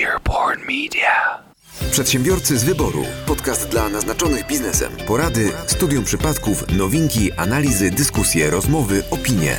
Earborn 0.00 0.60
Media. 0.60 1.42
Przedsiębiorcy 1.90 2.58
z 2.58 2.64
wyboru. 2.64 3.04
Podcast 3.26 3.68
dla 3.68 3.88
naznaczonych 3.88 4.46
biznesem. 4.46 4.92
Porady, 5.06 5.52
studium 5.66 6.04
przypadków, 6.04 6.78
nowinki, 6.78 7.32
analizy, 7.32 7.90
dyskusje, 7.90 8.50
rozmowy, 8.50 9.02
opinie. 9.10 9.58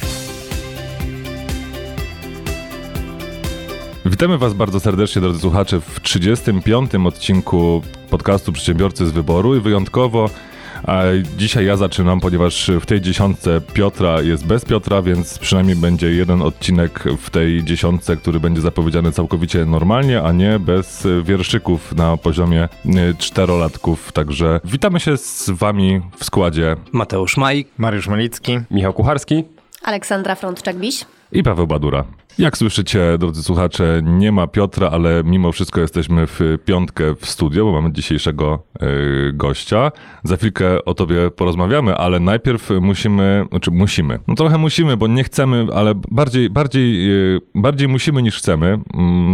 Witamy 4.05 4.37
Was 4.37 4.53
bardzo 4.53 4.79
serdecznie, 4.79 5.21
drodzy 5.21 5.39
słuchacze, 5.39 5.81
w 5.81 5.99
35. 5.99 6.91
odcinku 7.05 7.81
podcastu 8.09 8.51
Przedsiębiorcy 8.51 9.07
z 9.07 9.11
wyboru 9.11 9.55
i 9.55 9.59
wyjątkowo 9.59 10.29
a 10.87 11.03
dzisiaj 11.37 11.65
ja 11.65 11.77
zaczynam, 11.77 12.19
ponieważ 12.19 12.71
w 12.81 12.85
tej 12.85 13.01
dziesiątce 13.01 13.61
Piotra 13.73 14.21
jest 14.21 14.45
bez 14.45 14.65
Piotra, 14.65 15.01
więc 15.01 15.39
przynajmniej 15.39 15.75
będzie 15.75 16.11
jeden 16.11 16.41
odcinek 16.41 17.03
w 17.21 17.29
tej 17.29 17.63
dziesiątce, 17.63 18.17
który 18.17 18.39
będzie 18.39 18.61
zapowiedziany 18.61 19.11
całkowicie 19.11 19.65
normalnie, 19.65 20.21
a 20.23 20.31
nie 20.31 20.59
bez 20.59 21.07
wierszyków 21.23 21.95
na 21.95 22.17
poziomie 22.17 22.69
y, 22.85 22.89
czterolatków. 23.17 24.11
Także 24.11 24.59
witamy 24.63 24.99
się 24.99 25.17
z 25.17 25.49
Wami 25.49 26.01
w 26.17 26.25
składzie. 26.25 26.75
Mateusz 26.91 27.37
Majk, 27.37 27.67
Mariusz 27.77 28.07
Malicki, 28.07 28.59
Michał 28.71 28.93
Kucharski, 28.93 29.43
Aleksandra 29.83 30.35
Frączczak-Biś 30.35 31.05
i 31.33 31.43
Paweł 31.43 31.67
Badura. 31.67 32.03
Jak 32.37 32.57
słyszycie, 32.57 33.17
drodzy 33.19 33.43
słuchacze, 33.43 34.01
nie 34.03 34.31
ma 34.31 34.47
Piotra, 34.47 34.89
ale 34.89 35.23
mimo 35.25 35.51
wszystko 35.51 35.81
jesteśmy 35.81 36.27
w 36.27 36.39
piątkę 36.65 37.15
w 37.15 37.25
studio, 37.25 37.65
bo 37.65 37.71
mamy 37.71 37.93
dzisiejszego 37.93 38.63
y, 38.83 39.33
gościa. 39.33 39.91
Za 40.23 40.37
chwilkę 40.37 40.85
o 40.85 40.93
tobie 40.93 41.31
porozmawiamy, 41.31 41.95
ale 41.95 42.19
najpierw 42.19 42.69
musimy, 42.81 43.45
znaczy 43.49 43.71
musimy, 43.71 44.19
no 44.27 44.35
trochę 44.35 44.57
musimy, 44.57 44.97
bo 44.97 45.07
nie 45.07 45.23
chcemy, 45.23 45.67
ale 45.73 45.93
bardziej, 46.11 46.49
bardziej, 46.49 47.11
y, 47.35 47.41
bardziej 47.55 47.87
musimy 47.87 48.21
niż 48.21 48.37
chcemy 48.37 48.79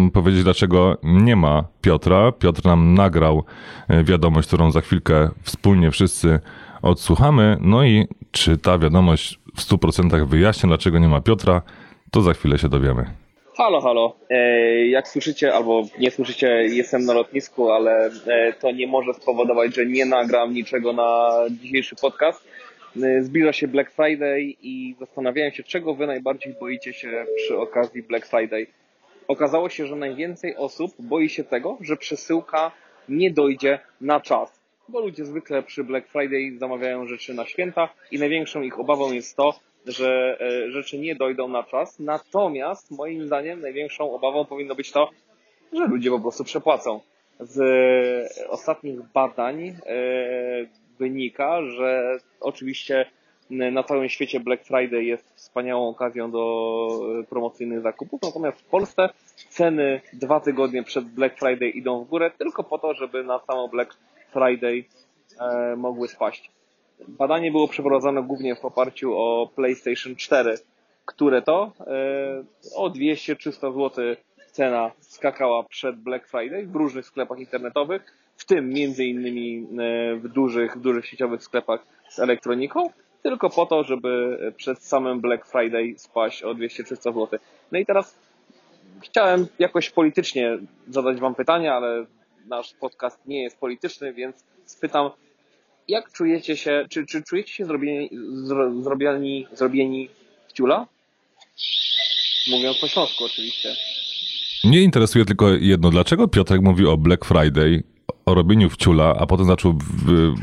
y, 0.08 0.12
powiedzieć, 0.12 0.44
dlaczego 0.44 0.98
nie 1.04 1.36
ma 1.36 1.64
Piotra. 1.82 2.32
Piotr 2.32 2.66
nam 2.66 2.94
nagrał 2.94 3.44
y, 3.90 4.04
wiadomość, 4.04 4.48
którą 4.48 4.72
za 4.72 4.82
chwilkę 4.82 5.30
wspólnie 5.44 5.92
wszyscy 5.92 6.40
odsłuchamy. 6.82 7.58
No 7.62 7.84
i 7.84 8.08
czy 8.32 8.58
ta 8.58 8.80
wiadomość 8.80 9.40
w 9.56 9.62
100% 9.62 10.28
wyjaśnia, 10.28 10.68
dlaczego 10.68 11.00
nie 11.00 11.08
ma 11.08 11.22
Piotra, 11.22 11.62
to 12.12 12.22
za 12.22 12.34
chwilę 12.34 12.58
się 12.58 12.70
dowiemy. 12.70 13.06
Halo, 13.58 13.82
halo. 13.82 14.16
E, 14.30 14.88
jak 14.88 15.08
słyszycie 15.08 15.54
albo 15.54 15.84
nie 16.00 16.12
słyszycie, 16.12 16.48
jestem 16.48 17.06
na 17.06 17.14
lotnisku, 17.14 17.72
ale 17.72 18.12
e, 18.28 18.54
to 18.54 18.72
nie 18.72 18.88
może 18.88 19.14
spowodować, 19.14 19.76
że 19.76 19.86
nie 19.86 20.06
nagram 20.06 20.54
niczego 20.54 20.94
na 20.94 21.30
dzisiejszy 21.50 21.96
podcast. 21.96 22.48
E, 23.04 23.24
zbliża 23.24 23.54
się 23.54 23.68
Black 23.68 23.92
Friday 23.92 24.42
i 24.62 24.96
zastanawiałem 25.00 25.52
się, 25.52 25.64
czego 25.64 25.96
wy 25.96 26.08
najbardziej 26.08 26.54
boicie 26.60 26.94
się 26.94 27.26
przy 27.36 27.58
okazji 27.58 28.04
Black 28.04 28.26
Friday. 28.28 28.68
Okazało 29.28 29.70
się, 29.70 29.88
że 29.88 29.96
najwięcej 29.96 30.56
osób 30.56 30.92
boi 31.00 31.30
się 31.30 31.44
tego, 31.44 31.78
że 31.82 31.98
przesyłka 31.98 32.72
nie 33.10 33.32
dojdzie 33.32 33.80
na 34.02 34.20
czas. 34.20 34.60
Bo 34.90 35.00
ludzie 35.00 35.26
zwykle 35.26 35.64
przy 35.64 35.84
Black 35.84 36.08
Friday 36.08 36.58
zamawiają 36.60 37.08
rzeczy 37.08 37.34
na 37.34 37.46
święta 37.46 37.90
i 38.12 38.20
największą 38.20 38.62
ich 38.62 38.80
obawą 38.80 39.12
jest 39.12 39.38
to, 39.38 39.60
że 39.86 40.38
e, 40.42 40.72
rzeczy 40.72 40.98
nie 40.98 41.16
dojdą 41.16 41.48
na 41.48 41.64
czas. 41.64 42.00
Natomiast 42.00 42.92
moim 42.92 43.26
zdaniem 43.26 43.62
największą 43.62 44.14
obawą 44.14 44.46
powinno 44.46 44.76
być 44.76 44.92
to, 44.92 45.10
że 45.74 45.86
ludzie 45.86 46.10
po 46.10 46.20
prostu 46.20 46.44
przepłacą. 46.44 47.00
Z 47.40 47.60
ostatnich 48.50 49.00
badań 49.14 49.68
e, 49.68 49.76
wynika, 51.00 51.62
że 51.62 52.18
oczywiście 52.40 53.06
na 53.50 53.84
całym 53.84 54.10
świecie 54.10 54.40
Black 54.40 54.64
Friday 54.66 55.04
jest 55.04 55.36
wspaniałą 55.36 55.90
okazją 55.90 56.32
do 56.32 57.26
promocyjnych 57.30 57.82
zakupów, 57.82 58.22
natomiast 58.22 58.62
w 58.62 58.66
Polsce 58.66 59.10
ceny 59.50 60.02
dwa 60.14 60.40
tygodnie 60.40 60.84
przed 60.84 61.06
Black 61.06 61.40
Friday 61.40 61.70
idą 61.70 62.04
w 62.04 62.08
górę 62.08 62.32
tylko 62.38 62.64
po 62.64 62.78
to, 62.80 62.94
żeby 62.94 63.24
na 63.24 63.40
samo 63.40 63.68
Black 63.68 63.98
Friday 64.34 64.84
e, 65.40 65.76
mogły 65.76 66.08
spaść. 66.08 66.52
Badanie 67.08 67.52
było 67.52 67.68
przeprowadzone 67.68 68.24
głównie 68.24 68.56
w 68.56 68.66
oparciu 68.66 69.18
o 69.18 69.50
PlayStation 69.56 70.16
4, 70.16 70.58
które 71.06 71.42
to 71.42 71.72
e, 71.80 72.44
o 72.76 72.90
200-300 72.90 73.52
zł 73.74 73.92
cena 74.52 74.92
skakała 75.00 75.64
przed 75.64 75.96
Black 75.96 76.28
Friday 76.28 76.68
w 76.68 76.76
różnych 76.76 77.06
sklepach 77.06 77.40
internetowych, 77.40 78.14
w 78.38 78.46
tym 78.46 78.70
między 78.70 79.06
innymi 79.06 79.68
e, 79.80 80.16
w 80.16 80.28
dużych, 80.28 80.78
w 80.78 80.82
dużych 80.82 81.06
sieciowych 81.06 81.44
sklepach 81.44 81.84
z 82.10 82.20
elektroniką, 82.20 82.90
tylko 83.24 83.50
po 83.50 83.66
to, 83.66 83.84
żeby 83.84 84.38
przed 84.58 84.84
samym 84.84 85.22
Black 85.22 85.46
Friday 85.46 85.94
spaść 85.98 86.44
o 86.44 86.56
200-300 86.56 86.96
zł. 86.96 87.28
No 87.72 87.80
i 87.80 87.86
teraz 87.86 88.20
chciałem 89.02 89.48
jakoś 89.60 89.90
politycznie 89.90 90.58
zadać 90.88 91.20
Wam 91.20 91.36
pytania, 91.36 91.76
ale 91.76 92.06
nasz 92.48 92.74
podcast 92.74 93.28
nie 93.28 93.44
jest 93.44 93.60
polityczny, 93.60 94.14
więc 94.14 94.44
spytam, 94.66 95.10
jak 95.90 96.12
czujecie 96.12 96.58
się, 96.58 96.86
czy, 96.90 97.06
czy 97.06 97.24
czujecie 97.24 97.54
się 97.54 97.66
zrobieni, 97.66 98.10
zro, 98.34 98.82
zrobieni, 98.82 99.48
zrobieni 99.54 100.10
w 100.48 100.54
ciula? 100.54 100.88
Mówiąc 102.52 102.78
po 102.82 102.88
śląsku 102.88 103.26
oczywiście. 103.26 103.76
Mnie 104.64 104.82
interesuje 104.82 105.26
tylko 105.26 105.50
jedno, 105.50 105.90
dlaczego 105.90 106.28
Piotrek 106.28 106.62
mówi 106.62 106.86
o 106.86 106.98
Black 106.98 107.26
Friday, 107.26 107.84
o 108.26 108.34
robieniu 108.34 108.70
wciula, 108.70 109.16
a 109.20 109.26
potem 109.26 109.46
zaczął 109.46 109.74
w, 109.74 110.34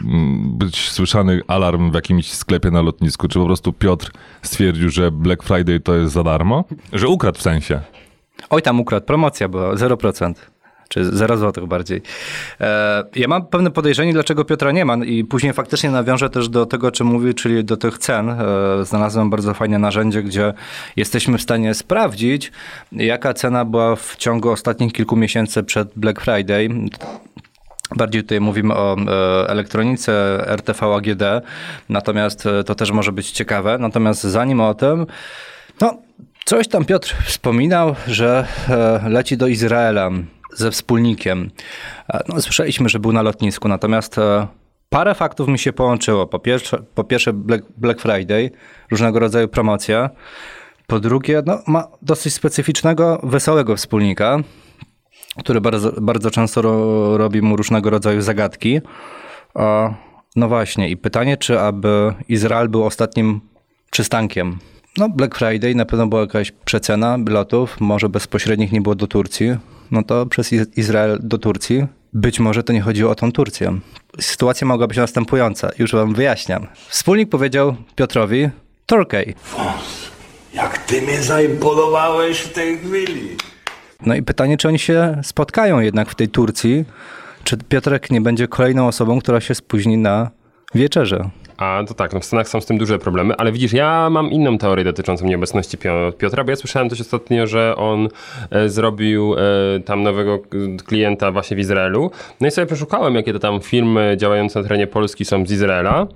być 0.59 0.91
słyszany 0.91 1.41
alarm 1.49 1.91
w 1.91 1.95
jakimś 1.95 2.33
sklepie 2.33 2.71
na 2.71 2.83
lotnisku? 2.83 3.28
Czy 3.28 3.39
po 3.39 3.47
prostu 3.47 3.73
Piotr 3.73 4.11
stwierdził, 4.43 4.91
że 4.91 5.11
Black 5.11 5.43
Friday 5.43 5.81
to 5.81 5.95
jest 5.95 6.13
za 6.13 6.23
darmo? 6.23 6.65
Że 6.93 7.09
ukradł 7.09 7.39
w 7.39 7.43
sensie? 7.43 7.81
Oj, 8.51 8.63
tam 8.63 8.81
ukradł, 8.81 9.07
promocja 9.07 9.49
była 9.49 9.75
0% 9.75 10.34
czy 10.88 11.16
0 11.16 11.36
zł 11.36 11.66
bardziej. 11.66 12.02
E, 12.60 13.04
ja 13.16 13.28
mam 13.28 13.47
pewne 13.47 13.70
podejrzenie, 13.70 14.12
dlaczego 14.12 14.44
Piotra 14.44 14.72
nie 14.72 14.84
ma 14.84 14.97
i 14.97 15.24
później 15.24 15.52
faktycznie 15.52 15.91
nawiążę 15.91 16.30
też 16.30 16.48
do 16.48 16.66
tego, 16.66 16.91
czym 16.91 17.06
mówił, 17.06 17.32
czyli 17.32 17.64
do 17.64 17.76
tych 17.76 17.98
cen. 17.98 18.30
E, 18.30 18.36
znalazłem 18.84 19.30
bardzo 19.30 19.54
fajne 19.54 19.78
narzędzie, 19.78 20.22
gdzie 20.22 20.54
jesteśmy 20.97 21.38
w 21.38 21.42
stanie 21.42 21.74
sprawdzić, 21.74 22.52
jaka 22.92 23.34
cena 23.34 23.64
była 23.64 23.97
w 23.97 24.16
ciągu 24.16 24.50
ostatnich 24.50 24.92
kilku 24.92 25.16
miesięcy 25.16 25.62
przed 25.62 25.88
Black 25.97 26.20
Friday. 26.20 26.69
Bardziej 27.97 28.22
tutaj 28.22 28.41
mówimy 28.41 28.74
o 28.74 28.97
e, 28.97 29.48
elektronice 29.48 30.44
RTV 30.47 30.94
AGD, 30.94 31.22
natomiast 31.88 32.48
to 32.66 32.74
też 32.74 32.91
może 32.91 33.12
być 33.12 33.30
ciekawe. 33.30 33.78
Natomiast 33.78 34.22
zanim 34.22 34.60
o 34.60 34.74
tym, 34.74 35.06
no, 35.80 35.98
coś 36.44 36.68
tam 36.68 36.84
Piotr 36.84 37.14
wspominał, 37.24 37.94
że 38.06 38.47
leci 39.08 39.36
do 39.36 39.47
Izraela 39.47 40.10
ze 40.56 40.71
wspólnikiem. 40.71 41.50
E, 42.09 42.25
no, 42.28 42.41
słyszeliśmy, 42.41 42.89
że 42.89 42.99
był 42.99 43.12
na 43.12 43.22
lotnisku, 43.22 43.69
natomiast 43.69 44.19
e, 44.19 44.47
parę 44.89 45.15
faktów 45.15 45.49
mi 45.49 45.59
się 45.59 45.72
połączyło. 45.72 46.27
Po 46.27 46.39
pierwsze, 46.39 46.83
po 46.94 47.05
pierwsze 47.05 47.33
Black, 47.33 47.65
Black 47.77 48.00
Friday, 48.00 48.50
różnego 48.91 49.19
rodzaju 49.19 49.49
promocja. 49.49 50.11
Po 50.87 51.00
drugie, 51.00 51.43
no, 51.47 51.59
ma 51.66 51.89
dosyć 52.03 52.34
specyficznego, 52.34 53.21
wesołego 53.22 53.77
wspólnika, 53.77 54.39
który 55.39 55.61
bardzo, 55.61 55.93
bardzo 56.00 56.31
często 56.31 56.62
ro, 56.62 57.19
robi 57.19 57.43
mu 57.43 57.56
różnego 57.56 57.91
rodzaju 57.91 58.21
zagadki. 58.21 58.81
No 60.37 60.49
właśnie, 60.49 60.89
i 60.89 60.97
pytanie, 60.97 61.37
czy 61.37 61.61
aby 61.61 62.15
Izrael 62.28 62.69
był 62.69 62.84
ostatnim 62.84 63.41
przystankiem 63.91 64.59
no, 64.99 65.09
Black 65.09 65.39
Friday 65.39 65.75
na 65.75 65.84
pewno 65.84 66.06
była 66.06 66.21
jakaś 66.21 66.53
przecena 66.65 67.19
lotów, 67.28 67.81
może 67.81 68.09
bezpośrednich 68.09 68.72
nie 68.72 68.81
było 68.81 68.95
do 68.95 69.06
Turcji, 69.06 69.56
no 69.91 70.02
to 70.02 70.26
przez 70.26 70.52
Izrael 70.52 71.19
do 71.22 71.38
Turcji. 71.38 71.86
Być 72.12 72.41
może 72.41 72.62
to 72.62 72.72
nie 72.72 72.80
chodziło 72.80 73.10
o 73.10 73.14
tą 73.14 73.32
Turcję. 73.32 73.78
Sytuacja 74.20 74.66
mogła 74.66 74.86
być 74.86 74.98
następująca, 74.98 75.70
już 75.78 75.92
wam 75.92 76.14
wyjaśniam. 76.14 76.66
Wspólnik 76.88 77.28
powiedział 77.28 77.76
Piotrowi, 77.94 78.48
Turkey. 78.86 79.34
Fons, 79.42 80.10
jak 80.54 80.78
ty 80.78 81.02
mnie 81.02 81.22
zaimponowałeś 81.22 82.38
w 82.38 82.52
tej 82.52 82.78
chwili. 82.78 83.36
No 84.06 84.14
i 84.14 84.22
pytanie, 84.22 84.56
czy 84.56 84.68
oni 84.68 84.78
się 84.78 85.21
spotkają 85.22 85.80
jednak 85.80 86.10
w 86.10 86.15
tej 86.15 86.28
Turcji, 86.28 86.84
czy 87.44 87.56
Piotrek 87.56 88.10
nie 88.10 88.21
będzie 88.21 88.48
kolejną 88.48 88.89
osobą, 88.89 89.21
która 89.21 89.41
się 89.41 89.54
spóźni 89.54 89.97
na 89.97 90.30
wieczerzę. 90.74 91.30
A 91.58 91.84
to 91.88 91.94
tak, 91.94 92.12
no 92.12 92.20
w 92.20 92.24
Stanach 92.24 92.48
są 92.48 92.60
z 92.60 92.66
tym 92.66 92.78
duże 92.78 92.98
problemy, 92.98 93.34
ale 93.36 93.53
widzisz, 93.53 93.72
ja 93.72 94.10
mam 94.10 94.30
inną 94.30 94.58
teorię 94.58 94.84
dotyczącą 94.84 95.26
nieobecności 95.26 95.78
Piotra, 96.18 96.44
bo 96.44 96.50
ja 96.50 96.56
słyszałem 96.56 96.88
też 96.88 97.00
ostatnio, 97.00 97.47
że 97.47 97.76
on 97.76 98.08
e, 98.50 98.68
zrobił 98.68 99.34
e, 99.34 99.80
tam 99.80 100.03
nowego 100.03 100.38
klienta 100.86 101.32
właśnie 101.32 101.56
w 101.56 101.60
Izraelu. 101.60 102.10
No 102.41 102.47
i 102.47 102.50
sobie 102.50 102.66
przeszukałem, 102.66 103.14
jakie 103.14 103.32
to 103.32 103.38
tam 103.38 103.60
firmy 103.60 104.16
działające 104.18 104.58
na 104.58 104.62
terenie 104.62 104.86
Polski 104.86 105.24
są 105.24 105.47
z 105.47 105.53
Izraela 105.53 106.06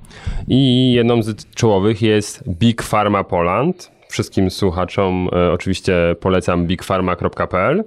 i 0.49 0.93
jedną 0.93 1.23
z 1.23 1.55
czołowych 1.55 2.03
jest 2.03 2.49
Big 2.49 2.83
Pharma 2.83 3.25
Poland. 3.25 3.91
Wszystkim 4.09 4.51
słuchaczom 4.51 5.29
e, 5.33 5.53
oczywiście 5.53 5.95
polecam 6.21 6.67
bigpharma.pl. 6.67 7.85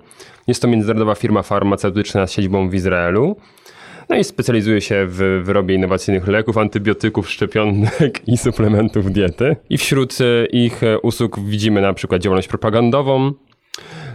Jest 0.47 0.61
to 0.61 0.67
międzynarodowa 0.67 1.15
firma 1.15 1.43
farmaceutyczna 1.43 2.27
z 2.27 2.31
siedzibą 2.31 2.69
w 2.69 2.73
Izraelu. 2.73 3.35
No 4.09 4.15
i 4.15 4.23
specjalizuje 4.23 4.81
się 4.81 5.05
w 5.07 5.41
wyrobie 5.43 5.75
innowacyjnych 5.75 6.27
leków, 6.27 6.57
antybiotyków, 6.57 7.29
szczepionek 7.29 8.27
i 8.27 8.37
suplementów 8.37 9.11
diety. 9.11 9.55
I 9.69 9.77
wśród 9.77 10.17
e, 10.21 10.45
ich 10.45 10.83
e, 10.83 10.99
usług 10.99 11.39
widzimy 11.39 11.81
na 11.81 11.93
przykład 11.93 12.21
działalność 12.21 12.47
propagandową, 12.47 13.33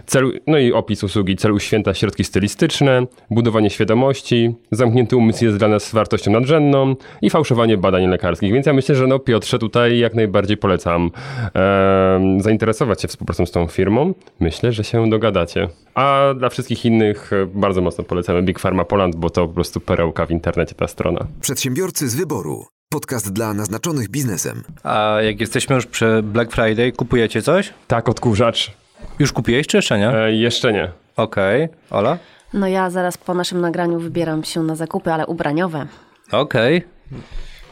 Cel, 0.09 0.39
no 0.47 0.57
i 0.57 0.73
opis 0.73 1.03
usługi. 1.03 1.35
Cel 1.35 1.51
uświęta 1.51 1.93
środki 1.93 2.23
stylistyczne, 2.23 3.05
budowanie 3.31 3.69
świadomości, 3.69 4.55
zamknięty 4.71 5.17
umysł 5.17 5.45
jest 5.45 5.57
dla 5.57 5.67
nas 5.67 5.91
wartością 5.91 6.31
nadrzędną 6.31 6.95
i 7.21 7.29
fałszowanie 7.29 7.77
badań 7.77 8.07
lekarskich. 8.07 8.53
Więc 8.53 8.65
ja 8.65 8.73
myślę, 8.73 8.95
że 8.95 9.07
no 9.07 9.19
Piotrze 9.19 9.59
tutaj 9.59 9.99
jak 9.99 10.13
najbardziej 10.13 10.57
polecam 10.57 11.11
e, 11.55 12.37
zainteresować 12.39 13.01
się 13.01 13.07
współpracą 13.07 13.45
z 13.45 13.51
tą 13.51 13.67
firmą. 13.67 14.13
Myślę, 14.39 14.71
że 14.71 14.83
się 14.83 15.09
dogadacie. 15.09 15.69
A 15.95 16.33
dla 16.37 16.49
wszystkich 16.49 16.85
innych 16.85 17.33
e, 17.33 17.45
bardzo 17.45 17.81
mocno 17.81 18.03
polecamy 18.03 18.43
Big 18.43 18.59
Pharma 18.59 18.85
Poland, 18.85 19.15
bo 19.15 19.29
to 19.29 19.47
po 19.47 19.53
prostu 19.53 19.79
perełka 19.79 20.25
w 20.25 20.31
internecie 20.31 20.75
ta 20.75 20.87
strona. 20.87 21.27
Przedsiębiorcy 21.41 22.09
z 22.09 22.15
wyboru. 22.15 22.65
Podcast 22.89 23.33
dla 23.33 23.53
naznaczonych 23.53 24.09
biznesem. 24.09 24.63
A 24.83 25.17
jak 25.21 25.39
jesteśmy 25.39 25.75
już 25.75 25.85
przy 25.85 26.23
Black 26.23 26.51
Friday, 26.51 26.91
kupujecie 26.91 27.41
coś? 27.41 27.73
Tak, 27.87 28.09
odkurzacz. 28.09 28.79
Już 29.19 29.33
kupiłeś 29.33 29.67
czy 29.67 29.77
jeszcze 29.77 29.99
nie? 29.99 30.09
E, 30.09 30.33
jeszcze 30.35 30.73
nie. 30.73 30.91
Okej. 31.17 31.67
Ola? 31.89 32.17
No 32.53 32.67
ja 32.67 32.89
zaraz 32.89 33.17
po 33.17 33.33
naszym 33.33 33.61
nagraniu 33.61 33.99
wybieram 33.99 34.43
się 34.43 34.63
na 34.63 34.75
zakupy, 34.75 35.13
ale 35.13 35.27
ubraniowe. 35.27 35.87
Okej. 36.31 36.83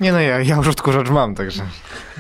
Nie 0.02 0.12
no, 0.12 0.20
ja, 0.20 0.40
ja 0.42 0.56
już 0.56 0.68
odkurzacz 0.68 1.10
mam, 1.10 1.36
także 1.36 1.64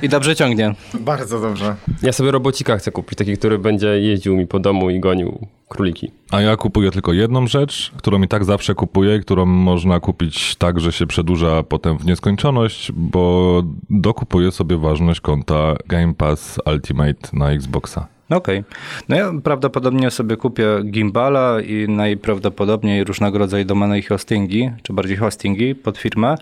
I 0.01 0.09
dobrze 0.09 0.36
ciągnie. 0.36 0.75
bardzo 1.00 1.39
dobrze. 1.39 1.75
Ja 2.04 2.13
sobie 2.13 2.31
robocika 2.31 2.77
chcę 2.77 2.92
kupić, 2.92 3.18
taki, 3.18 3.38
który 3.38 3.59
będzie 3.59 3.88
jeździł 3.88 4.36
mi 4.38 4.48
po 4.48 4.59
domu 4.59 4.89
i 4.89 5.00
gonił 5.00 5.48
króliki. 5.68 6.12
A 6.31 6.42
ja 6.42 6.56
kupuję 6.56 6.92
tylko 6.92 7.13
jedną 7.13 7.48
rzecz, 7.48 7.92
którą 7.98 8.21
i 8.21 8.27
tak 8.27 8.45
zawsze 8.45 8.75
kupuję, 8.75 9.15
i 9.15 9.21
którą 9.21 9.45
można 9.45 10.00
kupić 10.00 10.56
tak, 10.56 10.80
że 10.80 10.92
się 10.92 11.07
przedłuża 11.07 11.63
potem 11.63 11.98
w 11.98 12.06
nieskończoność, 12.06 12.92
bo 12.95 13.63
dokupuję 13.89 14.51
sobie 14.51 14.77
ważność 14.77 15.21
konta 15.21 15.75
Game 15.88 16.13
Pass 16.13 16.59
Ultimate 16.65 17.30
na 17.33 17.51
Xboxa. 17.51 18.07
Okej. 18.29 18.63
No 19.09 19.15
ja 19.15 19.31
prawdopodobnie 19.44 20.12
sobie 20.12 20.38
kupię 20.38 20.65
gimbala 20.85 21.62
i 21.62 21.88
najprawdopodobniej 21.89 23.03
różnego 23.03 23.38
rodzaju 23.38 23.65
domeny 23.65 24.00
i 24.00 24.03
hostingi, 24.03 24.71
czy 24.83 24.94
bardziej 24.94 25.18
hostingi 25.18 25.75
pod 25.75 25.97
firmę. 25.97 26.35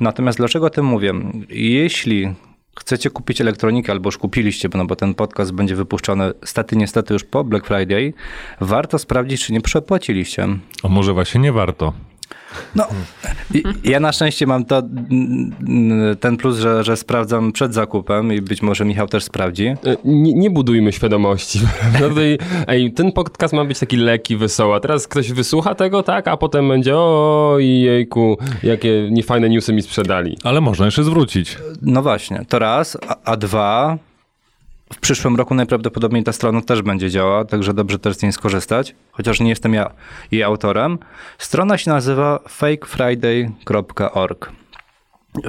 Natomiast 0.00 0.38
dlaczego 0.38 0.66
o 0.66 0.70
tym 0.70 0.84
mówię? 0.84 1.14
Jeśli 1.48 2.34
chcecie 2.80 3.10
kupić 3.10 3.40
elektronikę 3.40 3.92
albo 3.92 4.08
już 4.08 4.18
kupiliście, 4.18 4.68
no 4.74 4.84
bo 4.84 4.96
ten 4.96 5.14
podcast 5.14 5.52
będzie 5.52 5.74
wypuszczony 5.74 6.32
stety 6.44 6.76
niestety 6.76 7.14
już 7.14 7.24
po 7.24 7.44
Black 7.44 7.66
Friday, 7.66 8.12
warto 8.60 8.98
sprawdzić, 8.98 9.44
czy 9.44 9.52
nie 9.52 9.60
przepłaciliście. 9.60 10.48
A 10.82 10.88
może 10.88 11.12
właśnie 11.12 11.40
nie 11.40 11.52
warto? 11.52 11.92
No, 12.74 12.86
ja 13.84 14.00
na 14.00 14.12
szczęście 14.12 14.46
mam 14.46 14.64
to, 14.64 14.82
ten 16.20 16.36
plus, 16.36 16.58
że, 16.58 16.84
że 16.84 16.96
sprawdzam 16.96 17.52
przed 17.52 17.74
zakupem 17.74 18.32
i 18.32 18.40
być 18.40 18.62
może 18.62 18.84
Michał 18.84 19.06
też 19.08 19.24
sprawdzi. 19.24 19.66
E, 19.66 19.76
Nie, 20.04 20.32
nie 20.34 20.50
budujmy 20.50 20.92
świadomości. 20.92 21.60
No 22.00 22.08
tutaj, 22.08 22.38
ej, 22.66 22.92
ten 22.92 23.12
podcast 23.12 23.54
ma 23.54 23.64
być 23.64 23.78
taki 23.78 23.96
lekki, 23.96 24.36
wesoły. 24.36 24.74
A 24.74 24.80
teraz 24.80 25.08
ktoś 25.08 25.32
wysłucha 25.32 25.74
tego, 25.74 26.02
tak? 26.02 26.28
A 26.28 26.36
potem 26.36 26.68
będzie 26.68 26.96
o 26.96 27.56
jejku, 27.58 28.38
jakie 28.62 29.08
niefajne 29.10 29.48
newsy 29.48 29.72
mi 29.72 29.82
sprzedali. 29.82 30.38
Ale 30.44 30.60
można 30.60 30.84
jeszcze 30.84 31.04
zwrócić. 31.04 31.58
No 31.82 32.02
właśnie, 32.02 32.44
to 32.48 32.58
raz, 32.58 32.98
a, 33.08 33.16
a 33.24 33.36
dwa, 33.36 33.98
w 34.92 35.00
przyszłym 35.00 35.36
roku 35.36 35.54
najprawdopodobniej 35.54 36.24
ta 36.24 36.32
strona 36.32 36.60
też 36.60 36.82
będzie 36.82 37.10
działała, 37.10 37.44
także 37.44 37.74
dobrze 37.74 37.98
też 37.98 38.16
z 38.16 38.22
niej 38.22 38.32
skorzystać, 38.32 38.94
chociaż 39.12 39.40
nie 39.40 39.48
jestem 39.48 39.74
ja 39.74 39.90
jej 40.30 40.42
autorem. 40.42 40.98
Strona 41.38 41.78
się 41.78 41.90
nazywa 41.90 42.40
fakefriday.org. 42.48 44.52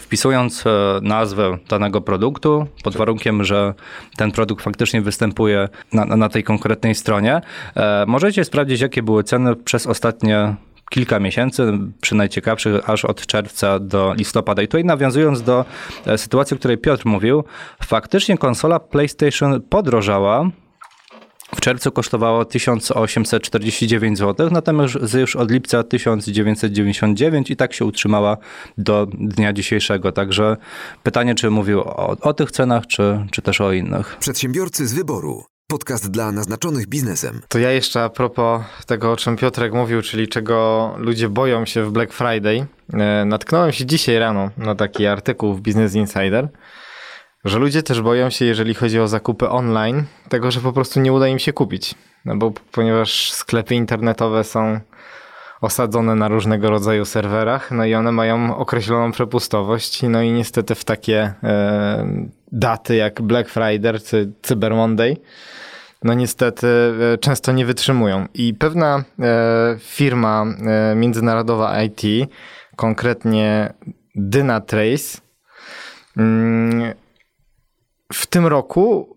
Wpisując 0.01 0.65
e, 0.65 0.99
nazwę 1.01 1.57
danego 1.69 2.01
produktu, 2.01 2.67
pod 2.83 2.97
warunkiem, 2.97 3.43
że 3.43 3.73
ten 4.17 4.31
produkt 4.31 4.63
faktycznie 4.63 5.01
występuje 5.01 5.69
na, 5.93 6.05
na 6.05 6.29
tej 6.29 6.43
konkretnej 6.43 6.95
stronie, 6.95 7.41
e, 7.75 8.05
możecie 8.07 8.45
sprawdzić, 8.45 8.81
jakie 8.81 9.03
były 9.03 9.23
ceny 9.23 9.55
przez 9.55 9.87
ostatnie 9.87 10.55
kilka 10.89 11.19
miesięcy, 11.19 11.71
przy 12.01 12.15
najciekawszych 12.15 12.89
aż 12.89 13.05
od 13.05 13.25
czerwca 13.25 13.79
do 13.79 14.13
listopada. 14.17 14.61
I 14.61 14.67
tutaj 14.67 14.85
nawiązując 14.85 15.41
do 15.41 15.65
e, 16.05 16.17
sytuacji, 16.17 16.55
o 16.55 16.57
której 16.57 16.77
Piotr 16.77 17.05
mówił, 17.05 17.43
faktycznie 17.85 18.37
konsola 18.37 18.79
PlayStation 18.79 19.61
podrożała. 19.61 20.49
W 21.55 21.61
czerwcu 21.61 21.91
kosztowało 21.91 22.45
1849 22.45 24.17
zł, 24.17 24.49
natomiast 24.51 25.13
już 25.13 25.35
od 25.35 25.51
lipca 25.51 25.83
1999 25.83 27.51
i 27.51 27.55
tak 27.55 27.73
się 27.73 27.85
utrzymała 27.85 28.37
do 28.77 29.07
dnia 29.13 29.53
dzisiejszego. 29.53 30.11
Także 30.11 30.57
pytanie, 31.03 31.35
czy 31.35 31.49
mówił 31.49 31.79
o, 31.79 32.17
o 32.21 32.33
tych 32.33 32.51
cenach, 32.51 32.87
czy, 32.87 33.25
czy 33.31 33.41
też 33.41 33.61
o 33.61 33.71
innych. 33.71 34.17
Przedsiębiorcy 34.19 34.87
z 34.87 34.93
wyboru. 34.93 35.43
Podcast 35.71 36.11
dla 36.11 36.31
naznaczonych 36.31 36.87
biznesem. 36.87 37.41
To 37.47 37.59
ja 37.59 37.71
jeszcze 37.71 38.03
a 38.03 38.09
propos 38.09 38.61
tego, 38.85 39.11
o 39.11 39.17
czym 39.17 39.35
Piotrek 39.35 39.73
mówił, 39.73 40.01
czyli 40.01 40.27
czego 40.27 40.93
ludzie 40.97 41.29
boją 41.29 41.65
się 41.65 41.83
w 41.83 41.91
Black 41.91 42.13
Friday. 42.13 42.65
E, 42.93 43.25
natknąłem 43.25 43.71
się 43.71 43.85
dzisiaj 43.85 44.19
rano 44.19 44.49
na 44.57 44.75
taki 44.75 45.07
artykuł 45.07 45.53
w 45.53 45.61
Business 45.61 45.95
Insider, 45.95 46.49
że 47.45 47.59
ludzie 47.59 47.83
też 47.83 48.01
boją 48.01 48.29
się, 48.29 48.45
jeżeli 48.45 48.73
chodzi 48.73 48.99
o 48.99 49.07
zakupy 49.07 49.49
online, 49.49 50.03
tego, 50.29 50.51
że 50.51 50.59
po 50.59 50.73
prostu 50.73 50.99
nie 50.99 51.13
uda 51.13 51.27
im 51.27 51.39
się 51.39 51.53
kupić. 51.53 51.95
No 52.25 52.37
bo 52.37 52.51
ponieważ 52.71 53.31
sklepy 53.31 53.75
internetowe 53.75 54.43
są 54.43 54.79
osadzone 55.61 56.15
na 56.15 56.27
różnego 56.27 56.69
rodzaju 56.69 57.05
serwerach, 57.05 57.71
no 57.71 57.85
i 57.85 57.95
one 57.95 58.11
mają 58.11 58.57
określoną 58.57 59.11
przepustowość, 59.11 60.03
no 60.03 60.21
i 60.21 60.31
niestety 60.31 60.75
w 60.75 60.85
takie 60.85 61.33
e, 61.43 62.27
daty 62.51 62.95
jak 62.95 63.21
Black 63.21 63.49
Friday 63.49 63.99
czy 63.99 64.31
Cyber 64.41 64.75
Monday, 64.75 65.17
no 66.03 66.13
niestety 66.13 66.67
e, 66.67 67.17
często 67.17 67.51
nie 67.51 67.65
wytrzymują. 67.65 68.27
I 68.33 68.53
pewna 68.53 69.03
e, 69.19 69.77
firma 69.79 70.45
międzynarodowa 70.95 71.83
IT, 71.83 72.29
konkretnie 72.75 73.73
Dynatrace, 74.15 75.21
mm, 76.17 76.93
w 78.13 78.27
tym 78.27 78.47
roku 78.47 79.15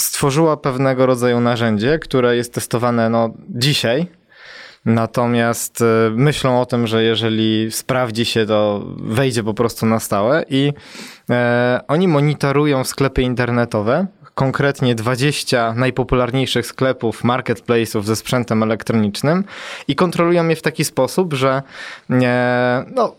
stworzyła 0.00 0.56
pewnego 0.56 1.06
rodzaju 1.06 1.40
narzędzie, 1.40 1.98
które 1.98 2.36
jest 2.36 2.54
testowane 2.54 3.10
no, 3.10 3.30
dzisiaj. 3.48 4.17
Natomiast 4.84 5.80
e, 5.80 6.10
myślą 6.10 6.60
o 6.60 6.66
tym, 6.66 6.86
że 6.86 7.02
jeżeli 7.02 7.72
sprawdzi 7.72 8.24
się, 8.24 8.46
to 8.46 8.84
wejdzie 8.96 9.42
po 9.42 9.54
prostu 9.54 9.86
na 9.86 10.00
stałe 10.00 10.44
i 10.50 10.72
e, 11.30 11.80
oni 11.88 12.08
monitorują 12.08 12.84
sklepy 12.84 13.22
internetowe, 13.22 14.06
konkretnie 14.34 14.94
20 14.94 15.74
najpopularniejszych 15.76 16.66
sklepów, 16.66 17.24
marketplace'ów 17.24 18.02
ze 18.02 18.16
sprzętem 18.16 18.62
elektronicznym 18.62 19.44
i 19.88 19.94
kontrolują 19.94 20.48
je 20.48 20.56
w 20.56 20.62
taki 20.62 20.84
sposób, 20.84 21.34
że 21.34 21.62
e, 22.10 22.84
no, 22.94 23.14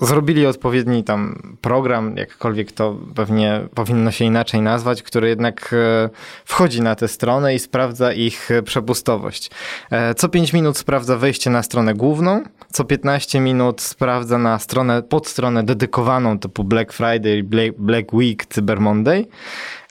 zrobili 0.00 0.46
odpowiedni 0.46 1.04
tam 1.04 1.56
program, 1.60 2.16
jakkolwiek 2.16 2.72
to 2.72 2.96
pewnie 3.14 3.68
powinno 3.74 4.10
się 4.10 4.24
inaczej 4.24 4.60
nazwać, 4.60 5.02
który 5.02 5.28
jednak 5.28 5.70
e, 5.72 6.10
wchodzi 6.44 6.82
na 6.82 6.94
tę 6.94 7.08
stronę 7.08 7.54
i 7.54 7.58
sprawdza 7.58 8.12
ich 8.12 8.50
e, 8.50 8.62
przepustowość. 8.62 9.50
E, 9.90 10.14
Co 10.14 10.28
5 10.28 10.52
minut 10.52 10.78
sprawdza 10.78 11.16
wejście 11.16 11.50
na 11.50 11.62
stronę 11.62 11.94
główną, 11.94 12.42
co 12.72 12.84
15 12.84 13.40
minut 13.40 13.80
sprawdza 13.80 14.38
na 14.38 14.58
stronę, 14.58 15.02
podstronę 15.02 15.62
dedykowaną 15.62 16.38
typu 16.38 16.64
Black 16.64 16.92
Friday, 16.92 17.42
Black 17.78 18.14
Week, 18.14 18.46
Cyber 18.46 18.80
Monday. 18.80 19.26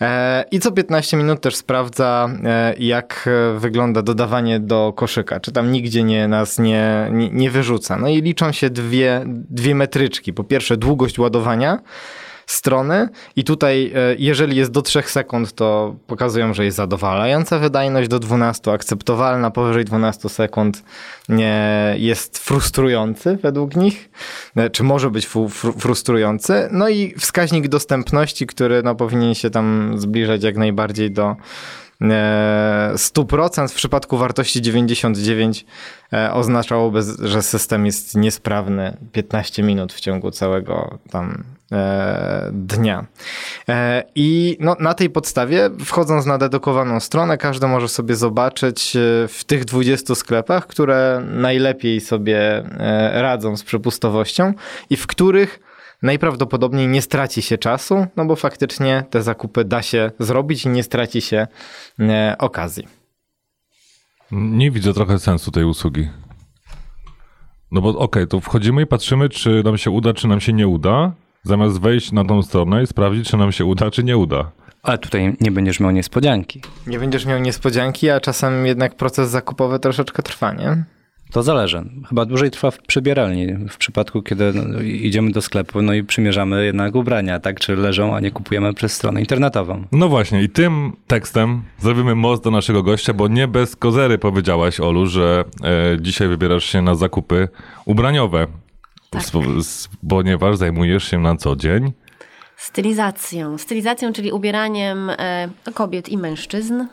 E, 0.02 0.46
I 0.52 0.60
co 0.60 0.72
15 0.72 1.18
minut 1.18 1.42
też 1.42 1.56
sprawdza, 1.56 2.30
e, 2.44 2.74
jak 2.80 3.30
wygląda 3.58 4.02
dodawanie 4.02 4.60
do 4.60 4.94
koszyka, 4.96 5.40
czy 5.40 5.52
tam 5.52 5.72
nigdzie 5.72 6.04
nie, 6.04 6.28
nas 6.28 6.60
nie, 6.60 7.10
nie, 7.12 7.30
nie 7.30 7.52
wyrzuca. 7.52 7.98
No 7.98 8.08
i 8.08 8.22
liczą 8.22 8.52
się 8.52 8.70
dwie, 8.70 9.24
dwie 9.50 9.75
metryczki. 9.75 10.34
Po 10.34 10.44
pierwsze 10.44 10.78
długość 10.78 11.20
ładowania 11.20 11.80
strony 12.46 13.10
i 13.36 13.44
tutaj 13.44 13.92
e, 13.96 14.16
jeżeli 14.18 14.58
jest 14.58 14.72
do 14.72 14.82
3 14.82 15.02
sekund, 15.02 15.54
to 15.54 15.96
pokazują, 16.08 16.54
że 16.54 16.66
jest 16.66 16.78
zadowalająca 16.78 17.60
wydajność, 17.60 18.08
do 18.10 18.20
12 18.20 18.72
akceptowalna, 18.72 19.52
powyżej 19.52 19.86
12 19.86 20.30
sekund 20.30 20.84
jest 21.98 22.38
frustrujący 22.38 23.38
według 23.44 23.75
nich, 23.75 24.10
e, 24.56 24.70
czy 24.70 24.84
może 24.84 25.12
być 25.12 25.28
frustrujący. 25.80 26.70
No 26.72 26.90
i 26.90 27.14
wskaźnik 27.20 27.68
dostępności, 27.68 28.48
który 28.48 28.84
no, 28.84 28.96
powinien 28.96 29.36
się 29.36 29.50
tam 29.50 29.94
zbliżać 29.98 30.44
jak 30.44 30.58
najbardziej 30.58 31.12
do 31.12 31.36
e, 32.02 32.92
100%. 32.96 33.68
W 33.68 33.74
przypadku 33.74 34.18
wartości 34.18 34.62
99 34.62 35.66
e, 36.14 36.34
oznaczałoby, 36.34 37.02
że 37.22 37.42
system 37.42 37.86
jest 37.86 38.16
niesprawny 38.16 38.98
15 39.12 39.64
minut 39.64 39.94
w 39.94 40.00
ciągu 40.00 40.32
całego 40.32 40.98
tam 41.10 41.44
e, 41.54 41.55
dnia. 42.52 43.06
E, 43.70 44.04
I 44.16 44.58
no, 44.60 44.76
na 44.80 44.94
tej 44.94 45.10
podstawie, 45.10 45.70
wchodząc 45.86 46.26
na 46.26 46.38
dedykowaną 46.38 47.00
stronę, 47.00 47.38
każdy 47.38 47.68
może 47.68 47.88
sobie 47.88 48.16
zobaczyć 48.16 48.96
e, 48.96 49.00
w 49.28 49.44
tych 49.44 49.66
20 49.66 50.16
sklepach, 50.16 50.68
które 50.68 51.22
najlepiej 51.32 52.02
sobie 52.02 52.40
e, 52.40 53.22
radzą 53.22 53.58
z 53.58 53.64
przepustowością 53.64 54.54
i 54.90 54.98
w 54.98 55.08
których 55.08 55.60
najprawdopodobniej 56.02 56.88
nie 56.88 57.02
straci 57.02 57.42
się 57.42 57.58
czasu, 57.58 58.08
no 58.16 58.26
bo 58.26 58.36
faktycznie 58.36 59.04
te 59.10 59.24
zakupy 59.24 59.66
da 59.66 59.82
się 59.82 60.12
zrobić 60.20 60.66
i 60.66 60.70
nie 60.70 60.84
straci 60.84 61.22
się 61.22 61.48
e, 62.00 62.36
okazji. 62.40 62.88
Nie 64.32 64.72
widzę 64.72 64.94
trochę 64.94 65.20
sensu 65.20 65.52
tej 65.52 65.64
usługi. 65.64 66.10
No 67.72 67.82
bo 67.82 67.90
okej, 67.90 68.04
okay, 68.04 68.28
to 68.28 68.40
wchodzimy 68.40 68.82
i 68.82 68.86
patrzymy, 68.86 69.30
czy 69.30 69.62
nam 69.64 69.78
się 69.78 69.92
uda, 69.92 70.14
czy 70.14 70.28
nam 70.28 70.42
się 70.42 70.54
nie 70.54 70.68
uda, 70.68 71.12
zamiast 71.46 71.82
wejść 71.82 72.12
na 72.12 72.25
tą 72.25 72.42
stronę 72.42 72.84
i 72.84 72.88
sprawdzić, 72.88 73.30
czy 73.30 73.38
nam 73.38 73.52
się 73.52 73.66
uda, 73.66 73.92
czy 73.92 74.04
nie 74.04 74.18
uda. 74.18 74.52
Ale 74.84 74.98
tutaj 74.98 75.36
nie 75.42 75.52
będziesz 75.52 75.80
miał 75.80 75.92
niespodzianki. 75.92 76.62
Nie 76.88 77.00
będziesz 77.00 77.25
miał 77.25 77.40
niespodzianki, 77.40 78.10
a 78.10 78.20
czasem 78.20 78.66
jednak 78.66 78.96
proces 78.96 79.30
zakupowy 79.30 79.80
troszeczkę 79.80 80.24
trwa, 80.24 80.54
nie? 80.54 80.86
To 81.32 81.44
zależy. 81.44 81.84
Chyba 82.10 82.25
dłużej 82.25 82.52
trwa 82.52 82.72
w 82.72 82.78
przebieralni. 82.82 83.48
W 83.70 83.78
przypadku, 83.78 84.22
kiedy 84.22 84.54
no, 84.54 84.82
idziemy 84.82 85.32
do 85.32 85.42
sklepu, 85.42 85.82
no 85.82 85.94
i 85.94 86.04
przymierzamy 86.04 86.66
jednak 86.66 86.96
ubrania, 86.96 87.40
tak? 87.40 87.60
Czy 87.60 87.75
leżą, 87.75 88.16
a 88.16 88.20
nie 88.20 88.32
kupujemy 88.32 88.74
przez 88.74 88.94
stronę 88.94 89.20
internetową. 89.20 89.84
No 89.92 90.10
właśnie, 90.10 90.44
i 90.44 90.50
tym 90.50 90.94
tekstem 91.08 91.64
zrobimy 91.80 92.16
most 92.16 92.44
do 92.44 92.52
naszego 92.52 92.84
gościa, 92.84 93.14
bo 93.14 93.28
nie 93.28 93.48
bez 93.48 93.75
kozery 93.75 94.18
powiedziałaś, 94.18 94.80
Olu, 94.80 95.06
że 95.06 95.44
e, 95.64 95.98
dzisiaj 96.02 96.28
wybierasz 96.28 96.66
się 96.66 96.82
na 96.82 96.96
zakupy 96.96 97.50
ubraniowe. 97.86 98.48
Tak. 99.16 100.10
ponieważ 100.10 100.58
zajmujesz 100.58 101.04
się 101.12 101.20
na 101.20 101.36
co 101.36 101.56
dzień 101.56 101.94
Stylizacją. 102.58 103.58
Stylizacją, 103.58 104.14
czyli 104.14 104.32
ubieraniem 104.32 105.10
e, 105.10 105.50
kobiet 105.74 106.10
i 106.10 106.18
mężczyzn. 106.18 106.74
Mm, 106.74 106.88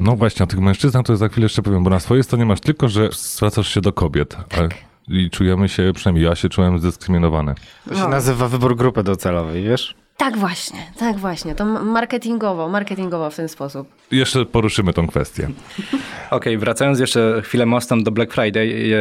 No 0.00 0.16
właśnie, 0.16 0.44
o 0.44 0.46
tych 0.46 0.58
mężczyznach 0.60 1.04
to 1.06 1.16
za 1.16 1.28
chwilę 1.28 1.44
jeszcze 1.44 1.62
powiem, 1.62 1.84
bo 1.84 1.90
na 1.90 2.00
swojej 2.00 2.24
stronie 2.24 2.46
masz 2.46 2.60
tylko, 2.60 2.88
że 2.88 3.08
zwracasz 3.12 3.68
się 3.74 3.80
do 3.80 3.92
kobiet. 3.92 4.36
Tak. 4.48 4.74
I 5.08 5.30
czujemy 5.30 5.68
się, 5.68 5.92
przynajmniej 5.94 6.24
ja 6.24 6.34
się 6.34 6.48
czułem 6.48 6.78
zdyskryminowany. 6.78 7.54
To 7.88 7.94
się 7.94 8.08
nazywa 8.08 8.48
wybór 8.48 8.76
grupy 8.76 9.02
docelowej, 9.02 9.64
wiesz? 9.64 9.94
Tak 10.16 10.38
właśnie, 10.38 10.78
tak 10.98 11.16
właśnie. 11.16 11.54
To 11.54 11.64
marketingowo, 11.64 12.68
marketingowo 12.68 13.30
w 13.30 13.36
ten 13.36 13.48
sposób. 13.48 13.88
Jeszcze 14.10 14.46
poruszymy 14.46 14.92
tą 14.92 15.06
kwestię. 15.06 15.48
Okej, 16.30 16.58
wracając 16.58 17.00
jeszcze 17.00 17.42
chwilę 17.44 17.66
mostem 17.66 18.04
do 18.04 18.10
Black 18.10 18.34
Friday, 18.34 18.94
e, 18.94 18.98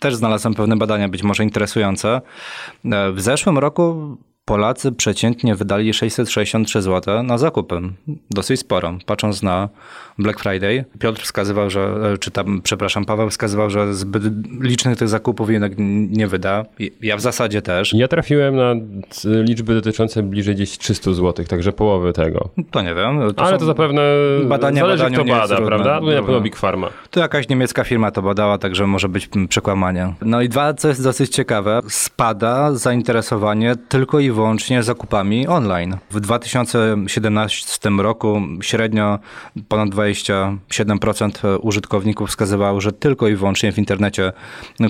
też 0.00 0.14
znalazłem 0.14 0.54
pewne 0.54 0.76
badania, 0.76 1.08
być 1.08 1.22
może 1.22 1.44
interesujące. 1.44 2.20
E, 2.84 3.12
w 3.12 3.20
zeszłym 3.20 3.58
roku 3.58 4.16
Polacy 4.48 4.92
przeciętnie 4.92 5.54
wydali 5.54 5.94
663 5.94 6.82
zł 6.82 7.22
na 7.22 7.38
zakupy. 7.38 7.80
Dosyć 8.30 8.60
sporo, 8.60 8.98
patrząc 9.06 9.42
na 9.42 9.68
Black 10.18 10.40
Friday. 10.40 10.84
Piotr 10.98 11.22
wskazywał, 11.22 11.70
że, 11.70 12.14
czy 12.20 12.30
tam, 12.30 12.60
przepraszam, 12.62 13.04
Paweł 13.04 13.30
wskazywał, 13.30 13.70
że 13.70 13.94
zbyt 13.94 14.22
licznych 14.60 14.96
tych 14.96 15.08
zakupów 15.08 15.50
jednak 15.50 15.72
nie 16.10 16.26
wyda. 16.26 16.64
Ja 17.02 17.16
w 17.16 17.20
zasadzie 17.20 17.62
też. 17.62 17.94
Ja 17.94 18.08
trafiłem 18.08 18.56
na 18.56 18.74
liczby 19.24 19.74
dotyczące 19.74 20.22
bliżej 20.22 20.54
gdzieś 20.54 20.78
300 20.78 21.12
zł, 21.12 21.46
także 21.46 21.72
połowy 21.72 22.12
tego. 22.12 22.48
To 22.70 22.82
nie 22.82 22.94
wiem. 22.94 23.34
To 23.36 23.42
Ale 23.42 23.58
to 23.58 23.64
zapewne 23.64 24.02
badania, 24.44 24.80
zależy 24.80 25.10
kto 25.10 25.24
bada, 25.24 25.56
prawda? 25.56 26.00
To 26.00 26.06
na 26.06 26.22
pewno 26.22 26.40
Big 26.40 26.56
Pharma. 26.56 26.88
To 27.10 27.20
jakaś 27.20 27.48
niemiecka 27.48 27.84
firma 27.84 28.10
to 28.10 28.22
badała, 28.22 28.58
także 28.58 28.86
może 28.86 29.08
być 29.08 29.28
przekłamanie. 29.48 30.14
No 30.22 30.42
i 30.42 30.48
dwa, 30.48 30.74
co 30.74 30.88
jest 30.88 31.04
dosyć 31.04 31.34
ciekawe, 31.34 31.80
spada 31.88 32.74
zainteresowanie 32.74 33.76
tylko 33.88 34.20
i 34.20 34.30
wyłącznie 34.38 34.82
zakupami 34.82 35.46
online. 35.46 35.96
W 36.10 36.20
2017 36.20 37.90
roku 37.90 38.40
średnio 38.60 39.18
ponad 39.68 39.88
27% 39.88 41.58
użytkowników 41.62 42.28
wskazywało, 42.28 42.80
że 42.80 42.92
tylko 42.92 43.28
i 43.28 43.36
wyłącznie 43.36 43.72
w 43.72 43.78
internecie 43.78 44.32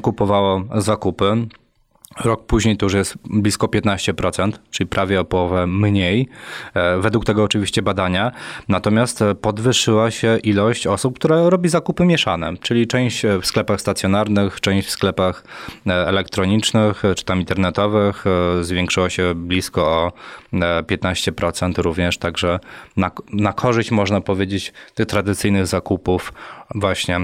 kupowało 0.03 0.65
zakupy. 0.75 1.47
Rok 2.25 2.47
później 2.47 2.77
to 2.77 2.87
już 2.87 2.95
jest 2.95 3.19
blisko 3.25 3.67
15%, 3.67 4.53
czyli 4.71 4.87
prawie 4.87 5.21
o 5.21 5.25
połowę 5.25 5.67
mniej, 5.67 6.29
e, 6.75 6.99
według 6.99 7.25
tego 7.25 7.45
oczywiście 7.45 7.83
badania. 7.83 8.33
Natomiast 8.69 9.25
podwyższyła 9.41 10.11
się 10.11 10.39
ilość 10.43 10.87
osób, 10.87 11.17
które 11.19 11.51
robi 11.51 11.69
zakupy 11.69 12.05
mieszane, 12.05 12.57
czyli 12.57 12.87
część 12.87 13.23
w 13.43 13.47
sklepach 13.47 13.81
stacjonarnych, 13.81 14.61
część 14.61 14.89
w 14.89 14.91
sklepach 14.91 15.45
e, 15.87 15.93
elektronicznych 16.07 17.03
czy 17.17 17.25
tam 17.25 17.41
internetowych 17.41 18.25
e, 18.27 18.65
zwiększyła 18.65 19.11
się 19.11 19.35
blisko 19.35 19.87
o 19.87 20.13
15% 20.53 21.83
również, 21.83 22.19
także 22.19 22.61
na, 22.97 23.11
na 23.33 23.53
korzyść 23.53 23.91
można 23.91 24.21
powiedzieć 24.21 24.73
tych 24.95 25.07
tradycyjnych 25.07 25.67
zakupów 25.67 26.33
właśnie 26.75 27.21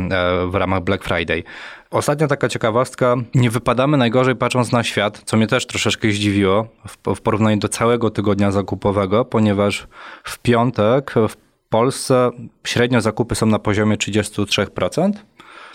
w 0.48 0.54
ramach 0.54 0.80
Black 0.80 1.04
Friday. 1.04 1.42
Ostatnia 1.90 2.28
taka 2.28 2.48
ciekawostka. 2.48 3.16
Nie 3.34 3.50
wypadamy 3.50 3.96
najgorzej 3.96 4.36
patrząc 4.36 4.72
na 4.72 4.82
świat, 4.82 5.22
co 5.24 5.36
mnie 5.36 5.46
też 5.46 5.66
troszeczkę 5.66 6.10
zdziwiło 6.10 6.66
w, 7.14 7.20
porównaniu 7.20 7.56
do 7.56 7.68
całego 7.68 8.10
tygodnia 8.10 8.50
zakupowego, 8.50 9.24
ponieważ 9.24 9.86
w 10.24 10.38
piątek 10.38 11.14
w 11.28 11.36
Polsce 11.68 12.30
średnio 12.66 13.00
zakupy 13.00 13.34
są 13.34 13.46
na 13.46 13.58
poziomie 13.58 13.96
33%, 13.96 15.12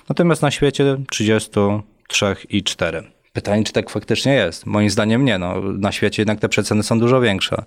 natomiast 0.09 0.41
na 0.41 0.51
świecie 0.51 0.97
33,4%. 1.11 3.18
Pytanie, 3.33 3.63
czy 3.63 3.73
tak 3.73 3.89
faktycznie 3.89 4.33
jest? 4.33 4.65
Moim 4.65 4.89
zdaniem 4.89 5.25
nie. 5.25 5.37
No, 5.37 5.55
na 5.61 5.91
świecie 5.91 6.21
jednak 6.21 6.39
te 6.39 6.49
przeceny 6.49 6.83
są 6.83 6.99
dużo 6.99 7.21
większe. 7.21 7.63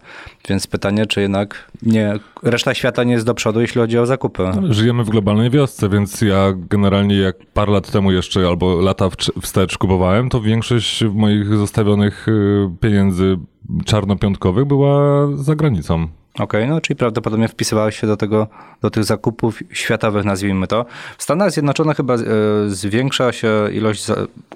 Więc 0.48 0.66
pytanie, 0.66 1.06
czy 1.06 1.20
jednak 1.20 1.70
nie, 1.82 2.14
reszta 2.42 2.74
świata 2.74 3.04
nie 3.04 3.12
jest 3.12 3.26
do 3.26 3.34
przodu, 3.34 3.60
jeśli 3.60 3.80
chodzi 3.80 3.98
o 3.98 4.06
zakupy. 4.06 4.50
Żyjemy 4.68 5.04
w 5.04 5.10
globalnej 5.10 5.50
wiosce, 5.50 5.88
więc 5.88 6.20
ja 6.20 6.52
generalnie 6.56 7.16
jak 7.16 7.36
parę 7.54 7.72
lat 7.72 7.90
temu 7.90 8.12
jeszcze 8.12 8.46
albo 8.46 8.80
lata 8.80 9.08
wstecz 9.42 9.78
kupowałem, 9.78 10.28
to 10.28 10.40
większość 10.40 11.04
moich 11.04 11.56
zostawionych 11.56 12.28
y, 12.28 12.68
pieniędzy 12.80 13.38
czarnopiątkowych 13.84 14.64
była 14.64 15.26
za 15.36 15.56
granicą. 15.56 16.08
Okej, 16.34 16.44
okay, 16.44 16.66
no 16.66 16.80
czyli 16.80 16.96
prawdopodobnie 16.96 17.48
wpisywałeś 17.48 18.00
się 18.00 18.06
do 18.06 18.16
tego, 18.16 18.46
do 18.82 18.90
tych 18.90 19.04
zakupów 19.04 19.60
światowych, 19.72 20.24
nazwijmy 20.24 20.66
to. 20.66 20.84
W 21.18 21.22
Stanach 21.22 21.50
Zjednoczonych 21.50 21.96
chyba 21.96 22.14
e, 22.14 22.18
zwiększa 22.66 23.32
się 23.32 23.68
ilość 23.72 24.06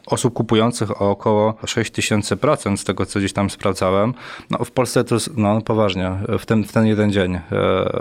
osób 0.06 0.34
kupujących 0.34 1.02
o 1.02 1.10
około 1.10 1.52
6000% 1.52 2.76
z 2.76 2.84
tego, 2.84 3.06
co 3.06 3.18
gdzieś 3.18 3.32
tam 3.32 3.50
sprawdzałem. 3.50 4.14
No 4.50 4.64
w 4.64 4.70
Polsce 4.70 5.04
to 5.04 5.16
no 5.36 5.60
poważnie, 5.60 6.12
w 6.38 6.46
ten, 6.46 6.64
w 6.64 6.72
ten 6.72 6.86
jeden 6.86 7.12
dzień. 7.12 7.34
E, 7.34 7.40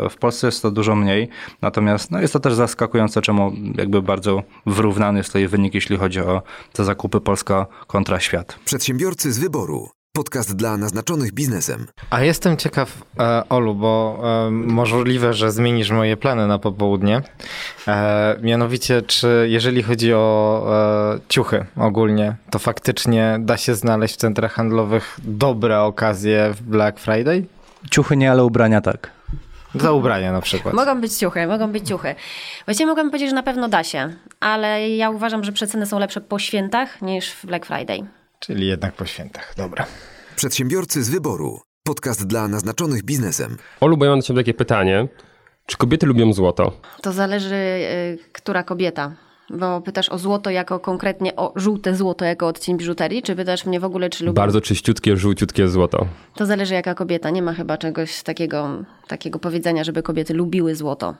w 0.09 0.17
Polsce 0.17 0.47
jest 0.47 0.61
to 0.61 0.71
dużo 0.71 0.95
mniej, 0.95 1.29
natomiast 1.61 2.11
no, 2.11 2.21
jest 2.21 2.33
to 2.33 2.39
też 2.39 2.53
zaskakujące, 2.53 3.21
czemu 3.21 3.51
jakby 3.77 4.01
bardzo 4.01 4.43
wyrównany 4.65 5.19
jest 5.19 5.29
tutaj 5.29 5.47
wynik, 5.47 5.73
jeśli 5.73 5.97
chodzi 5.97 6.19
o 6.19 6.41
te 6.73 6.83
zakupy 6.83 7.21
Polska 7.21 7.65
kontra 7.87 8.19
świat. 8.19 8.59
Przedsiębiorcy 8.65 9.33
z 9.33 9.39
wyboru. 9.39 9.89
Podcast 10.15 10.55
dla 10.55 10.77
naznaczonych 10.77 11.33
biznesem. 11.33 11.87
A 12.09 12.21
jestem 12.23 12.57
ciekaw, 12.57 13.03
e, 13.19 13.49
Olu, 13.49 13.75
bo 13.75 14.21
e, 14.47 14.51
możliwe, 14.51 15.33
że 15.33 15.51
zmienisz 15.51 15.91
moje 15.91 16.17
plany 16.17 16.47
na 16.47 16.59
popołudnie. 16.59 17.21
E, 17.87 18.35
mianowicie, 18.41 19.01
czy 19.01 19.47
jeżeli 19.49 19.83
chodzi 19.83 20.13
o 20.13 20.65
e, 21.15 21.19
ciuchy 21.29 21.65
ogólnie, 21.77 22.35
to 22.49 22.59
faktycznie 22.59 23.37
da 23.39 23.57
się 23.57 23.75
znaleźć 23.75 24.13
w 24.13 24.17
centrach 24.17 24.53
handlowych 24.53 25.17
dobre 25.23 25.81
okazje 25.81 26.53
w 26.53 26.61
Black 26.61 26.99
Friday? 26.99 27.45
Ciuchy 27.91 28.17
nie, 28.17 28.31
ale 28.31 28.43
ubrania 28.45 28.81
tak. 28.81 29.11
Za 29.75 29.91
ubrania 29.91 30.31
na 30.31 30.41
przykład. 30.41 30.73
Mogą 30.73 31.01
być 31.01 31.13
ciuchy, 31.13 31.47
mogą 31.47 31.71
być 31.71 31.87
ciuchy. 31.87 32.15
Właściwie 32.65 32.87
mogłabym 32.87 33.11
powiedzieć, 33.11 33.29
że 33.29 33.35
na 33.35 33.43
pewno 33.43 33.69
da 33.69 33.83
się, 33.83 34.13
ale 34.39 34.89
ja 34.89 35.09
uważam, 35.09 35.43
że 35.43 35.51
przeceny 35.51 35.85
są 35.85 35.99
lepsze 35.99 36.21
po 36.21 36.39
świętach 36.39 37.01
niż 37.01 37.31
w 37.31 37.45
Black 37.45 37.65
Friday. 37.65 38.05
Czyli 38.45 38.67
jednak 38.67 38.93
po 38.95 39.05
świętach, 39.05 39.53
dobra. 39.57 39.85
Przedsiębiorcy 40.35 41.03
z 41.03 41.09
wyboru. 41.09 41.59
Podcast 41.83 42.27
dla 42.27 42.47
naznaczonych 42.47 43.03
biznesem. 43.03 43.57
Olu, 43.81 43.97
bo 43.97 44.05
ja 44.05 44.11
mam 44.11 44.21
ciebie 44.21 44.39
takie 44.39 44.53
pytanie. 44.53 45.07
Czy 45.65 45.77
kobiety 45.77 46.05
lubią 46.05 46.33
złoto? 46.33 46.81
To 47.01 47.11
zależy, 47.11 47.55
y, 47.55 48.17
która 48.33 48.63
kobieta. 48.63 49.15
Bo 49.49 49.81
pytasz 49.81 50.09
o 50.09 50.17
złoto 50.17 50.49
jako 50.49 50.79
konkretnie 50.79 51.35
o 51.35 51.53
żółte 51.55 51.95
złoto 51.95 52.25
jako 52.25 52.47
odcień 52.47 52.77
biżuterii, 52.77 53.23
czy 53.23 53.35
pytasz 53.35 53.65
mnie 53.65 53.79
w 53.79 53.85
ogóle, 53.85 54.09
czy 54.09 54.25
lubię... 54.25 54.35
Bardzo 54.35 54.61
czyściutkie, 54.61 55.17
żółciutkie 55.17 55.67
złoto. 55.67 56.07
To 56.35 56.45
zależy 56.45 56.73
jaka 56.73 56.95
kobieta. 56.95 57.29
Nie 57.29 57.41
ma 57.41 57.53
chyba 57.53 57.77
czegoś 57.77 58.23
takiego, 58.23 58.83
takiego 59.07 59.39
powiedzenia, 59.39 59.83
żeby 59.83 60.03
kobiety 60.03 60.33
lubiły 60.33 60.75
złoto. 60.75 61.15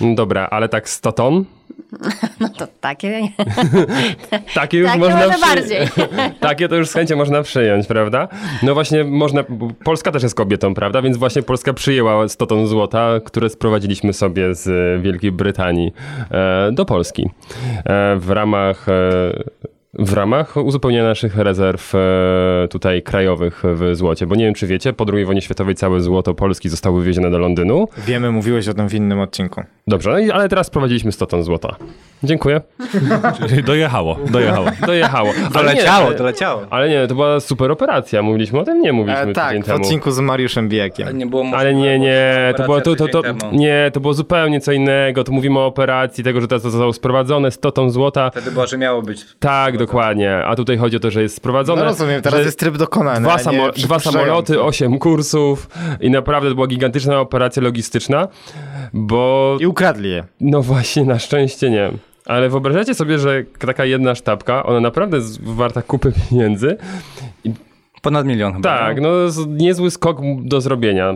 Dobra, 0.00 0.48
ale 0.50 0.68
tak 0.68 0.88
100 0.88 1.12
ton? 1.12 1.44
No 2.40 2.48
to 2.48 2.66
takie. 2.80 3.20
takie 4.54 4.78
już 4.78 4.88
takie 4.88 4.98
można 4.98 5.26
może 5.26 5.38
bardziej. 5.38 5.78
takie 6.40 6.68
to 6.68 6.76
już 6.76 6.88
z 6.88 6.92
chęcią 6.92 7.16
można 7.16 7.42
przyjąć, 7.42 7.86
prawda? 7.86 8.28
No 8.62 8.74
właśnie, 8.74 9.04
można. 9.04 9.44
Polska 9.84 10.12
też 10.12 10.22
jest 10.22 10.34
kobietą, 10.34 10.74
prawda? 10.74 11.02
Więc 11.02 11.16
właśnie 11.16 11.42
Polska 11.42 11.72
przyjęła 11.72 12.28
100 12.28 12.46
ton 12.46 12.66
złota, 12.66 13.20
które 13.24 13.48
sprowadziliśmy 13.48 14.12
sobie 14.12 14.54
z 14.54 15.02
Wielkiej 15.02 15.32
Brytanii 15.32 15.92
e, 16.30 16.72
do 16.72 16.84
Polski. 16.84 17.30
E, 17.84 18.16
w 18.16 18.30
ramach. 18.30 18.86
W 19.98 20.12
ramach 20.12 20.56
uzupełnienia 20.56 21.04
naszych 21.04 21.36
rezerw 21.36 21.94
e, 21.94 21.98
tutaj 22.70 23.02
krajowych 23.02 23.62
w 23.64 23.96
złocie, 23.96 24.26
bo 24.26 24.34
nie 24.34 24.44
wiem 24.44 24.54
czy 24.54 24.66
wiecie, 24.66 24.92
po 24.92 25.06
II 25.12 25.24
wojnie 25.24 25.40
światowej 25.42 25.74
całe 25.74 26.00
złoto 26.00 26.34
Polski 26.34 26.68
zostało 26.68 26.98
wywiezione 26.98 27.30
do 27.30 27.38
Londynu. 27.38 27.88
Wiemy, 28.06 28.30
mówiłeś 28.30 28.68
o 28.68 28.74
tym 28.74 28.88
w 28.88 28.94
innym 28.94 29.20
odcinku. 29.20 29.62
Dobrze, 29.86 30.18
no 30.26 30.34
ale 30.34 30.48
teraz 30.48 30.66
sprowadziliśmy 30.66 31.12
100 31.12 31.26
ton 31.26 31.42
złota. 31.42 31.76
Dziękuję. 32.24 32.60
Dojechało, 33.66 34.18
dojechało. 34.30 34.66
Dojechało. 34.86 35.30
Ale 35.30 35.44
nie, 35.44 35.50
Doleciało, 35.74 36.06
ale- 36.06 36.16
doleciało. 36.18 36.62
Ale 36.70 36.88
nie, 36.88 37.06
to 37.06 37.14
była 37.14 37.40
super 37.40 37.70
operacja. 37.70 38.22
Mówiliśmy 38.22 38.60
o 38.60 38.64
tym? 38.64 38.80
Nie 38.80 38.92
mówiliśmy 38.92 39.30
E, 39.30 39.32
tak, 39.32 39.60
w 39.62 39.66
temu. 39.66 39.78
odcinku 39.82 40.10
z 40.10 40.18
Mariuszem 40.20 40.68
Bijakiem. 40.68 41.18
Nie 41.18 41.26
było 41.26 41.44
Ale 41.56 41.74
nie, 41.74 41.98
nie, 41.98 42.54
to 42.56 42.62
było, 42.64 42.80
to, 42.80 42.96
to, 42.96 43.08
to, 43.08 43.22
nie, 43.52 43.90
to 43.92 44.00
było 44.00 44.14
zupełnie 44.14 44.60
co 44.60 44.72
innego. 44.72 45.24
To 45.24 45.32
mówimy 45.32 45.58
o 45.58 45.66
operacji, 45.66 46.24
tego, 46.24 46.40
że 46.40 46.48
to 46.48 46.58
zostało 46.58 46.92
sprowadzone, 46.92 47.50
100 47.50 47.72
ton 47.72 47.90
złota. 47.90 48.30
Wtedy 48.30 48.50
było, 48.50 48.66
że 48.66 48.78
miało 48.78 49.02
być. 49.02 49.24
Tak, 49.38 49.76
dokładnie. 49.86 50.36
A 50.36 50.56
tutaj 50.56 50.76
chodzi 50.78 50.96
o 50.96 51.00
to, 51.00 51.10
że 51.10 51.22
jest 51.22 51.36
sprowadzone. 51.36 51.82
No 51.82 51.88
rozumiem, 51.88 52.22
teraz 52.22 52.40
że 52.40 52.44
jest 52.46 52.58
tryb 52.58 52.76
dokonany. 52.76 53.20
Dwa, 53.20 53.38
samo, 53.38 53.70
dwa 53.72 53.98
samoloty, 53.98 54.62
osiem 54.62 54.98
kursów 54.98 55.68
i 56.00 56.10
naprawdę 56.10 56.48
to 56.48 56.54
była 56.54 56.66
gigantyczna 56.66 57.20
operacja 57.20 57.62
logistyczna, 57.62 58.28
bo 58.92 59.56
I 59.60 59.66
ukradli 59.66 60.10
je. 60.10 60.24
no 60.40 60.62
właśnie, 60.62 61.04
na 61.04 61.18
szczęście 61.18 61.70
nie. 61.70 61.90
Ale 62.26 62.48
wyobrażacie 62.48 62.94
sobie, 62.94 63.18
że 63.18 63.44
taka 63.58 63.84
jedna 63.84 64.14
sztabka, 64.14 64.66
ona 64.66 64.80
naprawdę 64.80 65.16
jest 65.16 65.44
warta 65.44 65.82
kupy 65.82 66.12
pieniędzy. 66.30 66.76
Ponad 68.02 68.26
milion 68.26 68.52
chyba. 68.52 68.78
Tak, 68.78 69.00
no 69.00 69.28
z- 69.30 69.46
niezły 69.46 69.90
skok 69.90 70.18
do 70.42 70.60
zrobienia. 70.60 71.14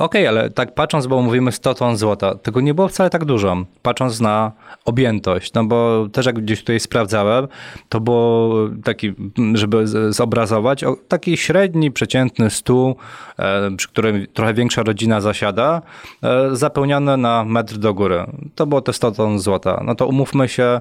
Okej, 0.00 0.26
ale 0.26 0.50
tak 0.50 0.74
patrząc, 0.74 1.06
bo 1.06 1.22
mówimy 1.22 1.52
100 1.52 1.74
ton 1.74 1.96
złota, 1.96 2.34
tego 2.34 2.60
nie 2.60 2.74
było 2.74 2.88
wcale 2.88 3.10
tak 3.10 3.24
dużo, 3.24 3.56
patrząc 3.82 4.20
na 4.20 4.52
objętość, 4.84 5.52
no 5.52 5.64
bo 5.64 6.08
też 6.12 6.26
jak 6.26 6.40
gdzieś 6.40 6.60
tutaj 6.60 6.80
sprawdzałem, 6.80 7.48
to 7.88 8.00
było 8.00 8.54
taki, 8.84 9.14
żeby 9.54 9.86
zobrazować, 10.12 10.84
taki 11.08 11.36
średni, 11.36 11.90
przeciętny 11.90 12.50
stół, 12.50 12.96
e, 13.38 13.76
przy 13.76 13.88
którym 13.88 14.26
trochę 14.26 14.54
większa 14.54 14.82
rodzina 14.82 15.20
zasiada, 15.20 15.82
e, 16.22 16.56
zapełniony 16.56 17.16
na 17.16 17.44
metr 17.44 17.76
do 17.76 17.94
góry. 17.94 18.24
To 18.54 18.66
było 18.66 18.80
te 18.80 18.92
100 18.92 19.12
ton 19.12 19.38
złota. 19.38 19.82
No 19.84 19.94
to 19.94 20.06
umówmy 20.06 20.48
się, 20.48 20.80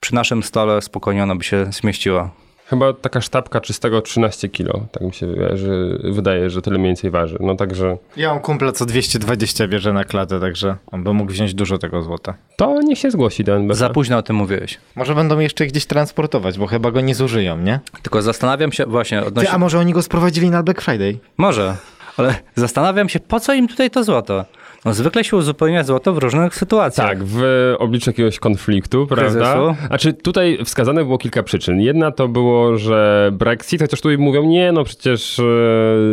przy 0.00 0.14
naszym 0.14 0.42
stole 0.42 0.82
spokojnie 0.82 1.22
ona 1.22 1.36
by 1.36 1.44
się 1.44 1.66
zmieściła. 1.70 2.30
Chyba 2.70 2.92
taka 2.92 3.20
sztabka 3.20 3.60
czystego 3.60 4.02
13 4.02 4.48
kilo, 4.48 4.80
tak 4.92 5.02
mi 5.02 5.12
się 5.14 5.26
wydaje, 5.26 5.56
że, 5.56 5.68
wydaje, 6.12 6.50
że 6.50 6.62
tyle 6.62 6.78
mniej 6.78 6.88
więcej 6.88 7.10
waży. 7.10 7.36
No 7.40 7.54
także 7.54 7.96
Ja 8.16 8.28
mam 8.28 8.40
kumpla, 8.40 8.72
co 8.72 8.86
220 8.86 9.68
bierze 9.68 9.92
na 9.92 10.04
klatę, 10.04 10.40
także 10.40 10.76
on 10.92 11.04
by 11.04 11.12
mógł 11.12 11.32
wziąć 11.32 11.54
dużo 11.54 11.78
tego 11.78 12.02
złota. 12.02 12.34
to 12.56 12.82
niech 12.82 12.98
się 12.98 13.10
zgłosi 13.10 13.44
do 13.44 13.56
NBP. 13.56 13.74
Za 13.74 13.90
późno 13.90 14.16
o 14.18 14.22
tym 14.22 14.36
mówiłeś. 14.36 14.78
Może 14.96 15.14
będą 15.14 15.38
jeszcze 15.38 15.66
gdzieś 15.66 15.86
transportować, 15.86 16.58
bo 16.58 16.66
chyba 16.66 16.90
go 16.90 17.00
nie 17.00 17.14
zużyją, 17.14 17.58
nie? 17.58 17.80
Tylko 18.02 18.22
zastanawiam 18.22 18.72
się 18.72 18.86
właśnie 18.86 19.20
Ty, 19.20 19.26
odnośnie... 19.26 19.50
a 19.50 19.58
może 19.58 19.78
oni 19.78 19.92
go 19.92 20.02
sprowadzili 20.02 20.50
na 20.50 20.62
Black 20.62 20.80
Friday? 20.80 21.18
Może, 21.36 21.76
ale 22.16 22.34
zastanawiam 22.54 23.08
się, 23.08 23.20
po 23.20 23.40
co 23.40 23.54
im 23.54 23.68
tutaj 23.68 23.90
to 23.90 24.04
złoto? 24.04 24.44
No, 24.84 24.94
zwykle 24.94 25.24
się 25.24 25.36
uzupełnia 25.36 25.84
złoto 25.84 26.12
w 26.12 26.18
różnych 26.18 26.54
sytuacjach. 26.54 27.08
Tak, 27.08 27.24
w 27.24 27.42
obliczu 27.78 28.10
jakiegoś 28.10 28.38
konfliktu, 28.38 29.06
prawda? 29.06 29.24
Kryzysu. 29.24 29.86
Znaczy 29.86 30.12
tutaj 30.12 30.58
wskazane 30.64 31.04
było 31.04 31.18
kilka 31.18 31.42
przyczyn. 31.42 31.80
Jedna 31.80 32.10
to 32.10 32.28
było, 32.28 32.76
że 32.78 33.30
Brexit, 33.32 33.80
chociaż 33.80 34.00
tutaj 34.00 34.18
mówią, 34.18 34.44
nie, 34.44 34.72
no 34.72 34.84
przecież 34.84 35.38
e, 35.38 35.42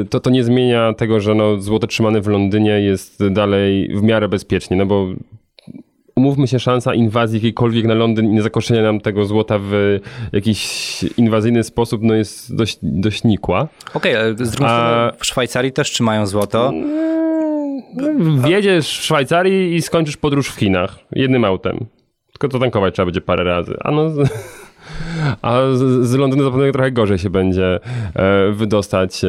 to, 0.10 0.20
to 0.20 0.30
nie 0.30 0.44
zmienia 0.44 0.94
tego, 0.94 1.20
że 1.20 1.36
no, 1.36 1.62
złoto 1.62 1.88
trzymane 1.88 2.22
w 2.22 2.28
Londynie 2.28 2.82
jest 2.82 3.28
dalej 3.28 3.90
w 3.96 4.04
miarę 4.04 4.28
bezpiecznie, 4.28 4.78
no 4.78 4.86
bo 4.86 5.08
umówmy 6.16 6.48
się, 6.48 6.60
szansa 6.60 6.94
inwazji 6.94 7.38
jakiejkolwiek 7.38 7.86
na 7.86 7.94
Londyn 7.94 8.26
i 8.26 8.30
nie 8.30 8.42
zakoszenia 8.42 8.82
nam 8.82 9.00
tego 9.02 9.26
złota 9.26 9.60
w 9.62 10.00
jakiś 10.34 11.04
inwazyjny 11.18 11.64
sposób, 11.64 12.02
no 12.04 12.14
jest 12.14 12.56
dość, 12.56 12.78
dość 12.82 13.24
nikła. 13.24 13.68
Okej, 13.94 14.16
ale 14.16 14.32
z 14.34 14.52
drugiej 14.52 14.70
A- 14.70 14.78
strony 14.78 15.12
w 15.20 15.26
Szwajcarii 15.26 15.72
też 15.72 15.92
trzymają 15.92 16.28
złoto. 16.28 16.74
Wjedziesz 18.46 19.00
w 19.00 19.04
Szwajcarii 19.04 19.76
i 19.76 19.82
skończysz 19.82 20.18
podróż 20.18 20.50
w 20.50 20.60
Chinach 20.60 21.00
jednym 21.12 21.46
autem. 21.46 21.86
Tylko 22.40 22.48
to 22.48 22.60
tankować 22.60 22.94
trzeba 22.94 23.06
będzie 23.06 23.22
parę 23.22 23.44
razy. 23.44 23.78
A 23.80 23.92
no... 23.92 24.10
A 25.42 25.62
z, 26.02 26.14
Londynu 26.14 26.44
zapewne 26.44 26.72
trochę 26.72 26.92
gorzej 26.92 27.18
się 27.18 27.30
będzie 27.30 27.80
e, 28.16 28.52
wydostać 28.52 29.24
e, 29.24 29.28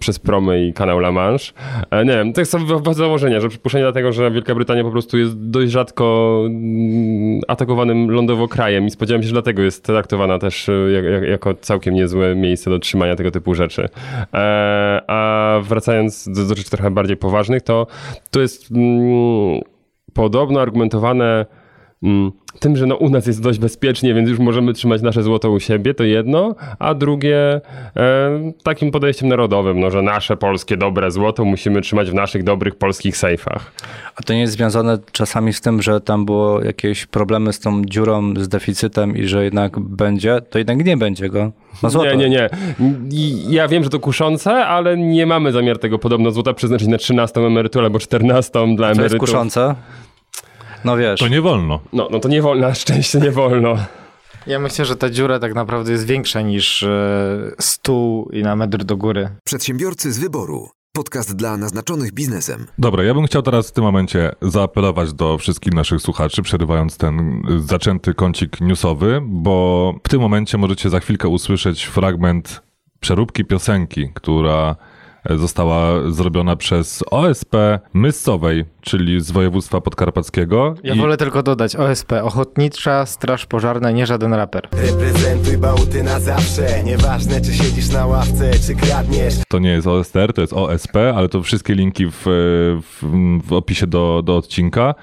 przez 0.00 0.18
promy 0.18 0.66
i 0.66 0.72
kanał 0.72 0.98
La 0.98 1.12
Manche. 1.12 1.52
E, 1.90 2.04
nie 2.04 2.12
wiem, 2.12 2.32
to 2.32 2.40
jest 2.40 2.56
w 2.56 2.94
założenia, 2.94 3.40
że 3.40 3.48
przypuszczenie 3.48 3.84
dlatego, 3.84 4.12
że 4.12 4.30
Wielka 4.30 4.54
Brytania 4.54 4.84
po 4.84 4.90
prostu 4.90 5.18
jest 5.18 5.50
dość 5.50 5.72
rzadko 5.72 6.36
mm, 6.46 7.40
atakowanym 7.48 8.10
lądowo 8.10 8.48
krajem 8.48 8.86
i 8.86 8.90
spodziewam 8.90 9.22
się, 9.22 9.28
że 9.28 9.32
dlatego 9.32 9.62
jest 9.62 9.84
traktowana 9.84 10.38
też 10.38 10.68
e, 10.68 10.72
jak, 10.72 11.04
jak, 11.04 11.22
jako 11.22 11.54
całkiem 11.54 11.94
niezłe 11.94 12.34
miejsce 12.34 12.70
do 12.70 12.78
trzymania 12.78 13.16
tego 13.16 13.30
typu 13.30 13.54
rzeczy. 13.54 13.88
E, 14.34 15.02
a 15.06 15.60
wracając 15.62 16.28
do, 16.28 16.44
do 16.44 16.54
rzeczy 16.54 16.70
trochę 16.70 16.90
bardziej 16.90 17.16
poważnych, 17.16 17.62
to 17.62 17.86
to 18.30 18.40
jest 18.40 18.70
mm, 18.70 19.60
podobno 20.14 20.60
argumentowane 20.60 21.46
tym, 22.60 22.76
że 22.76 22.86
no 22.86 22.96
u 22.96 23.08
nas 23.10 23.26
jest 23.26 23.42
dość 23.42 23.58
bezpiecznie, 23.58 24.14
więc 24.14 24.28
już 24.28 24.38
możemy 24.38 24.72
trzymać 24.72 25.02
nasze 25.02 25.22
złoto 25.22 25.50
u 25.50 25.60
siebie, 25.60 25.94
to 25.94 26.04
jedno, 26.04 26.54
a 26.78 26.94
drugie 26.94 27.60
e, 27.96 28.52
takim 28.62 28.90
podejściem 28.90 29.28
narodowym, 29.28 29.80
no, 29.80 29.90
że 29.90 30.02
nasze 30.02 30.36
polskie 30.36 30.76
dobre 30.76 31.10
złoto 31.10 31.44
musimy 31.44 31.80
trzymać 31.80 32.10
w 32.10 32.14
naszych 32.14 32.44
dobrych 32.44 32.74
polskich 32.74 33.16
sejfach. 33.16 33.72
A 34.16 34.22
to 34.22 34.32
nie 34.34 34.40
jest 34.40 34.52
związane 34.52 34.98
czasami 35.12 35.52
z 35.52 35.60
tym, 35.60 35.82
że 35.82 36.00
tam 36.00 36.24
było 36.24 36.62
jakieś 36.62 37.06
problemy 37.06 37.52
z 37.52 37.60
tą 37.60 37.84
dziurą, 37.84 38.34
z 38.36 38.48
deficytem 38.48 39.16
i 39.16 39.26
że 39.26 39.44
jednak 39.44 39.80
będzie, 39.80 40.40
to 40.50 40.58
jednak 40.58 40.86
nie 40.86 40.96
będzie 40.96 41.28
go. 41.28 41.52
No 41.82 41.90
złoto. 41.90 42.14
Nie, 42.14 42.28
nie, 42.28 42.28
nie. 42.28 42.48
Ja 43.48 43.68
wiem, 43.68 43.84
że 43.84 43.90
to 43.90 44.00
kuszące, 44.00 44.66
ale 44.66 44.96
nie 44.96 45.26
mamy 45.26 45.52
zamiar 45.52 45.78
tego 45.78 45.98
podobno 45.98 46.30
złota 46.30 46.52
przeznaczyć 46.54 46.88
na 46.88 46.98
13 46.98 47.40
emeryturę 47.40 47.84
albo 47.84 47.98
14 47.98 48.50
dla 48.52 48.86
To 48.86 48.88
jest 48.90 48.98
emerytów. 49.00 49.20
kuszące. 49.20 49.74
No 50.84 50.96
wiesz. 50.96 51.20
To 51.20 51.28
nie 51.28 51.40
wolno. 51.40 51.80
No, 51.92 52.08
no 52.10 52.20
to 52.20 52.28
nie 52.28 52.42
wolno, 52.42 52.68
na 52.68 52.74
szczęście 52.74 53.18
nie 53.18 53.30
wolno. 53.30 53.76
Ja 54.46 54.58
myślę, 54.58 54.84
że 54.84 54.96
ta 54.96 55.10
dziura 55.10 55.38
tak 55.38 55.54
naprawdę 55.54 55.92
jest 55.92 56.06
większa 56.06 56.40
niż 56.40 56.82
e, 56.82 57.52
stół 57.58 58.28
i 58.32 58.42
na 58.42 58.56
metr 58.56 58.84
do 58.84 58.96
góry. 58.96 59.28
Przedsiębiorcy 59.44 60.12
z 60.12 60.18
wyboru. 60.18 60.68
Podcast 60.92 61.36
dla 61.36 61.56
naznaczonych 61.56 62.12
biznesem. 62.12 62.66
Dobra, 62.78 63.04
ja 63.04 63.14
bym 63.14 63.26
chciał 63.26 63.42
teraz 63.42 63.68
w 63.68 63.72
tym 63.72 63.84
momencie 63.84 64.32
zaapelować 64.42 65.12
do 65.12 65.38
wszystkich 65.38 65.74
naszych 65.74 66.00
słuchaczy, 66.00 66.42
przerywając 66.42 66.96
ten 66.96 67.42
zaczęty 67.58 68.14
kącik 68.14 68.60
newsowy, 68.60 69.20
bo 69.24 69.94
w 70.04 70.08
tym 70.08 70.20
momencie 70.20 70.58
możecie 70.58 70.90
za 70.90 71.00
chwilkę 71.00 71.28
usłyszeć 71.28 71.84
fragment 71.84 72.62
przeróbki 73.00 73.44
piosenki, 73.44 74.08
która 74.14 74.76
e, 75.24 75.38
została 75.38 76.10
zrobiona 76.10 76.56
przez 76.56 77.04
OSP 77.10 77.56
Myscowej, 77.94 78.64
czyli 78.82 79.20
z 79.20 79.30
województwa 79.30 79.80
podkarpackiego. 79.80 80.74
Ja 80.82 80.94
I- 80.94 80.98
wolę 80.98 81.16
tylko 81.16 81.42
dodać 81.42 81.76
OSP, 81.76 82.12
Ochotnicza 82.22 83.06
Straż 83.06 83.46
Pożarna, 83.46 83.90
nie 83.90 84.06
żaden 84.06 84.34
raper. 84.34 84.68
Reprezentuj 84.72 85.58
Bałty 85.58 86.02
na 86.02 86.20
zawsze 86.20 86.82
Nieważne 86.84 87.40
czy 87.40 87.52
siedzisz 87.52 87.88
na 87.88 88.06
ławce, 88.06 88.50
czy 88.66 88.74
kradniesz 88.74 89.34
To 89.48 89.58
nie 89.58 89.70
jest 89.70 89.86
OSTR, 89.86 90.32
to 90.32 90.40
jest 90.40 90.52
OSP, 90.52 90.96
ale 91.16 91.28
to 91.28 91.42
wszystkie 91.42 91.74
linki 91.74 92.06
w, 92.06 92.22
w, 92.82 93.06
w 93.48 93.52
opisie 93.52 93.86
do, 93.86 94.22
do 94.24 94.36
odcinka. 94.36 94.94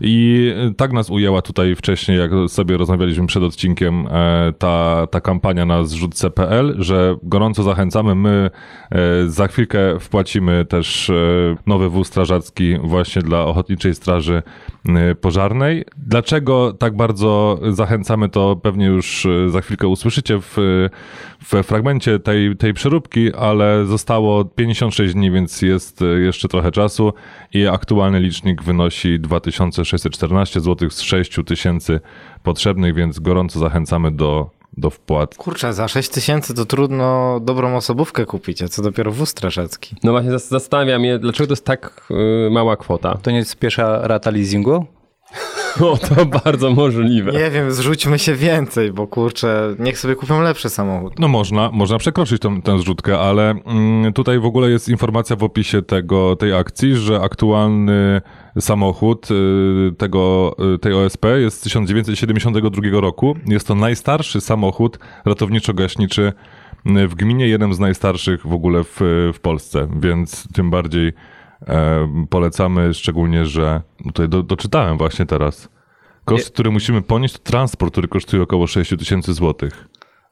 I 0.00 0.52
tak 0.76 0.92
nas 0.92 1.10
ujęła 1.10 1.42
tutaj 1.42 1.74
wcześniej, 1.74 2.18
jak 2.18 2.30
sobie 2.48 2.76
rozmawialiśmy 2.76 3.26
przed 3.26 3.42
odcinkiem, 3.42 4.06
e, 4.06 4.52
ta, 4.58 5.06
ta 5.10 5.20
kampania 5.20 5.66
na 5.66 5.84
zrzutce.pl, 5.84 6.76
że 6.78 7.16
gorąco 7.22 7.62
zachęcamy. 7.62 8.14
My 8.14 8.50
e, 8.90 8.98
za 9.26 9.48
chwilkę 9.48 10.00
wpłacimy 10.00 10.64
też 10.64 11.10
e, 11.10 11.14
nowy 11.66 11.88
wóz 11.88 12.08
strażacki 12.08 12.78
właśnie 12.82 13.22
dla 13.26 13.44
Ochotniczej 13.44 13.94
Straży 13.94 14.42
e, 14.88 15.14
Pożarnej. 15.14 15.84
Dlaczego 15.96 16.72
tak 16.72 16.96
bardzo 16.96 17.60
zachęcamy, 17.70 18.28
to 18.28 18.56
pewnie 18.56 18.86
już 18.86 19.26
e, 19.26 19.50
za 19.50 19.60
chwilkę 19.60 19.88
usłyszycie 19.88 20.40
w, 20.40 20.56
w 21.42 21.62
fragmencie 21.62 22.18
tej, 22.18 22.56
tej 22.56 22.74
przeróbki, 22.74 23.34
ale 23.34 23.86
zostało 23.86 24.44
56 24.44 25.14
dni, 25.14 25.30
więc 25.30 25.62
jest 25.62 26.02
e, 26.02 26.04
jeszcze 26.04 26.48
trochę 26.48 26.70
czasu 26.70 27.12
i 27.54 27.66
aktualny 27.66 28.20
licznik 28.20 28.62
wynosi 28.62 29.20
2614 29.20 30.60
zł 30.60 30.90
z 30.90 31.00
6000 31.00 32.00
potrzebnych, 32.42 32.94
więc 32.94 33.18
gorąco 33.18 33.58
zachęcamy 33.58 34.10
do, 34.10 34.50
do 34.76 34.90
wpłat. 34.90 35.34
Kurczę, 35.34 35.72
za 35.72 35.88
6 35.88 36.08
tysięcy 36.08 36.54
to 36.54 36.64
trudno 36.64 37.40
dobrą 37.40 37.76
osobówkę 37.76 38.26
kupić, 38.26 38.62
a 38.62 38.68
co 38.68 38.82
dopiero 38.82 39.12
wóz 39.12 39.28
strażacki. 39.28 39.96
No 40.04 40.12
właśnie 40.12 40.30
zas- 40.30 40.48
zastanawiam 40.48 41.04
się, 41.04 41.18
dlaczego 41.18 41.46
to 41.46 41.52
jest 41.52 41.64
tak 41.64 42.08
y, 42.46 42.50
mała 42.50 42.76
kwota. 42.76 43.18
To 43.22 43.30
nie 43.30 43.36
jest 43.36 43.56
pierwsza 43.58 44.08
rata 44.08 44.30
leasingu? 44.30 44.86
O, 45.80 45.96
to 45.96 46.26
bardzo 46.26 46.70
możliwe. 46.70 47.32
Nie 47.32 47.50
wiem, 47.50 47.70
zrzućmy 47.72 48.18
się 48.18 48.34
więcej, 48.34 48.92
bo 48.92 49.06
kurczę, 49.06 49.74
niech 49.78 49.98
sobie 49.98 50.14
kupią 50.14 50.40
lepszy 50.40 50.70
samochód. 50.70 51.18
No 51.18 51.28
można, 51.28 51.70
można 51.72 51.98
przekroczyć 51.98 52.42
tą, 52.42 52.62
tę 52.62 52.78
zrzutkę, 52.78 53.18
ale 53.18 53.50
mm, 53.50 54.12
tutaj 54.12 54.38
w 54.38 54.44
ogóle 54.44 54.70
jest 54.70 54.88
informacja 54.88 55.36
w 55.36 55.44
opisie 55.44 55.82
tego, 55.82 56.36
tej 56.36 56.54
akcji, 56.54 56.96
że 56.96 57.20
aktualny 57.20 58.20
samochód 58.60 59.28
y, 59.30 59.92
tego, 59.98 60.56
y, 60.74 60.78
tej 60.78 60.92
OSP 60.92 61.24
jest 61.36 61.58
z 61.58 61.60
1972 61.60 63.00
roku. 63.00 63.36
Jest 63.46 63.68
to 63.68 63.74
najstarszy 63.74 64.40
samochód 64.40 64.98
ratowniczo-gaśniczy 65.24 66.32
y, 66.86 67.08
w 67.08 67.14
gminie, 67.14 67.48
jeden 67.48 67.74
z 67.74 67.78
najstarszych 67.78 68.46
w 68.46 68.52
ogóle 68.52 68.84
w, 68.84 69.00
w 69.34 69.40
Polsce, 69.40 69.88
więc 70.00 70.52
tym 70.52 70.70
bardziej 70.70 71.12
e, 71.66 72.26
polecamy, 72.30 72.94
szczególnie, 72.94 73.46
że 73.46 73.82
tutaj 74.04 74.28
do, 74.28 74.42
doczytałem 74.42 74.98
właśnie 74.98 75.26
teraz 75.26 75.68
Koszt, 76.26 76.52
który 76.52 76.70
musimy 76.70 77.02
ponieść, 77.02 77.34
to 77.34 77.40
transport, 77.42 77.92
który 77.92 78.08
kosztuje 78.08 78.42
około 78.42 78.66
6 78.66 78.90
tysięcy 78.98 79.34
złotych. 79.34 79.88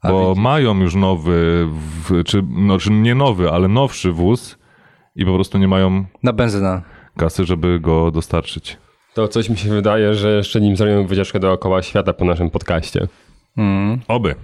Bo 0.09 0.35
mają 0.35 0.81
już 0.81 0.95
nowy, 0.95 1.69
w, 1.71 2.25
czy, 2.25 2.43
no, 2.49 2.79
czy 2.79 2.91
nie 2.91 3.15
nowy, 3.15 3.51
ale 3.51 3.69
nowszy 3.69 4.13
wóz 4.13 4.59
i 5.17 5.25
po 5.25 5.35
prostu 5.35 5.59
nie 5.59 5.69
mają 5.69 6.05
Na 6.23 6.33
benzynę. 6.33 6.83
Kasy, 7.17 7.45
żeby 7.45 7.81
go 7.81 8.11
dostarczyć. 8.11 8.77
To 9.15 9.29
coś 9.29 9.49
mi 9.49 9.57
się 9.57 9.69
wydaje, 9.69 10.15
że 10.15 10.37
jeszcze 10.37 10.61
nim 10.61 10.77
zrobimy 10.77 11.07
wycieczkę 11.07 11.41
dookoła 11.41 11.83
świata 11.83 12.13
po 12.13 12.25
naszym 12.25 12.51
podcaście. 12.51 13.09
Oby. 14.09 14.35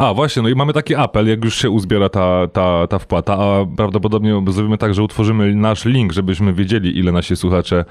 A, 0.00 0.14
właśnie, 0.14 0.42
no 0.42 0.48
i 0.48 0.54
mamy 0.54 0.72
taki 0.72 0.94
apel, 0.94 1.28
jak 1.28 1.44
już 1.44 1.54
się 1.54 1.70
uzbiera 1.70 2.08
ta, 2.08 2.46
ta, 2.52 2.86
ta 2.86 2.98
wpłata, 2.98 3.38
a 3.38 3.66
prawdopodobnie 3.76 4.42
zrobimy 4.48 4.78
tak, 4.78 4.94
że 4.94 5.02
utworzymy 5.02 5.54
nasz 5.54 5.84
link, 5.84 6.12
żebyśmy 6.12 6.54
wiedzieli, 6.54 6.98
ile 6.98 7.12
nasi 7.12 7.36
słuchacze 7.36 7.84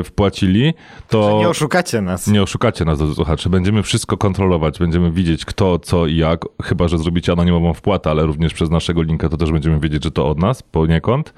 y, 0.00 0.04
wpłacili, 0.04 0.74
to... 1.08 1.38
Nie 1.38 1.48
oszukacie 1.48 2.00
nas. 2.00 2.26
Nie 2.26 2.42
oszukacie 2.42 2.84
nas, 2.84 2.98
drodzy 2.98 3.14
słuchacze. 3.14 3.50
Będziemy 3.50 3.82
wszystko 3.82 4.16
kontrolować, 4.16 4.78
będziemy 4.78 5.12
widzieć 5.12 5.44
kto, 5.44 5.78
co 5.78 6.06
i 6.06 6.16
jak, 6.16 6.44
chyba, 6.62 6.88
że 6.88 6.98
zrobicie 6.98 7.32
anonimową 7.32 7.74
wpłatę, 7.74 8.10
ale 8.10 8.26
również 8.26 8.54
przez 8.54 8.70
naszego 8.70 9.02
linka 9.02 9.28
to 9.28 9.36
też 9.36 9.52
będziemy 9.52 9.80
wiedzieć, 9.80 10.04
że 10.04 10.10
to 10.10 10.28
od 10.28 10.38
nas 10.38 10.62
poniekąd. 10.62 11.34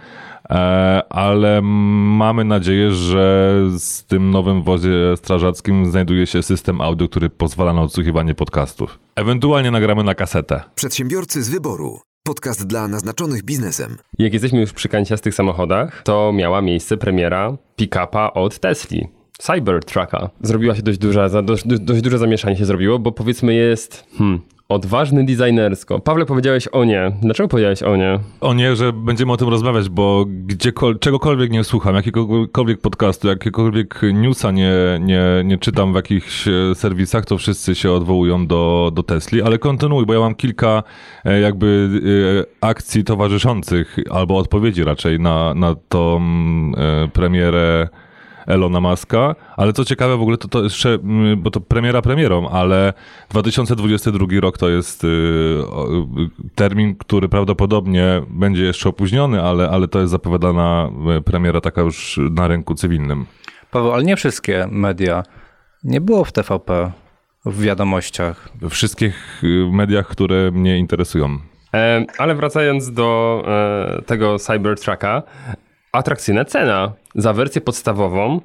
E, 0.51 1.03
ale 1.11 1.63
mamy 1.63 2.45
nadzieję, 2.45 2.93
że 2.93 3.55
z 3.79 4.05
tym 4.05 4.31
nowym 4.31 4.63
wozie 4.63 5.17
strażackim 5.17 5.91
znajduje 5.91 6.27
się 6.27 6.43
system 6.43 6.81
audio, 6.81 7.09
który 7.09 7.31
pozwala 7.31 7.73
na 7.73 7.83
odsłuchiwanie 7.83 8.35
podcastów. 8.35 8.99
Ewentualnie 9.17 9.71
nagramy 9.71 10.05
na 10.05 10.15
kasetę. 10.15 10.61
Przedsiębiorcy 10.75 11.43
z 11.43 11.49
wyboru. 11.49 12.01
Podcast 12.23 12.67
dla 12.67 12.89
naznaczonych 12.89 13.45
biznesem. 13.45 13.97
Jak 14.19 14.33
jesteśmy 14.33 14.61
już 14.61 14.73
przy 14.73 14.89
kanciastych 14.89 15.35
samochodach, 15.35 16.03
to 16.03 16.33
miała 16.33 16.63
miejsce 16.63 16.97
premiera 16.97 17.57
pick-upa 17.77 18.31
od 18.35 18.59
Tesli. 18.59 19.09
Cybertrucka. 19.39 20.31
Zrobiła 20.43 20.75
się 20.75 20.83
dość 20.83 20.99
duża, 20.99 21.43
dość, 21.43 21.65
dość 21.67 22.03
duże 22.03 22.19
zamieszanie 22.19 22.57
się 22.57 22.65
zrobiło, 22.65 22.99
bo 22.99 23.13
powiedzmy 23.13 23.55
jest 23.55 24.05
hmm, 24.19 24.41
odważny 24.79 25.25
designersko. 25.25 26.01
Pawle, 26.01 26.27
powiedziałeś 26.27 26.69
o 26.69 26.85
nie. 26.85 27.13
Dlaczego 27.23 27.49
powiedziałeś 27.49 27.83
o 27.83 27.97
nie? 27.97 28.19
O 28.41 28.55
nie, 28.55 28.77
że 28.77 28.93
będziemy 28.93 29.33
o 29.33 29.37
tym 29.37 29.49
rozmawiać, 29.49 29.89
bo 29.89 30.25
gdziekol- 30.47 30.99
czegokolwiek 30.99 31.51
nie 31.51 31.65
słucham, 31.65 31.95
jakiegokolwiek 31.95 32.81
podcastu, 32.81 33.29
jakiegokolwiek 33.29 34.01
newsa 34.13 34.51
nie, 34.51 34.73
nie, 35.01 35.23
nie 35.45 35.59
czytam 35.59 35.93
w 35.93 35.97
jakichś 35.97 36.49
e, 36.49 36.75
serwisach, 36.75 37.25
to 37.25 37.39
wszyscy 37.39 37.75
się 37.75 37.93
odwołują 37.93 38.47
do, 38.47 38.91
do 38.95 39.03
Tesli, 39.03 39.43
ale 39.43 39.59
kontynuuj, 39.59 40.07
bo 40.07 40.15
ja 40.15 40.21
mam 40.21 40.35
kilka 40.35 40.83
e, 41.25 41.41
jakby 41.41 41.89
e, 42.61 42.67
akcji 42.67 43.05
towarzyszących, 43.05 43.97
albo 44.11 44.37
odpowiedzi 44.39 44.85
raczej 44.85 45.21
na, 45.21 45.55
na 45.55 45.75
tą 45.89 46.21
premierę 47.13 47.89
Elona 48.49 48.81
Muska, 48.81 49.35
ale 49.57 49.73
co 49.73 49.85
ciekawe 49.85 50.17
w 50.17 50.21
ogóle 50.23 50.37
to, 50.37 50.49
to 50.49 50.63
jeszcze, 50.63 50.89
mm, 50.95 51.43
bo 51.43 51.51
to 51.51 51.61
premiera 51.61 52.03
premierą, 52.03 52.49
ale 52.49 52.93
2022 53.31 54.27
rok 54.41 54.59
to 54.59 54.69
jest 54.69 55.05
y, 55.05 55.07
y, 55.07 55.61
termin, 56.55 56.97
który 56.97 57.29
prawdopodobnie 57.29 58.23
będzie 58.31 58.65
jeszcze 58.65 58.89
opóźniony, 58.89 59.43
ale, 59.43 59.71
ale 59.71 59.89
to 59.89 60.01
jest 60.01 60.11
zapowiadana 60.11 60.91
y, 61.19 61.23
premiera 61.23 61.61
taka 61.61 61.81
już 61.81 62.21
na 62.31 62.49
rynku 62.49 62.75
cywilnym. 62.75 63.27
Paweł, 63.71 63.93
ale 63.93 64.05
nie 64.05 64.17
wszystkie 64.17 64.69
media. 64.71 65.23
Nie 65.85 66.01
było 66.01 66.25
w 66.25 66.33
TVP 66.33 66.93
w 67.47 67.63
wiadomościach. 67.63 68.49
We 68.55 68.71
wszystkich 68.71 69.43
mediach, 69.73 70.07
które 70.09 70.51
mnie 70.51 70.79
interesują. 70.79 71.39
E, 71.75 72.05
ale 72.19 72.35
wracając 72.35 72.93
do 72.93 73.43
e, 73.47 74.03
tego 74.03 74.39
Cybertrucka, 74.39 75.23
atrakcyjna 75.99 76.45
cena 76.45 76.93
za 77.15 77.33
wersję 77.33 77.61
podstawową 77.61 78.37
e, 78.37 78.41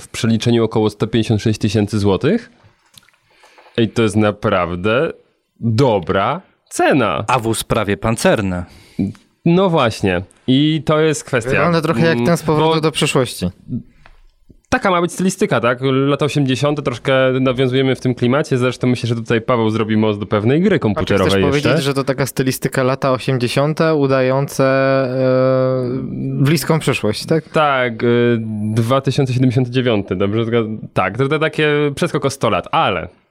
w 0.00 0.08
przeliczeniu 0.12 0.64
około 0.64 0.90
156 0.90 1.60
tysięcy 1.60 1.98
złotych. 1.98 2.50
I 3.78 3.88
to 3.88 4.02
jest 4.02 4.16
naprawdę 4.16 5.12
dobra 5.60 6.40
cena. 6.68 7.24
A 7.28 7.38
wóz 7.38 7.64
prawie 7.64 7.96
pancerny. 7.96 8.64
No 9.44 9.68
właśnie. 9.68 10.22
I 10.46 10.82
to 10.84 11.00
jest 11.00 11.24
kwestia. 11.24 11.50
Wygląda 11.50 11.82
trochę 11.82 12.06
jak 12.06 12.16
ten 12.16 12.36
z 12.36 12.42
Mm, 12.42 12.46
powrotu 12.46 12.74
bo 12.74 12.80
do 12.80 12.92
przyszłości. 12.92 13.50
Taka 14.68 14.90
ma 14.90 15.00
być 15.00 15.12
stylistyka, 15.12 15.60
tak? 15.60 15.78
Lata 15.82 16.24
80. 16.24 16.84
troszkę 16.84 17.12
nawiązujemy 17.40 17.94
w 17.94 18.00
tym 18.00 18.14
klimacie. 18.14 18.58
Zresztą 18.58 18.86
myślę, 18.86 19.08
że 19.08 19.14
tutaj 19.14 19.40
Paweł 19.40 19.70
zrobi 19.70 19.96
most 19.96 20.20
do 20.20 20.26
pewnej 20.26 20.60
gry 20.60 20.68
chcesz 20.76 20.80
komputerowej 20.80 21.42
jeszcze. 21.42 21.48
powiedzieć, 21.48 21.84
że 21.84 21.94
to 21.94 22.04
taka 22.04 22.26
stylistyka 22.26 22.82
lata 22.82 23.12
80. 23.12 23.80
udające 23.96 24.64
e, 24.64 25.88
bliską 26.42 26.78
przyszłość, 26.78 27.26
tak? 27.26 27.48
Tak, 27.48 28.02
y, 28.02 28.38
2079, 28.40 30.06
dobrze? 30.16 30.44
Tak, 30.92 31.18
to, 31.18 31.28
to 31.28 31.38
takie 31.38 31.68
przeskok 31.94 32.24
o 32.24 32.30
100 32.30 32.50
lat, 32.50 32.68
ale 32.72 33.02
e, 33.02 33.25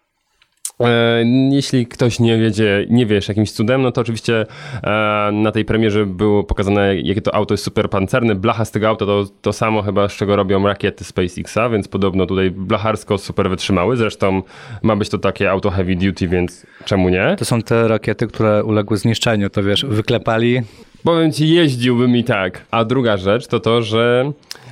jeśli 1.52 1.88
ktoś 1.88 2.20
nie 2.20 2.38
wiedzie, 2.38 2.86
nie 2.90 3.06
wiesz 3.06 3.28
jakimś 3.28 3.52
cudem, 3.52 3.82
no 3.82 3.92
to 3.92 4.02
oczywiście 4.02 4.46
e, 4.84 5.30
na 5.34 5.52
tej 5.52 5.66
premierze 5.66 6.06
było 6.06 6.44
pokazane, 6.44 6.96
jakie 6.96 7.22
to 7.22 7.36
auto 7.36 7.54
jest 7.54 7.64
super 7.64 7.90
pancerne. 7.90 8.36
Blacha 8.36 8.66
z 8.66 8.72
tego 8.72 8.90
auta 8.90 9.06
to 9.06 9.26
to 9.42 9.54
samo 9.54 9.82
chyba, 9.82 10.10
z 10.10 10.14
czego 10.14 10.36
robią 10.36 10.68
rakiety 10.68 11.04
SpaceXa, 11.04 11.70
więc 11.72 11.88
podobno 11.88 12.26
tutaj 12.26 12.52
blacharsko 12.52 13.18
super 13.18 13.50
wytrzymały. 13.50 13.98
Zresztą 13.98 14.42
ma 14.84 14.96
być 14.96 15.10
to 15.10 15.18
takie 15.18 15.52
auto 15.52 15.70
heavy 15.70 15.96
duty, 15.96 16.28
więc 16.28 16.66
czemu 16.86 17.10
nie? 17.10 17.36
To 17.40 17.46
są 17.46 17.62
te 17.62 17.88
rakiety, 17.88 18.28
które 18.28 18.64
uległy 18.64 18.98
zniszczeniu, 18.98 19.50
to 19.50 19.64
wiesz, 19.64 19.86
wyklepali. 19.86 20.62
Powiem 21.04 21.32
ci, 21.32 21.50
jeździłbym 21.50 22.16
i 22.16 22.24
tak. 22.24 22.66
A 22.72 22.86
druga 22.86 23.18
rzecz 23.18 23.48
to 23.48 23.60
to, 23.60 23.82
że 23.82 24.32
e, 24.32 24.65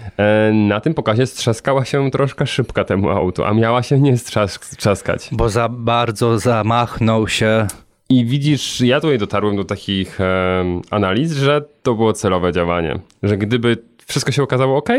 na 0.54 0.80
tym 0.82 0.94
pokazie 0.94 1.26
strzaskała 1.28 1.86
się 1.86 2.12
troszkę 2.12 2.48
szybka 2.48 2.84
temu 2.84 3.10
autu, 3.10 3.44
a 3.44 3.54
miała 3.54 3.84
się 3.84 4.00
nie 4.00 4.14
strzask- 4.18 4.66
strzaskać. 4.66 5.30
Bo 5.32 5.50
za 5.50 5.70
bardzo 5.70 6.40
zamachnął 6.40 7.28
się. 7.28 7.68
I 8.10 8.26
widzisz, 8.26 8.82
ja 8.82 9.02
tutaj 9.02 9.18
dotarłem 9.18 9.56
do 9.56 9.64
takich 9.64 10.22
em, 10.22 10.82
analiz, 10.92 11.32
że 11.34 11.62
to 11.84 11.96
było 11.96 12.14
celowe 12.14 12.52
działanie. 12.52 13.00
Że 13.24 13.38
gdyby 13.38 13.78
wszystko 14.08 14.32
się 14.32 14.44
okazało 14.44 14.78
ok, 14.78 14.90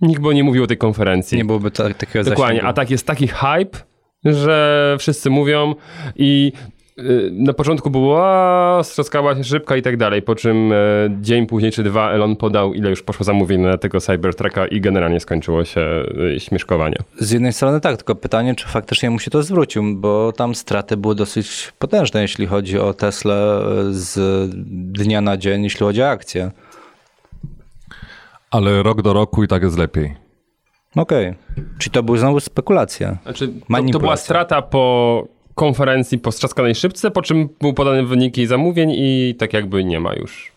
nikt 0.00 0.22
by 0.22 0.34
nie 0.34 0.44
mówił 0.44 0.64
o 0.64 0.66
tej 0.66 0.78
konferencji. 0.78 1.38
Nie 1.38 1.44
byłoby 1.44 1.70
ta, 1.70 1.94
takiego 1.94 2.24
Dokładnie, 2.24 2.54
zasięgu. 2.56 2.66
a 2.70 2.72
tak 2.72 2.90
jest 2.90 3.06
taki 3.06 3.28
hype, 3.28 3.78
że 4.24 4.96
wszyscy 4.98 5.30
mówią 5.30 5.74
i 6.16 6.52
na 7.32 7.52
początku 7.52 7.90
było 7.90 8.26
a, 8.26 8.82
strzaskała 8.82 9.36
się 9.36 9.44
szybka 9.44 9.76
i 9.76 9.82
tak 9.82 9.96
dalej, 9.96 10.22
po 10.22 10.34
czym 10.34 10.72
e, 10.72 10.76
dzień 11.20 11.46
później 11.46 11.72
czy 11.72 11.82
dwa 11.82 12.10
Elon 12.10 12.36
podał, 12.36 12.74
ile 12.74 12.90
już 12.90 13.02
poszło 13.02 13.24
zamówień 13.24 13.60
na 13.60 13.78
tego 13.78 14.00
Cybertrucka 14.00 14.66
i 14.66 14.80
generalnie 14.80 15.20
skończyło 15.20 15.64
się 15.64 15.80
e, 16.36 16.40
śmieszkowanie. 16.40 16.96
Z 17.18 17.30
jednej 17.30 17.52
strony 17.52 17.80
tak, 17.80 17.96
tylko 17.96 18.14
pytanie, 18.14 18.54
czy 18.54 18.68
faktycznie 18.68 19.10
mu 19.10 19.18
się 19.18 19.30
to 19.30 19.42
zwrócił, 19.42 19.96
bo 19.96 20.32
tam 20.32 20.54
straty 20.54 20.96
były 20.96 21.14
dosyć 21.14 21.72
potężne, 21.78 22.22
jeśli 22.22 22.46
chodzi 22.46 22.78
o 22.78 22.94
Tesla 22.94 23.60
z 23.90 24.20
dnia 24.92 25.20
na 25.20 25.36
dzień, 25.36 25.64
jeśli 25.64 25.80
chodzi 25.80 26.02
o 26.02 26.08
akcje. 26.08 26.50
Ale 28.50 28.82
rok 28.82 29.02
do 29.02 29.12
roku 29.12 29.44
i 29.44 29.48
tak 29.48 29.62
jest 29.62 29.78
lepiej. 29.78 30.14
Okej. 30.96 31.34
Czy 31.78 31.90
to 31.90 32.02
były 32.02 32.18
znowu 32.18 32.40
spekulacje? 32.40 33.16
Znaczy, 33.22 33.48
to, 33.48 33.92
to 33.92 33.98
była 33.98 34.16
strata 34.16 34.62
po 34.62 35.24
konferencji, 35.58 36.18
po 36.18 36.32
strzaskanej 36.32 36.74
szybce, 36.74 37.10
po 37.10 37.22
czym 37.22 37.48
były 37.60 37.74
podane 37.74 38.04
wyniki 38.04 38.46
zamówień 38.46 38.92
i 38.96 39.34
tak 39.38 39.52
jakby 39.52 39.84
nie 39.84 40.00
ma 40.00 40.14
już. 40.14 40.52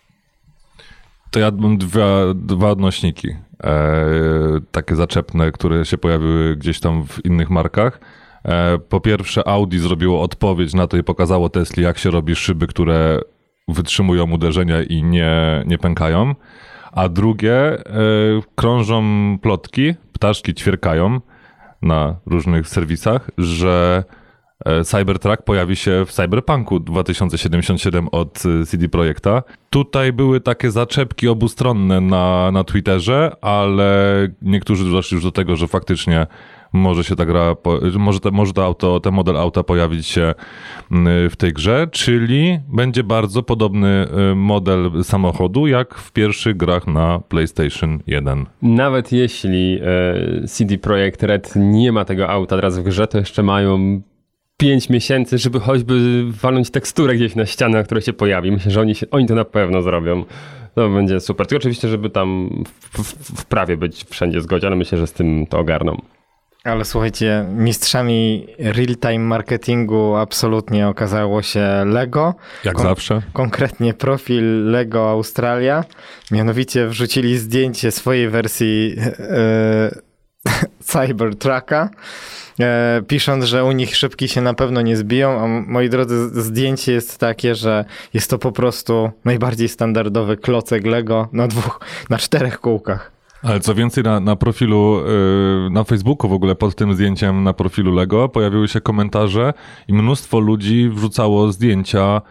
To 1.32 1.40
ja 1.40 1.52
mam 1.58 1.78
dwa, 1.78 2.34
dwa 2.36 2.70
odnośniki, 2.70 3.28
e, 3.64 3.76
takie 4.72 4.96
zaczepne, 4.96 5.52
które 5.52 5.86
się 5.86 5.98
pojawiły 5.98 6.56
gdzieś 6.56 6.80
tam 6.80 7.08
w 7.08 7.26
innych 7.26 7.50
markach. 7.50 8.00
E, 8.46 8.78
po 8.78 9.00
pierwsze, 9.00 9.48
Audi 9.48 9.78
zrobiło 9.78 10.22
odpowiedź 10.22 10.74
na 10.74 10.88
to 10.88 10.98
i 10.98 11.04
pokazało 11.04 11.50
Tesli, 11.50 11.84
jak 11.84 11.98
się 11.98 12.12
robi 12.12 12.36
szyby, 12.36 12.68
które 12.68 13.20
wytrzymują 13.68 14.32
uderzenia 14.32 14.84
i 14.84 15.04
nie, 15.04 15.64
nie 15.66 15.78
pękają. 15.78 16.36
A 16.92 17.10
drugie, 17.10 17.56
e, 17.56 17.84
krążą 18.56 19.04
plotki, 19.42 19.94
ptaszki 20.14 20.54
ćwierkają 20.54 21.20
na 21.82 22.16
różnych 22.26 22.68
serwisach, 22.68 23.30
że 23.38 24.04
Cybertruck 24.84 25.44
pojawi 25.44 25.76
się 25.76 26.06
w 26.06 26.12
Cyberpunku 26.12 26.80
2077 26.80 28.08
od 28.12 28.44
e, 28.46 28.66
CD 28.66 28.90
Projekta. 28.90 29.44
Tutaj 29.70 30.14
były 30.14 30.42
takie 30.42 30.72
zaczepki 30.72 31.28
obustronne 31.28 32.02
na, 32.02 32.52
na 32.52 32.64
Twitterze, 32.64 33.36
ale 33.42 34.28
niektórzy 34.42 34.92
doszli 34.92 35.16
już 35.16 35.24
do 35.24 35.32
tego, 35.32 35.56
że 35.56 35.68
faktycznie 35.68 36.28
może 36.74 37.04
się 37.04 37.16
ta 37.16 37.26
gra, 37.26 37.56
może, 37.98 38.20
te, 38.20 38.32
może 38.32 38.54
to 38.54 38.66
auto, 38.66 39.00
ten 39.00 39.14
model 39.14 39.38
auta 39.38 39.64
pojawić 39.64 40.08
się 40.08 40.34
w 41.30 41.34
tej 41.38 41.54
grze, 41.54 41.88
czyli 41.92 42.60
będzie 42.68 43.04
bardzo 43.04 43.44
podobny 43.44 44.08
y, 44.32 44.36
model 44.36 45.04
samochodu 45.04 45.68
jak 45.68 45.96
w 45.96 46.12
pierwszych 46.12 46.58
grach 46.58 46.88
na 46.88 47.20
PlayStation 47.20 48.00
1. 48.08 48.46
Nawet 48.62 49.12
jeśli 49.12 49.80
e, 50.44 50.48
CD 50.48 50.78
Projekt 50.78 51.24
Red 51.24 51.54
nie 51.56 51.92
ma 51.92 52.06
tego 52.06 52.30
auta 52.30 52.56
teraz 52.56 52.80
w 52.80 52.84
grze, 52.84 53.08
to 53.08 53.18
jeszcze 53.18 53.44
mają 53.44 54.02
5 54.62 54.90
miesięcy, 54.90 55.38
żeby 55.38 55.60
choćby 55.60 56.24
walnąć 56.42 56.70
teksturę 56.70 57.16
gdzieś 57.16 57.36
na 57.36 57.46
ścianę, 57.46 57.78
na 57.78 57.84
której 57.84 58.02
się 58.02 58.14
pojawi. 58.14 58.52
Myślę, 58.52 58.72
że 58.72 58.82
oni, 58.82 58.96
się, 58.96 59.10
oni 59.12 59.28
to 59.28 59.36
na 59.36 59.46
pewno 59.46 59.82
zrobią. 59.82 60.24
To 60.76 60.90
będzie 60.90 61.20
super. 61.20 61.48
Tylko 61.48 61.58
oczywiście, 61.60 61.88
żeby 61.88 62.10
tam 62.10 62.50
w, 62.94 63.04
w, 63.04 63.42
w 63.42 63.46
prawie 63.46 63.78
być 63.78 64.06
wszędzie 64.10 64.42
zgodzie, 64.42 64.68
ale 64.68 64.76
myślę, 64.76 64.98
że 64.98 65.08
z 65.08 65.14
tym 65.14 65.48
to 65.48 65.60
ogarną. 65.60 66.02
Ale 66.64 66.86
słuchajcie, 66.86 67.46
mistrzami 67.50 68.48
real-time 68.60 69.20
marketingu 69.20 70.16
absolutnie 70.16 70.88
okazało 70.88 71.42
się 71.42 71.84
Lego. 71.86 72.36
Jak 72.64 72.80
zawsze. 72.80 73.22
Konkretnie 73.34 73.94
profil 73.94 74.72
Lego 74.72 75.10
Australia. 75.10 75.84
Mianowicie 76.32 76.88
wrzucili 76.88 77.38
zdjęcie 77.38 77.92
swojej 77.92 78.30
wersji 78.30 78.96
e, 79.20 80.11
Cybertrucka. 80.92 81.90
E, 82.60 83.02
pisząc, 83.08 83.44
że 83.46 83.66
u 83.66 83.72
nich 83.72 83.96
szybki 83.96 84.28
się 84.28 84.42
na 84.42 84.54
pewno 84.54 84.82
nie 84.82 84.98
zbiją, 84.98 85.40
a 85.40 85.48
moi 85.48 85.90
drodzy, 85.90 86.42
zdjęcie 86.42 86.92
jest 86.92 87.18
takie, 87.18 87.56
że 87.56 87.86
jest 88.14 88.30
to 88.30 88.38
po 88.38 88.52
prostu 88.52 89.12
najbardziej 89.26 89.70
standardowy 89.70 90.38
klocek 90.38 90.86
Lego 90.86 91.28
na 91.34 91.48
dwóch, 91.48 91.80
na 92.10 92.18
czterech 92.18 92.60
kółkach. 92.60 93.12
Ale 93.44 93.60
co 93.60 93.76
więcej, 93.76 94.04
na, 94.04 94.20
na 94.20 94.36
profilu, 94.36 95.04
yy, 95.64 95.70
na 95.70 95.84
Facebooku 95.84 96.30
w 96.30 96.34
ogóle 96.34 96.56
pod 96.56 96.76
tym 96.76 96.94
zdjęciem 96.94 97.44
na 97.44 97.54
profilu 97.54 97.94
Lego 97.94 98.30
pojawiły 98.30 98.68
się 98.68 98.82
komentarze 98.82 99.54
i 99.88 99.94
mnóstwo 99.94 100.40
ludzi 100.40 100.90
wrzucało 100.90 101.52
zdjęcia 101.52 102.22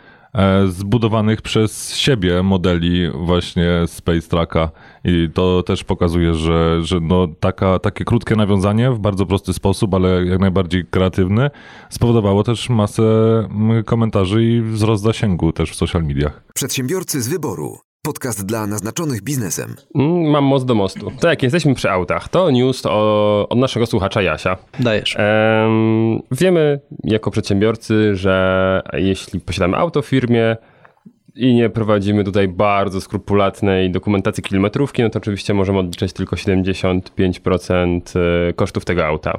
zbudowanych 0.69 1.43
przez 1.43 1.97
siebie 1.97 2.43
modeli 2.43 3.11
właśnie 3.15 3.69
Space 3.87 4.29
Trucka 4.29 4.71
i 5.05 5.29
to 5.35 5.63
też 5.63 5.85
pokazuje, 5.85 6.35
że, 6.35 6.79
że 6.83 7.01
no 7.01 7.29
taka, 7.41 7.79
takie 7.79 8.05
krótkie 8.05 8.37
nawiązanie 8.37 8.91
w 8.91 8.99
bardzo 8.99 9.27
prosty 9.27 9.53
sposób, 9.53 9.95
ale 9.95 10.27
jak 10.27 10.41
najbardziej 10.41 10.85
kreatywny 10.91 11.51
spowodowało 11.91 12.45
też 12.45 12.69
masę 12.69 13.03
mm, 13.51 13.85
komentarzy 13.85 14.45
i 14.45 14.63
wzrost 14.63 15.03
zasięgu 15.03 15.53
też 15.53 15.71
w 15.71 15.75
social 15.75 16.03
mediach. 16.03 16.43
Przedsiębiorcy 16.55 17.23
z 17.23 17.29
wyboru. 17.29 17.90
Podcast 18.03 18.47
dla 18.47 18.67
naznaczonych 18.67 19.23
biznesem. 19.23 19.75
Mm, 19.95 20.31
Mam 20.31 20.45
most 20.45 20.67
do 20.67 20.75
mostu. 20.75 21.13
To 21.21 21.29
jak 21.29 21.43
jesteśmy 21.43 21.75
przy 21.75 21.91
autach, 21.91 22.29
to 22.29 22.51
news 22.51 22.83
o, 22.87 23.47
od 23.49 23.59
naszego 23.59 23.87
słuchacza 23.87 24.23
Jasia. 24.23 24.57
Dajesz. 24.79 25.17
Em, 25.19 26.21
wiemy 26.31 26.81
jako 27.05 27.31
przedsiębiorcy, 27.31 28.17
że 28.17 28.83
jeśli 28.93 29.41
posiadamy 29.41 29.77
auto 29.77 30.03
w 30.03 30.07
firmie 30.07 30.57
i 31.35 31.55
nie 31.55 31.71
prowadzimy 31.71 32.25
tutaj 32.25 32.49
bardzo 32.49 33.01
skrupulatnej 33.01 33.91
dokumentacji 33.91 34.43
kilometrówki, 34.43 35.03
no 35.03 35.11
to 35.11 35.19
oczywiście 35.19 35.55
możemy 35.55 35.79
odliczać 35.79 36.13
tylko 36.13 36.37
75% 36.37 38.01
e, 38.49 38.53
kosztów 38.53 38.85
tego 38.85 39.07
auta. 39.07 39.39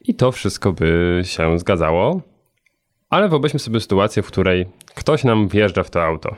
I 0.00 0.14
to 0.14 0.32
wszystko 0.32 0.72
by 0.72 1.20
się 1.24 1.58
zgadzało. 1.58 2.20
Ale 3.10 3.28
wyobraźmy 3.28 3.58
sobie 3.58 3.80
sytuację, 3.80 4.22
w 4.22 4.26
której 4.26 4.66
ktoś 4.94 5.24
nam 5.24 5.48
wjeżdża 5.48 5.82
w 5.82 5.90
to 5.90 6.04
auto. 6.04 6.36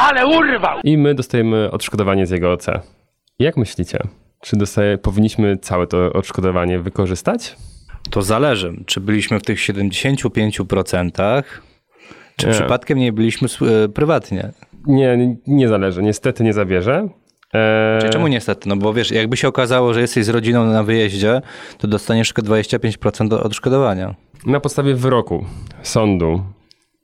Ale 0.00 0.26
urwał! 0.26 0.78
I 0.84 0.98
my 0.98 1.14
dostajemy 1.14 1.70
odszkodowanie 1.70 2.26
z 2.26 2.30
jego 2.30 2.52
OC. 2.52 2.66
Jak 3.38 3.56
myślicie? 3.56 3.98
Czy 4.40 4.56
dostaje, 4.56 4.98
powinniśmy 4.98 5.56
całe 5.56 5.86
to 5.86 6.12
odszkodowanie 6.12 6.78
wykorzystać? 6.78 7.56
To 8.10 8.22
zależy, 8.22 8.72
czy 8.86 9.00
byliśmy 9.00 9.38
w 9.38 9.42
tych 9.42 9.58
75%, 9.58 11.42
czy 12.36 12.46
Nie. 12.46 12.52
przypadkiem 12.52 12.98
nie 12.98 13.12
byliśmy 13.12 13.48
e, 13.84 13.88
prywatnie. 13.88 14.52
Nie, 14.86 15.36
nie 15.46 15.68
zależy. 15.68 16.02
Niestety 16.02 16.44
nie 16.44 16.52
zabierze. 16.52 17.08
Eee, 17.52 18.00
Czyli 18.00 18.12
czemu 18.12 18.28
niestety? 18.28 18.68
No 18.68 18.76
bo 18.76 18.92
wiesz, 18.94 19.10
jakby 19.10 19.36
się 19.36 19.48
okazało, 19.48 19.94
że 19.94 20.00
jesteś 20.00 20.24
z 20.24 20.28
rodziną 20.28 20.64
na 20.64 20.82
wyjeździe, 20.82 21.40
to 21.78 21.88
dostaniesz 21.88 22.32
tylko 22.32 22.50
25% 22.52 23.28
do 23.28 23.42
odszkodowania. 23.42 24.14
Na 24.46 24.60
podstawie 24.60 24.94
wyroku 24.94 25.44
sądu 25.82 26.42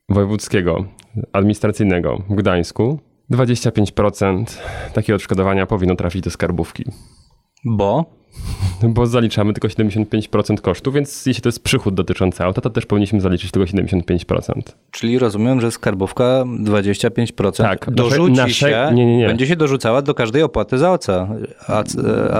wojewódzkiego 0.08 0.84
administracyjnego 1.32 2.22
w 2.30 2.34
Gdańsku 2.34 2.98
25% 3.32 4.44
takie 4.94 5.14
odszkodowania 5.14 5.66
powinno 5.66 5.96
trafić 5.96 6.22
do 6.22 6.30
skarbówki. 6.30 6.84
Bo? 7.64 8.04
Bo 8.82 9.06
zaliczamy 9.06 9.52
tylko 9.52 9.68
75% 9.68 10.60
kosztów, 10.60 10.94
więc 10.94 11.26
jeśli 11.26 11.42
to 11.42 11.48
jest 11.48 11.62
przychód 11.62 11.94
dotyczący 11.94 12.44
auta, 12.44 12.60
to 12.60 12.70
też 12.70 12.86
powinniśmy 12.86 13.20
zaliczyć 13.20 13.50
tylko 13.50 13.72
75%. 13.72 14.52
Czyli 14.90 15.18
rozumiem, 15.18 15.60
że 15.60 15.70
skarbówka 15.70 16.44
25% 16.64 17.52
Tak, 17.56 17.90
dorzuci 17.90 18.32
nasze- 18.32 18.54
się, 18.70 18.90
nie, 18.94 19.06
nie, 19.06 19.16
nie. 19.16 19.26
będzie 19.26 19.46
się 19.46 19.56
dorzucała 19.56 20.02
do 20.02 20.14
każdej 20.14 20.42
opłaty 20.42 20.78
za 20.78 20.92
OC, 20.92 21.08
AC, 21.68 21.94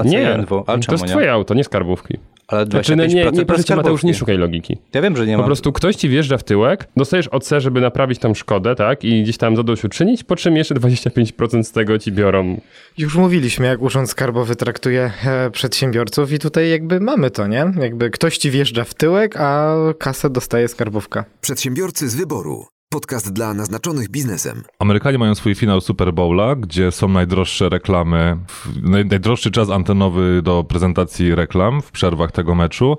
Nie, 0.04 0.34
ACNW. 0.34 0.64
Ale 0.66 0.78
to 0.78 0.92
jest 0.92 1.04
nie? 1.04 1.10
twoje 1.10 1.32
auto, 1.32 1.54
nie 1.54 1.64
skarbówki. 1.64 2.18
Ale 2.48 2.66
25% 2.66 2.70
Znaczy, 2.70 2.96
no 2.96 3.06
nie, 3.06 3.14
nie, 3.14 3.64
cię, 3.64 3.76
Mateusz, 3.76 4.04
nie 4.04 4.14
szukaj 4.14 4.38
logiki. 4.38 4.78
Ja 4.94 5.02
wiem, 5.02 5.16
że 5.16 5.26
nie 5.26 5.34
Po 5.34 5.40
ma. 5.40 5.46
prostu 5.46 5.72
ktoś 5.72 5.96
ci 5.96 6.08
wjeżdża 6.08 6.38
w 6.38 6.44
tyłek, 6.44 6.88
dostajesz 6.96 7.28
OC, 7.28 7.50
żeby 7.58 7.80
naprawić 7.80 8.18
tam 8.18 8.34
szkodę, 8.34 8.74
tak? 8.74 9.04
I 9.04 9.22
gdzieś 9.22 9.36
tam 9.36 9.56
zadośćuczynić, 9.56 10.24
po 10.24 10.36
czym 10.36 10.56
jeszcze 10.56 10.74
25% 10.74 11.62
z 11.62 11.72
tego 11.72 11.98
ci 11.98 12.12
biorą. 12.12 12.60
Już 12.98 13.16
mówiliśmy, 13.16 13.66
jak 13.66 13.82
Urząd 13.82 14.10
Skarbowy 14.10 14.56
traktuje 14.56 15.10
e, 15.24 15.50
przedsiębiorców 15.50 16.32
i 16.32 16.38
tutaj 16.38 16.70
jakby 16.70 17.00
mamy 17.00 17.30
to, 17.30 17.46
nie? 17.46 17.72
Jakby 17.80 18.10
ktoś 18.10 18.38
ci 18.38 18.50
wjeżdża 18.50 18.84
w 18.84 18.94
tyłek, 18.94 19.36
a 19.36 19.74
kasę 19.98 20.30
dostaje 20.30 20.68
skarbówka. 20.68 21.24
Przedsiębiorcy 21.40 22.08
z 22.08 22.14
wyboru. 22.14 22.73
Podcast 22.94 23.32
dla 23.32 23.54
naznaczonych 23.54 24.08
biznesem. 24.08 24.62
Amerykanie 24.78 25.18
mają 25.18 25.34
swój 25.34 25.54
finał 25.54 25.80
Super 25.80 26.12
Bowla, 26.12 26.56
gdzie 26.56 26.92
są 26.92 27.08
najdroższe 27.08 27.68
reklamy, 27.68 28.36
najdroższy 28.82 29.50
czas 29.50 29.70
antenowy 29.70 30.42
do 30.42 30.64
prezentacji 30.64 31.34
reklam 31.34 31.82
w 31.82 31.90
przerwach 31.90 32.32
tego 32.32 32.54
meczu. 32.54 32.98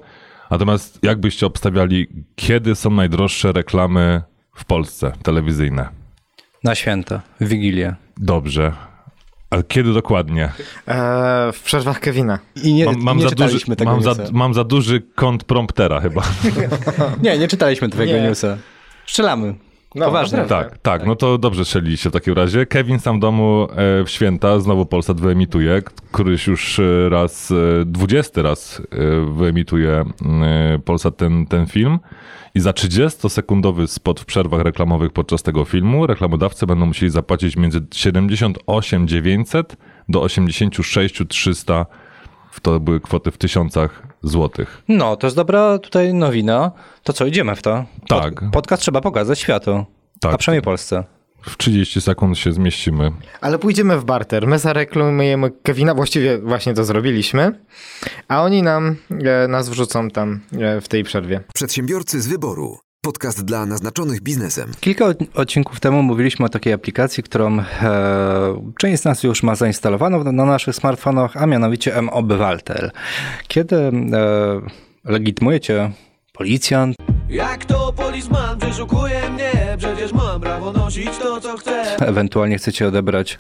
Natomiast 0.51 0.99
jak 1.03 1.19
byście 1.19 1.45
obstawiali, 1.45 2.07
kiedy 2.35 2.75
są 2.75 2.89
najdroższe 2.89 3.51
reklamy 3.51 4.21
w 4.55 4.65
Polsce 4.65 5.11
telewizyjne? 5.23 5.89
Na 6.63 6.75
święta, 6.75 7.21
w 7.41 7.47
Wigilię. 7.47 7.95
Dobrze. 8.17 8.73
Ale 9.49 9.63
kiedy 9.63 9.93
dokładnie? 9.93 10.51
E, 10.87 11.51
w 11.53 11.61
przerwach 11.63 11.99
Kevina. 11.99 12.39
I 12.63 12.73
nie, 12.73 12.85
Mam, 12.85 12.95
mam, 13.01 13.17
nie 13.17 13.23
za, 13.23 13.29
duży, 13.29 13.35
czytaliśmy 13.35 13.75
tego 13.75 13.91
mam, 13.91 14.03
za, 14.03 14.15
mam 14.31 14.53
za 14.53 14.63
duży 14.63 15.01
kąt 15.15 15.43
promptera 15.43 16.01
chyba. 16.01 16.21
Nie, 17.23 17.37
nie 17.37 17.47
czytaliśmy 17.47 17.89
twojego 17.89 18.13
Nie. 18.13 18.23
newsa. 18.23 18.57
Strzelamy. 19.05 19.55
No, 19.95 20.05
Poważnie. 20.05 20.37
naprawdę. 20.37 20.69
Tak, 20.69 20.79
tak, 20.81 21.07
no 21.07 21.15
to 21.15 21.37
dobrze 21.37 21.65
strzeliliście 21.65 22.09
w 22.09 22.13
takim 22.13 22.33
razie. 22.33 22.65
Kevin 22.65 22.99
sam 22.99 23.17
w 23.17 23.19
domu 23.19 23.67
e, 23.71 24.03
w 24.03 24.09
święta 24.09 24.59
znowu 24.59 24.85
Polsat 24.85 25.21
wyemituje, 25.21 25.81
któryś 26.11 26.47
już 26.47 26.79
e, 26.79 27.09
raz, 27.09 27.51
e, 27.51 27.85
dwudziesty 27.85 28.41
raz 28.41 28.81
wyemituje 29.35 30.05
Polsat 30.85 31.17
ten, 31.17 31.45
ten 31.45 31.65
film. 31.65 31.99
I 32.55 32.59
za 32.59 32.71
30-sekundowy 32.71 33.87
spot 33.87 34.19
w 34.19 34.25
przerwach 34.25 34.61
reklamowych 34.61 35.11
podczas 35.11 35.43
tego 35.43 35.65
filmu 35.65 36.07
reklamodawcy 36.07 36.65
będą 36.65 36.85
musieli 36.85 37.11
zapłacić 37.11 37.57
między 37.57 37.79
78 37.93 39.07
900 39.07 39.77
do 40.09 40.21
86 40.21 41.21
300. 41.29 41.85
To 42.61 42.79
były 42.79 42.99
kwoty 42.99 43.31
w 43.31 43.37
tysiącach 43.37 44.14
złotych. 44.29 44.81
No, 44.87 45.15
to 45.15 45.27
jest 45.27 45.35
dobra 45.35 45.79
tutaj 45.79 46.13
nowina. 46.13 46.71
To 47.03 47.13
co, 47.13 47.25
idziemy 47.25 47.55
w 47.55 47.61
to? 47.61 47.85
Tak. 48.07 48.33
Podcast 48.51 48.81
trzeba 48.81 49.01
pokazać 49.01 49.39
światu. 49.39 49.85
Tak. 50.21 50.33
A 50.33 50.37
przynajmniej 50.37 50.63
Polsce. 50.63 51.03
W 51.41 51.57
30 51.57 52.01
sekund 52.01 52.37
się 52.37 52.51
zmieścimy. 52.51 53.11
Ale 53.41 53.59
pójdziemy 53.59 53.99
w 53.99 54.05
barter. 54.05 54.47
My 54.47 54.59
zareklamujemy 54.59 55.51
Kevina, 55.63 55.93
właściwie 55.93 56.37
właśnie 56.37 56.73
to 56.73 56.85
zrobiliśmy, 56.85 57.59
a 58.27 58.43
oni 58.43 58.63
nam, 58.63 58.95
e, 59.25 59.47
nas 59.47 59.69
wrzucą 59.69 60.09
tam 60.09 60.39
e, 60.59 60.81
w 60.81 60.87
tej 60.87 61.03
przerwie. 61.03 61.43
Przedsiębiorcy 61.53 62.21
z 62.21 62.27
wyboru. 62.27 62.77
Podcast 63.05 63.45
dla 63.45 63.65
naznaczonych 63.65 64.21
biznesem. 64.21 64.71
Kilka 64.79 65.05
od- 65.05 65.17
odcinków 65.33 65.79
temu 65.79 66.03
mówiliśmy 66.03 66.45
o 66.45 66.49
takiej 66.49 66.73
aplikacji, 66.73 67.23
którą 67.23 67.59
e, 67.59 67.63
część 68.77 69.01
z 69.01 69.05
nas 69.05 69.23
już 69.23 69.43
ma 69.43 69.55
zainstalowaną 69.55 70.23
na, 70.23 70.31
na 70.31 70.45
naszych 70.45 70.75
smartfonach, 70.75 71.37
a 71.37 71.45
mianowicie 71.45 71.95
M-Obywatel. 71.97 72.91
Kiedy 73.47 73.75
e, 73.75 73.91
legitymujecie 75.03 75.91
policjant, 76.33 76.95
Jak 77.35 77.65
to 77.65 77.93
policjant 77.93 78.61
przeszukuje 78.61 79.29
mnie 79.29 79.51
Przecież 79.77 80.13
mam 80.13 80.41
prawo 80.41 80.71
nosić 80.71 81.09
to 81.21 81.41
co 81.41 81.57
chcę 81.57 81.97
ewentualnie 81.99 82.57
chcecie 82.57 82.87
odebrać 82.87 83.39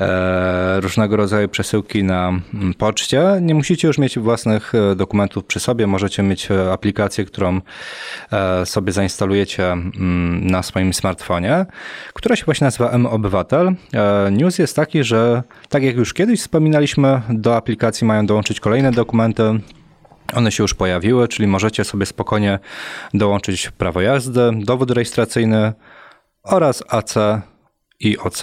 e, 0.00 0.80
różnego 0.80 1.16
rodzaju 1.16 1.48
przesyłki 1.48 2.04
na 2.04 2.28
mm, 2.28 2.74
poczcie, 2.74 3.22
nie 3.40 3.54
musicie 3.54 3.88
już 3.88 3.98
mieć 3.98 4.18
własnych 4.18 4.72
e, 4.74 4.94
dokumentów 4.94 5.44
przy 5.44 5.60
sobie. 5.60 5.86
Możecie 5.86 6.22
mieć 6.22 6.50
e, 6.50 6.72
aplikację, 6.72 7.24
którą 7.24 7.60
e, 8.32 8.66
sobie 8.66 8.92
zainstalujecie 8.92 9.72
mm, 9.72 10.46
na 10.46 10.62
swoim 10.62 10.94
smartfonie, 10.94 11.66
która 12.14 12.36
się 12.36 12.44
właśnie 12.44 12.64
nazywa 12.64 12.90
M-Obywatel. 12.90 13.74
E, 13.94 14.30
news 14.30 14.58
jest 14.58 14.76
taki, 14.76 15.04
że 15.04 15.42
tak 15.68 15.82
jak 15.82 15.96
już 15.96 16.14
kiedyś 16.14 16.40
wspominaliśmy, 16.40 17.20
do 17.28 17.56
aplikacji 17.56 18.06
mają 18.06 18.26
dołączyć 18.26 18.60
kolejne 18.60 18.92
dokumenty. 18.92 19.60
One 20.34 20.52
się 20.52 20.64
już 20.64 20.74
pojawiły, 20.74 21.28
czyli 21.28 21.48
możecie 21.48 21.84
sobie 21.84 22.06
spokojnie 22.06 22.58
dołączyć 23.14 23.70
prawo 23.70 24.00
jazdy, 24.00 24.50
dowód 24.58 24.90
rejestracyjny 24.90 25.72
oraz 26.42 26.84
AC 26.88 27.14
i 28.00 28.18
OC 28.18 28.42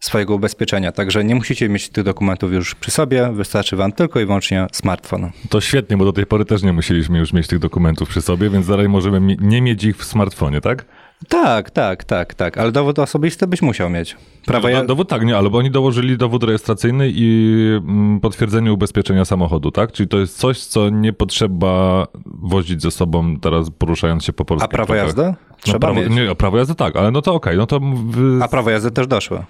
swojego 0.00 0.34
ubezpieczenia. 0.34 0.92
Także 0.92 1.24
nie 1.24 1.34
musicie 1.34 1.68
mieć 1.68 1.88
tych 1.88 2.04
dokumentów 2.04 2.52
już 2.52 2.74
przy 2.74 2.90
sobie, 2.90 3.30
wystarczy 3.32 3.76
wam 3.76 3.92
tylko 3.92 4.20
i 4.20 4.26
wyłącznie 4.26 4.66
smartfon. 4.72 5.30
To 5.48 5.60
świetnie, 5.60 5.96
bo 5.96 6.04
do 6.04 6.12
tej 6.12 6.26
pory 6.26 6.44
też 6.44 6.62
nie 6.62 6.72
musieliśmy 6.72 7.18
już 7.18 7.32
mieć 7.32 7.46
tych 7.46 7.58
dokumentów 7.58 8.08
przy 8.08 8.22
sobie, 8.22 8.50
więc 8.50 8.66
dalej 8.66 8.88
możemy 8.88 9.36
nie 9.40 9.62
mieć 9.62 9.84
ich 9.84 9.96
w 9.96 10.04
smartfonie, 10.04 10.60
tak? 10.60 10.84
Tak, 11.28 11.70
tak, 11.70 12.04
tak, 12.04 12.34
tak, 12.34 12.58
ale 12.58 12.72
dowód 12.72 12.98
osobisty 12.98 13.46
byś 13.46 13.62
musiał 13.62 13.90
mieć. 13.90 14.16
Prawo 14.46 14.62
Do, 14.62 14.68
ja... 14.68 14.84
dowód 14.84 15.08
tak, 15.08 15.24
nie, 15.24 15.36
ale 15.36 15.50
bo 15.50 15.58
oni 15.58 15.70
dołożyli 15.70 16.16
dowód 16.16 16.44
rejestracyjny 16.44 17.10
i 17.14 17.56
mm, 17.76 18.20
potwierdzenie 18.20 18.72
ubezpieczenia 18.72 19.24
samochodu, 19.24 19.70
tak? 19.70 19.92
Czyli 19.92 20.08
to 20.08 20.18
jest 20.18 20.38
coś, 20.38 20.64
co 20.64 20.90
nie 20.90 21.12
potrzeba 21.12 22.06
wozić 22.24 22.82
ze 22.82 22.90
sobą 22.90 23.36
teraz 23.36 23.70
poruszając 23.70 24.24
się 24.24 24.32
po 24.32 24.44
polskich 24.44 24.64
A 24.64 24.68
prawo 24.68 24.94
jazdy? 24.94 25.22
No, 25.22 25.34
Trzeba 25.60 25.78
prawo, 25.78 26.00
mieć. 26.00 26.10
Nie, 26.10 26.34
prawo 26.34 26.58
jazdy 26.58 26.74
tak, 26.74 26.96
ale 26.96 27.10
no 27.10 27.22
to 27.22 27.34
okej, 27.34 27.56
no 27.56 27.66
to... 27.66 27.80
W... 27.80 28.42
A 28.42 28.48
prawo 28.48 28.70
jazdy 28.70 28.90
też 28.90 29.06
doszło. 29.06 29.44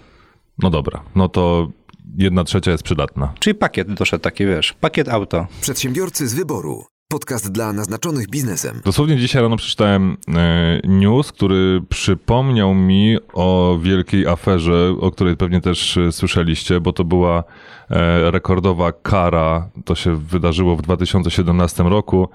No 0.59 0.71
dobra, 0.71 1.03
no 1.15 1.29
to 1.29 1.69
jedna 2.19 2.45
trzecia 2.45 2.71
jest 2.71 2.85
przydatna. 2.85 3.33
Czyli 3.39 3.55
pakiet 3.55 3.93
doszedł 3.93 4.23
taki, 4.23 4.47
wiesz, 4.47 4.73
pakiet 4.73 5.09
auto. 5.09 5.47
Przedsiębiorcy 5.61 6.29
z 6.29 6.35
wyboru. 6.35 6.85
Podcast 7.11 7.53
dla 7.53 7.73
naznaczonych 7.73 8.29
biznesem. 8.29 8.81
Dosłownie 8.85 9.17
dzisiaj 9.17 9.43
rano 9.43 9.57
przeczytałem 9.57 10.17
e, 10.29 10.81
news, 10.85 11.33
który 11.33 11.83
przypomniał 11.89 12.75
mi 12.75 13.17
o 13.33 13.79
wielkiej 13.83 14.27
aferze, 14.27 14.95
o 15.01 15.11
której 15.11 15.37
pewnie 15.37 15.61
też 15.61 15.97
e, 15.97 16.13
słyszeliście, 16.13 16.81
bo 16.81 16.93
to 16.93 17.05
była 17.05 17.45
e, 17.91 18.31
rekordowa 18.31 18.93
kara. 18.93 19.69
To 19.85 19.95
się 19.95 20.17
wydarzyło 20.17 20.77
w 20.77 20.83
2017 20.83 21.83
roku. 21.83 22.29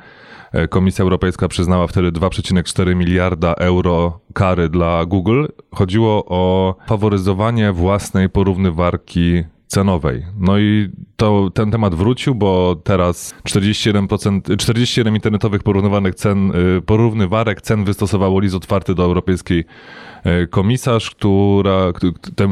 Komisja 0.69 1.03
Europejska 1.03 1.47
przyznała 1.47 1.88
wtedy 1.88 2.11
2,4 2.11 2.95
miliarda 2.95 3.53
euro 3.53 4.19
kary 4.33 4.69
dla 4.69 5.05
Google. 5.05 5.45
Chodziło 5.75 6.25
o 6.27 6.75
faworyzowanie 6.88 7.71
własnej 7.71 8.29
porównywarki 8.29 9.43
cenowej. 9.75 10.25
No 10.39 10.59
i 10.59 10.89
to, 11.15 11.49
ten 11.53 11.71
temat 11.71 11.95
wrócił, 11.95 12.35
bo 12.35 12.75
teraz 12.83 13.35
47%, 13.43 14.57
47 14.57 15.15
internetowych 15.15 15.63
porównywanych 15.63 16.15
cen, 16.15 16.51
y, 16.77 16.81
porównywarek 16.81 17.61
cen 17.61 17.83
wystosowało 17.83 18.39
list 18.39 18.55
otwarty 18.55 18.95
do 18.95 19.03
Europejskiej 19.03 19.63
Komisarz, 20.49 21.09
która 21.09 21.91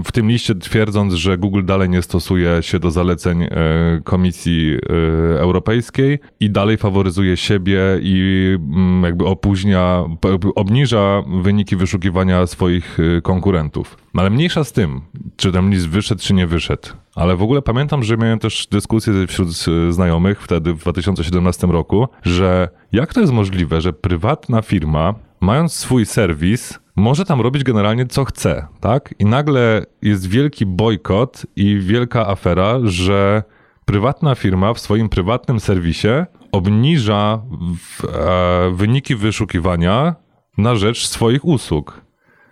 w 0.06 0.12
tym 0.12 0.30
liście 0.30 0.56
twierdząc, 0.56 1.14
że 1.14 1.38
Google 1.38 1.66
dalej 1.66 1.90
nie 1.90 2.02
stosuje 2.02 2.64
się 2.64 2.80
do 2.80 2.92
zaleceń 2.92 3.44
y, 3.44 3.50
Komisji 4.04 4.74
y, 4.74 4.80
Europejskiej 5.40 6.20
i 6.40 6.50
dalej 6.50 6.78
faworyzuje 6.78 7.38
siebie 7.38 7.80
i 8.02 8.48
mm, 8.56 9.04
jakby 9.04 9.26
opóźnia, 9.26 10.04
obniża 10.56 11.24
wyniki 11.42 11.76
wyszukiwania 11.76 12.48
swoich 12.48 12.98
konkurentów. 13.24 13.98
No 14.14 14.22
Ale 14.22 14.30
mniejsza 14.30 14.64
z 14.64 14.72
tym, 14.72 15.02
czy 15.36 15.52
ten 15.52 15.70
list 15.70 15.90
wyszedł, 15.90 16.22
czy 16.22 16.34
nie 16.34 16.48
wyszedł. 16.48 16.90
Ale 17.16 17.36
w 17.36 17.44
ogóle 17.44 17.62
pamiętam, 17.62 18.04
że 18.04 18.18
miałem 18.18 18.40
też 18.40 18.68
dyskusję 18.72 19.28
wśród 19.28 19.50
znajomych 19.90 20.42
wtedy 20.42 20.74
w 20.74 20.80
2017 20.80 21.68
roku, 21.68 22.08
że 22.24 22.70
jak 22.92 23.14
to 23.14 23.22
jest 23.22 23.34
możliwe, 23.34 23.82
że 23.82 23.94
prywatna 23.94 24.62
firma, 24.62 25.16
mając 25.42 25.74
swój 25.74 26.06
serwis, 26.06 26.80
może 26.96 27.26
tam 27.26 27.42
robić 27.42 27.64
generalnie 27.64 28.06
co 28.06 28.26
chce, 28.26 28.68
tak? 28.80 29.14
I 29.20 29.26
nagle 29.26 29.86
jest 30.02 30.28
wielki 30.28 30.66
bojkot 30.66 31.46
i 31.56 31.80
wielka 31.80 32.28
afera, 32.28 32.80
że 32.84 33.44
prywatna 33.86 34.36
firma 34.36 34.74
w 34.74 34.80
swoim 34.80 35.10
prywatnym 35.10 35.60
serwisie 35.60 36.08
obniża 36.52 37.42
w, 37.78 38.06
e, 38.06 38.72
wyniki 38.76 39.16
wyszukiwania 39.16 40.16
na 40.58 40.76
rzecz 40.76 41.08
swoich 41.08 41.46
usług. 41.46 42.02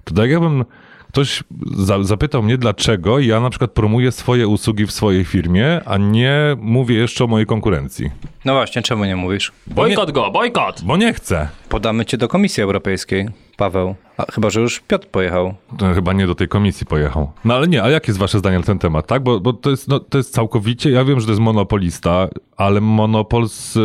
To 0.04 0.14
tak 0.16 0.30
jakbym 0.30 0.66
ktoś 1.12 1.44
za, 1.78 2.04
zapytał 2.04 2.44
mnie, 2.44 2.58
dlaczego 2.58 3.20
ja 3.20 3.40
na 3.40 3.50
przykład 3.50 3.72
promuję 3.72 4.12
swoje 4.12 4.48
usługi 4.48 4.86
w 4.86 4.92
swojej 4.92 5.26
firmie, 5.26 5.82
a 5.86 5.98
nie 5.98 6.56
mówię 6.60 6.96
jeszcze 6.96 7.24
o 7.24 7.28
mojej 7.28 7.46
konkurencji. 7.46 8.12
No 8.46 8.54
właśnie, 8.54 8.82
czemu 8.82 9.06
nie 9.06 9.16
mówisz? 9.16 9.52
Bojkot 9.68 10.12
go, 10.12 10.32
bojkot! 10.32 10.82
Bo 10.84 10.98
nie 10.98 11.14
chcę. 11.14 11.50
Podamy 11.70 12.06
cię 12.06 12.18
do 12.18 12.28
Komisji 12.28 12.64
Europejskiej, 12.64 13.28
Paweł. 13.58 13.96
A, 14.18 14.32
chyba, 14.32 14.50
że 14.50 14.62
już 14.62 14.80
Piotr 14.80 15.08
pojechał. 15.08 15.54
To 15.78 15.94
chyba 15.94 16.14
nie 16.14 16.28
do 16.28 16.36
tej 16.36 16.48
komisji 16.48 16.86
pojechał. 16.86 17.32
No 17.46 17.54
ale 17.54 17.68
nie, 17.68 17.84
a 17.84 17.90
jakie 17.90 18.12
jest 18.12 18.20
wasze 18.20 18.40
zdanie 18.40 18.58
na 18.58 18.66
ten 18.66 18.80
temat, 18.80 19.08
tak? 19.08 19.24
Bo, 19.24 19.40
bo 19.40 19.54
to, 19.54 19.70
jest, 19.70 19.88
no, 19.88 20.00
to 20.00 20.18
jest 20.18 20.34
całkowicie, 20.34 20.92
ja 20.92 21.06
wiem, 21.06 21.20
że 21.20 21.26
to 21.26 21.32
jest 21.32 21.42
monopolista, 21.42 22.28
ale 22.58 22.82
monopol 22.82 23.50
z, 23.50 23.76
y, 23.76 23.80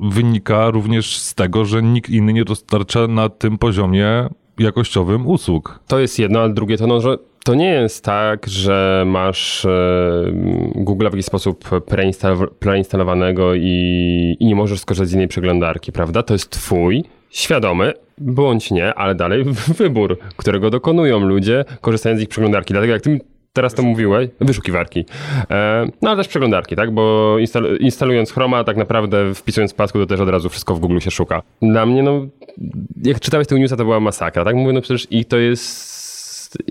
wynika 0.00 0.70
również 0.70 1.18
z 1.18 1.34
tego, 1.34 1.64
że 1.64 1.82
nikt 1.82 2.10
inny 2.10 2.32
nie 2.32 2.44
dostarcza 2.44 3.06
na 3.06 3.28
tym 3.28 3.58
poziomie 3.58 4.28
jakościowym 4.62 5.26
usług. 5.26 5.80
To 5.86 5.98
jest 5.98 6.18
jedno, 6.18 6.40
ale 6.40 6.52
drugie 6.52 6.76
to, 6.76 6.86
no, 6.86 7.00
że 7.00 7.16
to 7.44 7.54
nie 7.54 7.70
jest 7.70 8.04
tak, 8.04 8.46
że 8.48 9.04
masz 9.06 9.64
e, 9.64 10.24
Google 10.74 11.08
w 11.08 11.12
jakiś 11.12 11.26
sposób 11.26 11.64
preinstalow- 11.64 12.50
preinstalowanego 12.58 13.54
i, 13.54 14.36
i 14.40 14.46
nie 14.46 14.54
możesz 14.54 14.80
skorzystać 14.80 15.08
z 15.08 15.14
innej 15.14 15.28
przeglądarki, 15.28 15.92
prawda? 15.92 16.22
To 16.22 16.34
jest 16.34 16.50
twój, 16.50 17.04
świadomy, 17.30 17.92
bądź 18.18 18.70
nie, 18.70 18.94
ale 18.94 19.14
dalej 19.14 19.44
wybór, 19.78 20.18
którego 20.36 20.70
dokonują 20.70 21.20
ludzie, 21.20 21.64
korzystając 21.80 22.20
z 22.20 22.22
ich 22.22 22.28
przeglądarki. 22.28 22.74
Dlatego 22.74 22.92
jak 22.92 23.02
ty 23.02 23.20
teraz 23.52 23.74
to 23.74 23.82
mówiłeś, 23.82 24.28
wyszukiwarki, 24.40 25.04
e, 25.50 25.86
no 26.02 26.10
ale 26.10 26.16
też 26.16 26.28
przeglądarki, 26.28 26.76
tak? 26.76 26.90
Bo 26.90 27.36
instal- 27.38 27.80
instalując 27.80 28.32
Chroma, 28.32 28.64
tak 28.64 28.76
naprawdę 28.76 29.34
wpisując 29.34 29.74
pasku, 29.74 29.98
to 29.98 30.06
też 30.06 30.20
od 30.20 30.28
razu 30.28 30.48
wszystko 30.48 30.74
w 30.74 30.80
Google 30.80 30.98
się 30.98 31.10
szuka. 31.10 31.42
Dla 31.62 31.86
mnie, 31.86 32.02
no, 32.02 32.26
jak 33.04 33.20
czytałeś 33.20 33.46
tego 33.46 33.58
newsa, 33.58 33.76
to 33.76 33.84
była 33.84 34.00
masakra, 34.00 34.44
tak? 34.44 34.54
Mówię, 34.56 34.72
no 34.72 34.80
przecież 34.80 35.06
ich 35.10 35.28
to 35.28 35.36
jest 35.36 35.91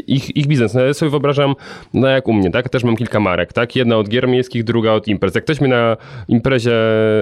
ich, 0.08 0.38
ich 0.38 0.48
biznes. 0.48 0.74
No 0.74 0.82
ja 0.82 0.94
sobie 0.94 1.10
wyobrażam, 1.10 1.56
no 1.94 2.08
jak 2.08 2.28
u 2.28 2.34
mnie, 2.34 2.52
tak? 2.52 2.70
Też 2.70 2.84
mam 2.84 2.96
kilka 2.96 3.20
marek, 3.20 3.54
tak? 3.54 3.76
Jedna 3.76 3.98
od 3.98 4.10
gier 4.10 4.28
miejskich, 4.28 4.64
druga 4.64 4.92
od 4.92 5.08
imprez. 5.08 5.36
Jak 5.36 5.44
ktoś 5.44 5.62
mnie 5.62 5.70
na 5.70 5.98
imprezie 6.28 6.74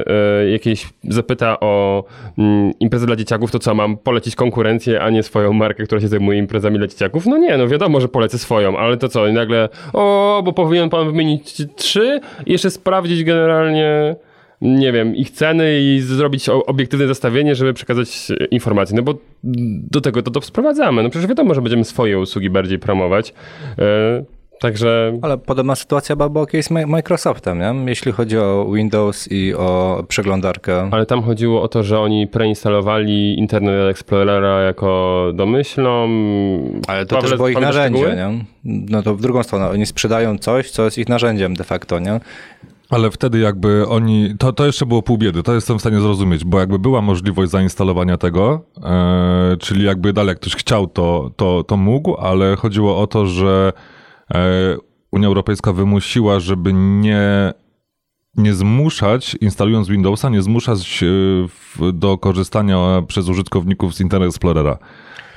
e, 0.08 0.50
jakiejś 0.50 0.90
zapyta 1.04 1.60
o 1.60 2.04
mm, 2.38 2.72
imprezę 2.80 3.06
dla 3.06 3.16
dzieciaków, 3.16 3.52
to 3.52 3.60
co, 3.60 3.76
mam 3.76 3.98
polecić 3.98 4.36
konkurencję, 4.36 5.02
a 5.02 5.10
nie 5.10 5.24
swoją 5.24 5.54
markę, 5.54 5.84
która 5.84 6.02
się 6.02 6.08
zajmuje 6.08 6.40
imprezami 6.40 6.78
dla 6.78 6.88
dzieciaków? 6.88 7.26
No 7.26 7.38
nie, 7.38 7.58
no 7.58 7.68
wiadomo, 7.68 8.02
że 8.02 8.08
polecę 8.08 8.38
swoją, 8.38 8.78
ale 8.78 8.98
to 8.98 9.10
co? 9.10 9.28
I 9.28 9.34
nagle, 9.34 9.70
o, 9.94 10.42
bo 10.46 10.54
powinien 10.54 10.90
pan 10.90 11.06
wymienić 11.06 11.62
trzy 11.76 12.20
i 12.46 12.52
jeszcze 12.52 12.72
sprawdzić 12.72 13.24
generalnie 13.24 14.16
nie 14.62 14.92
wiem, 14.92 15.16
ich 15.16 15.32
ceny 15.32 15.80
i 15.82 16.00
zrobić 16.02 16.50
obiektywne 16.50 17.08
zestawienie, 17.08 17.56
żeby 17.56 17.74
przekazać 17.74 18.32
e, 18.32 18.46
informacje. 18.46 18.96
No 18.96 19.04
bo 19.04 19.14
do 19.92 20.02
tego 20.02 20.22
to, 20.22 20.32
to 20.32 20.42
sprowadzamy. 20.42 21.04
No 21.04 21.10
przecież 21.10 21.28
wiadomo, 21.28 21.54
że 21.54 21.62
będziemy 21.62 21.84
swoje 21.84 22.20
usługi 22.20 22.50
bardziej 22.50 22.80
promować. 22.80 23.34
E, 23.80 24.24
także 24.60 25.20
Ale 25.22 25.38
podobna 25.38 25.76
sytuacja 25.76 26.16
była 26.16 26.46
kiedyś 26.46 26.66
z 26.66 26.72
Mi- 26.72 26.86
Microsoftem, 26.86 27.60
nie? 27.60 27.76
jeśli 27.90 28.12
chodzi 28.12 28.38
o 28.38 28.72
Windows 28.74 29.28
i 29.32 29.54
o 29.54 30.04
przeglądarkę. 30.08 30.90
Ale 30.92 31.06
tam 31.06 31.22
chodziło 31.22 31.62
o 31.62 31.68
to, 31.68 31.84
że 31.84 32.00
oni 32.00 32.28
preinstalowali 32.28 33.40
Internet 33.40 33.92
Explorera 33.92 34.62
jako 34.62 35.32
domyślną. 35.34 36.08
Ale 36.88 37.06
to 37.06 37.16
Pawle, 37.16 37.30
też 37.30 37.38
było 37.38 37.50
ich 37.50 37.60
narzędzie, 37.60 38.00
szczegóły? 38.00 38.16
nie? 38.16 38.46
No 38.90 39.04
to 39.04 39.16
w 39.16 39.22
drugą 39.22 39.44
stronę, 39.44 39.70
oni 39.70 39.86
sprzedają 39.86 40.38
coś, 40.38 40.72
co 40.72 40.86
jest 40.86 40.98
ich 40.98 41.10
narzędziem 41.10 41.54
de 41.54 41.64
facto, 41.64 42.00
nie? 42.00 42.20
Ale 42.90 43.12
wtedy 43.12 43.40
jakby 43.40 43.88
oni, 43.88 44.36
to, 44.40 44.54
to 44.54 44.66
jeszcze 44.66 44.86
było 44.86 45.02
pół 45.02 45.18
biedy, 45.18 45.44
to 45.44 45.54
jestem 45.54 45.78
w 45.78 45.82
stanie 45.82 46.00
zrozumieć, 46.00 46.44
bo 46.44 46.60
jakby 46.60 46.80
była 46.80 47.02
możliwość 47.02 47.52
zainstalowania 47.52 48.18
tego, 48.18 48.62
e, 48.84 49.58
czyli 49.60 49.86
jakby 49.86 50.14
dalej 50.14 50.30
jak 50.30 50.40
ktoś 50.40 50.56
chciał, 50.56 50.88
to, 50.88 51.32
to, 51.36 51.64
to 51.64 51.78
mógł, 51.78 52.16
ale 52.18 52.56
chodziło 52.56 53.02
o 53.02 53.08
to, 53.08 53.26
że 53.26 53.74
e, 54.34 54.78
Unia 55.12 55.28
Europejska 55.28 55.74
wymusiła, 55.74 56.40
żeby 56.40 56.74
nie, 56.74 57.54
nie 58.36 58.54
zmuszać, 58.54 59.36
instalując 59.42 59.88
Windowsa, 59.88 60.30
nie 60.30 60.42
zmuszać 60.42 61.04
w, 61.48 61.92
do 61.94 62.18
korzystania 62.18 63.04
przez 63.08 63.30
użytkowników 63.30 63.96
z 63.96 64.02
Internet 64.02 64.30
Explorera. 64.30 64.78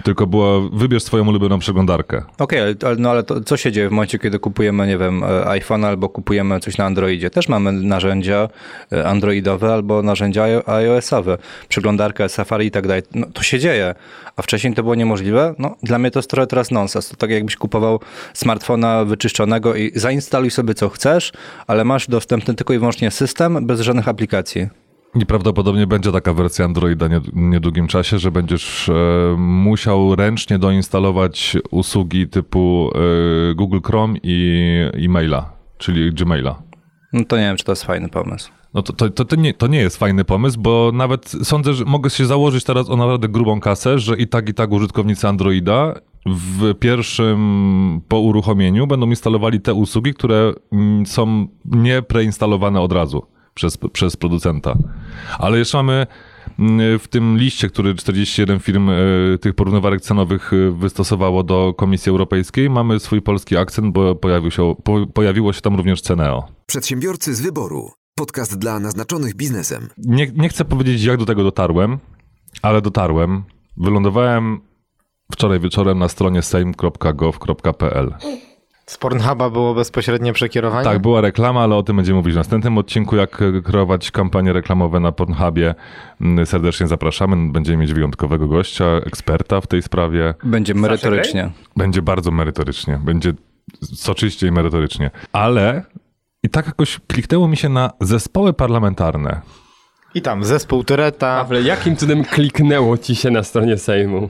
Tylko 0.05 0.27
była, 0.27 0.61
wybierz 0.73 1.03
swoją 1.03 1.29
ulubioną 1.29 1.59
przeglądarkę. 1.59 2.23
Okej, 2.39 2.61
ale, 2.61 2.75
ale- 2.85 2.97
no 2.97 3.11
ale 3.11 3.23
to, 3.23 3.41
co 3.41 3.57
się 3.57 3.73
dzieje 3.73 3.89
w 3.89 3.93
momencie, 3.93 4.19
kiedy 4.19 4.39
kupujemy, 4.39 4.87
nie 4.87 4.99
wiem, 4.99 5.25
e, 5.25 5.47
iPhone 5.47 5.85
albo 5.85 6.09
kupujemy 6.09 6.61
coś 6.61 6.79
na 6.79 6.85
Androidzie? 6.85 7.31
Też 7.31 7.49
mamy 7.49 7.73
narzędzia 7.73 8.49
e, 8.93 9.07
androidowe 9.09 9.73
albo 9.73 10.03
narzędzia 10.03 10.43
iO- 10.43 10.69
iOS-owe, 10.69 11.39
przeglądarkę, 11.69 12.29
Safari 12.29 12.67
i 12.67 12.71
tak 12.71 12.87
dalej. 12.87 13.03
No, 13.15 13.27
to 13.33 13.43
się 13.43 13.59
dzieje, 13.59 13.95
a 14.37 14.43
wcześniej 14.43 14.75
to 14.75 14.83
było 14.83 14.95
niemożliwe? 14.95 15.55
No, 15.59 15.77
dla 15.83 15.99
mnie 15.99 16.11
to 16.11 16.19
jest 16.19 16.31
trochę 16.31 16.47
teraz 16.47 16.71
nonsens. 16.71 17.09
To 17.09 17.17
tak 17.17 17.31
jakbyś 17.31 17.57
kupował 17.57 18.01
smartfona 18.35 19.05
wyczyszczonego 19.05 19.75
i 19.75 19.93
zainstaluj 19.95 20.51
sobie 20.51 20.75
co 20.75 20.89
chcesz, 20.89 21.33
ale 21.67 21.85
masz 21.85 22.09
dostępny 22.09 22.55
tylko 22.55 22.75
i 22.75 22.79
wyłącznie 22.79 23.11
system 23.11 23.67
bez 23.67 23.81
żadnych 23.81 24.09
aplikacji. 24.09 24.69
I 25.15 25.27
prawdopodobnie 25.27 25.87
będzie 25.87 26.13
taka 26.13 26.35
wersja 26.35 26.65
Androida 26.65 27.09
w 27.09 27.37
niedługim 27.37 27.87
czasie, 27.87 28.19
że 28.19 28.31
będziesz 28.31 28.89
e, 28.89 28.95
musiał 29.39 30.17
ręcznie 30.17 30.59
doinstalować 30.59 31.57
usługi 31.71 32.29
typu 32.29 32.91
e, 32.95 33.55
Google 33.55 33.79
Chrome 33.87 34.19
i 34.23 34.69
e-maila, 34.95 35.53
czyli 35.79 36.13
Gmaila. 36.13 36.63
No 37.13 37.25
to 37.25 37.37
nie 37.37 37.43
wiem, 37.43 37.57
czy 37.57 37.65
to 37.65 37.73
jest 37.73 37.85
fajny 37.85 38.09
pomysł. 38.09 38.51
No 38.75 38.83
to, 38.83 38.93
to, 38.93 39.11
to, 39.11 39.25
to, 39.25 39.37
nie, 39.37 39.55
to 39.55 39.67
nie 39.67 39.79
jest 39.79 39.97
fajny 39.97 40.25
pomysł, 40.25 40.61
bo 40.61 40.91
nawet 40.95 41.29
sądzę, 41.29 41.75
że 41.75 41.85
mogę 41.85 42.11
się 42.11 42.27
założyć 42.27 42.65
teraz 42.65 42.91
o 42.91 42.97
naprawdę 42.97 43.29
grubą 43.29 43.61
kasę, 43.61 43.99
że 43.99 44.17
i 44.17 44.29
tak, 44.29 44.49
i 44.49 44.55
tak 44.55 44.71
użytkownicy 44.71 45.29
Androida 45.29 45.95
w 46.27 46.75
pierwszym 46.75 48.01
po 48.09 48.19
uruchomieniu 48.19 48.87
będą 48.87 49.07
instalowali 49.07 49.61
te 49.61 49.75
usługi, 49.75 50.15
które 50.15 50.53
mm, 50.73 51.07
są 51.07 51.47
nie 51.65 52.03
preinstalowane 52.03 52.81
od 52.81 52.93
razu 52.93 53.27
przez, 53.55 53.79
przez 53.93 54.17
producenta. 54.17 54.75
Ale 55.39 55.59
jeszcze 55.59 55.79
mamy 55.79 56.07
mm, 56.59 56.99
w 56.99 57.09
tym 57.09 57.39
liście, 57.39 57.69
który 57.69 57.95
41 57.95 58.61
firm 58.61 58.91
y, 58.91 59.39
tych 59.41 59.55
porównywarek 59.55 60.01
cenowych 60.01 60.53
y, 60.53 60.73
wystosowało 60.73 61.43
do 61.43 61.75
Komisji 61.77 62.11
Europejskiej, 62.11 62.71
mamy 62.71 63.01
swój 63.01 63.23
polski 63.23 63.57
akcent, 63.57 63.93
bo 63.93 64.15
pojawił 64.15 64.51
się, 64.51 64.75
po, 64.85 65.07
pojawiło 65.07 65.53
się 65.53 65.61
tam 65.61 65.77
również 65.77 66.01
Ceneo. 66.01 66.49
Przedsiębiorcy 66.67 67.35
z 67.35 67.41
wyboru. 67.41 67.91
Podcast 68.15 68.59
dla 68.59 68.81
naznaczonych 68.81 69.35
biznesem. 69.35 69.89
Nie, 69.99 70.27
nie 70.27 70.49
chcę 70.49 70.65
powiedzieć, 70.65 71.03
jak 71.03 71.17
do 71.17 71.27
tego 71.27 71.43
dotarłem, 71.43 71.99
ale 72.63 72.83
dotarłem. 72.83 73.43
Wylądowałem 73.77 74.61
wczoraj 75.33 75.61
wieczorem 75.61 75.99
na 75.99 76.09
stronie 76.09 76.43
sejm.gov.pl. 76.43 78.15
Z 78.87 78.99
Pornhuba 78.99 79.51
było 79.51 79.75
bezpośrednie 79.75 80.33
przekierowanie? 80.33 80.85
Tak, 80.85 80.99
była 80.99 81.21
reklama, 81.21 81.61
ale 81.63 81.77
o 81.77 81.83
tym 81.83 81.97
będziemy 81.97 82.17
mówić 82.17 82.35
w 82.35 82.37
następnym 82.37 82.79
odcinku, 82.79 83.17
jak 83.17 83.43
kreować 83.65 84.11
kampanie 84.11 84.53
reklamowe 84.53 85.01
na 85.01 85.13
Pornhubie. 85.13 85.75
Mm, 86.21 86.47
Serdecznie 86.47 86.87
zapraszamy. 86.89 87.53
Będziemy 87.53 87.79
mieć 87.79 87.95
wyjątkowego 87.95 88.49
gościa, 88.49 88.85
eksperta 89.07 89.61
w 89.61 89.67
tej 89.67 89.83
sprawie. 89.83 90.35
Będzie 90.45 90.75
merytorycznie. 90.75 91.51
Będzie 91.77 92.03
bardzo 92.03 92.31
merytorycznie. 92.31 93.01
Będzie 93.05 93.33
soczyście 93.83 94.47
i 94.47 94.51
merytorycznie. 94.51 95.11
Ale 95.33 95.85
i 96.43 96.49
tak 96.49 96.67
jakoś 96.67 97.01
kliknęło 97.07 97.49
mi 97.49 97.57
się 97.57 97.69
na 97.69 97.91
zespoły 98.01 98.53
parlamentarne. 98.53 99.41
I 100.15 100.23
tam 100.23 100.45
zespół 100.45 100.85
Tyreta. 100.85 101.47
Ale 101.49 101.63
jakim 101.63 101.97
cudem 101.97 102.25
kliknęło 102.25 102.99
ci 102.99 103.15
się 103.15 103.31
na 103.31 103.43
stronie 103.43 103.79
Sejmu? 103.79 104.29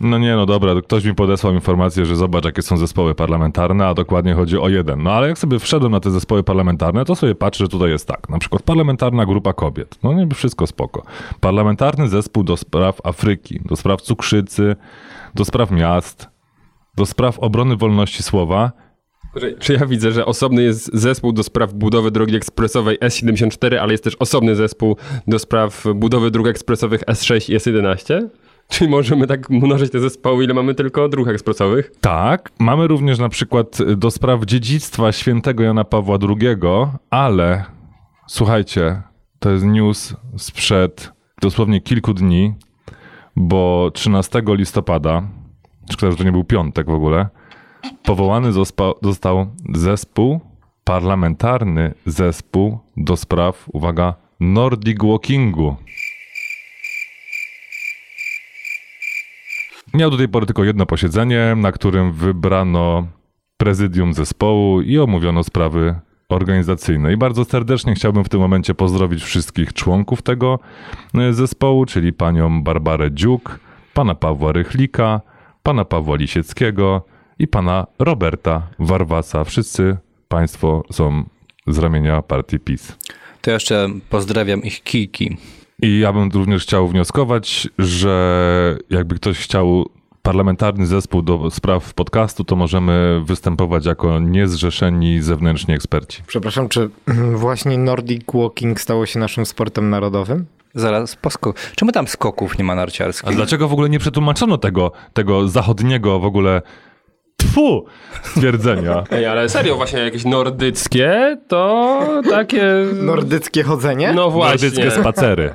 No 0.00 0.18
nie, 0.18 0.36
no 0.36 0.46
dobra, 0.46 0.74
to 0.74 0.82
ktoś 0.82 1.04
mi 1.04 1.14
podesłał 1.14 1.54
informację, 1.54 2.06
że 2.06 2.16
zobacz, 2.16 2.44
jakie 2.44 2.62
są 2.62 2.76
zespoły 2.76 3.14
parlamentarne, 3.14 3.86
a 3.86 3.94
dokładnie 3.94 4.34
chodzi 4.34 4.58
o 4.58 4.68
jeden. 4.68 5.02
No 5.02 5.12
ale 5.12 5.28
jak 5.28 5.38
sobie 5.38 5.58
wszedłem 5.58 5.92
na 5.92 6.00
te 6.00 6.10
zespoły 6.10 6.42
parlamentarne, 6.42 7.04
to 7.04 7.14
sobie 7.14 7.34
patrzę, 7.34 7.64
że 7.64 7.68
tutaj 7.68 7.90
jest 7.90 8.08
tak. 8.08 8.28
Na 8.28 8.38
przykład 8.38 8.62
parlamentarna 8.62 9.26
grupa 9.26 9.52
kobiet. 9.52 9.98
No 10.02 10.12
nie, 10.12 10.28
wszystko 10.34 10.66
spoko. 10.66 11.02
Parlamentarny 11.40 12.08
zespół 12.08 12.42
do 12.42 12.56
spraw 12.56 13.06
Afryki, 13.06 13.60
do 13.64 13.76
spraw 13.76 14.02
cukrzycy, 14.02 14.76
do 15.34 15.44
spraw 15.44 15.70
miast, 15.70 16.28
do 16.96 17.06
spraw 17.06 17.38
obrony 17.38 17.76
wolności 17.76 18.22
słowa. 18.22 18.72
Czy 19.58 19.72
ja 19.72 19.86
widzę, 19.86 20.12
że 20.12 20.26
osobny 20.26 20.62
jest 20.62 20.90
zespół 20.94 21.32
do 21.32 21.42
spraw 21.42 21.72
budowy 21.72 22.10
drogi 22.10 22.36
ekspresowej 22.36 22.98
S74, 22.98 23.76
ale 23.76 23.92
jest 23.92 24.04
też 24.04 24.16
osobny 24.16 24.56
zespół 24.56 24.96
do 25.26 25.38
spraw 25.38 25.84
budowy 25.94 26.30
dróg 26.30 26.46
ekspresowych 26.46 27.00
S6 27.00 27.52
i 27.52 27.56
S11? 27.56 28.28
Czyli 28.68 28.90
możemy 28.90 29.26
tak 29.26 29.50
mnożyć 29.50 29.92
te 29.92 30.00
zespoły, 30.00 30.44
ile 30.44 30.54
mamy 30.54 30.74
tylko 30.74 31.08
dróg 31.08 31.28
ekspresowych? 31.28 31.92
Tak, 32.00 32.50
mamy 32.58 32.86
również 32.86 33.18
na 33.18 33.28
przykład 33.28 33.78
do 33.96 34.10
spraw 34.10 34.44
dziedzictwa 34.44 35.12
świętego 35.12 35.62
Jana 35.62 35.84
Pawła 35.84 36.18
II, 36.28 36.56
ale 37.10 37.64
słuchajcie, 38.26 39.02
to 39.38 39.50
jest 39.50 39.64
news 39.64 40.16
sprzed 40.36 41.12
dosłownie 41.42 41.80
kilku 41.80 42.14
dni, 42.14 42.54
bo 43.36 43.90
13 43.94 44.42
listopada, 44.46 45.22
szkoda, 45.92 46.12
że 46.12 46.18
to 46.18 46.24
nie 46.24 46.32
był 46.32 46.44
piątek 46.44 46.86
w 46.86 46.94
ogóle, 46.94 47.28
powołany 48.02 48.52
został 49.02 49.46
zespół, 49.74 50.40
parlamentarny 50.84 51.94
zespół 52.06 52.78
do 52.96 53.16
spraw, 53.16 53.64
uwaga, 53.72 54.14
Nordic 54.40 54.98
Walkingu. 55.02 55.76
Miał 59.94 60.10
do 60.10 60.16
tej 60.16 60.28
pory 60.28 60.46
tylko 60.46 60.64
jedno 60.64 60.86
posiedzenie, 60.86 61.54
na 61.56 61.72
którym 61.72 62.12
wybrano 62.12 63.06
prezydium 63.56 64.14
zespołu 64.14 64.80
i 64.80 64.98
omówiono 64.98 65.44
sprawy 65.44 65.94
organizacyjne. 66.28 67.12
I 67.12 67.16
bardzo 67.16 67.44
serdecznie 67.44 67.94
chciałbym 67.94 68.24
w 68.24 68.28
tym 68.28 68.40
momencie 68.40 68.74
pozdrowić 68.74 69.22
wszystkich 69.22 69.72
członków 69.72 70.22
tego 70.22 70.58
e, 71.14 71.32
zespołu, 71.32 71.86
czyli 71.86 72.12
panią 72.12 72.62
Barbarę 72.62 73.12
Dziuk, 73.12 73.60
pana 73.92 74.14
Pawła 74.14 74.52
Rychlika, 74.52 75.20
pana 75.62 75.84
Pawła 75.84 76.16
Lisieckiego 76.16 77.04
i 77.38 77.48
pana 77.48 77.86
Roberta 77.98 78.62
Warwasa. 78.78 79.44
Wszyscy 79.44 79.96
państwo 80.28 80.82
są 80.92 81.24
z 81.66 81.78
ramienia 81.78 82.22
partii 82.22 82.58
PiS. 82.58 82.96
To 83.40 83.50
jeszcze 83.50 83.88
pozdrawiam 84.10 84.62
ich 84.62 84.82
kijki. 84.82 85.36
I 85.84 85.98
ja 85.98 86.12
bym 86.12 86.30
również 86.34 86.62
chciał 86.62 86.88
wnioskować, 86.88 87.68
że 87.78 88.76
jakby 88.90 89.14
ktoś 89.14 89.38
chciał 89.38 89.88
parlamentarny 90.22 90.86
zespół 90.86 91.22
do 91.22 91.50
spraw 91.50 91.94
podcastu, 91.94 92.44
to 92.44 92.56
możemy 92.56 93.22
występować 93.24 93.86
jako 93.86 94.18
niezrzeszeni 94.18 95.22
zewnętrzni 95.22 95.74
eksperci. 95.74 96.22
Przepraszam, 96.26 96.68
czy 96.68 96.90
właśnie 97.44 97.78
Nordic 97.78 98.22
Walking 98.34 98.80
stało 98.80 99.06
się 99.06 99.18
naszym 99.18 99.46
sportem 99.46 99.90
narodowym? 99.90 100.46
Zaraz 100.74 101.16
po 101.16 101.30
skoku. 101.30 101.58
Czemu 101.76 101.92
tam 101.92 102.08
skoków 102.08 102.58
nie 102.58 102.64
ma 102.64 102.74
narciarskich? 102.74 103.28
A 103.28 103.32
dlaczego 103.32 103.68
w 103.68 103.72
ogóle 103.72 103.88
nie 103.88 103.98
przetłumaczono 103.98 104.58
tego, 104.58 104.92
tego 105.12 105.48
zachodniego 105.48 106.18
w 106.18 106.24
ogóle 106.24 106.62
tfu 107.52 107.84
stwierdzenia? 108.22 109.04
Ej, 109.10 109.26
ale 109.26 109.48
serio, 109.48 109.76
właśnie 109.76 109.98
jakieś 109.98 110.24
nordyckie, 110.24 111.36
to 111.48 112.00
takie... 112.30 112.64
Nordyckie 113.02 113.62
chodzenie? 113.62 114.12
No 114.12 114.30
właśnie. 114.30 114.68
Nordyckie 114.68 114.90
spacery 114.90 115.54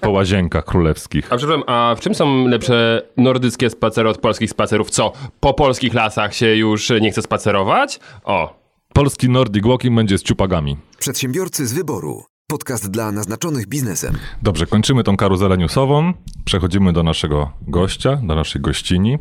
po 0.00 0.10
łazienkach 0.10 0.64
królewskich. 0.64 1.32
A 1.32 1.36
przepraszam, 1.36 1.64
a 1.66 1.94
w 1.98 2.00
czym 2.00 2.14
są 2.14 2.48
lepsze 2.48 3.02
nordyckie 3.16 3.70
spacery 3.70 4.08
od 4.08 4.18
polskich 4.18 4.50
spacerów? 4.50 4.90
Co, 4.90 5.12
po 5.40 5.54
polskich 5.54 5.94
lasach 5.94 6.34
się 6.34 6.46
już 6.56 6.90
nie 7.00 7.10
chce 7.10 7.22
spacerować? 7.22 8.00
O, 8.24 8.62
Polski 8.92 9.28
Nordic 9.28 9.66
Walking 9.66 9.96
będzie 9.96 10.18
z 10.18 10.22
ciupagami. 10.22 10.76
Przedsiębiorcy 10.98 11.66
z 11.66 11.72
wyboru. 11.72 12.24
Podcast 12.46 12.90
dla 12.90 13.12
naznaczonych 13.12 13.66
biznesem. 13.66 14.18
Dobrze, 14.42 14.66
kończymy 14.66 15.04
tą 15.04 15.16
karuzelę 15.16 15.58
newsową. 15.58 16.12
Przechodzimy 16.44 16.92
do 16.92 17.02
naszego 17.02 17.50
gościa, 17.68 18.16
do 18.16 18.34
naszej 18.34 18.62
gościni. 18.62 19.18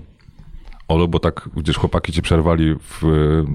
Olu, 0.92 1.08
bo 1.08 1.20
tak 1.20 1.50
gdzieś 1.56 1.76
chłopaki 1.76 2.12
ci 2.12 2.22
przerwali 2.22 2.76
w 2.76 3.04
y, 3.04 3.46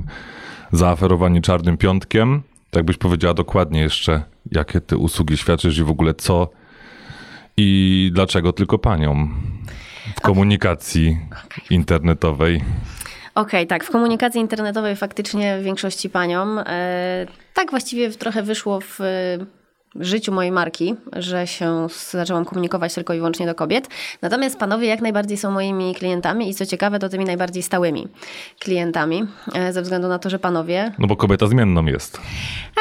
zaaferowani 0.73 1.43
czarnym 1.43 1.77
piątkiem. 1.77 2.43
Tak 2.71 2.85
byś 2.85 2.97
powiedziała 2.97 3.35
dokładnie 3.35 3.81
jeszcze, 3.81 4.23
jakie 4.53 4.81
ty 4.81 4.97
usługi 4.97 5.37
świadczysz 5.37 5.79
i 5.79 5.83
w 5.83 5.91
ogóle 5.91 6.15
co 6.15 6.49
i 7.57 8.11
dlaczego 8.15 8.53
tylko 8.53 8.79
paniom 8.79 9.35
w 10.17 10.21
komunikacji 10.21 11.19
internetowej. 11.71 12.63
Okej, 13.35 13.67
tak. 13.67 13.85
W 13.85 13.91
komunikacji 13.91 14.41
internetowej 14.41 14.97
faktycznie 14.97 15.59
w 15.59 15.63
większości 15.63 16.11
paniom. 16.11 16.59
E, 16.67 17.27
tak 17.55 17.71
właściwie 17.71 18.11
trochę 18.11 18.43
wyszło 18.43 18.81
w 18.81 19.01
e, 19.01 19.39
życiu 20.01 20.33
mojej 20.33 20.53
marki, 20.53 20.95
że 21.13 21.47
się 21.47 21.87
zaczęłam 22.11 22.45
komunikować 22.45 22.95
tylko 22.95 23.15
i 23.15 23.17
wyłącznie 23.17 23.47
do 23.47 23.55
kobiet. 23.55 23.89
Natomiast 24.23 24.59
panowie 24.59 24.89
jak 24.89 25.01
najbardziej 25.01 25.37
są 25.37 25.51
moimi 25.51 25.95
klientami 25.95 26.51
i 26.51 26.55
co 26.55 26.67
ciekawe, 26.67 26.99
to 26.99 27.09
tymi 27.09 27.25
najbardziej 27.25 27.63
stałymi 27.63 28.09
klientami, 28.59 29.27
e, 29.55 29.73
ze 29.73 29.83
względu 29.83 30.09
na 30.09 30.19
to, 30.19 30.31
że 30.31 30.39
panowie 30.39 30.93
No 30.99 31.07
bo 31.07 31.17
kobieta 31.17 31.47
zmienną 31.47 31.87
jest. 31.87 32.21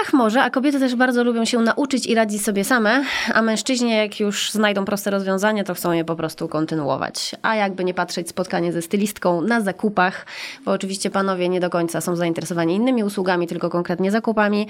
Ach, 0.04 0.14
może, 0.14 0.44
a 0.44 0.50
kobiety 0.50 0.80
też 0.80 0.96
bardzo 0.96 1.24
lubią 1.24 1.46
się 1.46 1.60
nauczyć 1.60 2.06
i 2.06 2.16
radzić 2.16 2.44
sobie 2.44 2.64
same, 2.64 3.04
a 3.34 3.42
mężczyźni, 3.42 3.92
jak 3.92 4.20
już 4.20 4.52
znajdą 4.52 4.86
proste 4.86 5.12
rozwiązanie, 5.12 5.64
to 5.64 5.74
chcą 5.74 5.92
je 5.92 6.06
po 6.06 6.16
prostu 6.16 6.48
kontynuować. 6.48 7.36
A 7.42 7.56
jakby 7.56 7.84
nie 7.84 7.94
patrzeć, 7.94 8.30
spotkanie 8.30 8.74
ze 8.74 8.82
stylistką 8.82 9.42
na 9.42 9.62
zakupach, 9.62 10.26
bo 10.66 10.72
oczywiście 10.72 11.10
panowie 11.10 11.50
nie 11.50 11.60
do 11.60 11.70
końca 11.70 12.02
są 12.02 12.16
zainteresowani 12.16 12.76
innymi 12.76 13.04
usługami, 13.04 13.48
tylko 13.48 13.70
konkretnie 13.70 14.12
zakupami. 14.12 14.68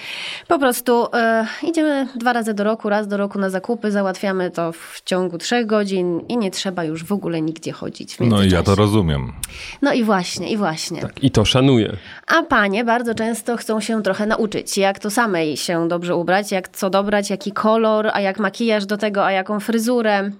Po 0.48 0.60
prostu 0.60 1.08
e, 1.14 1.46
idziemy 1.64 2.08
dwa 2.16 2.34
razy 2.36 2.54
do 2.54 2.64
roku, 2.64 2.90
raz 2.90 3.08
do 3.08 3.18
roku 3.18 3.40
na 3.40 3.50
zakupy, 3.50 3.92
załatwiamy 3.92 4.52
to 4.52 4.72
w 4.72 5.02
ciągu 5.06 5.38
trzech 5.38 5.66
godzin 5.66 6.20
i 6.30 6.38
nie 6.38 6.52
trzeba 6.52 6.84
już 6.84 7.04
w 7.04 7.12
ogóle 7.12 7.42
nigdzie 7.42 7.72
chodzić. 7.72 8.16
w 8.16 8.20
No 8.20 8.44
i 8.44 8.50
ja 8.50 8.64
to 8.64 8.76
rozumiem. 8.76 9.34
No 9.82 9.94
i 9.94 10.04
właśnie, 10.04 10.52
i 10.52 10.58
właśnie. 10.58 11.02
tak, 11.02 11.24
i 11.24 11.32
to 11.32 11.46
szanuję. 11.46 11.98
A 12.28 12.44
panie 12.44 12.84
bardzo 12.84 13.16
często 13.16 13.58
chcą 13.58 13.80
się 13.80 14.04
trochę 14.04 14.26
nauczyć, 14.26 14.78
jak 14.78 15.00
to 15.00 15.10
samej 15.10 15.58
się 15.58 15.88
dobrze 15.88 16.16
ubrać, 16.16 16.52
jak 16.52 16.70
co 16.70 16.90
dobrać, 16.90 17.30
jaki 17.30 17.52
kolor, 17.52 18.10
a 18.14 18.22
jak 18.22 18.40
makijaż 18.40 18.86
do 18.86 18.98
tego, 18.98 19.26
a 19.26 19.32
jaką 19.32 19.60
fryzurę. 19.60 20.32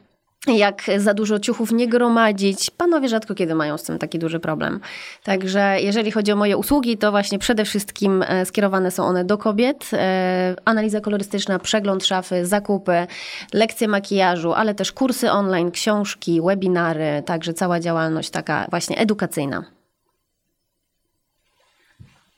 Jak 0.48 0.84
za 0.98 1.14
dużo 1.14 1.40
ciuchów 1.40 1.72
nie 1.72 1.88
gromadzić. 1.88 2.70
Panowie 2.70 3.10
rzadko 3.10 3.36
kiedy 3.36 3.56
mają 3.56 3.78
z 3.78 3.84
tym 3.84 3.98
taki 3.98 4.20
duży 4.20 4.40
problem. 4.40 4.80
Także 5.24 5.78
jeżeli 5.80 6.12
chodzi 6.12 6.32
o 6.32 6.36
moje 6.36 6.58
usługi, 6.58 6.98
to 6.98 7.12
właśnie 7.12 7.40
przede 7.40 7.66
wszystkim 7.66 8.24
e, 8.28 8.46
skierowane 8.46 8.92
są 8.92 9.06
one 9.06 9.26
do 9.26 9.38
kobiet. 9.38 9.90
E, 9.94 10.56
Analiza 10.66 11.02
kolorystyczna, 11.02 11.60
przegląd 11.60 12.06
szafy, 12.06 12.46
zakupy, 12.46 13.08
lekcje 13.54 13.88
makijażu, 13.88 14.54
ale 14.54 14.76
też 14.76 14.92
kursy 14.92 15.32
online, 15.32 15.72
książki, 15.72 16.42
webinary, 16.42 17.24
także 17.26 17.54
cała 17.54 17.80
działalność 17.80 18.30
taka 18.30 18.68
właśnie 18.70 18.98
edukacyjna. 18.98 19.66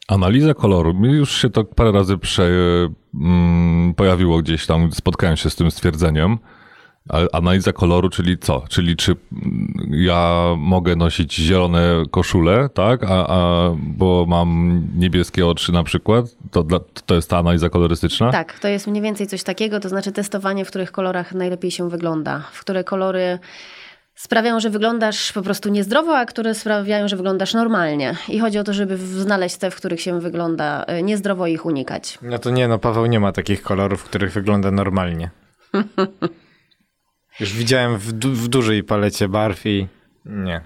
Analiza 0.08 0.54
koloru. 0.54 0.94
Mi 0.94 1.10
już 1.10 1.42
się 1.42 1.50
to 1.50 1.64
parę 1.64 1.92
razy 1.92 2.18
prze, 2.18 2.50
mm, 3.14 3.94
pojawiło 3.94 4.42
gdzieś 4.42 4.66
tam, 4.66 4.92
spotkałem 4.92 5.38
się 5.38 5.50
z 5.50 5.56
tym 5.56 5.72
stwierdzeniem. 5.72 6.38
Ale 7.10 7.28
Analiza 7.32 7.74
koloru, 7.74 8.10
czyli 8.10 8.38
co? 8.38 8.64
Czyli 8.70 8.96
czy 8.96 9.16
ja 9.90 10.44
mogę 10.58 10.96
nosić 10.96 11.36
zielone 11.36 12.04
koszule, 12.12 12.70
tak? 12.74 13.04
A, 13.04 13.28
a 13.28 13.70
bo 13.78 14.26
mam 14.28 14.82
niebieskie 14.96 15.48
oczy 15.48 15.72
na 15.72 15.84
przykład? 15.84 16.26
To, 16.52 16.64
to 17.06 17.16
jest 17.16 17.30
ta 17.30 17.38
analiza 17.38 17.70
kolorystyczna? 17.70 18.32
Tak, 18.32 18.60
to 18.60 18.68
jest 18.68 18.88
mniej 18.88 19.04
więcej 19.04 19.28
coś 19.28 19.44
takiego, 19.44 19.80
to 19.80 19.90
znaczy 19.90 20.12
testowanie, 20.12 20.66
w 20.66 20.68
których 20.68 20.92
kolorach 20.92 21.34
najlepiej 21.34 21.72
się 21.72 21.90
wygląda, 21.90 22.44
w 22.52 22.60
które 22.62 22.84
kolory 22.84 23.40
sprawiają, 24.16 24.60
że 24.60 24.70
wyglądasz 24.70 25.34
po 25.34 25.42
prostu 25.42 25.70
niezdrowo, 25.70 26.18
a 26.18 26.26
które 26.26 26.56
sprawiają, 26.56 27.08
że 27.08 27.16
wyglądasz 27.16 27.54
normalnie. 27.54 28.16
I 28.30 28.40
chodzi 28.40 28.60
o 28.60 28.64
to, 28.64 28.74
żeby 28.74 28.98
znaleźć 28.98 29.58
te, 29.58 29.72
w 29.72 29.76
których 29.76 30.02
się 30.02 30.20
wygląda 30.20 30.84
e, 30.84 31.04
niezdrowo 31.04 31.48
i 31.48 31.54
ich 31.54 31.66
unikać. 31.66 32.18
No 32.22 32.40
to 32.40 32.50
nie, 32.50 32.68
no 32.68 32.80
Paweł 32.80 33.06
nie 33.06 33.20
ma 33.20 33.32
takich 33.32 33.62
kolorów, 33.62 34.02
w 34.02 34.04
których 34.04 34.34
wygląda 34.34 34.72
normalnie. 34.72 35.30
Już 37.40 37.54
widziałem 37.54 37.98
w, 37.98 38.12
du- 38.12 38.34
w 38.34 38.48
dużej 38.48 38.84
palecie 38.84 39.28
barw 39.30 39.66
i 39.66 39.88
nie. 40.26 40.62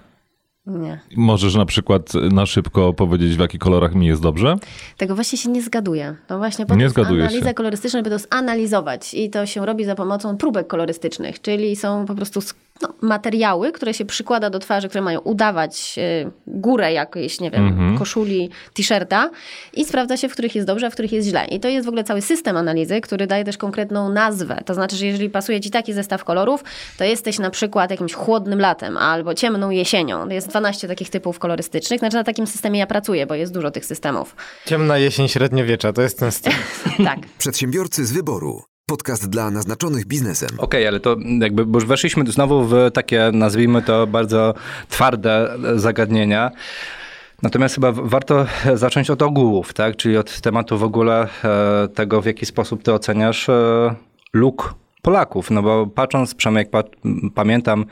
Nie. 0.66 1.00
Możesz 1.16 1.54
na 1.54 1.66
przykład 1.66 2.14
na 2.14 2.46
szybko 2.46 2.92
powiedzieć, 2.92 3.36
w 3.36 3.40
jakich 3.40 3.60
kolorach 3.60 3.94
mi 3.94 4.06
jest 4.06 4.22
dobrze? 4.22 4.56
Tego 4.96 5.14
właśnie 5.14 5.38
się 5.38 5.50
nie 5.50 5.62
zgaduje. 5.62 6.16
To 6.26 6.38
właśnie 6.38 6.64
Nie 6.76 6.88
zgaduje 6.88 7.22
analiza 7.24 7.48
się. 7.48 7.54
kolorystyczna, 7.54 7.98
żeby 7.98 8.10
to 8.10 8.18
zanalizować. 8.18 9.14
I 9.14 9.30
to 9.30 9.46
się 9.46 9.66
robi 9.66 9.84
za 9.84 9.94
pomocą 9.94 10.36
próbek 10.36 10.66
kolorystycznych, 10.66 11.40
czyli 11.40 11.76
są 11.76 12.06
po 12.06 12.14
prostu 12.14 12.40
no, 12.82 12.94
materiały, 13.00 13.72
które 13.72 13.94
się 13.94 14.04
przykłada 14.04 14.50
do 14.50 14.58
twarzy, 14.58 14.88
które 14.88 15.02
mają 15.02 15.20
udawać 15.20 15.94
y, 15.98 16.30
górę 16.46 16.92
jakiejś, 16.92 17.40
nie 17.40 17.50
wiem, 17.50 17.66
Mhm. 17.68 17.98
koszuli, 17.98 18.50
t-shirta 18.74 19.30
i 19.72 19.84
sprawdza 19.84 20.16
się, 20.16 20.28
w 20.28 20.32
których 20.32 20.54
jest 20.54 20.66
dobrze, 20.66 20.86
a 20.86 20.90
w 20.90 20.92
których 20.92 21.12
jest 21.12 21.28
źle. 21.28 21.44
I 21.44 21.60
to 21.60 21.68
jest 21.68 21.84
w 21.86 21.88
ogóle 21.88 22.04
cały 22.04 22.22
system 22.22 22.56
analizy, 22.56 23.00
który 23.00 23.26
daje 23.26 23.44
też 23.44 23.56
konkretną 23.56 24.08
nazwę. 24.08 24.58
To 24.66 24.74
znaczy, 24.74 24.96
że 24.96 25.06
jeżeli 25.06 25.30
pasuje 25.30 25.60
ci 25.60 25.70
taki 25.70 25.92
zestaw 25.92 26.24
kolorów, 26.24 26.64
to 26.98 27.04
jesteś 27.04 27.38
na 27.38 27.50
przykład 27.50 27.90
jakimś 27.90 28.12
chłodnym 28.14 28.60
latem 28.60 28.96
albo 28.96 29.34
ciemną 29.34 29.70
jesienią. 29.70 30.28
Jest 30.28 30.48
12 30.48 30.88
takich 30.88 31.10
typów 31.10 31.38
kolorystycznych. 31.38 31.98
Znaczy 32.00 32.16
na 32.16 32.24
takim 32.24 32.46
systemie 32.46 32.78
ja 32.78 32.86
pracuję, 32.86 33.26
bo 33.26 33.34
jest 33.34 33.52
dużo 33.54 33.70
tych 33.70 33.84
systemów. 33.84 34.36
Ciemna 34.66 34.98
jesień 34.98 35.28
średniowiecza, 35.28 35.92
to 35.92 36.02
jest 36.02 36.18
ten 36.18 36.32
styl. 36.32 36.52
Tak. 37.04 37.18
Przedsiębiorcy 37.38 38.06
z 38.06 38.12
wyboru. 38.12 38.71
Podcast 38.86 39.30
dla 39.30 39.50
naznaczonych 39.50 40.06
biznesem. 40.06 40.48
Okej, 40.58 40.86
ale 40.86 41.00
to 41.00 41.16
jakby, 41.40 41.66
bo 41.66 41.78
już 41.78 41.88
weszliśmy 41.88 42.26
znowu 42.26 42.64
w 42.64 42.74
takie, 42.94 43.30
nazwijmy 43.32 43.82
to, 43.82 44.06
bardzo 44.06 44.54
twarde 44.88 45.54
zagadnienia. 45.76 46.50
Natomiast 47.42 47.74
chyba 47.74 47.92
warto 47.92 48.46
zacząć 48.74 49.10
od 49.10 49.22
ogółów, 49.22 49.74
tak? 49.74 49.96
Czyli 49.96 50.16
od 50.16 50.40
tematu 50.40 50.78
w 50.78 50.82
ogóle 50.82 51.28
e, 51.44 51.88
tego, 51.88 52.22
w 52.22 52.26
jaki 52.26 52.46
sposób 52.46 52.82
ty 52.82 52.92
oceniasz 52.92 53.48
e, 53.48 53.94
look 54.32 54.74
Polaków, 55.02 55.50
no 55.50 55.62
bo 55.62 55.86
patrząc, 55.86 56.34
przynajmniej 56.34 56.62
jak 56.62 56.70
pa, 56.70 56.82
pamiętam 57.34 57.84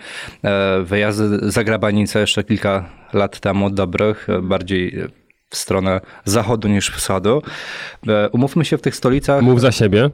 e, 0.45 0.83
wyjazdy 0.83 1.51
za 1.51 1.65
granicę 1.65 2.21
jeszcze 2.21 2.45
kilka 2.45 2.89
lat 3.13 3.41
temu 3.41 3.71
dobrych, 3.71 4.27
bardziej 4.43 5.05
w 5.51 5.57
stronę 5.57 6.01
zachodu 6.25 6.69
niż 6.69 6.91
wschodu. 6.91 7.43
Umówmy 8.33 8.65
się 8.65 8.79
w 8.79 8.83
tych 8.83 8.97
stolicach. 8.97 9.43
Mów 9.43 9.61
za 9.61 9.73
siebie. 9.73 10.11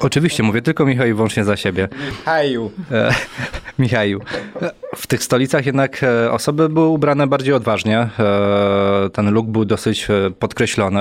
Oczywiście, 0.00 0.42
mówię 0.42 0.62
tylko 0.62 0.86
Michał 0.86 1.06
i 1.06 1.12
wyłącznie 1.12 1.44
za 1.44 1.56
siebie. 1.56 1.88
Haju. 2.24 2.70
E, 2.92 3.10
Michaju. 3.78 4.20
W 4.96 5.06
tych 5.06 5.22
stolicach 5.22 5.66
jednak 5.66 6.02
e, 6.02 6.32
osoby 6.32 6.68
były 6.68 6.86
ubrane 6.86 7.26
bardziej 7.26 7.54
odważnie. 7.54 7.98
E, 7.98 9.10
Ten 9.12 9.30
look 9.32 9.46
był 9.46 9.64
dosyć 9.64 10.08
podkreślony. 10.38 11.00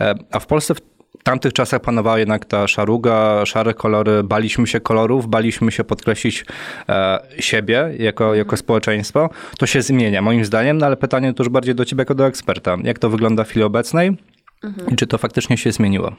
E, 0.00 0.14
A 0.32 0.38
w 0.40 0.46
Polsce 0.46 0.74
w 0.74 0.80
tamtych 1.22 1.52
czasach 1.52 1.80
panowała 1.80 2.18
jednak 2.18 2.44
ta 2.44 2.68
szaruga, 2.68 3.46
szare 3.46 3.74
kolory. 3.74 4.22
Baliśmy 4.22 4.66
się 4.66 4.80
kolorów, 4.80 5.26
baliśmy 5.28 5.72
się 5.72 5.84
podkreślić 5.84 6.44
e, 6.88 7.18
siebie 7.38 7.90
jako, 7.98 8.34
jako 8.34 8.56
społeczeństwo. 8.56 9.30
To 9.58 9.66
się 9.66 9.82
zmienia 9.82 10.22
moim 10.22 10.44
zdaniem, 10.44 10.78
no 10.78 10.86
ale 10.86 10.96
pytanie 10.96 11.34
to 11.34 11.42
już 11.42 11.48
bardziej 11.52 11.74
do 11.74 11.84
ciebie 11.84 12.00
jako 12.00 12.14
do 12.14 12.26
eksperta. 12.26 12.76
Jak 12.84 12.98
to 12.98 13.10
wygląda 13.10 13.44
w 13.44 13.48
chwili 13.48 13.62
obecnej? 13.64 14.16
I 14.92 14.96
czy 14.96 15.06
to 15.06 15.18
faktycznie 15.18 15.56
się 15.56 15.72
zmieniło? 15.72 16.12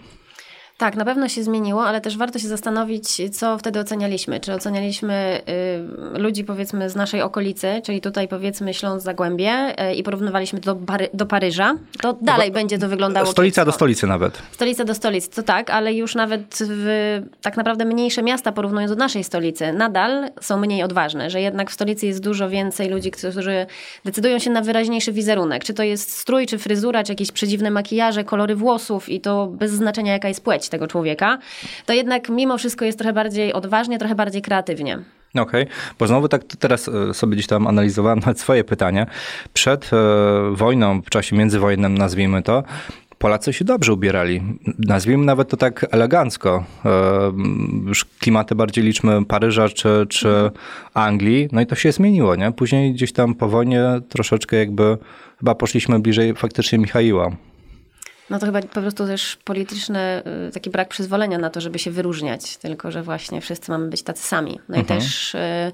Tak, 0.80 0.96
na 0.96 1.06
pewno 1.06 1.30
się 1.30 1.44
zmieniło, 1.44 1.86
ale 1.86 2.02
też 2.02 2.18
warto 2.18 2.40
się 2.40 2.48
zastanowić, 2.48 3.36
co 3.38 3.58
wtedy 3.58 3.80
ocenialiśmy. 3.80 4.40
Czy 4.40 4.54
ocenialiśmy 4.54 5.42
y, 6.16 6.20
ludzi 6.20 6.44
powiedzmy 6.44 6.90
z 6.90 6.96
naszej 6.96 7.22
okolicy, 7.22 7.82
czyli 7.84 8.02
tutaj 8.02 8.28
powiedzmy 8.28 8.74
Śląsk 8.74 9.06
Zagłębie 9.06 9.76
y, 9.92 9.96
i 9.96 10.04
porównywaliśmy 10.04 10.60
to 10.60 10.76
do, 10.76 10.82
Pary- 10.82 11.10
do 11.14 11.26
Paryża, 11.26 11.76
to 12.02 12.14
dalej 12.22 12.52
będzie 12.52 12.78
to 12.78 12.90
wyglądało 12.90 13.32
Stolica 13.32 13.66
do 13.66 13.72
stolicy 13.72 14.08
nawet. 14.08 14.42
Stolica 14.52 14.86
do 14.86 14.96
stolicy, 14.96 15.30
to 15.30 15.44
tak, 15.44 15.70
ale 15.70 15.94
już 15.94 16.16
nawet 16.16 16.58
w 16.62 17.22
tak 17.42 17.58
naprawdę 17.58 17.86
mniejsze 17.86 18.24
miasta 18.24 18.52
porównując 18.52 18.92
do 18.92 18.98
naszej 18.98 19.24
stolicy, 19.24 19.74
nadal 19.74 20.30
są 20.42 20.58
mniej 20.58 20.84
odważne, 20.84 21.30
że 21.30 21.42
jednak 21.42 21.72
w 21.72 21.74
stolicy 21.74 22.06
jest 22.06 22.24
dużo 22.24 22.50
więcej 22.50 22.90
ludzi, 22.90 23.12
którzy 23.12 23.66
decydują 24.06 24.40
się 24.40 24.50
na 24.52 24.62
wyraźniejszy 24.62 25.12
wizerunek. 25.12 25.64
Czy 25.64 25.74
to 25.74 25.84
jest 25.84 26.18
strój, 26.18 26.48
czy 26.48 26.58
fryzura, 26.58 27.04
czy 27.04 27.12
jakieś 27.12 27.32
przedziwne 27.32 27.72
makijaże, 27.72 28.24
kolory 28.24 28.56
włosów 28.56 29.10
i 29.10 29.22
to 29.22 29.48
bez 29.48 29.72
znaczenia 29.72 30.14
jaka 30.14 30.28
jest 30.28 30.44
płeć 30.44 30.69
tego 30.70 30.88
człowieka, 30.88 31.38
to 31.86 31.94
jednak 31.94 32.30
mimo 32.30 32.58
wszystko 32.58 32.86
jest 32.86 32.98
trochę 32.98 33.14
bardziej 33.14 33.54
odważnie, 33.54 34.00
trochę 34.00 34.16
bardziej 34.16 34.42
kreatywnie. 34.42 35.00
Okej, 35.36 35.66
bo 36.00 36.08
znowu 36.08 36.28
tak 36.28 36.44
teraz 36.44 36.88
e, 36.88 37.14
sobie 37.14 37.34
gdzieś 37.34 37.48
tam 37.48 37.68
analizowałem 37.68 38.20
nawet 38.20 38.40
swoje 38.46 38.64
pytanie. 38.64 39.06
Przed 39.54 39.92
e, 39.94 39.98
wojną, 40.52 41.02
w 41.02 41.10
czasie 41.10 41.36
międzywojennym 41.36 41.98
nazwijmy 41.98 42.42
to, 42.42 42.64
Polacy 43.20 43.54
się 43.54 43.66
dobrze 43.66 43.94
ubierali. 43.94 44.42
Nazwijmy 44.80 45.26
nawet 45.26 45.50
to 45.50 45.58
tak 45.58 45.86
elegancko. 45.92 46.64
E, 46.86 46.92
już 47.88 48.06
klimaty 48.06 48.56
bardziej 48.56 48.84
liczmy 48.84 49.26
Paryża 49.26 49.70
czy, 49.70 50.06
czy 50.10 50.52
Anglii. 50.94 51.50
No 51.52 51.62
i 51.62 51.66
to 51.66 51.76
się 51.76 51.92
zmieniło, 51.92 52.36
nie? 52.36 52.52
Później 52.52 52.94
gdzieś 52.94 53.14
tam 53.14 53.36
po 53.36 53.50
wojnie 53.50 53.84
troszeczkę 54.10 54.58
jakby 54.58 54.98
chyba 55.40 55.56
poszliśmy 55.56 56.00
bliżej 56.00 56.36
faktycznie 56.36 56.78
Michaiła. 56.78 57.32
No 58.30 58.40
to 58.40 58.46
chyba 58.46 58.62
po 58.62 58.82
prostu 58.82 59.06
też 59.06 59.36
polityczny 59.36 60.24
y, 60.48 60.52
taki 60.52 60.70
brak 60.70 60.90
przyzwolenia 60.90 61.38
na 61.38 61.50
to, 61.50 61.62
żeby 61.62 61.80
się 61.80 61.92
wyróżniać, 61.92 62.58
tylko 62.58 62.92
że 62.92 63.04
właśnie 63.04 63.42
wszyscy 63.42 63.72
mamy 63.72 63.90
być 63.90 64.04
tacy 64.04 64.24
sami. 64.24 64.60
No 64.70 64.78
i 64.78 64.86
też 64.86 65.36
y, 65.36 65.72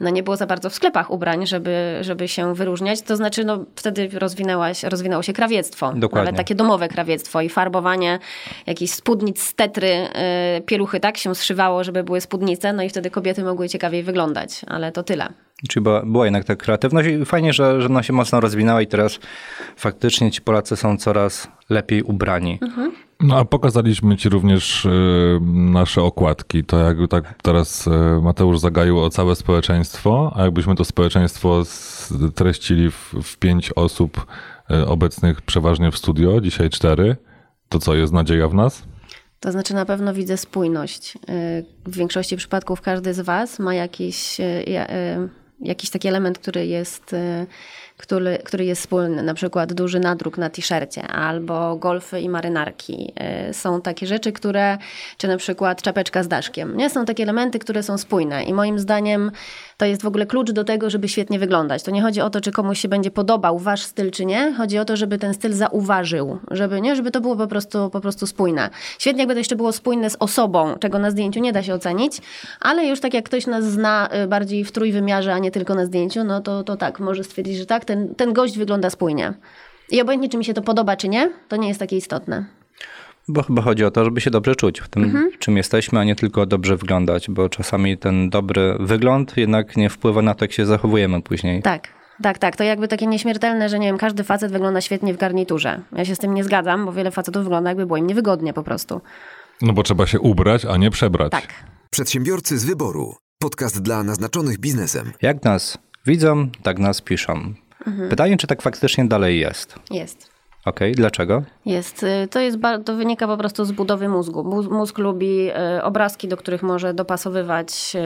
no 0.00 0.10
nie 0.10 0.22
było 0.22 0.36
za 0.36 0.46
bardzo 0.46 0.70
w 0.70 0.74
sklepach 0.74 1.10
ubrań, 1.10 1.46
żeby, 1.46 1.98
żeby 2.00 2.28
się 2.28 2.54
wyróżniać. 2.54 3.02
To 3.02 3.16
znaczy, 3.16 3.44
no 3.44 3.64
wtedy 3.76 4.08
rozwinęłaś, 4.12 4.82
rozwinęło 4.82 5.22
się 5.22 5.32
krawiectwo. 5.32 5.92
Dokładnie. 5.92 6.28
Ale 6.28 6.36
takie 6.36 6.54
domowe 6.54 6.88
krawiectwo 6.88 7.40
i 7.40 7.48
farbowanie 7.48 8.18
jakichś 8.66 8.92
spódnic 8.92 9.42
z 9.42 9.54
tetry, 9.54 9.88
y, 9.88 10.60
pieluchy 10.60 11.00
tak 11.00 11.16
się 11.16 11.34
zszywało, 11.34 11.84
żeby 11.84 12.04
były 12.04 12.20
spódnice, 12.20 12.72
no 12.72 12.82
i 12.82 12.88
wtedy 12.88 13.10
kobiety 13.10 13.44
mogły 13.44 13.68
ciekawiej 13.68 14.02
wyglądać. 14.02 14.60
Ale 14.66 14.92
to 14.92 15.02
tyle. 15.02 15.28
Czyli 15.68 15.84
była, 15.84 16.02
była 16.06 16.24
jednak 16.24 16.44
ta 16.44 16.56
kreatywność 16.56 17.08
i 17.08 17.24
fajnie, 17.24 17.52
że, 17.52 17.80
że 17.82 17.88
ona 17.88 18.02
się 18.02 18.12
mocno 18.12 18.40
rozwinęła 18.40 18.82
i 18.82 18.86
teraz 18.86 19.18
faktycznie 19.76 20.30
ci 20.30 20.40
Polacy 20.40 20.76
są 20.76 20.96
coraz 20.96 21.48
lepiej 21.70 22.02
ubrani. 22.02 22.58
No 23.20 23.36
a 23.38 23.44
pokazaliśmy 23.44 24.16
ci 24.16 24.28
również 24.28 24.84
y, 24.84 24.90
nasze 25.52 26.02
okładki. 26.02 26.64
To 26.64 26.78
jakby 26.78 27.08
tak 27.08 27.34
teraz 27.42 27.86
y, 27.86 27.90
Mateusz 28.22 28.58
zagaił 28.58 28.98
o 29.00 29.10
całe 29.10 29.34
społeczeństwo, 29.36 30.32
a 30.36 30.42
jakbyśmy 30.44 30.74
to 30.74 30.84
społeczeństwo 30.84 31.62
treścili 32.34 32.90
w, 32.90 33.14
w 33.22 33.36
pięć 33.38 33.72
osób 33.72 34.26
y, 34.70 34.86
obecnych 34.86 35.42
przeważnie 35.42 35.90
w 35.90 35.98
studio, 35.98 36.40
dzisiaj 36.40 36.70
cztery, 36.70 37.16
to 37.68 37.78
co, 37.78 37.94
jest 37.94 38.12
nadzieja 38.12 38.48
w 38.48 38.54
nas? 38.54 38.82
To 39.40 39.52
znaczy 39.52 39.74
na 39.74 39.84
pewno 39.84 40.14
widzę 40.14 40.36
spójność. 40.36 41.18
W 41.86 41.96
większości 41.96 42.36
przypadków 42.36 42.80
każdy 42.80 43.14
z 43.14 43.20
Was 43.20 43.58
ma 43.58 43.74
jakiś, 43.74 44.38
ja- 44.66 44.86
jakiś 45.60 45.90
taki 45.90 46.08
element, 46.08 46.38
który 46.38 46.66
jest, 46.66 47.14
który, 47.98 48.38
który 48.44 48.64
jest 48.64 48.80
wspólny. 48.80 49.22
Na 49.22 49.34
przykład 49.34 49.72
duży 49.72 50.00
nadruk 50.00 50.38
na 50.38 50.50
t-shircie 50.50 51.02
albo 51.02 51.76
golfy 51.76 52.20
i 52.20 52.28
marynarki. 52.28 53.12
Y, 53.50 53.54
Są 53.54 53.80
takie 53.80 54.06
rzeczy, 54.06 54.32
które, 54.32 54.78
czy 55.16 55.28
na 55.28 55.36
przykład 55.36 55.82
czapeczka 55.82 56.22
z 56.22 56.28
daszkiem. 56.28 56.76
Nie? 56.76 56.90
Są 56.90 57.04
takie 57.04 57.22
elementy, 57.22 57.58
które 57.58 57.82
są 57.82 57.98
spójne 57.98 58.44
i 58.44 58.54
moim 58.54 58.78
zdaniem 58.78 59.30
to 59.78 59.86
jest 59.86 60.02
w 60.02 60.06
ogóle 60.06 60.26
klucz 60.26 60.50
do 60.50 60.64
tego, 60.64 60.90
żeby 60.90 61.08
świetnie 61.08 61.38
wyglądać. 61.38 61.82
To 61.82 61.90
nie 61.90 62.02
chodzi 62.02 62.20
o 62.20 62.30
to, 62.30 62.40
czy 62.40 62.52
komuś 62.52 62.80
się 62.80 62.88
będzie 62.88 63.10
podobał 63.10 63.58
wasz 63.58 63.82
styl, 63.82 64.10
czy 64.10 64.26
nie. 64.26 64.52
Chodzi 64.52 64.78
o 64.78 64.84
to, 64.84 64.96
żeby 64.96 65.18
ten 65.18 65.34
styl 65.34 65.52
zauważył, 65.52 66.38
żeby, 66.50 66.80
nie? 66.80 66.96
żeby 66.96 67.10
to 67.10 67.20
było 67.20 67.36
po 67.36 67.46
prostu, 67.46 67.90
po 67.90 68.00
prostu 68.00 68.26
spójne. 68.26 68.70
Świetnie 68.98 69.22
jakby 69.22 69.34
to 69.34 69.38
jeszcze 69.38 69.56
było 69.56 69.72
spójne 69.72 70.10
z 70.10 70.16
osobą, 70.18 70.74
czego 70.80 70.98
na 70.98 71.10
zdjęciu 71.10 71.40
nie 71.40 71.52
da 71.52 71.62
się 71.62 71.74
ocenić, 71.74 72.20
ale 72.60 72.86
już 72.86 73.00
tak 73.00 73.14
jak 73.14 73.24
ktoś 73.24 73.46
nas 73.46 73.64
zna 73.64 74.08
y, 74.24 74.28
bardziej 74.28 74.64
w 74.64 74.72
trójwymiarze, 74.72 75.34
a 75.34 75.38
nie 75.38 75.50
tylko 75.50 75.74
na 75.74 75.86
zdjęciu, 75.86 76.24
no 76.24 76.40
to, 76.40 76.64
to 76.64 76.76
tak, 76.76 77.00
może 77.00 77.24
stwierdzić, 77.24 77.56
że 77.56 77.66
tak, 77.66 77.84
ten, 77.84 78.14
ten 78.14 78.32
gość 78.32 78.58
wygląda 78.58 78.90
spójnie. 78.90 79.34
I 79.90 80.02
obojętnie, 80.02 80.28
czy 80.28 80.36
mi 80.36 80.44
się 80.44 80.54
to 80.54 80.62
podoba, 80.62 80.96
czy 80.96 81.08
nie, 81.08 81.30
to 81.48 81.56
nie 81.56 81.68
jest 81.68 81.80
takie 81.80 81.96
istotne. 81.96 82.57
Bo 83.28 83.42
chyba 83.42 83.62
chodzi 83.62 83.84
o 83.84 83.90
to, 83.90 84.04
żeby 84.04 84.20
się 84.20 84.30
dobrze 84.30 84.56
czuć 84.56 84.80
w 84.80 84.88
tym, 84.88 85.04
Mhm. 85.04 85.30
czym 85.38 85.56
jesteśmy, 85.56 85.98
a 86.00 86.04
nie 86.04 86.16
tylko 86.16 86.46
dobrze 86.46 86.76
wyglądać, 86.76 87.30
bo 87.30 87.48
czasami 87.48 87.98
ten 87.98 88.30
dobry 88.30 88.76
wygląd 88.80 89.36
jednak 89.36 89.76
nie 89.76 89.90
wpływa 89.90 90.22
na 90.22 90.34
to, 90.34 90.44
jak 90.44 90.52
się 90.52 90.66
zachowujemy 90.66 91.22
później. 91.22 91.62
Tak. 91.62 91.88
Tak, 92.22 92.38
tak. 92.38 92.56
To 92.56 92.64
jakby 92.64 92.88
takie 92.88 93.06
nieśmiertelne, 93.06 93.68
że 93.68 93.78
nie 93.78 93.86
wiem, 93.86 93.98
każdy 93.98 94.24
facet 94.24 94.52
wygląda 94.52 94.80
świetnie 94.80 95.14
w 95.14 95.16
garniturze. 95.16 95.80
Ja 95.92 96.04
się 96.04 96.14
z 96.14 96.18
tym 96.18 96.34
nie 96.34 96.44
zgadzam, 96.44 96.84
bo 96.86 96.92
wiele 96.92 97.10
facetów 97.10 97.42
wygląda 97.44 97.70
jakby 97.70 97.86
było 97.86 97.96
im 97.96 98.06
niewygodnie 98.06 98.52
po 98.52 98.62
prostu. 98.62 99.00
No 99.62 99.72
bo 99.72 99.82
trzeba 99.82 100.06
się 100.06 100.20
ubrać, 100.20 100.64
a 100.64 100.76
nie 100.76 100.90
przebrać. 100.90 101.32
Tak. 101.32 101.46
Przedsiębiorcy 101.90 102.58
z 102.58 102.64
wyboru. 102.64 103.14
Podcast 103.38 103.82
dla 103.82 104.02
naznaczonych 104.02 104.58
biznesem. 104.58 105.12
Jak 105.22 105.44
nas 105.44 105.78
widzą, 106.06 106.48
tak 106.62 106.78
nas 106.78 107.00
piszą. 107.00 107.54
Pytanie, 108.10 108.36
czy 108.36 108.46
tak 108.46 108.62
faktycznie 108.62 109.04
dalej 109.04 109.40
jest? 109.40 109.74
Jest. 109.90 110.30
Okej, 110.68 110.92
dlaczego? 110.94 111.42
Jest. 111.66 112.02
Y, 112.02 112.28
To, 112.30 112.40
jest, 112.40 112.58
to 112.84 112.94
wynika 112.94 113.26
po 113.26 113.36
prostu 113.36 113.64
z 113.64 113.72
budowy 113.72 114.08
mózgu. 114.08 114.44
Mózg, 114.70 114.98
lubi 114.98 115.50
y, 115.50 115.82
obrazki, 115.82 116.28
do 116.28 116.36
których 116.36 116.62
może 116.62 116.94
dopasowywać, 116.94 117.96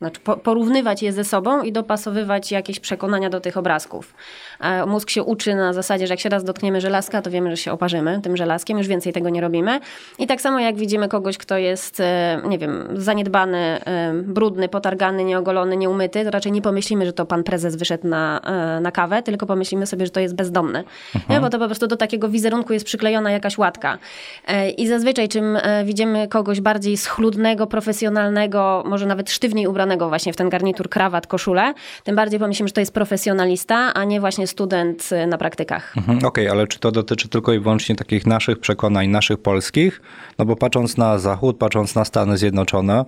znaczy 0.00 0.20
po, 0.20 0.36
porównywać 0.36 1.02
je 1.02 1.12
ze 1.12 1.24
sobą 1.24 1.62
i 1.62 1.72
dopasowywać 1.72 2.52
jakieś 2.52 2.80
przekonania 2.80 3.30
do 3.30 3.40
tych 3.40 3.56
obrazków. 3.56 4.14
A 4.58 4.86
mózg 4.86 5.10
się 5.10 5.22
uczy 5.22 5.54
na 5.54 5.72
zasadzie, 5.72 6.06
że 6.06 6.12
jak 6.12 6.20
się 6.20 6.28
raz 6.28 6.44
dotkniemy 6.44 6.80
żelazka, 6.80 7.22
to 7.22 7.30
wiemy, 7.30 7.50
że 7.50 7.56
się 7.56 7.72
oparzymy 7.72 8.20
tym 8.22 8.36
żelazkiem, 8.36 8.78
już 8.78 8.86
więcej 8.86 9.12
tego 9.12 9.28
nie 9.28 9.40
robimy. 9.40 9.80
I 10.18 10.26
tak 10.26 10.40
samo 10.40 10.60
jak 10.60 10.76
widzimy 10.76 11.08
kogoś, 11.08 11.38
kto 11.38 11.58
jest, 11.58 12.00
y, 12.00 12.04
nie 12.48 12.58
wiem, 12.58 12.88
zaniedbany, 12.94 13.80
y, 13.80 14.22
brudny, 14.22 14.68
potargany, 14.68 15.24
nieogolony, 15.24 15.76
nieumyty, 15.76 16.24
to 16.24 16.30
raczej 16.30 16.52
nie 16.52 16.62
pomyślimy, 16.62 17.06
że 17.06 17.12
to 17.12 17.26
pan 17.26 17.44
prezes 17.44 17.76
wyszedł 17.76 18.08
na, 18.08 18.40
na 18.80 18.92
kawę, 18.92 19.22
tylko 19.22 19.46
pomyślimy 19.46 19.86
sobie, 19.86 20.06
że 20.06 20.12
to 20.12 20.20
jest 20.20 20.34
bezdomny. 20.34 20.84
Nie? 21.28 21.40
Bo 21.40 21.50
to 21.50 21.58
po 21.58 21.66
prostu 21.66 21.86
do 21.86 21.96
takiego 21.96 22.28
wizerunku 22.28 22.72
jest 22.72 22.86
przyklejona 22.86 23.30
jakaś 23.30 23.58
łatka. 23.58 23.98
E, 24.46 24.70
I 24.70 24.88
zazwyczaj 24.88 25.28
czym 25.28 25.56
e, 25.56 25.84
widzimy 25.84 26.28
kogoś 26.28 26.60
bardziej 26.60 26.96
schludnego, 26.96 27.66
profesjonalnego, 27.66 28.82
może 28.86 29.06
nawet 29.06 29.30
sztywniej 29.30 29.66
ubranego 29.66 29.85
właśnie 30.08 30.32
w 30.32 30.36
ten 30.36 30.48
garnitur, 30.48 30.88
krawat, 30.88 31.26
koszulę, 31.26 31.74
tym 32.04 32.16
bardziej 32.16 32.40
pomyślimy, 32.40 32.68
że 32.68 32.74
to 32.74 32.80
jest 32.80 32.94
profesjonalista, 32.94 33.94
a 33.94 34.04
nie 34.04 34.20
właśnie 34.20 34.46
student 34.46 35.08
e, 35.12 35.26
na 35.26 35.38
praktykach. 35.38 35.96
Mhm, 35.96 36.24
Okej, 36.24 36.48
ale 36.48 36.66
czy 36.66 36.78
to 36.78 36.92
dotyczy 36.92 37.28
tylko 37.28 37.52
i 37.52 37.60
wyłącznie 37.60 37.96
takich 37.96 38.26
naszych 38.26 38.58
przekonań, 38.58 39.08
naszych 39.08 39.38
polskich? 39.38 40.00
No 40.38 40.44
bo 40.44 40.56
patrząc 40.56 40.96
na 40.96 41.18
Zachód, 41.18 41.58
patrząc 41.58 41.94
na 41.94 42.04
Stany 42.04 42.38
Zjednoczone, 42.38 43.04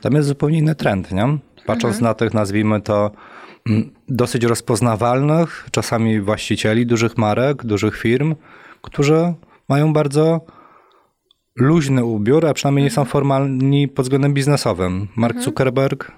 tam 0.00 0.14
jest 0.14 0.28
zupełnie 0.28 0.58
inny 0.58 0.74
trend, 0.74 1.12
nie? 1.12 1.38
Patrząc 1.66 2.00
na 2.00 2.14
tych, 2.14 2.34
nazwijmy 2.34 2.80
to, 2.80 3.10
mm, 3.68 3.90
dosyć 4.08 4.44
rozpoznawalnych, 4.44 5.68
czasami 5.70 6.20
właścicieli 6.20 6.86
dużych 6.86 7.18
marek, 7.18 7.64
dużych 7.66 7.96
firm, 7.96 8.34
którzy 8.82 9.34
mają 9.68 9.92
bardzo 9.92 10.40
luźny 11.56 12.04
ubiór, 12.04 12.46
a 12.46 12.54
przynajmniej 12.54 12.84
nie 12.84 12.90
są 12.90 13.04
formalni 13.04 13.88
pod 13.88 14.04
względem 14.04 14.34
biznesowym. 14.34 15.08
Mark 15.16 15.40
Zuckerberg, 15.40 16.12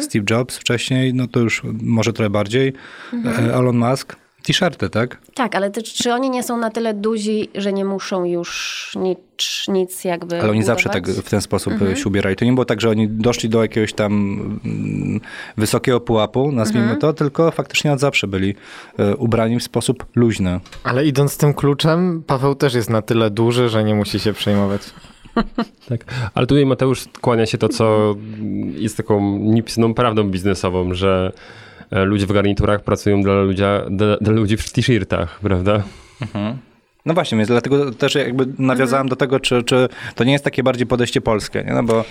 Steve 0.00 0.24
Jobs 0.30 0.56
wcześniej, 0.58 1.14
no 1.14 1.26
to 1.26 1.40
już 1.40 1.62
może 1.82 2.12
trochę 2.12 2.30
bardziej, 2.30 2.72
e, 3.26 3.54
Elon 3.54 3.76
Musk. 3.76 4.16
T-shirty, 4.42 4.90
tak? 4.90 5.18
Tak, 5.34 5.54
ale 5.54 5.70
ty, 5.70 5.82
czy 5.82 6.12
oni 6.12 6.30
nie 6.30 6.42
są 6.42 6.56
na 6.58 6.70
tyle 6.70 6.94
duzi, 6.94 7.48
że 7.54 7.72
nie 7.72 7.84
muszą 7.84 8.24
już 8.24 8.92
nic, 8.96 9.18
nic 9.68 10.04
jakby 10.04 10.40
Ale 10.40 10.50
oni 10.50 10.62
zawsze 10.62 10.88
tak 10.88 11.02
budować? 11.02 11.26
w 11.26 11.30
ten 11.30 11.40
sposób 11.40 11.72
się 11.94 12.08
ubierali. 12.08 12.36
To 12.36 12.44
nie 12.44 12.52
było 12.52 12.64
tak, 12.64 12.80
że 12.80 12.90
oni 12.90 13.08
doszli 13.08 13.48
do 13.48 13.62
jakiegoś 13.62 13.92
tam 13.92 14.12
mm, 14.64 15.20
wysokiego 15.56 16.00
pułapu, 16.00 16.52
nazwijmy 16.52 16.96
to, 16.96 17.12
tylko 17.12 17.50
faktycznie 17.50 17.92
od 17.92 18.00
zawsze 18.00 18.26
byli 18.26 18.54
e, 18.98 19.16
ubrani 19.16 19.58
w 19.58 19.62
sposób 19.62 20.06
luźny. 20.14 20.60
Ale 20.84 21.06
idąc 21.06 21.36
tym 21.36 21.54
kluczem, 21.54 22.22
Paweł 22.26 22.54
też 22.54 22.74
jest 22.74 22.90
na 22.90 23.02
tyle 23.02 23.30
duży, 23.30 23.68
że 23.68 23.84
nie 23.84 23.94
musi 23.94 24.20
się 24.20 24.32
przejmować. 24.32 24.82
Tak. 25.88 26.04
Ale 26.34 26.46
tutaj 26.46 26.66
Mateusz 26.66 27.04
kłania 27.20 27.46
się 27.46 27.58
to, 27.58 27.68
co 27.68 28.14
jest 28.74 28.96
taką 28.96 29.38
niepisaną 29.38 29.94
prawdą 29.94 30.30
biznesową, 30.30 30.94
że 30.94 31.32
e, 31.34 31.69
ludzie 31.90 32.26
w 32.26 32.32
garniturach 32.32 32.84
pracują 32.84 33.22
dla, 33.22 33.34
ludzia, 33.34 33.82
dla, 33.90 34.16
dla 34.16 34.32
ludzi 34.32 34.56
w 34.56 34.72
t-shirtach, 34.72 35.40
prawda? 35.40 35.82
No 37.06 37.14
właśnie, 37.14 37.38
więc 37.38 37.48
dlatego 37.48 37.90
też 37.90 38.14
jakby 38.14 38.46
nawiązałem 38.58 39.08
do 39.08 39.16
tego, 39.16 39.40
czy, 39.40 39.62
czy 39.62 39.88
to 40.14 40.24
nie 40.24 40.32
jest 40.32 40.44
takie 40.44 40.62
bardziej 40.62 40.86
podejście 40.86 41.20
polskie, 41.20 41.64
nie? 41.64 41.72
No 41.72 41.82
bo 41.82 42.04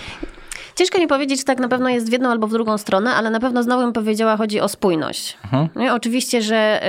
Ciężko 0.80 1.00
mi 1.00 1.08
powiedzieć, 1.08 1.40
czy 1.40 1.46
tak 1.46 1.60
na 1.60 1.68
pewno 1.68 1.90
jest 1.90 2.10
w 2.10 2.12
jedną 2.12 2.30
albo 2.30 2.48
w 2.48 2.52
drugą 2.52 2.78
stronę, 2.78 3.12
ale 3.12 3.30
na 3.30 3.40
pewno 3.40 3.64
znowu 3.64 3.84
bym 3.84 3.94
powiedziała, 3.94 4.38
chodzi 4.38 4.62
o 4.62 4.68
spójność. 4.68 5.38
Nie, 5.76 5.94
oczywiście, 5.94 6.42
że 6.42 6.82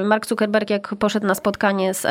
y, 0.00 0.02
y, 0.02 0.04
Mark 0.04 0.26
Zuckerberg 0.26 0.70
jak 0.70 0.94
poszedł 0.98 1.26
na 1.26 1.34
spotkanie 1.34 1.94
z 1.94 2.04
y, 2.04 2.08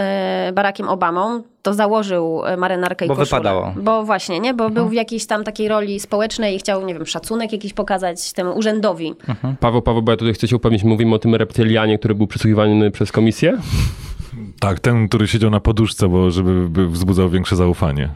Barackiem 0.53 0.89
Obamą, 0.89 1.43
to 1.61 1.73
założył 1.73 2.41
y, 2.45 2.57
marynarkę 2.57 3.05
i 3.05 3.07
Bo 3.07 3.15
koszulę. 3.15 3.39
wypadało. 3.39 3.73
Bo 3.77 4.03
właśnie, 4.03 4.39
nie? 4.39 4.53
Bo 4.53 4.69
był 4.69 4.89
w 4.89 4.93
jakiejś 4.93 5.25
tam 5.25 5.43
takiej 5.43 5.67
roli 5.67 5.99
społecznej 5.99 6.55
i 6.55 6.59
chciał, 6.59 6.85
nie 6.85 6.93
wiem, 6.93 7.05
szacunek 7.05 7.51
jakiś 7.51 7.73
pokazać 7.73 8.33
temu 8.33 8.57
urzędowi. 8.57 9.13
Paweł, 9.59 9.81
Paweł, 9.81 10.01
bo 10.01 10.11
ja 10.11 10.17
tutaj 10.17 10.33
chcę 10.33 10.47
się 10.47 10.55
upewnić, 10.55 10.83
mówimy 10.83 11.15
o 11.15 11.19
tym 11.19 11.35
reptylianie, 11.35 11.99
który 11.99 12.15
był 12.15 12.27
przesłuchiwany 12.27 12.91
przez 12.91 13.11
komisję? 13.11 13.57
Tak, 14.59 14.79
ten, 14.79 15.07
który 15.07 15.27
siedział 15.27 15.49
na 15.49 15.59
poduszce, 15.59 16.07
bo 16.07 16.31
żeby 16.31 16.69
by 16.69 16.87
wzbudzał 16.87 17.29
większe 17.29 17.55
zaufanie. 17.55 18.09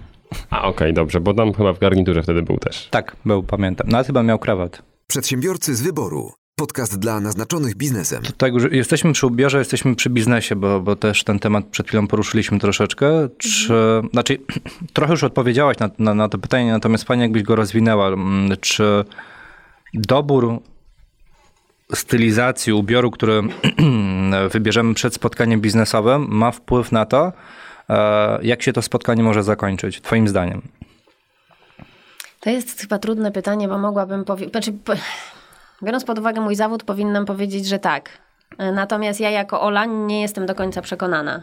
A 0.49 0.63
okej, 0.67 0.93
dobrze, 0.93 1.19
bo 1.19 1.33
tam 1.33 1.53
chyba 1.53 1.73
w 1.73 1.79
garniturze 1.79 2.23
wtedy 2.23 2.41
był 2.41 2.57
też. 2.57 2.87
tak, 2.91 3.15
był, 3.25 3.43
pamiętam. 3.43 3.87
Nawet 3.89 4.07
chyba 4.07 4.23
miał 4.23 4.39
krawat. 4.39 4.81
Przedsiębiorcy 5.07 5.75
z 5.75 5.81
wyboru. 5.81 6.31
Podcast 6.55 6.99
dla 6.99 7.19
naznaczonych 7.19 7.75
biznesem. 7.75 8.23
Tak, 8.37 8.53
już 8.53 8.63
jesteśmy 8.71 9.13
przy 9.13 9.27
ubiorze, 9.27 9.59
jesteśmy 9.59 9.95
przy 9.95 10.09
biznesie, 10.09 10.55
bo, 10.55 10.79
bo 10.81 10.95
też 10.95 11.23
ten 11.23 11.39
temat 11.39 11.65
przed 11.65 11.87
chwilą 11.87 12.07
poruszyliśmy 12.07 12.59
troszeczkę. 12.59 13.29
Czy, 13.37 13.73
Znaczy, 14.11 14.37
trochę 14.93 15.13
już 15.13 15.23
odpowiedziałaś 15.23 15.77
na, 15.79 15.89
na, 15.99 16.13
na 16.13 16.29
to 16.29 16.37
pytanie, 16.37 16.71
natomiast 16.71 17.03
fajnie 17.03 17.23
jakbyś 17.23 17.43
go 17.43 17.55
rozwinęła. 17.55 18.07
Mm, 18.07 18.57
Czy 18.61 19.05
dobór 19.93 20.59
stylizacji 21.95 22.73
ubioru, 22.73 23.11
który 23.11 23.41
wybierzemy 24.51 24.93
przed 24.93 25.13
spotkaniem 25.13 25.61
biznesowym, 25.61 26.27
ma 26.29 26.51
wpływ 26.51 26.91
na 26.91 27.05
to, 27.05 27.31
jak 28.41 28.63
się 28.63 28.73
to 28.73 28.81
spotkanie 28.81 29.23
może 29.23 29.43
zakończyć, 29.43 30.01
twoim 30.01 30.27
zdaniem? 30.27 30.61
To 32.39 32.49
jest 32.49 32.81
chyba 32.81 32.99
trudne 32.99 33.31
pytanie, 33.31 33.67
bo 33.67 33.77
mogłabym 33.77 34.25
powiedzieć. 34.25 34.51
Znaczy, 34.51 34.73
biorąc 35.83 36.05
pod 36.05 36.19
uwagę 36.19 36.41
mój 36.41 36.55
zawód, 36.55 36.83
powinnam 36.83 37.25
powiedzieć, 37.25 37.67
że 37.67 37.79
tak. 37.79 38.28
Natomiast 38.73 39.19
ja 39.19 39.29
jako 39.29 39.61
Ola 39.61 39.85
nie 39.85 40.21
jestem 40.21 40.45
do 40.45 40.55
końca 40.55 40.81
przekonana. 40.81 41.41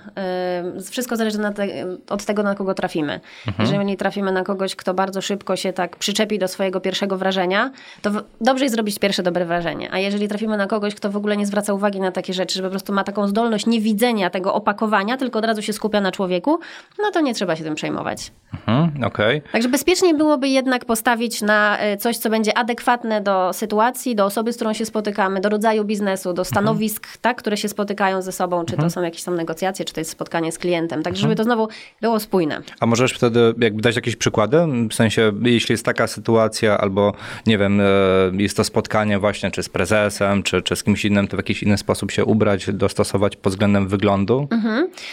Yy, 0.74 0.82
Wszystko 0.82 1.16
zależy 1.16 1.38
te, 1.38 1.66
od 2.08 2.24
tego, 2.24 2.42
na 2.42 2.54
kogo 2.54 2.74
trafimy. 2.74 3.20
Jeżeli 3.58 3.96
trafimy 3.96 4.32
na 4.32 4.42
kogoś, 4.42 4.76
kto 4.76 4.94
bardzo 4.94 5.22
szybko 5.22 5.56
się 5.56 5.72
tak 5.72 5.96
przyczepi 5.96 6.38
do 6.38 6.48
swojego 6.48 6.80
pierwszego 6.80 7.16
wrażenia, 7.16 7.70
to 8.02 8.10
dobrze 8.40 8.64
jest 8.64 8.74
zrobić 8.74 8.98
pierwsze 8.98 9.22
dobre 9.22 9.44
wrażenie. 9.44 9.88
A 9.92 9.98
jeżeli 9.98 10.28
trafimy 10.28 10.56
na 10.56 10.66
kogoś, 10.66 10.94
kto 10.94 11.10
w 11.10 11.16
ogóle 11.16 11.36
nie 11.36 11.46
zwraca 11.46 11.72
uwagi 11.72 12.00
na 12.00 12.12
takie 12.12 12.32
rzeczy, 12.32 12.54
że 12.54 12.62
po 12.62 12.70
prostu 12.70 12.92
ma 12.92 13.04
taką 13.04 13.28
zdolność 13.28 13.66
niewidzenia 13.66 14.30
tego 14.30 14.54
opakowania, 14.54 15.16
tylko 15.16 15.38
od 15.38 15.44
razu 15.44 15.62
się 15.62 15.72
skupia 15.72 16.00
na 16.00 16.12
człowieku, 16.12 16.58
no 16.98 17.10
to 17.10 17.20
nie 17.20 17.34
trzeba 17.34 17.56
się 17.56 17.64
tym 17.64 17.74
przejmować. 17.74 18.32
Mhm, 18.52 19.04
Okej. 19.04 19.42
Także 19.52 19.68
bezpiecznie 19.68 20.14
byłoby 20.14 20.48
jednak 20.48 20.84
postawić 20.84 21.42
na 21.42 21.78
e, 21.78 21.96
coś, 21.96 22.16
co 22.16 22.30
będzie 22.30 22.58
adekwatne 22.58 23.20
do 23.20 23.52
sytuacji, 23.52 24.14
do 24.14 24.24
osoby, 24.24 24.52
z 24.52 24.56
którą 24.56 24.72
się 24.72 24.86
spotykamy, 24.86 25.40
do 25.40 25.48
rodzaju 25.48 25.84
biznesu, 25.84 26.32
do 26.32 26.44
stanowisk, 26.44 27.05
tak, 27.20 27.36
które 27.36 27.56
się 27.56 27.68
spotykają 27.68 28.22
ze 28.22 28.32
sobą, 28.32 28.64
czy 28.64 28.76
to 28.76 28.90
są 28.90 29.02
jakieś 29.02 29.22
tam 29.22 29.36
negocjacje, 29.36 29.84
czy 29.84 29.94
to 29.94 30.00
jest 30.00 30.10
spotkanie 30.10 30.52
z 30.52 30.58
klientem. 30.58 31.02
Tak, 31.02 31.16
żeby 31.16 31.34
to 31.34 31.44
znowu 31.44 31.68
było 32.00 32.20
spójne. 32.20 32.62
A 32.80 32.86
możesz 32.86 33.12
wtedy 33.12 33.54
jakby 33.58 33.82
dać 33.82 33.96
jakieś 33.96 34.16
przykłady? 34.16 34.58
W 34.90 34.94
sensie, 34.94 35.32
jeśli 35.42 35.72
jest 35.72 35.84
taka 35.84 36.06
sytuacja, 36.06 36.78
albo 36.78 37.12
nie 37.46 37.58
wiem, 37.58 37.80
e, 37.80 37.84
jest 38.32 38.56
to 38.56 38.64
spotkanie 38.64 39.18
właśnie 39.18 39.50
czy 39.50 39.62
z 39.62 39.68
prezesem, 39.68 40.42
czy, 40.42 40.62
czy 40.62 40.76
z 40.76 40.82
kimś 40.82 41.04
innym, 41.04 41.28
to 41.28 41.36
w 41.36 41.38
jakiś 41.38 41.62
inny 41.62 41.78
sposób 41.78 42.10
się 42.10 42.24
ubrać, 42.24 42.72
dostosować 42.72 43.36
pod 43.36 43.52
względem 43.52 43.88
wyglądu? 43.88 44.48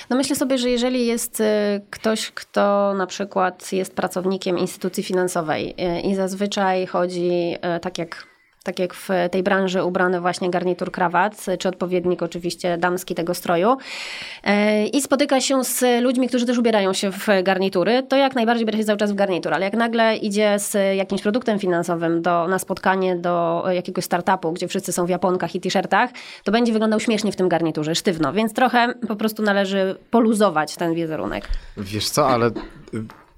No 0.09 0.15
myślę 0.15 0.35
sobie, 0.35 0.57
że 0.57 0.69
jeżeli 0.69 1.05
jest 1.05 1.39
y, 1.39 1.43
ktoś, 1.89 2.31
kto 2.31 2.93
na 2.97 3.07
przykład 3.07 3.73
jest 3.73 3.95
pracownikiem 3.95 4.57
instytucji 4.57 5.03
finansowej 5.03 5.69
y, 5.69 6.01
i 6.01 6.15
zazwyczaj 6.15 6.87
chodzi 6.87 7.55
tak 7.81 7.97
jak 7.97 8.32
tak 8.63 8.79
jak 8.79 8.93
w 8.93 9.09
tej 9.31 9.43
branży 9.43 9.83
ubrany 9.83 10.21
właśnie 10.21 10.49
garnitur, 10.49 10.91
krawat, 10.91 11.45
czy 11.59 11.69
odpowiednik 11.69 12.21
oczywiście 12.21 12.77
damski 12.77 13.15
tego 13.15 13.33
stroju. 13.33 13.71
Y, 13.71 14.87
i 14.87 15.01
spotyka 15.01 15.41
się 15.41 15.63
z 15.63 16.03
ludźmi, 16.03 16.27
którzy 16.27 16.45
też 16.45 16.57
ubierają 16.57 16.93
się 16.93 17.11
w 17.11 17.27
garnitury, 17.43 18.03
to 18.03 18.15
jak 18.15 18.35
najbardziej 18.35 18.65
biera 18.65 18.77
się 18.77 18.85
cały 18.85 18.99
czas 18.99 19.11
w 19.11 19.15
garnitur, 19.15 19.53
ale 19.53 19.65
jak 19.65 19.73
nagle 19.73 20.17
idzie 20.17 20.59
z 20.59 20.97
jakimś 20.97 21.21
produktem 21.21 21.59
finansowym 21.59 22.21
do, 22.21 22.47
na 22.47 22.59
spotkanie 22.59 23.15
do 23.15 23.63
jakiegoś 23.71 24.03
startupu, 24.05 24.51
gdzie 24.51 24.67
wszyscy 24.67 24.93
są 24.93 25.05
w 25.05 25.09
japonkach 25.09 25.55
i 25.55 25.61
t-shirtach, 25.61 26.09
to 26.43 26.51
będzie 26.51 26.73
wyglądał 26.73 26.99
śmiesznie 26.99 27.31
w 27.31 27.35
tym 27.35 27.49
garniturze, 27.49 27.95
sztywno, 27.95 28.33
więc 28.33 28.53
trochę 28.53 28.93
po 29.07 29.15
prostu 29.15 29.43
należy 29.43 29.95
poluzować 30.11 30.75
ten 30.75 30.93
wizerunek. 30.93 31.47
Wiesz 31.77 32.09
co, 32.09 32.27
ale 32.27 32.51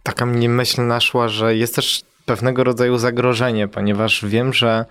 taka 0.03 0.26
mnie 0.26 0.49
myśl 0.49 0.88
naszła, 0.88 1.28
że 1.28 1.55
jest 1.55 1.76
też 1.76 2.03
pewnego 2.26 2.63
rodzaju 2.63 2.97
zagrożenie, 2.97 3.67
ponieważ 3.67 4.26
wiem, 4.26 4.53
że 4.53 4.86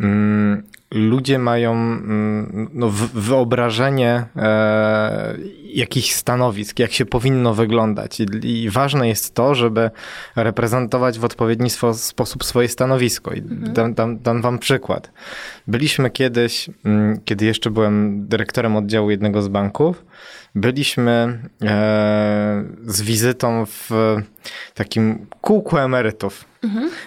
mm, 0.00 0.62
ludzie 0.94 1.38
mają 1.38 1.72
mm, 1.72 2.68
no, 2.72 2.90
wyobrażenie 3.14 4.24
e, 4.36 5.36
jakichś 5.64 6.12
stanowisk, 6.12 6.78
jak 6.78 6.92
się 6.92 7.06
powinno 7.06 7.54
wyglądać. 7.54 8.20
I, 8.20 8.46
I 8.46 8.70
ważne 8.70 9.08
jest 9.08 9.34
to, 9.34 9.54
żeby 9.54 9.90
reprezentować 10.36 11.18
w 11.18 11.24
odpowiedni 11.24 11.70
sposób 11.94 12.44
swoje 12.44 12.68
stanowisko. 12.68 13.32
I 13.32 13.42
dam, 13.42 13.94
dam, 13.94 14.18
dam 14.18 14.42
wam 14.42 14.58
przykład. 14.58 15.10
Byliśmy 15.66 16.10
kiedyś, 16.10 16.70
mm, 16.84 17.20
kiedy 17.24 17.44
jeszcze 17.44 17.70
byłem 17.70 18.26
dyrektorem 18.28 18.76
oddziału 18.76 19.10
jednego 19.10 19.42
z 19.42 19.48
banków, 19.48 20.04
byliśmy 20.54 21.38
e, 21.62 22.64
z 22.86 23.02
wizytą 23.02 23.66
w 23.66 24.16
takim 24.74 25.26
kółku 25.40 25.78
emerytów. 25.78 26.49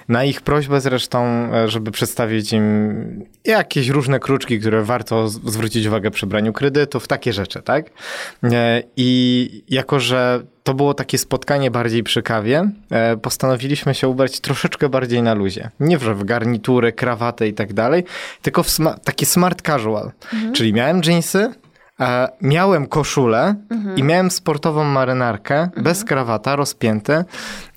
Na 0.10 0.24
ich 0.24 0.41
prośbę 0.41 0.82
zresztą, 0.82 1.26
e, 1.54 1.68
żeby 1.68 1.91
przedstawić 1.91 2.54
im 2.54 3.26
jakieś 3.45 3.88
różne 3.88 4.20
kruczki, 4.20 4.60
które 4.60 4.84
warto 4.84 5.30
zwrócić 5.30 5.86
uwagę 5.86 6.12
przy 6.12 6.28
braniu 6.28 6.54
kredytów, 6.54 7.08
takie 7.08 7.34
rzeczy, 7.34 7.62
tak? 7.62 7.86
E, 8.43 8.84
I 8.97 9.64
jako, 9.70 9.99
że 9.99 10.43
to 10.64 10.74
było 10.74 10.93
takie 10.93 11.18
spotkanie 11.18 11.72
bardziej 11.72 12.04
przy 12.04 12.22
kawie, 12.22 12.70
e, 12.91 13.18
postanowiliśmy 13.18 13.95
się 13.95 14.08
ubrać 14.08 14.39
troszeczkę 14.39 14.89
bardziej 14.89 15.22
na 15.22 15.34
luzie. 15.34 15.70
Nie 15.80 15.97
w 15.97 16.04
w 16.04 16.24
garnitury, 16.24 16.91
krawaty 16.91 17.47
i 17.47 17.54
tak 17.54 17.74
dalej, 17.74 18.04
tylko 18.41 18.64
w 18.64 18.68
sma- 18.68 18.99
taki 19.04 19.26
smart 19.26 19.62
casual. 19.62 20.12
Czyli 20.54 20.74
miałem 20.74 21.01
dżinsy, 21.01 21.54
E, 22.04 22.28
miałem 22.41 22.88
koszulę 22.88 23.56
i 23.95 24.04
miałem 24.04 24.32
sportową 24.32 24.84
marynarkę 24.84 25.70
bez 25.78 26.04
krawata, 26.04 26.56
rozpięty 26.56 27.26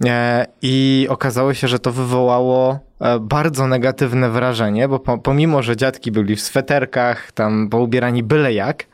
e, 0.04 0.46
i 0.62 1.06
okazało 1.10 1.54
się, 1.54 1.68
że 1.68 1.78
to 1.78 1.92
wywołało 1.92 2.78
bardzo 3.20 3.66
negatywne 3.66 4.30
wrażenie, 4.30 4.88
bo 4.88 4.98
po, 4.98 5.18
pomimo, 5.18 5.62
że 5.62 5.76
dziadki 5.76 6.12
byli 6.12 6.36
w 6.36 6.40
sweterkach, 6.40 7.32
tam 7.32 7.68
poubierani 7.68 8.22
byle 8.22 8.52
jak, 8.52 8.84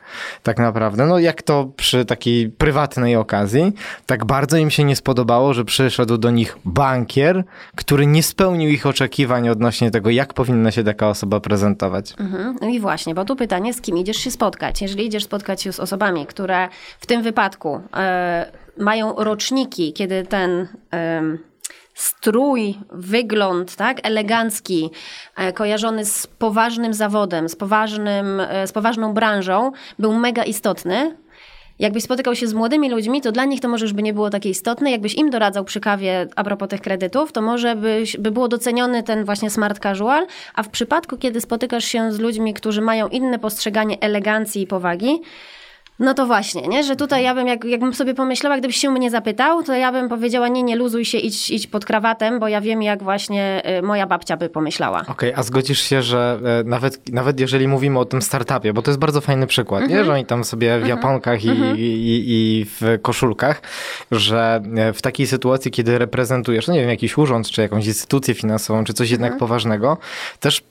tak 0.43 0.59
naprawdę, 0.59 1.05
no 1.05 1.19
jak 1.19 1.41
to 1.41 1.69
przy 1.77 2.05
takiej 2.05 2.49
prywatnej 2.49 3.15
okazji, 3.15 3.71
tak 4.05 4.25
bardzo 4.25 4.57
im 4.57 4.69
się 4.69 4.83
nie 4.83 4.95
spodobało, 4.95 5.53
że 5.53 5.65
przyszedł 5.65 6.17
do 6.17 6.31
nich 6.31 6.57
bankier, 6.65 7.43
który 7.75 8.07
nie 8.07 8.23
spełnił 8.23 8.69
ich 8.69 8.85
oczekiwań 8.85 9.49
odnośnie 9.49 9.91
tego, 9.91 10.09
jak 10.09 10.33
powinna 10.33 10.71
się 10.71 10.83
taka 10.83 11.09
osoba 11.09 11.39
prezentować. 11.39 12.13
Mhm. 12.19 12.57
No 12.61 12.67
i 12.67 12.79
właśnie, 12.79 13.15
bo 13.15 13.25
tu 13.25 13.35
pytanie, 13.35 13.73
z 13.73 13.81
kim 13.81 13.97
idziesz 13.97 14.17
się 14.17 14.31
spotkać? 14.31 14.81
Jeżeli 14.81 15.05
idziesz 15.05 15.23
spotkać 15.23 15.61
się 15.61 15.73
z 15.73 15.79
osobami, 15.79 16.25
które 16.25 16.69
w 16.99 17.05
tym 17.05 17.23
wypadku 17.23 17.81
e, 17.93 18.51
mają 18.77 19.15
roczniki, 19.17 19.93
kiedy 19.93 20.23
ten 20.23 20.67
em, 20.91 21.37
strój, 21.93 22.75
wygląd, 22.91 23.75
tak, 23.75 23.99
elegancki, 24.03 24.89
e, 25.35 25.53
kojarzony 25.53 26.05
z 26.05 26.27
poważnym 26.27 26.93
zawodem, 26.93 27.49
z, 27.49 27.55
poważnym, 27.55 28.39
e, 28.39 28.67
z 28.67 28.71
poważną 28.71 29.13
branżą, 29.13 29.71
był 29.99 30.13
mega 30.13 30.43
istotny, 30.43 31.17
Jakbyś 31.79 32.03
spotykał 32.03 32.35
się 32.35 32.47
z 32.47 32.53
młodymi 32.53 32.89
ludźmi, 32.89 33.21
to 33.21 33.31
dla 33.31 33.45
nich 33.45 33.61
to 33.61 33.69
może 33.69 33.85
już 33.85 33.93
by 33.93 34.03
nie 34.03 34.13
było 34.13 34.29
takie 34.29 34.49
istotne. 34.49 34.91
Jakbyś 34.91 35.15
im 35.15 35.29
doradzał 35.29 35.65
przy 35.65 35.79
kawie 35.79 36.27
a 36.35 36.43
propos 36.43 36.69
tych 36.69 36.81
kredytów, 36.81 37.31
to 37.31 37.41
może 37.41 37.75
byś, 37.75 38.17
by 38.17 38.31
było 38.31 38.47
doceniony 38.47 39.03
ten 39.03 39.25
właśnie 39.25 39.49
smart 39.49 39.79
casual, 39.79 40.27
a 40.53 40.63
w 40.63 40.69
przypadku, 40.69 41.17
kiedy 41.17 41.41
spotykasz 41.41 41.85
się 41.85 42.11
z 42.11 42.19
ludźmi, 42.19 42.53
którzy 42.53 42.81
mają 42.81 43.07
inne 43.07 43.39
postrzeganie 43.39 43.97
elegancji 44.01 44.61
i 44.61 44.67
powagi, 44.67 45.21
no 45.99 46.13
to 46.13 46.25
właśnie, 46.25 46.61
nie? 46.67 46.83
że 46.83 46.95
tutaj 46.95 47.23
ja 47.23 47.35
bym, 47.35 47.47
jak, 47.47 47.65
jakbym 47.65 47.93
sobie 47.93 48.13
pomyślała, 48.13 48.57
gdybyś 48.57 48.75
się 48.77 48.89
mnie 48.89 49.11
zapytał, 49.11 49.63
to 49.63 49.73
ja 49.73 49.91
bym 49.91 50.09
powiedziała, 50.09 50.47
nie, 50.47 50.63
nie 50.63 50.75
luzuj 50.75 51.05
się, 51.05 51.17
idź, 51.17 51.51
idź 51.51 51.67
pod 51.67 51.85
krawatem, 51.85 52.39
bo 52.39 52.47
ja 52.47 52.61
wiem, 52.61 52.81
jak 52.81 53.03
właśnie 53.03 53.61
y, 53.79 53.81
moja 53.81 54.07
babcia 54.07 54.37
by 54.37 54.49
pomyślała. 54.49 55.05
Okej, 55.07 55.33
a 55.35 55.43
zgodzisz 55.43 55.81
się, 55.81 56.01
że 56.01 56.39
e, 56.61 56.63
nawet, 56.63 57.13
nawet 57.13 57.39
jeżeli 57.39 57.67
mówimy 57.67 57.99
o 57.99 58.05
tym 58.05 58.21
startupie, 58.21 58.73
bo 58.73 58.81
to 58.81 58.91
jest 58.91 58.99
bardzo 58.99 59.21
fajny 59.21 59.47
przykład, 59.47 59.81
Mhm. 59.81 59.99
nie? 59.99 60.05
że 60.05 60.13
oni 60.13 60.25
tam 60.25 60.43
sobie 60.43 60.79
w 60.79 60.87
japonkach 60.87 61.45
i, 61.45 61.49
i, 61.49 62.23
i 62.27 62.65
w 62.65 62.99
koszulkach, 63.01 63.61
że 64.11 64.61
e, 64.75 64.93
w 64.93 65.01
takiej 65.01 65.27
sytuacji, 65.27 65.71
kiedy 65.71 65.97
reprezentujesz, 65.97 66.67
no 66.67 66.73
nie 66.73 66.79
wiem, 66.79 66.89
jakiś 66.89 67.17
urząd, 67.17 67.49
czy 67.49 67.61
jakąś 67.61 67.85
instytucję 67.87 68.33
finansową, 68.33 68.83
czy 68.83 68.93
coś 68.93 69.11
Mhm. 69.11 69.21
jednak 69.23 69.39
poważnego, 69.39 69.97
też 70.39 70.61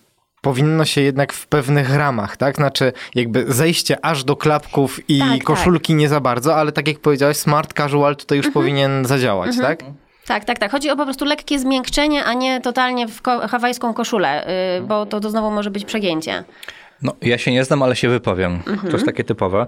powinno 0.47 0.84
się 0.84 1.01
jednak 1.01 1.32
w 1.32 1.47
pewnych 1.47 1.95
ramach, 1.97 2.36
tak? 2.36 2.57
Znaczy 2.57 2.93
jakby 3.14 3.45
zejście 3.49 4.05
aż 4.05 4.24
do 4.24 4.36
klapków 4.36 5.11
i 5.11 5.18
Tak, 5.18 5.28
tak. 5.30 5.43
koszulki 5.45 5.95
nie 5.95 6.09
za 6.09 6.20
bardzo, 6.20 6.57
ale 6.57 6.72
tak 6.72 6.88
jak 6.88 6.99
powiedziałeś, 6.99 7.36
smart 7.36 7.72
casual 7.72 8.16
tutaj 8.16 8.38
już 8.38 8.51
powinien 8.51 9.05
zadziałać, 9.05 9.57
tak? 9.61 9.84
Tak, 10.26 10.45
tak, 10.45 10.59
tak. 10.59 10.70
Chodzi 10.70 10.90
o 10.90 10.97
po 10.97 11.05
prostu 11.05 11.24
lekkie 11.24 11.59
zmiękczenie, 11.59 12.24
a 12.24 12.34
nie 12.34 12.61
totalnie 12.61 13.09
w 13.09 13.22
ko- 13.22 13.49
hawajską 13.49 13.95
koszulę, 13.95 14.47
y, 14.78 14.82
bo 14.82 15.07
to, 15.07 15.20
to 15.20 15.30
znowu 15.30 15.51
może 15.51 15.70
być 15.70 15.84
przegięcie. 15.84 16.45
No, 17.03 17.12
ja 17.22 17.38
się 17.38 17.53
nie 17.53 17.64
znam, 17.64 17.82
ale 17.82 17.97
się 17.97 18.09
wypowiem. 18.09 18.62
To 18.82 18.90
jest 18.93 19.07
takie 19.07 19.24
typowe. 19.24 19.66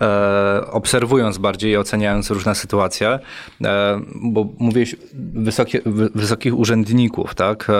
E, 0.00 0.60
obserwując 0.70 1.38
bardziej 1.38 1.72
i 1.72 1.76
oceniając 1.76 2.30
różne 2.30 2.54
sytuacje, 2.54 3.18
e, 3.64 4.00
bo 4.14 4.46
mówiłeś 4.58 4.96
wysokie, 5.34 5.80
wy, 5.86 6.08
wysokich 6.14 6.58
urzędników, 6.58 7.34
tak? 7.34 7.70
E, 7.70 7.74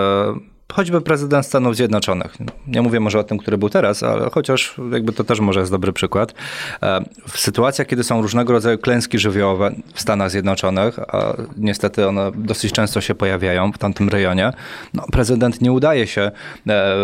choćby 0.72 1.00
prezydent 1.00 1.46
Stanów 1.46 1.76
Zjednoczonych. 1.76 2.36
Nie 2.66 2.82
mówię 2.82 3.00
może 3.00 3.18
o 3.18 3.24
tym, 3.24 3.38
który 3.38 3.58
był 3.58 3.68
teraz, 3.68 4.02
ale 4.02 4.30
chociaż 4.30 4.74
jakby 4.92 5.12
to 5.12 5.24
też 5.24 5.40
może 5.40 5.60
jest 5.60 5.72
dobry 5.72 5.92
przykład. 5.92 6.34
E, 6.82 7.04
w 7.28 7.38
sytuacjach, 7.38 7.86
kiedy 7.86 8.04
są 8.04 8.22
różnego 8.22 8.52
rodzaju 8.52 8.78
klęski 8.78 9.18
żywiołowe 9.18 9.74
w 9.94 10.00
Stanach 10.00 10.30
Zjednoczonych, 10.30 10.98
a 10.98 11.34
niestety 11.56 12.08
one 12.08 12.30
dosyć 12.34 12.72
często 12.72 13.00
się 13.00 13.14
pojawiają 13.14 13.72
w 13.72 13.78
tamtym 13.78 14.08
rejonie, 14.08 14.52
no, 14.94 15.06
prezydent 15.12 15.60
nie 15.60 15.72
udaje 15.72 16.06
się 16.06 16.20
e, 16.22 16.30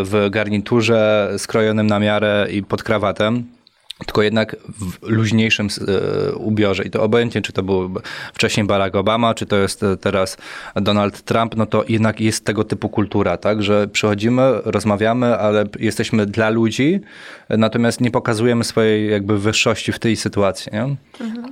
w 0.04 0.28
garniturze 0.30 1.30
skrojonym 1.38 1.86
na 1.86 1.98
miarę 1.98 2.46
i 2.52 2.62
pod 2.62 2.82
krawatem, 2.82 3.44
tylko 4.06 4.22
jednak 4.22 4.56
w 4.68 5.08
luźniejszym 5.08 5.68
e, 5.68 6.32
ubiorze. 6.32 6.84
I 6.84 6.90
to 6.90 7.02
obojętnie, 7.02 7.42
czy 7.42 7.52
to 7.52 7.62
był 7.62 7.90
wcześniej 8.32 8.66
Barack 8.66 8.94
Obama, 8.94 9.34
czy 9.34 9.46
to 9.46 9.56
jest 9.56 9.82
e, 9.82 9.96
teraz 9.96 10.36
Donald 10.76 11.22
Trump, 11.22 11.56
no 11.56 11.66
to 11.66 11.84
jednak 11.88 12.20
jest 12.20 12.44
tego 12.44 12.64
typu 12.64 12.88
kultura, 12.88 13.36
tak, 13.36 13.62
że 13.62 13.88
przychodzimy, 13.88 14.52
rozmawiamy, 14.64 15.38
ale 15.38 15.64
jesteśmy 15.78 16.26
dla 16.26 16.50
ludzi, 16.50 17.00
natomiast 17.48 18.00
nie 18.00 18.10
pokazujemy 18.10 18.64
swojej 18.64 19.10
jakby 19.10 19.38
wyższości 19.38 19.92
w 19.92 19.98
tej 19.98 20.16
sytuacji, 20.16 20.72
nie? 20.72 20.96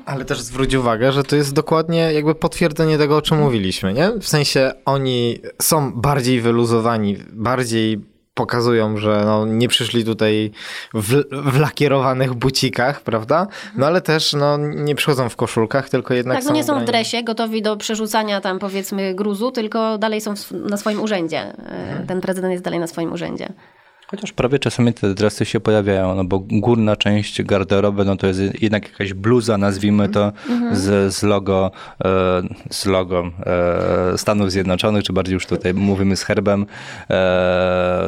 Ale 0.07 0.25
też 0.25 0.41
zwróć 0.41 0.75
uwagę, 0.75 1.13
że 1.13 1.25
to 1.25 1.37
jest 1.37 1.55
dokładnie 1.55 2.13
jakby 2.13 2.35
potwierdzenie 2.35 2.99
tego, 2.99 3.17
o 3.17 3.23
czym 3.23 3.39
mówiliśmy, 3.39 3.93
nie? 3.93 4.11
W 4.21 4.29
sensie 4.29 4.73
oni 4.85 5.39
są 5.63 5.93
bardziej 5.93 6.41
wyluzowani, 6.41 7.17
bardziej 7.33 8.01
pokazują, 8.39 8.97
że 8.97 9.23
no, 9.25 9.47
nie 9.47 9.69
przyszli 9.69 10.05
tutaj 10.05 10.51
w, 10.95 11.23
w 11.31 11.61
lakierowanych 11.61 12.35
bucikach, 12.35 13.01
prawda? 13.01 13.47
No 13.77 13.87
ale 13.87 14.01
też 14.01 14.33
no, 14.33 14.57
nie 14.57 14.95
przychodzą 14.95 15.29
w 15.29 15.37
koszulkach, 15.37 15.89
tylko 15.89 16.15
jednak 16.15 16.39
Tak, 16.39 16.47
no 16.47 16.53
nie 16.53 16.65
są 16.65 16.81
w 16.81 16.85
dresie, 16.85 17.23
gotowi 17.23 17.63
do 17.63 17.77
przerzucania 17.77 18.41
tam 18.41 18.59
powiedzmy 18.59 19.15
gruzu, 19.15 19.51
tylko 19.51 19.99
dalej 19.99 20.21
są 20.21 20.37
w, 20.37 20.53
na 20.53 20.77
swoim 20.77 21.01
urzędzie. 21.01 21.41
E, 21.41 22.05
Ten 22.09 22.21
prezydent 22.21 22.53
jest 22.53 22.65
dalej 22.65 22.81
na 22.81 22.87
swoim 22.87 23.13
urzędzie. 23.13 23.49
Chociaż 24.11 24.33
prawie 24.33 24.59
czasami 24.59 24.93
te 24.93 25.15
dresy 25.15 25.45
się 25.45 25.61
pojawiają, 25.61 26.15
no 26.15 26.25
bo 26.25 26.39
górna 26.39 26.97
część 26.97 27.43
garderoby, 27.43 28.05
no 28.05 28.17
to 28.17 28.27
jest 28.27 28.63
jednak 28.63 28.89
jakaś 28.93 29.15
bluza, 29.15 29.59
nazwijmy 29.59 30.09
to, 30.09 30.33
z, 30.73 31.15
z 31.15 31.23
logo, 31.23 31.71
e, 32.05 32.43
z 32.71 32.87
logo 32.87 33.31
e, 33.47 34.19
Stanów 34.19 34.51
Zjednoczonych, 34.51 35.05
czy 35.05 35.13
bardziej 35.13 35.35
już 35.35 35.47
tutaj 35.47 35.75
mówimy 35.75 36.17
z 36.17 36.23
herbem, 36.23 36.63
e, 36.63 36.67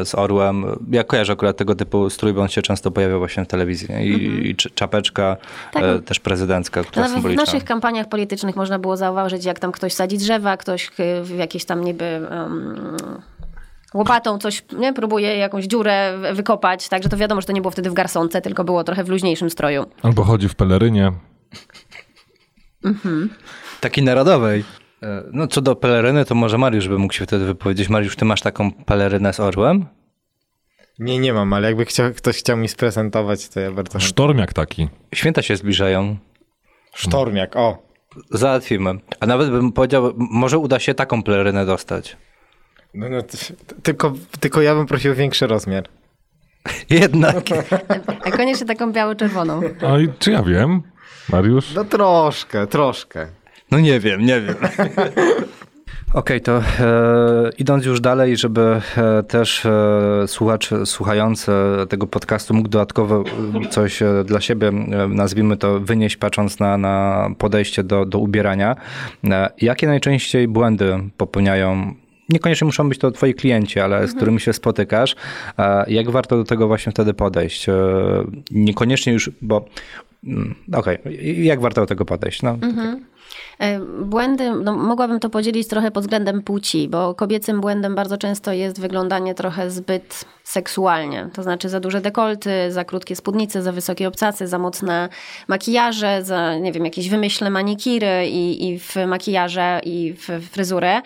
z 0.04 0.14
orłem. 0.14 0.64
Ja 0.90 1.04
kojarzę 1.04 1.32
akurat 1.32 1.56
tego 1.56 1.74
typu 1.74 2.10
strój, 2.10 2.32
bo 2.32 2.42
on 2.42 2.48
się 2.48 2.62
często 2.62 2.90
pojawia 2.90 3.18
właśnie 3.18 3.44
w 3.44 3.48
telewizji. 3.48 3.88
I, 4.00 4.50
i 4.50 4.54
cz- 4.56 4.74
czapeczka 4.74 5.36
Tak. 5.72 5.84
też 6.04 6.20
prezydencka, 6.20 6.84
która 6.84 7.08
w 7.08 7.10
symboliczna. 7.10 7.44
naszych 7.44 7.64
kampaniach 7.64 8.08
politycznych 8.08 8.56
można 8.56 8.78
było 8.78 8.96
zauważyć, 8.96 9.44
jak 9.44 9.58
tam 9.58 9.72
ktoś 9.72 9.92
sadzi 9.92 10.18
drzewa, 10.18 10.56
ktoś 10.56 10.90
w 11.22 11.34
jakieś 11.38 11.64
tam 11.64 11.84
niby 11.84 12.20
um, 12.30 12.76
łopatą 13.94 14.38
coś, 14.38 14.62
nie, 14.78 14.92
próbuje 14.92 15.36
jakąś 15.36 15.64
dziurę 15.64 16.18
wy- 16.18 16.34
wykopać, 16.34 16.88
także 16.88 17.08
to 17.08 17.16
wiadomo, 17.16 17.40
że 17.40 17.46
to 17.46 17.52
nie 17.52 17.60
było 17.60 17.70
wtedy 17.70 17.90
w 17.90 17.94
garsonce, 17.94 18.40
tylko 18.40 18.64
było 18.64 18.84
trochę 18.84 19.04
w 19.04 19.08
luźniejszym 19.08 19.50
stroju. 19.50 19.84
Albo 20.02 20.24
chodzi 20.24 20.48
w 20.48 20.54
pelerynie. 20.54 21.12
Takiej 23.80 24.04
narodowej. 24.04 24.64
E, 25.02 25.22
No 25.32 25.46
co 25.46 25.60
do 25.60 25.76
peleryny, 25.76 26.24
to 26.24 26.34
może 26.34 26.58
Mariusz 26.58 26.88
by 26.88 26.98
mógł 26.98 27.14
się 27.14 27.24
wtedy 27.26 27.44
wypowiedzieć. 27.44 27.88
Mariusz, 27.88 28.16
ty 28.16 28.24
masz 28.24 28.40
taką 28.40 28.72
pelerynę 28.72 29.32
z 29.32 29.40
orłem? 29.40 29.86
Nie, 30.98 31.18
nie 31.18 31.32
mam, 31.32 31.52
ale 31.52 31.66
jakby 31.68 31.84
chciał, 31.84 32.12
ktoś 32.16 32.38
chciał 32.38 32.56
mi 32.56 32.68
sprezentować, 32.68 33.48
to 33.48 33.60
ja 33.60 33.70
bardzo. 33.70 34.00
Sztormiak 34.00 34.52
taki. 34.52 34.88
Święta 35.14 35.42
się 35.42 35.56
zbliżają. 35.56 36.16
Sztormiak, 36.94 37.56
o. 37.56 37.78
Załatwimy. 38.30 38.94
A 39.20 39.26
nawet 39.26 39.50
bym 39.50 39.72
powiedział, 39.72 40.12
może 40.16 40.58
uda 40.58 40.78
się 40.78 40.94
taką 40.94 41.22
pelerynę 41.22 41.66
dostać. 41.66 42.16
No, 42.94 43.08
no, 43.08 43.18
tylko, 43.82 44.12
tylko 44.40 44.62
ja 44.62 44.74
bym 44.74 44.86
prosił 44.86 45.12
o 45.12 45.14
większy 45.14 45.46
rozmiar. 45.46 45.84
Jednak. 46.90 47.44
A 48.24 48.30
koniecznie 48.30 48.66
taką 48.66 48.92
biało-czerwoną. 48.92 49.60
A 49.88 49.98
i 49.98 50.08
czy 50.18 50.30
ja 50.30 50.42
wiem? 50.42 50.82
Mariusz? 51.32 51.74
No 51.74 51.84
troszkę, 51.84 52.66
troszkę. 52.66 53.26
No 53.70 53.80
nie 53.80 54.00
wiem, 54.00 54.26
nie 54.26 54.40
wiem. 54.40 54.54
Okej, 56.14 56.40
to 56.40 56.58
e, 56.58 56.62
idąc 57.58 57.84
już 57.84 58.00
dalej, 58.00 58.36
żeby 58.36 58.80
e, 58.96 59.22
też 59.22 59.66
e, 59.66 59.70
słuchacz 60.26 60.70
słuchający 60.84 61.52
tego 61.88 62.06
podcastu 62.06 62.54
mógł 62.54 62.68
dodatkowo 62.68 63.24
e, 63.64 63.68
coś 63.68 64.02
e, 64.02 64.24
dla 64.24 64.40
siebie, 64.40 64.68
e, 64.68 65.08
nazwijmy 65.08 65.56
to, 65.56 65.80
wynieść 65.80 66.16
patrząc 66.16 66.58
na, 66.58 66.78
na 66.78 67.28
podejście 67.38 67.84
do, 67.84 68.06
do 68.06 68.18
ubierania. 68.18 68.76
E, 69.24 69.50
jakie 69.60 69.86
najczęściej 69.86 70.48
błędy 70.48 70.98
popełniają 71.16 71.94
Niekoniecznie 72.32 72.64
muszą 72.64 72.88
być 72.88 72.98
to 72.98 73.10
twoi 73.10 73.34
klienci, 73.34 73.80
ale 73.80 74.08
z 74.08 74.14
którymi 74.14 74.40
się 74.40 74.52
spotykasz. 74.52 75.16
Jak 75.86 76.10
warto 76.10 76.36
do 76.36 76.44
tego 76.44 76.66
właśnie 76.66 76.92
wtedy 76.92 77.14
podejść? 77.14 77.68
E, 77.68 77.74
Niekoniecznie 78.50 79.12
już, 79.12 79.30
bo 79.42 79.64
mm, 80.24 80.54
okej, 80.72 80.98
jak 81.44 81.60
warto 81.60 81.80
do 81.80 81.86
tego 81.86 82.04
podejść? 82.04 82.42
No, 82.42 82.58
E, 83.60 83.80
Błędy, 84.04 84.50
no 84.50 84.76
mogłabym 84.76 85.20
to 85.20 85.30
podzielić 85.30 85.68
trochę 85.68 85.90
pod 85.90 86.04
względem 86.04 86.42
płci, 86.42 86.88
bo 86.88 87.14
kobiecym 87.14 87.60
błędem 87.60 87.94
bardzo 87.94 88.18
często 88.18 88.52
jest 88.52 88.80
wyglądanie 88.80 89.34
trochę 89.34 89.70
zbyt 89.70 90.24
seksualnie. 90.44 91.28
To 91.32 91.42
znaczy 91.42 91.68
za 91.68 91.80
duże 91.80 92.00
dekolty, 92.00 92.50
za 92.72 92.84
krótkie 92.84 93.16
spódnice, 93.16 93.62
za 93.62 93.72
wysokie 93.72 94.08
obcasy, 94.08 94.46
za 94.46 94.58
mocne 94.58 95.08
makijaże, 95.48 96.24
za 96.24 96.58
nie 96.58 96.72
wiem, 96.72 96.84
jakieś 96.84 97.08
wymyślne 97.08 97.50
manikiry 97.50 98.28
i, 98.28 98.68
i 98.68 98.78
w 98.78 98.96
makijaże 99.06 99.80
i 99.84 100.12
w 100.12 100.48
fryzury. 100.50 101.00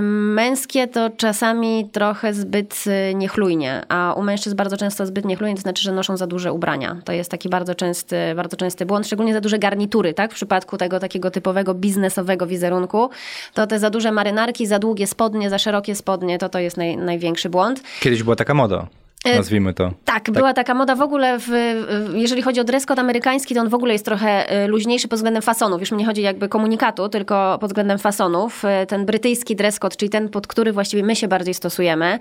Męskie 0.00 0.86
to 0.86 1.10
czasami 1.16 1.88
trochę 1.92 2.34
zbyt 2.34 2.84
e, 2.86 3.14
niechlujnie, 3.14 3.82
a 3.88 4.14
u 4.16 4.22
mężczyzn 4.22 4.56
bardzo 4.56 4.76
często 4.76 5.06
zbyt 5.06 5.24
niechlujnie, 5.24 5.56
to 5.56 5.62
znaczy, 5.62 5.82
że 5.82 5.92
noszą 5.92 6.16
za 6.16 6.26
duże 6.26 6.52
ubrania. 6.52 6.96
To 7.04 7.12
jest 7.12 7.30
taki 7.30 7.48
bardzo 7.48 7.74
częsty, 7.74 8.16
bardzo 8.36 8.56
częsty 8.56 8.86
błąd, 8.86 9.06
szczególnie 9.06 9.32
za 9.32 9.40
duże 9.40 9.58
garnitury, 9.58 10.14
tak? 10.14 10.32
W 10.32 10.34
przypadku 10.34 10.76
tego 10.76 11.00
takiego 11.00 11.30
typowego 11.30 11.74
biznesowego 11.74 12.46
wizerunku, 12.46 13.10
to 13.54 13.66
te 13.66 13.78
za 13.78 13.90
duże 13.90 14.12
marynarki, 14.12 14.66
za 14.66 14.78
długie 14.78 15.06
spodnie, 15.06 15.50
za 15.50 15.58
szerokie 15.58 15.94
spodnie, 15.94 16.38
to 16.38 16.48
to 16.48 16.58
jest 16.58 16.76
naj, 16.76 16.96
największy 16.96 17.48
błąd. 17.48 17.82
Kiedyś 18.00 18.22
była 18.22 18.36
taka 18.36 18.54
moda, 18.54 18.86
nazwijmy 19.36 19.74
to. 19.74 19.92
Tak, 20.04 20.30
była 20.30 20.52
taka 20.54 20.74
moda 20.74 20.94
w 20.94 21.00
ogóle, 21.02 21.38
w, 21.38 21.48
jeżeli 22.14 22.42
chodzi 22.42 22.60
o 22.60 22.64
dress 22.64 22.86
code 22.86 23.00
amerykański, 23.02 23.54
to 23.54 23.60
on 23.60 23.68
w 23.68 23.74
ogóle 23.74 23.92
jest 23.92 24.04
trochę 24.04 24.62
y, 24.64 24.68
luźniejszy 24.68 25.08
pod 25.08 25.18
względem 25.18 25.42
fasonów. 25.42 25.80
Już 25.80 25.92
mi 25.92 25.98
nie 25.98 26.06
chodzi 26.06 26.22
jakby 26.22 26.48
komunikatu, 26.48 27.08
tylko 27.08 27.58
pod 27.60 27.70
względem 27.70 27.98
fasonów. 27.98 28.64
Y, 28.82 28.86
Ten 28.86 29.06
brytyjski 29.06 29.56
dress 29.56 29.78
code, 29.78 29.96
czyli 29.96 30.10
ten, 30.10 30.28
pod 30.28 30.46
który 30.46 30.72
właściwie 30.72 31.02
my 31.02 31.16
się 31.16 31.28
bardziej 31.28 31.54
stosujemy. 31.54 32.18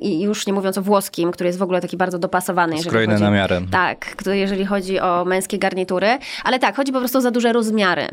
I 0.00 0.20
już 0.20 0.46
nie 0.46 0.52
mówiąc 0.52 0.78
o 0.78 0.82
włoskim, 0.82 1.30
który 1.30 1.46
jest 1.48 1.58
w 1.58 1.62
ogóle 1.62 1.80
taki 1.80 1.96
bardzo 1.96 2.18
dopasowany. 2.18 2.76
chodzi- 3.16 3.22
na 3.24 3.30
miarę. 3.30 3.60
Tak, 3.70 4.14
jeżeli 4.26 4.64
chodzi 4.66 5.00
o 5.00 5.24
męskie 5.24 5.58
garnitury. 5.58 6.18
Ale 6.44 6.58
tak, 6.58 6.76
chodzi 6.76 6.92
po 6.92 6.98
prostu 6.98 7.18
o 7.18 7.20
za 7.20 7.30
duże 7.30 7.52
rozmiary. 7.52 8.08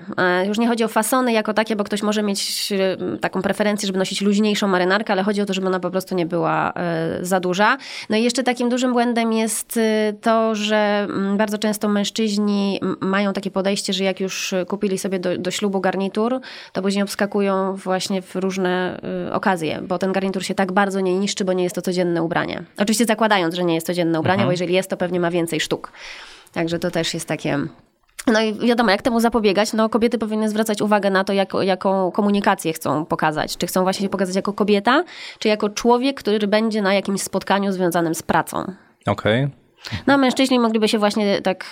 Już 0.48 0.58
nie 0.58 0.68
chodzi 0.68 0.84
o 0.84 0.88
fasony 0.88 1.32
jako 1.34 1.54
takie, 1.54 1.76
bo 1.76 1.84
ktoś 1.84 2.02
może 2.04 2.24
mieć 2.24 2.74
taką 3.22 3.42
preferencję, 3.42 3.88
żeby 3.88 4.00
nosić 4.00 4.22
luźniejszą 4.22 4.68
marynarkę, 4.68 5.14
ale 5.14 5.24
chodzi 5.24 5.42
o 5.42 5.46
to, 5.46 5.54
żeby 5.54 5.68
ona 5.68 5.80
po 5.80 5.90
prostu 5.92 6.16
nie 6.16 6.26
była 6.26 6.74
za 7.22 7.40
duża. 7.40 7.75
No 8.10 8.18
i 8.18 8.24
jeszcze 8.24 8.44
takim 8.44 8.70
dużym 8.70 8.94
błędem 8.94 9.34
jest 9.34 9.78
y, 9.78 9.82
to, 10.22 10.56
że 10.56 11.08
mm, 11.10 11.38
bardzo 11.38 11.58
często 11.58 11.90
mężczyźni 11.90 12.80
mają 13.00 13.34
takie 13.34 13.52
podejście, 13.52 13.94
że 13.94 14.04
jak 14.04 14.20
już 14.20 14.54
kupili 14.68 14.98
sobie 14.98 15.20
do, 15.20 15.38
do 15.38 15.52
ślubu 15.52 15.82
garnitur, 15.82 16.40
to 16.74 16.82
później 16.82 17.04
obskakują 17.04 17.76
właśnie 17.76 18.22
w 18.22 18.36
różne 18.36 19.00
y, 19.28 19.34
okazje, 19.34 19.82
bo 19.82 19.98
ten 19.98 20.12
garnitur 20.12 20.44
się 20.44 20.56
tak 20.56 20.72
bardzo 20.72 21.00
nie 21.00 21.20
niszczy, 21.20 21.46
bo 21.46 21.54
nie 21.54 21.64
jest 21.64 21.76
to 21.76 21.82
codzienne 21.82 22.24
ubranie. 22.24 22.64
Oczywiście 22.78 23.06
zakładając, 23.06 23.56
że 23.56 23.64
nie 23.64 23.76
jest 23.76 23.88
codzienne 23.88 24.20
ubranie, 24.20 24.46
bo 24.46 24.52
jeżeli 24.52 24.74
jest, 24.74 24.90
to 24.90 24.98
pewnie 24.98 25.20
ma 25.20 25.32
więcej 25.32 25.60
sztuk. 25.60 25.92
Także 26.52 26.80
to 26.80 26.92
też 26.92 27.14
jest 27.14 27.28
takie... 27.28 27.60
No 28.28 28.42
i 28.42 28.54
wiadomo, 28.54 28.92
jak 28.92 29.02
temu 29.02 29.20
zapobiegać? 29.20 29.74
No 29.74 29.90
kobiety 29.90 30.18
powinny 30.18 30.50
zwracać 30.50 30.82
uwagę 30.82 31.10
na 31.10 31.24
to, 31.24 31.34
jak, 31.34 31.54
jaką 31.62 32.12
komunikację 32.12 32.74
chcą 32.74 33.06
pokazać. 33.06 33.58
Czy 33.58 33.68
chcą 33.68 33.84
właśnie 33.84 34.04
się 34.04 34.10
pokazać 34.10 34.36
jako 34.36 34.54
kobieta, 34.54 35.04
czy 35.40 35.48
jako 35.48 35.70
człowiek, 35.70 36.20
który 36.20 36.48
będzie 36.48 36.82
na 36.82 36.94
jakimś 36.94 37.22
spotkaniu 37.22 37.72
związanym 37.72 38.16
z 38.16 38.24
pracą. 38.24 38.74
Okej. 39.08 39.48
No 40.08 40.14
a 40.14 40.18
mężczyźni 40.18 40.60
mogliby 40.60 40.88
się 40.88 41.00
właśnie 41.00 41.42
tak 41.42 41.72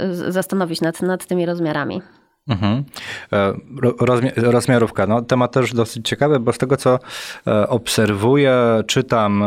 y, 0.00 0.32
zastanowić 0.32 0.80
nad, 0.80 1.02
nad 1.02 1.26
tymi 1.26 1.46
rozmiarami. 1.46 2.02
Mhm. 2.48 2.84
E, 3.32 3.52
ro- 3.82 3.96
Rozmi- 4.00 4.32
rozmiarówka. 4.36 5.06
No, 5.06 5.22
temat 5.22 5.52
też 5.52 5.72
dosyć 5.74 6.08
ciekawy, 6.08 6.40
bo 6.40 6.52
z 6.52 6.58
tego 6.58 6.76
co 6.76 6.98
e, 7.46 7.68
obserwuję, 7.68 8.54
czytam 8.86 9.42
e, 9.42 9.46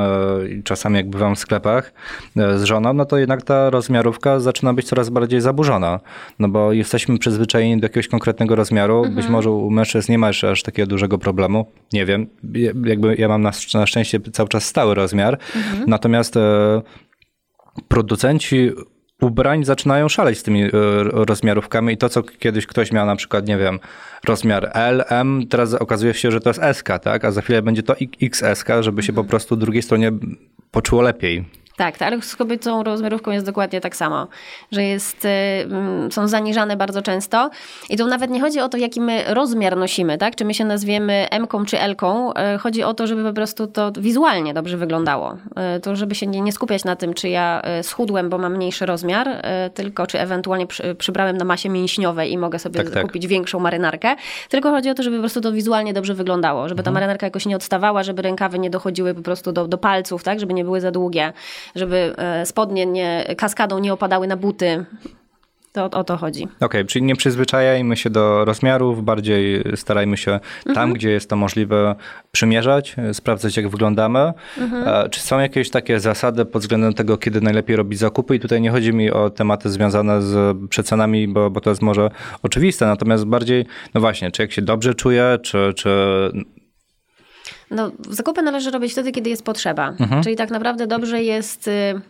i 0.50 0.64
czasami 0.64 0.96
jak 0.96 1.10
bywam 1.10 1.36
w 1.36 1.40
sklepach 1.40 1.94
z 2.36 2.64
żoną, 2.64 2.94
no 2.94 3.06
to 3.06 3.18
jednak 3.18 3.42
ta 3.42 3.70
rozmiarówka 3.70 4.40
zaczyna 4.40 4.74
być 4.74 4.88
coraz 4.88 5.10
bardziej 5.10 5.42
zaburzona. 5.42 6.00
No 6.40 6.50
bo 6.50 6.74
jesteśmy 6.74 7.18
przyzwyczajeni 7.18 7.82
do 7.82 7.86
jakiegoś 7.86 8.08
konkretnego 8.08 8.56
rozmiaru. 8.56 9.06
Być 9.16 9.28
może 9.28 9.52
u 9.52 9.70
mężczyzn 9.70 10.12
nie 10.12 10.18
ma 10.18 10.28
jeszcze 10.28 10.52
aż 10.52 10.64
takiego 10.64 10.88
dużego 10.88 11.18
problemu. 11.18 11.66
Nie 11.94 12.06
wiem. 12.06 12.28
Jakby 12.86 13.16
ja 13.16 13.28
mam 13.28 13.42
na, 13.42 13.52
na 13.74 13.86
szczęście 13.86 14.20
cały 14.20 14.50
czas 14.50 14.64
stały 14.66 14.96
rozmiar. 14.96 15.38
Natomiast 15.88 16.38
e, 16.38 16.82
producenci 17.88 18.72
ubrań 19.22 19.64
zaczynają 19.64 20.10
szaleć 20.10 20.40
z 20.40 20.44
tymi 20.44 20.64
e, 20.64 20.70
rozmiarówkami 21.04 21.94
i 21.94 21.98
to, 21.98 22.10
co 22.10 22.24
kiedyś 22.24 22.66
ktoś 22.66 22.92
miał 22.92 23.06
na 23.06 23.16
przykład, 23.16 23.48
nie 23.48 23.58
wiem, 23.58 23.80
rozmiar 24.26 24.72
L, 24.74 25.04
M, 25.10 25.48
teraz 25.50 25.74
okazuje 25.74 26.14
się, 26.14 26.32
że 26.32 26.40
to 26.40 26.50
jest 26.50 26.62
SK, 26.74 26.90
tak? 27.04 27.26
A 27.26 27.32
za 27.32 27.42
chwilę 27.42 27.62
będzie 27.62 27.84
to 27.84 27.96
XSK, 28.22 28.68
żeby 28.80 29.04
się 29.04 29.14
po 29.14 29.24
prostu 29.24 29.56
drugiej 29.56 29.82
stronie 29.82 30.12
poczuło 30.72 31.02
lepiej. 31.02 31.46
Tak, 31.78 31.98
tak, 31.98 32.08
ale 32.08 32.22
z 32.22 32.36
kobiecą 32.36 32.84
rozmiarówką 32.84 33.32
jest 33.32 33.46
dokładnie 33.46 33.82
tak 33.82 33.96
samo, 33.96 34.28
że 34.72 34.84
jest, 34.84 35.26
y, 35.26 35.30
mm, 35.64 36.12
są 36.12 36.28
zaniżane 36.28 36.78
bardzo 36.78 37.02
często. 37.02 37.50
I 37.90 37.98
tu 37.98 38.08
nawet 38.08 38.32
nie 38.32 38.42
chodzi 38.42 38.60
o 38.60 38.70
to, 38.70 38.78
jaki 38.78 39.02
my 39.02 39.24
rozmiar 39.28 39.78
nosimy, 39.78 40.18
tak? 40.18 40.36
Czy 40.36 40.46
my 40.46 40.54
się 40.54 40.66
nazwiemy 40.66 41.28
M-ką 41.32 41.66
czy 41.66 41.80
L-ką. 41.80 42.32
Y, 42.32 42.58
Chodzi 42.58 42.84
o 42.84 42.94
to, 42.94 43.08
żeby 43.08 43.24
po 43.24 43.34
prostu 43.34 43.68
to 43.68 43.92
wizualnie 44.00 44.54
dobrze 44.54 44.78
wyglądało. 44.78 45.34
Y, 45.78 45.80
To 45.80 45.96
żeby 45.96 46.16
się 46.16 46.28
nie, 46.28 46.42
nie 46.42 46.52
skupiać 46.52 46.84
na 46.86 46.96
tym, 46.96 47.14
czy 47.14 47.30
ja 47.30 47.62
schudłem, 47.82 48.30
bo 48.30 48.38
mam 48.38 48.56
mniejszy 48.56 48.86
rozmiar, 48.86 49.28
tylko 49.74 50.08
czy 50.08 50.20
ewentualnie 50.20 50.68
przy, 50.68 50.96
przybrałem 50.96 51.38
na 51.38 51.46
masie 51.46 51.70
mięśniowej 51.70 52.32
i 52.32 52.38
mogę 52.38 52.60
sobie 52.60 52.84
Tak, 52.84 52.94
tak. 52.94 53.04
kupić 53.04 53.28
większą 53.28 53.60
marynarkę. 53.60 54.16
Tylko 54.50 54.72
chodzi 54.72 54.90
o 54.90 54.94
to, 54.94 55.04
żeby 55.04 55.16
po 55.16 55.22
prostu 55.22 55.42
to 55.42 55.52
wizualnie 55.52 55.94
dobrze 55.94 56.14
wyglądało, 56.14 56.70
żeby 56.70 56.84
ta 56.84 56.92
marynarka 56.92 57.28
jakoś 57.28 57.46
nie 57.46 57.56
odstawała, 57.56 58.04
żeby 58.04 58.22
rękawy 58.22 58.60
nie 58.60 58.70
dochodziły 58.70 59.14
po 59.14 59.22
prostu 59.22 59.52
do, 59.52 59.68
do 59.68 59.78
palców, 59.78 60.24
tak? 60.24 60.40
Żeby 60.40 60.54
nie 60.54 60.64
były 60.64 60.82
za 60.82 60.92
długie, 60.92 61.34
żeby 61.76 62.14
e, 62.18 62.46
spodnie 62.46 62.86
nie, 62.86 63.36
kaskadą 63.38 63.80
nie 63.80 63.94
opadały 63.94 64.28
na 64.28 64.38
buty. 64.38 64.86
To 65.74 65.86
o 65.86 66.04
to 66.04 66.18
chodzi. 66.18 66.48
Okej, 66.60 66.86
czyli 66.86 67.06
nie 67.06 67.16
przyzwyczajajmy 67.16 67.98
się 67.98 68.10
do 68.10 68.46
rozmiarów, 68.46 69.04
bardziej 69.04 69.64
starajmy 69.76 70.18
się 70.18 70.40
tam, 70.76 70.94
gdzie 70.94 71.10
jest 71.12 71.30
to 71.30 71.36
możliwe, 71.36 71.96
przymierzać, 72.32 72.96
e, 72.98 73.14
sprawdzać, 73.14 73.58
jak 73.58 73.70
wyglądamy. 73.70 74.20
E, 74.86 75.10
Czy 75.10 75.20
są 75.20 75.40
jakieś 75.40 75.70
takie 75.70 76.00
zasady 76.00 76.46
pod 76.46 76.62
względem 76.62 76.94
tego, 76.94 77.18
kiedy 77.18 77.42
najlepiej 77.42 77.76
robić 77.76 78.00
zakupy? 78.00 78.36
I 78.36 78.40
tutaj 78.40 78.62
nie 78.62 78.72
chodzi 78.72 78.94
mi 78.94 79.12
o 79.12 79.30
tematy 79.30 79.70
związane 79.70 80.22
z 80.22 80.58
przecenami, 80.70 81.28
bo, 81.28 81.50
bo 81.50 81.62
to 81.62 81.70
jest 81.70 81.82
może 81.82 82.10
oczywiste, 82.44 82.86
natomiast 82.86 83.26
bardziej, 83.26 83.66
no 83.94 84.02
właśnie, 84.02 84.32
czy 84.32 84.42
jak 84.42 84.52
się 84.52 84.62
dobrze 84.62 84.96
czuję, 84.96 85.40
czy, 85.44 85.74
czy 85.76 85.90
No, 87.72 87.92
zakupy 88.10 88.42
należy 88.42 88.72
robić 88.72 88.92
wtedy, 88.92 89.12
kiedy 89.12 89.30
jest 89.30 89.44
potrzeba. 89.44 89.94
Czyli 90.24 90.36
tak 90.36 90.50
naprawdę 90.50 90.88
dobrze 90.88 91.24
jest 91.24 91.68
y, 91.68 92.02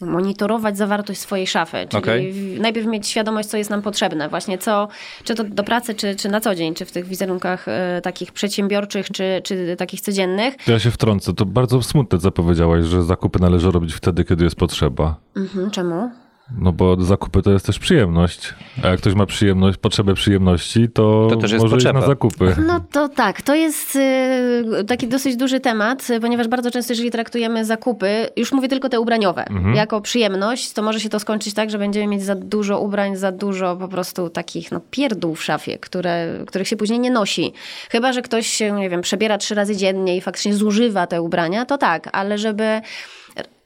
monitorować 0.00 0.76
zawartość 0.76 1.20
swojej 1.20 1.46
szafy. 1.46 1.76
Czyli 1.88 2.32
w- 2.32 2.60
najpierw 2.60 2.86
mieć 2.86 3.08
świadomość, 3.08 3.48
co 3.48 3.56
jest 3.56 3.70
nam 3.70 3.82
potrzebne. 3.82 4.28
Właśnie 4.28 4.58
co, 4.58 4.88
czy 5.24 5.34
to 5.34 5.44
do 5.44 5.64
pracy, 5.64 5.94
czy, 5.94 6.16
czy 6.16 6.28
na 6.28 6.40
co 6.40 6.54
dzień, 6.54 6.74
czy 6.74 6.84
w 6.84 6.92
tych 6.92 7.06
wizerunkach 7.06 7.68
y, 7.68 7.72
takich 8.02 8.32
przedsiębiorczych, 8.32 9.10
czy, 9.10 9.40
czy 9.44 9.76
takich 9.78 10.00
codziennych. 10.00 10.54
Ja 10.68 10.78
się 10.78 10.90
wtrącę, 10.90 11.34
to 11.34 11.46
bardzo 11.46 11.82
smutne, 11.82 12.18
co 12.18 12.30
powiedziałaś, 12.30 12.84
że 12.84 13.02
zakupy 13.02 13.38
należy 13.40 13.70
robić 13.70 13.94
wtedy, 13.94 14.24
kiedy 14.24 14.44
jest 14.44 14.56
potrzeba. 14.56 15.16
Mhm, 15.36 15.70
czemu? 15.70 16.10
No 16.58 16.72
bo 16.72 17.04
zakupy 17.04 17.42
to 17.42 17.50
jest 17.50 17.66
też 17.66 17.78
przyjemność. 17.78 18.54
A 18.82 18.88
jak 18.88 19.00
ktoś 19.00 19.14
ma 19.14 19.26
przyjemność, 19.26 19.78
potrzebę 19.78 20.14
przyjemności, 20.14 20.88
to, 20.88 21.26
To 21.30 21.36
też 21.36 21.52
jest 21.52 21.64
może 21.64 21.76
iść 21.76 21.86
na 21.94 22.00
zakupy. 22.00 22.56
No 22.66 22.80
to 22.92 23.08
tak, 23.08 23.42
to 23.42 23.54
jest 23.54 23.96
y, 23.96 24.84
taki 24.86 25.08
dosyć 25.08 25.36
duży 25.36 25.60
temat, 25.60 26.08
ponieważ 26.20 26.48
bardzo 26.48 26.70
często, 26.70 26.92
jeżeli 26.92 27.10
traktujemy 27.10 27.64
zakupy, 27.64 28.28
już 28.36 28.52
mówię 28.52 28.68
tylko 28.68 28.88
te 28.88 29.00
ubraniowe, 29.00 29.44
jako 29.74 30.00
przyjemność, 30.00 30.72
to 30.72 30.82
może 30.82 31.00
się 31.00 31.08
to 31.08 31.20
skończyć 31.20 31.54
tak, 31.54 31.70
że 31.70 31.78
będziemy 31.78 32.06
mieć 32.06 32.22
za 32.22 32.34
dużo 32.34 32.80
ubrań, 32.80 33.16
za 33.16 33.32
dużo 33.32 33.76
po 33.76 33.88
prostu 33.88 34.30
takich 34.30 34.72
no, 34.72 34.80
pierdół 34.90 35.34
w 35.34 35.42
szafie, 35.44 35.78
które, 35.78 36.28
których 36.46 36.68
się 36.68 36.76
później 36.76 36.98
nie 36.98 37.10
nosi. 37.10 37.52
Chyba, 37.90 38.12
że 38.12 38.22
ktoś 38.22 38.46
się, 38.46 38.72
nie 38.72 38.90
wiem, 38.90 39.00
przebiera 39.00 39.38
trzy 39.38 39.54
razy 39.54 39.76
dziennie 39.76 40.16
i 40.16 40.20
faktycznie 40.20 40.54
zużywa 40.54 41.06
te 41.06 41.22
ubrania, 41.22 41.66
to 41.66 41.78
tak, 41.78 42.08
ale 42.12 42.38
żeby 42.38 42.80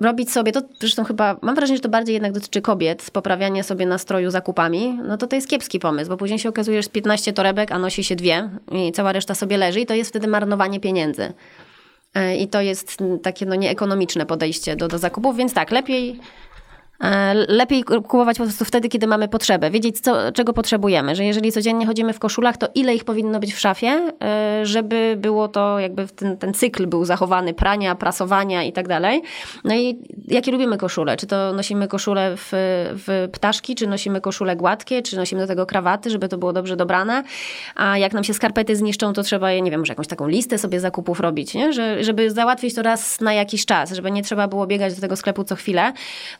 robić 0.00 0.32
sobie, 0.32 0.52
to 0.52 0.60
zresztą 0.80 1.04
chyba, 1.04 1.36
mam 1.42 1.54
wrażenie, 1.54 1.76
że 1.76 1.82
to 1.82 1.88
bardziej 1.88 2.12
jednak 2.12 2.32
dotyczy 2.32 2.62
kobiet, 2.62 3.10
poprawianie 3.10 3.64
sobie 3.64 3.86
nastroju 3.86 4.30
zakupami, 4.30 4.98
no 5.04 5.16
to 5.16 5.26
to 5.26 5.36
jest 5.36 5.48
kiepski 5.48 5.78
pomysł, 5.78 6.10
bo 6.10 6.16
później 6.16 6.38
się 6.38 6.48
okazuje, 6.48 6.82
że 6.82 6.86
z 6.86 6.88
15 6.88 7.32
torebek, 7.32 7.72
a 7.72 7.78
nosi 7.78 8.04
się 8.04 8.16
dwie 8.16 8.50
i 8.72 8.92
cała 8.92 9.12
reszta 9.12 9.34
sobie 9.34 9.56
leży 9.56 9.80
i 9.80 9.86
to 9.86 9.94
jest 9.94 10.10
wtedy 10.10 10.26
marnowanie 10.26 10.80
pieniędzy. 10.80 11.32
E, 12.14 12.36
I 12.36 12.48
to 12.48 12.60
jest 12.60 12.96
takie 13.22 13.46
no, 13.46 13.54
nieekonomiczne 13.54 14.26
podejście 14.26 14.76
do, 14.76 14.88
do 14.88 14.98
zakupów, 14.98 15.36
więc 15.36 15.54
tak, 15.54 15.70
lepiej 15.70 16.20
Lepiej 17.48 17.84
kupować 17.84 18.38
po 18.38 18.44
prostu 18.44 18.64
wtedy, 18.64 18.88
kiedy 18.88 19.06
mamy 19.06 19.28
potrzebę, 19.28 19.70
wiedzieć, 19.70 20.00
co, 20.00 20.32
czego 20.32 20.52
potrzebujemy, 20.52 21.16
że 21.16 21.24
jeżeli 21.24 21.52
codziennie 21.52 21.86
chodzimy 21.86 22.12
w 22.12 22.18
koszulach, 22.18 22.56
to 22.56 22.68
ile 22.74 22.94
ich 22.94 23.04
powinno 23.04 23.40
być 23.40 23.54
w 23.54 23.58
szafie, 23.58 24.12
e, 24.22 24.60
żeby 24.66 25.16
było 25.18 25.48
to, 25.48 25.78
jakby 25.78 26.06
ten, 26.06 26.36
ten 26.36 26.54
cykl 26.54 26.86
był 26.86 27.04
zachowany 27.04 27.54
prania, 27.54 27.94
prasowania 27.94 28.62
i 28.62 28.72
tak 28.72 28.88
dalej. 28.88 29.22
No 29.64 29.74
i 29.74 29.98
jakie 30.28 30.52
lubimy 30.52 30.78
koszule? 30.78 31.16
Czy 31.16 31.26
to 31.26 31.52
nosimy 31.52 31.88
koszule 31.88 32.36
w, 32.36 32.48
w 33.06 33.28
ptaszki, 33.32 33.74
czy 33.74 33.86
nosimy 33.86 34.20
koszule 34.20 34.56
gładkie, 34.56 35.02
czy 35.02 35.16
nosimy 35.16 35.40
do 35.40 35.46
tego 35.46 35.66
krawaty, 35.66 36.10
żeby 36.10 36.28
to 36.28 36.38
było 36.38 36.52
dobrze 36.52 36.76
dobrane, 36.76 37.22
a 37.74 37.98
jak 37.98 38.12
nam 38.12 38.24
się 38.24 38.34
skarpety 38.34 38.76
zniszczą, 38.76 39.12
to 39.12 39.22
trzeba 39.22 39.52
je, 39.52 39.62
nie 39.62 39.70
wiem, 39.70 39.80
może 39.80 39.92
jakąś 39.92 40.06
taką 40.06 40.28
listę 40.28 40.58
sobie 40.58 40.80
zakupów 40.80 41.20
robić, 41.20 41.54
nie? 41.54 41.72
Że, 41.72 42.04
żeby 42.04 42.30
załatwić 42.30 42.74
to 42.74 42.82
raz 42.82 43.20
na 43.20 43.32
jakiś 43.32 43.66
czas, 43.66 43.92
żeby 43.92 44.10
nie 44.10 44.22
trzeba 44.22 44.48
było 44.48 44.66
biegać 44.66 44.94
do 44.94 45.00
tego 45.00 45.16
sklepu 45.16 45.44
co 45.44 45.56
chwilę. 45.56 45.92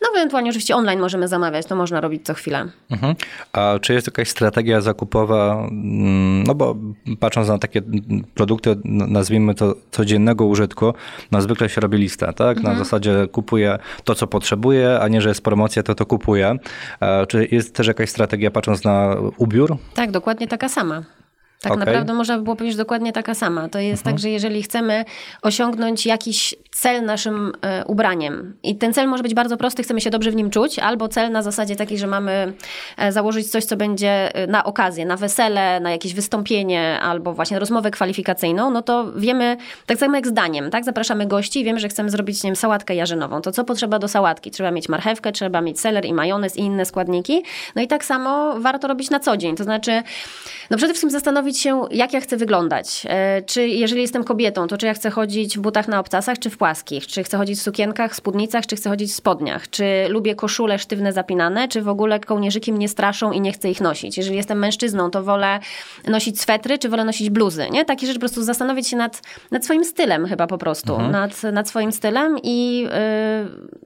No 0.02 0.08
ewentualnie 0.16 0.45
oczywiście 0.48 0.76
online 0.76 1.00
możemy 1.00 1.28
zamawiać, 1.28 1.66
to 1.66 1.76
można 1.76 2.00
robić 2.00 2.24
co 2.24 2.34
chwilę. 2.34 2.68
Mhm. 2.90 3.14
A 3.52 3.74
czy 3.80 3.92
jest 3.92 4.06
jakaś 4.06 4.28
strategia 4.28 4.80
zakupowa, 4.80 5.66
mm, 5.70 6.42
no 6.42 6.54
bo 6.54 6.76
patrząc 7.20 7.48
na 7.48 7.58
takie 7.58 7.82
produkty, 8.34 8.76
nazwijmy 8.84 9.54
to 9.54 9.74
codziennego 9.90 10.46
użytku, 10.46 10.94
no 11.32 11.40
zwykle 11.42 11.68
się 11.68 11.80
robi 11.80 11.98
lista, 11.98 12.32
tak? 12.32 12.62
Na 12.62 12.74
zasadzie 12.74 13.26
kupuję 13.32 13.78
to, 14.04 14.14
co 14.14 14.26
potrzebuję, 14.26 14.98
a 15.00 15.08
nie, 15.08 15.20
że 15.20 15.28
jest 15.28 15.42
promocja, 15.42 15.82
to 15.82 15.94
to 15.94 16.06
kupuję. 16.06 16.56
A 17.00 17.26
czy 17.26 17.48
jest 17.50 17.74
też 17.74 17.86
jakaś 17.86 18.10
strategia 18.10 18.50
patrząc 18.50 18.84
na 18.84 19.16
ubiór? 19.36 19.76
Tak, 19.94 20.10
dokładnie 20.10 20.48
taka 20.48 20.68
sama. 20.68 21.02
Tak 21.62 21.72
Okej. 21.72 21.86
naprawdę 21.86 22.14
można 22.14 22.36
by 22.36 22.44
było 22.44 22.56
powiedzieć 22.56 22.76
dokładnie 22.76 23.12
taka 23.12 23.34
sama. 23.34 23.68
To 23.68 23.78
jest 23.78 24.02
tak, 24.02 24.18
że 24.18 24.30
jeżeli 24.30 24.62
chcemy 24.62 25.04
osiągnąć 25.42 26.06
jakiś 26.06 26.54
cel 26.70 27.04
naszym 27.04 27.52
e, 27.62 27.84
ubraniem 27.84 28.56
i 28.62 28.76
ten 28.76 28.92
cel 28.92 29.08
może 29.08 29.22
być 29.22 29.34
bardzo 29.34 29.56
prosty, 29.56 29.82
chcemy 29.82 30.00
się 30.00 30.10
dobrze 30.10 30.30
w 30.30 30.36
nim 30.36 30.50
czuć, 30.50 30.78
albo 30.78 31.08
cel 31.08 31.32
na 31.32 31.42
zasadzie 31.42 31.76
takiej, 31.76 31.98
że 31.98 32.06
mamy 32.06 32.52
e, 32.96 33.12
założyć 33.12 33.50
coś, 33.50 33.64
co 33.64 33.76
będzie 33.76 34.34
e, 34.34 34.46
na 34.46 34.64
okazję, 34.64 35.06
na 35.06 35.16
wesele, 35.16 35.80
na 35.80 35.90
jakieś 35.90 36.14
wystąpienie, 36.14 37.00
albo 37.00 37.32
właśnie 37.32 37.58
rozmowę 37.58 37.90
kwalifikacyjną, 37.90 38.70
no 38.70 38.82
to 38.82 39.12
wiemy, 39.12 39.56
tak 39.86 39.98
samo 39.98 40.16
jak 40.16 40.26
z 40.26 40.32
daniem, 40.32 40.70
tak? 40.70 40.84
Zapraszamy 40.84 41.26
gości 41.26 41.60
i 41.60 41.64
wiemy, 41.64 41.80
że 41.80 41.88
chcemy 41.88 42.10
zrobić, 42.10 42.42
nie 42.42 42.48
wiem, 42.48 42.56
sałatkę 42.56 42.94
jarzynową. 42.94 43.40
To 43.40 43.52
co 43.52 43.64
potrzeba 43.64 43.98
do 43.98 44.08
sałatki? 44.08 44.50
Trzeba 44.50 44.70
mieć 44.70 44.88
marchewkę, 44.88 45.32
trzeba 45.32 45.60
mieć 45.60 45.80
seler 45.80 46.04
i 46.04 46.14
majonez 46.14 46.56
i 46.56 46.60
inne 46.60 46.84
składniki. 46.84 47.42
No 47.76 47.82
i 47.82 47.86
tak 47.86 48.04
samo 48.04 48.60
warto 48.60 48.88
robić 48.88 49.10
na 49.10 49.20
co 49.20 49.36
dzień. 49.36 49.56
To 49.56 49.64
znaczy, 49.64 50.02
no 50.70 50.76
przede 50.76 50.92
wszystkim 50.92 51.10
zastanowić 51.10 51.45
się, 51.54 51.84
jak 51.90 52.12
ja 52.12 52.20
chcę 52.20 52.36
wyglądać. 52.36 53.06
E, 53.08 53.42
Czy 53.42 53.68
jeżeli 53.68 54.02
jestem 54.02 54.24
kobietą, 54.24 54.66
to 54.66 54.78
czy 54.78 54.86
ja 54.86 54.94
chcę 54.94 55.10
chodzić 55.10 55.58
w 55.58 55.60
butach 55.60 55.88
na 55.88 56.00
obcasach, 56.00 56.38
czy 56.38 56.50
w 56.50 56.58
płaskich? 56.58 57.06
Czy 57.06 57.24
chcę 57.24 57.36
chodzić 57.36 57.58
w 57.58 57.62
sukienkach, 57.62 58.16
spódnicach, 58.16 58.66
czy 58.66 58.76
chcę 58.76 58.90
chodzić 58.90 59.10
w 59.10 59.14
spodniach? 59.14 59.70
Czy 59.70 59.84
lubię 60.08 60.34
koszule 60.34 60.78
sztywne, 60.78 61.12
zapinane, 61.12 61.68
czy 61.68 61.82
w 61.82 61.88
ogóle 61.88 62.20
kołnierzyki 62.20 62.72
mnie 62.72 62.88
straszą 62.88 63.32
i 63.32 63.40
nie 63.40 63.52
chcę 63.52 63.70
ich 63.70 63.80
nosić? 63.80 64.16
Jeżeli 64.16 64.36
jestem 64.36 64.58
mężczyzną, 64.58 65.10
to 65.10 65.22
wolę 65.22 65.58
nosić 66.08 66.40
swetry, 66.40 66.78
czy 66.78 66.88
wolę 66.88 67.04
nosić 67.04 67.30
bluzy? 67.30 67.66
Nie? 67.70 67.84
Takie 67.84 68.06
rzeczy 68.06 68.18
po 68.18 68.20
prostu 68.20 68.42
zastanowić 68.42 68.88
się 68.88 68.96
nad, 68.96 69.22
nad 69.50 69.64
swoim 69.64 69.84
stylem 69.84 70.26
chyba 70.26 70.46
po 70.46 70.58
prostu. 70.58 70.98
Nad, 70.98 71.42
nad 71.42 71.68
swoim 71.68 71.92
stylem 71.92 72.36
i 72.42 72.86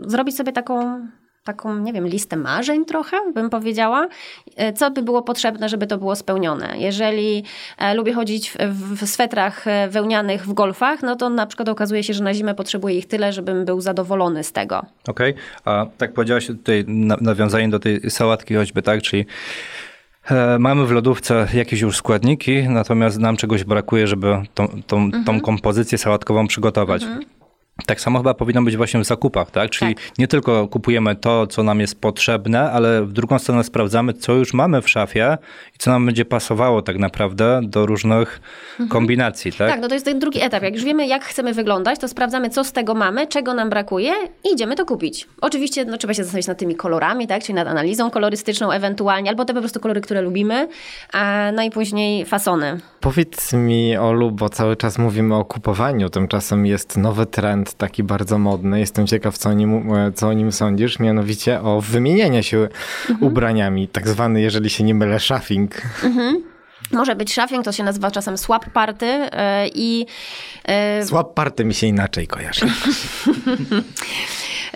y, 0.01 0.11
zrobić 0.11 0.37
sobie 0.37 0.53
taką 0.53 1.01
taką, 1.51 1.79
nie 1.79 1.93
wiem, 1.93 2.07
listę 2.07 2.37
marzeń 2.37 2.85
trochę, 2.85 3.17
bym 3.35 3.51
powiedziała, 3.51 4.09
E, 4.57 4.73
co 4.73 4.91
by 4.91 5.03
było 5.03 5.23
potrzebne, 5.23 5.69
żeby 5.69 5.87
to 5.87 5.99
było 5.99 6.17
spełnione. 6.17 6.79
Jeżeli 6.79 7.45
e, 7.79 7.95
lubię 7.95 8.13
chodzić 8.13 8.51
w, 8.51 9.05
w 9.05 9.09
swetrach 9.09 9.67
e, 9.67 9.89
wełnianych 9.89 10.47
w 10.47 10.53
golfach, 10.53 11.03
no 11.03 11.17
to 11.17 11.31
na 11.31 11.47
przykład 11.47 11.69
okazuje 11.69 12.03
się, 12.03 12.15
że 12.15 12.25
na 12.25 12.35
zimę 12.35 12.55
potrzebuję 12.55 12.99
ich 12.99 13.07
tyle, 13.07 13.33
żebym 13.33 13.65
był 13.65 13.81
zadowolony 13.81 14.45
z 14.45 14.53
tego. 14.53 14.83
Okej, 15.09 15.35
a 15.65 15.87
tak 15.99 16.13
powiedziałaś 16.13 16.47
tutaj 16.47 16.85
na, 16.89 17.17
nawiązanie 17.21 17.69
do 17.69 17.79
tej 17.79 18.11
sałatki 18.11 18.55
choćby, 18.55 18.83
tak, 18.83 19.03
czyli 19.03 19.27
mamy 20.59 20.87
w 20.87 20.91
lodówce 20.91 21.47
jakieś 21.55 21.81
już 21.81 21.97
składniki, 21.97 22.69
natomiast 22.69 23.19
nam 23.19 23.37
czegoś 23.37 23.65
brakuje, 23.65 24.07
żeby 24.07 24.43
tą, 24.55 24.69
tą, 24.87 25.11
tą 25.27 25.41
kompozycję 25.41 25.99
sałatkową 25.99 26.47
przygotować. 26.47 27.03
Tak 27.87 28.01
samo 28.01 28.19
chyba 28.19 28.35
powinno 28.35 28.63
być 28.63 28.77
właśnie 28.77 29.01
w 29.01 29.05
zakupach, 29.05 29.51
tak? 29.51 29.71
Czyli 29.71 29.95
Tak. 29.95 30.19
nie 30.19 30.29
tylko 30.29 30.69
kupujemy 30.69 31.17
to, 31.17 31.47
co 31.47 31.63
nam 31.63 31.81
jest 31.81 32.01
potrzebne, 32.01 32.71
ale 32.73 33.03
w 33.03 33.13
drugą 33.13 33.39
stronę 33.39 33.65
sprawdzamy, 33.65 34.13
co 34.13 34.33
już 34.33 34.55
mamy 34.55 34.83
w 34.83 34.89
szafie 34.91 35.39
i 35.75 35.79
co 35.79 35.91
nam 35.91 36.07
będzie 36.07 36.25
pasowało 36.25 36.83
tak 36.83 36.99
naprawdę 36.99 37.61
do 37.63 37.87
różnych 37.87 38.41
kombinacji, 38.89 39.53
tak? 39.53 39.71
Tak, 39.71 39.81
no 39.81 39.89
to 39.89 39.95
jest 39.95 40.05
ten 40.05 40.19
drugi 40.19 40.43
etap. 40.43 40.63
Jak 40.63 40.75
już 40.75 40.85
wiemy, 40.85 41.07
jak 41.07 41.25
chcemy 41.25 41.55
wyglądać, 41.55 41.99
to 42.01 42.09
sprawdzamy, 42.09 42.51
co 42.51 42.65
z 42.65 42.73
tego 42.73 42.95
mamy, 42.95 43.27
czego 43.27 43.55
nam 43.55 43.71
brakuje 43.71 44.13
i 44.45 44.55
idziemy 44.55 44.77
to 44.77 44.87
kupić. 44.87 45.27
Oczywiście 45.41 45.85
no, 45.85 45.97
trzeba 45.99 46.15
się 46.15 46.25
zastanowić 46.25 46.47
nad 46.47 46.59
tymi 46.59 46.75
kolorami, 46.75 47.27
tak? 47.27 47.43
czyli 47.43 47.55
nad 47.55 47.69
analizą 47.69 48.11
kolorystyczną 48.11 48.71
ewentualnie, 48.71 49.31
albo 49.31 49.45
te 49.45 49.55
po 49.55 49.61
prostu 49.61 49.81
kolory, 49.81 50.01
które 50.01 50.23
lubimy, 50.23 50.69
a, 51.13 51.53
no 51.55 51.63
i 51.63 51.71
później 51.71 52.25
fasony. 52.25 52.81
Powiedz 53.01 53.53
mi, 53.53 53.97
Olu, 53.97 54.31
bo 54.31 54.49
cały 54.49 54.77
czas 54.77 54.99
mówimy 54.99 55.35
o 55.37 55.45
kupowaniu, 55.45 56.11
tymczasem 56.11 56.67
jest 56.67 56.97
nowy 56.97 57.27
trend 57.27 57.70
taki 57.75 58.03
bardzo 58.03 58.39
modny. 58.39 58.81
Jestem 58.81 59.07
ciekaw, 59.07 59.39
co 59.39 59.49
o 59.49 59.53
nim, 59.53 59.91
co 60.15 60.29
o 60.29 60.33
nim 60.33 60.53
sądzisz, 60.53 60.99
mianowicie 60.99 61.61
o 61.63 61.81
wymienianie 61.81 62.43
się 62.43 62.69
ubraniami, 63.21 63.89
tak 63.89 64.09
zwany, 64.09 64.41
jeżeli 64.41 64.71
się 64.71 64.85
nie 64.85 64.95
mylę, 64.95 65.21
shuffling. 65.21 65.83
Może 66.93 67.17
być 67.17 67.35
szafing, 67.35 67.65
to 67.65 67.73
się 67.73 67.85
nazywa 67.85 68.11
czasem 68.11 68.39
swap 68.39 68.71
party 68.71 69.07
e, 69.07 69.69
i 69.75 70.07
e, 70.65 71.05
Swap 71.07 71.35
party 71.35 71.65
mi 71.65 71.75
się 71.75 71.87
inaczej 71.87 72.27
kojarzy. 72.27 72.67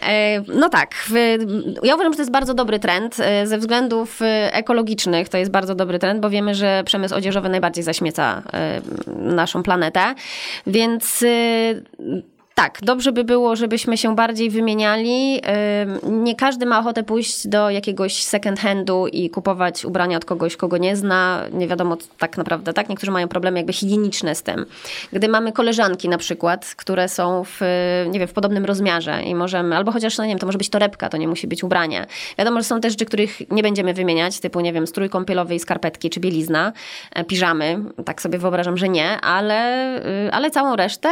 E, 0.02 0.40
No 0.48 0.68
tak, 0.68 0.94
ja 1.82 1.94
uważam, 1.94 2.12
że 2.12 2.16
to 2.16 2.22
jest 2.22 2.30
bardzo 2.32 2.54
dobry 2.54 2.78
trend. 2.78 3.16
E, 3.20 3.46
Ze 3.46 3.58
względów 3.58 4.22
e, 4.22 4.52
ekologicznych 4.54 5.28
to 5.28 5.38
jest 5.38 5.50
bardzo 5.50 5.74
dobry 5.74 5.98
trend, 5.98 6.20
bo 6.20 6.30
wiemy, 6.30 6.54
że 6.54 6.82
przemysł 6.86 7.14
odzieżowy 7.14 7.48
najbardziej 7.48 7.84
zaśmieca 7.84 8.42
e, 8.52 8.80
naszą 9.16 9.62
planetę. 9.62 10.14
Więc 10.66 11.22
e, 11.22 11.26
tak, 12.54 12.78
dobrze 12.82 13.12
by 13.12 13.24
było, 13.24 13.56
żebyśmy 13.56 13.98
się 13.98 14.16
bardziej 14.16 14.50
wymieniali. 14.50 15.40
Ym, 16.02 16.24
Nie 16.24 16.36
każdy 16.36 16.66
ma 16.66 16.78
ochotę 16.78 17.02
pójść 17.02 17.48
do 17.48 17.70
jakiegoś 17.70 18.22
second 18.22 18.60
handu 18.60 19.06
i 19.06 19.30
kupować 19.30 19.84
ubrania 19.84 20.16
od 20.16 20.24
kogoś, 20.24 20.56
kogo 20.56 20.76
nie 20.76 20.96
zna. 20.96 21.42
Nie 21.52 21.68
wiadomo 21.68 21.96
tak 22.18 22.36
naprawdę, 22.36 22.72
tak? 22.72 22.88
Niektórzy 22.88 23.12
mają 23.12 23.28
problemy 23.28 23.58
jakby 23.58 23.72
higieniczne 23.72 24.34
z 24.34 24.42
tym. 24.42 24.66
Gdy 25.12 25.28
mamy 25.28 25.52
koleżanki 25.52 26.08
na 26.08 26.18
przykład, 26.18 26.74
które 26.76 27.08
są 27.08 27.44
w, 27.44 27.60
nie 28.10 28.18
wiem, 28.18 28.28
w 28.28 28.32
podobnym 28.32 28.64
rozmiarze 28.64 29.22
i 29.22 29.34
możemy, 29.34 29.76
albo 29.76 29.92
chociaż, 29.92 30.18
no 30.18 30.24
nie 30.24 30.30
wiem, 30.30 30.38
to 30.38 30.46
może 30.46 30.58
być 30.58 30.70
torebka, 30.70 31.08
to 31.08 31.16
nie 31.16 31.28
musi 31.28 31.46
być 31.46 31.64
ubranie. 31.64 32.06
Wiadomo, 32.38 32.60
że 32.60 32.64
są 32.64 32.80
też 32.80 32.92
rzeczy, 32.92 33.04
których 33.04 33.50
nie 33.50 33.62
będziemy 33.62 33.94
wymieniać, 33.94 34.40
typu, 34.40 34.60
nie 34.60 34.72
wiem, 34.72 34.86
strój 34.86 35.10
kąpielowy 35.10 35.54
i 35.54 35.58
skarpetki, 35.58 36.10
czy 36.10 36.20
bielizna, 36.20 36.72
e, 37.14 37.24
piżamy. 37.24 37.78
Tak 38.04 38.22
sobie 38.22 38.38
wyobrażam, 38.38 38.76
że 38.76 38.88
nie, 38.88 39.20
ale, 39.20 39.88
y, 40.26 40.32
ale 40.32 40.50
całą 40.50 40.76
resztę, 40.76 41.08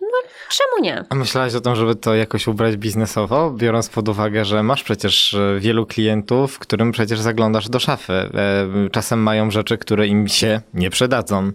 no 0.00 0.18
czemu 0.48 0.81
nie? 0.82 1.04
A 1.08 1.14
myślałaś 1.14 1.54
o 1.54 1.60
tym, 1.60 1.76
żeby 1.76 1.94
to 1.94 2.14
jakoś 2.14 2.46
ubrać 2.46 2.76
biznesowo, 2.76 3.50
biorąc 3.50 3.88
pod 3.88 4.08
uwagę, 4.08 4.44
że 4.44 4.62
masz 4.62 4.82
przecież 4.82 5.34
e, 5.34 5.60
wielu 5.60 5.86
klientów, 5.86 6.58
którym 6.58 6.92
przecież 6.92 7.20
zaglądasz 7.20 7.68
do 7.68 7.80
szafy. 7.80 8.12
E, 8.12 8.30
Czasem 8.90 9.22
mają 9.22 9.50
rzeczy, 9.50 9.78
które 9.78 10.06
im 10.06 10.28
się 10.28 10.60
nie 10.74 10.90
przydadzą, 10.90 11.52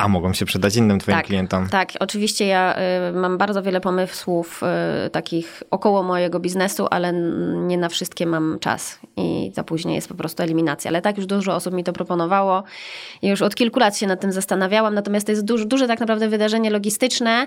a 0.00 0.08
mogą 0.08 0.32
się 0.32 0.44
przydać 0.44 0.76
innym 0.76 0.98
twoim 0.98 1.16
tak, 1.16 1.26
klientom. 1.26 1.68
Tak, 1.68 1.92
oczywiście 2.00 2.46
ja 2.46 2.76
y, 3.08 3.12
mam 3.12 3.38
bardzo 3.38 3.62
wiele 3.62 3.80
pomysłów 3.80 4.60
y, 5.06 5.10
takich 5.10 5.62
około 5.70 6.02
mojego 6.02 6.40
biznesu, 6.40 6.86
ale 6.90 7.12
nie 7.52 7.78
na 7.78 7.88
wszystkie 7.88 8.26
mam 8.26 8.58
czas 8.60 8.98
i 9.16 9.52
to 9.56 9.64
później 9.64 9.94
jest 9.94 10.08
po 10.08 10.14
prostu 10.14 10.42
eliminacja. 10.42 10.90
Ale 10.90 11.02
tak 11.02 11.16
już 11.16 11.26
dużo 11.26 11.54
osób 11.54 11.74
mi 11.74 11.84
to 11.84 11.92
proponowało 11.92 12.62
i 13.22 13.28
już 13.28 13.42
od 13.42 13.54
kilku 13.54 13.80
lat 13.80 13.96
się 13.96 14.06
nad 14.06 14.20
tym 14.20 14.32
zastanawiałam, 14.32 14.94
natomiast 14.94 15.26
to 15.26 15.32
jest 15.32 15.44
duże, 15.44 15.64
duże 15.64 15.86
tak 15.86 16.00
naprawdę 16.00 16.28
wydarzenie 16.28 16.70
logistyczne, 16.70 17.46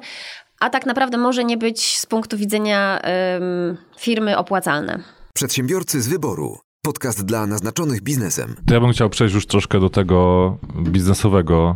a 0.59 0.69
tak 0.69 0.85
naprawdę 0.85 1.17
może 1.17 1.43
nie 1.43 1.57
być 1.57 1.97
z 1.97 2.05
punktu 2.05 2.37
widzenia 2.37 2.99
ym, 3.37 3.77
firmy 3.97 4.37
opłacalne. 4.37 4.99
Przedsiębiorcy 5.33 6.01
z 6.01 6.07
wyboru. 6.07 6.57
Podcast 6.81 7.25
dla 7.25 7.47
naznaczonych 7.47 8.01
biznesem. 8.01 8.55
To 8.67 8.73
ja 8.73 8.79
bym 8.79 8.91
chciał 8.91 9.09
przejść 9.09 9.35
już 9.35 9.45
troszkę 9.45 9.79
do 9.79 9.89
tego 9.89 10.57
biznesowego 10.83 11.75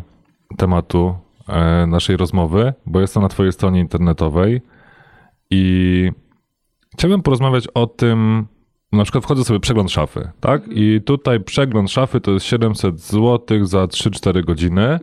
tematu 0.57 1.15
e, 1.47 1.87
naszej 1.87 2.17
rozmowy, 2.17 2.73
bo 2.85 3.01
jestem 3.01 3.23
na 3.23 3.29
Twojej 3.29 3.51
stronie 3.53 3.79
internetowej 3.79 4.61
i 5.51 6.11
chciałbym 6.93 7.21
porozmawiać 7.21 7.67
o 7.73 7.87
tym. 7.87 8.47
Na 8.91 9.03
przykład 9.03 9.23
wchodzę 9.23 9.43
sobie 9.43 9.59
przegląd 9.59 9.91
szafy, 9.91 10.29
tak? 10.39 10.61
I 10.69 11.01
tutaj 11.05 11.39
przegląd 11.39 11.91
szafy 11.91 12.21
to 12.21 12.31
jest 12.31 12.45
700 12.45 12.99
zł 12.99 13.65
za 13.65 13.85
3-4 13.85 14.45
godziny. 14.45 14.99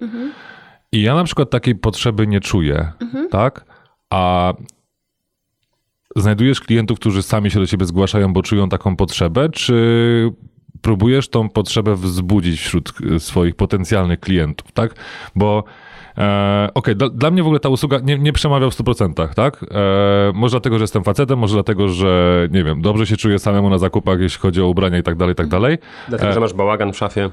I 0.95 1.03
ja 1.03 1.15
na 1.15 1.25
przykład 1.25 1.51
takiej 1.51 1.75
potrzeby 1.75 2.27
nie 2.27 2.41
czuję, 2.41 2.93
tak? 3.31 3.65
A 4.11 4.53
znajdujesz 6.17 6.61
klientów, 6.61 6.99
którzy 6.99 7.23
sami 7.23 7.51
się 7.51 7.61
do 7.61 7.67
ciebie 7.67 7.87
zgłaszają, 7.87 8.33
bo 8.33 8.43
czują 8.43 8.69
taką 8.69 8.97
potrzebę, 8.97 9.49
czy 9.49 10.31
próbujesz 10.83 11.29
tą 11.29 11.49
potrzebę 11.49 11.95
wzbudzić 11.95 12.61
wśród 12.61 12.93
y, 13.01 13.21
swoich 13.21 13.57
potencjalnych 13.57 14.21
klientów, 14.21 14.73
tak? 14.73 14.95
Bo 15.37 15.65
E, 16.19 16.69
Okej, 16.75 16.97
dla, 16.97 17.09
dla 17.09 17.31
mnie 17.31 17.43
w 17.43 17.47
ogóle 17.47 17.61
ta 17.61 17.69
usługa 17.69 17.99
nie, 17.99 18.19
nie 18.19 18.33
przemawia 18.33 18.71
w 18.71 18.75
100%, 18.75 19.35
tak? 19.35 19.65
E, 19.71 20.33
może 20.35 20.51
dlatego, 20.51 20.79
że 20.79 20.83
jestem 20.83 21.05
facetem, 21.05 21.39
może 21.39 21.55
dlatego, 21.55 21.89
że 21.89 22.49
nie 22.51 22.65
wiem, 22.65 22.83
dobrze 22.83 23.07
się 23.07 23.17
czuję 23.17 23.39
samemu 23.39 23.71
na 23.71 23.79
zakupach, 23.79 24.21
jeśli 24.21 24.41
chodzi 24.41 24.63
o 24.63 24.67
ubrania 24.67 24.99
i 24.99 25.03
tak 25.03 25.17
dalej, 25.17 25.33
i 25.33 25.37
tak 25.37 25.49
dalej. 25.49 25.79
Dlatego, 26.09 26.31
E, 26.31 26.35
że 26.35 26.41
masz 26.41 26.53
bałagan 26.53 26.93
w 26.93 26.97
szafie. 26.97 27.31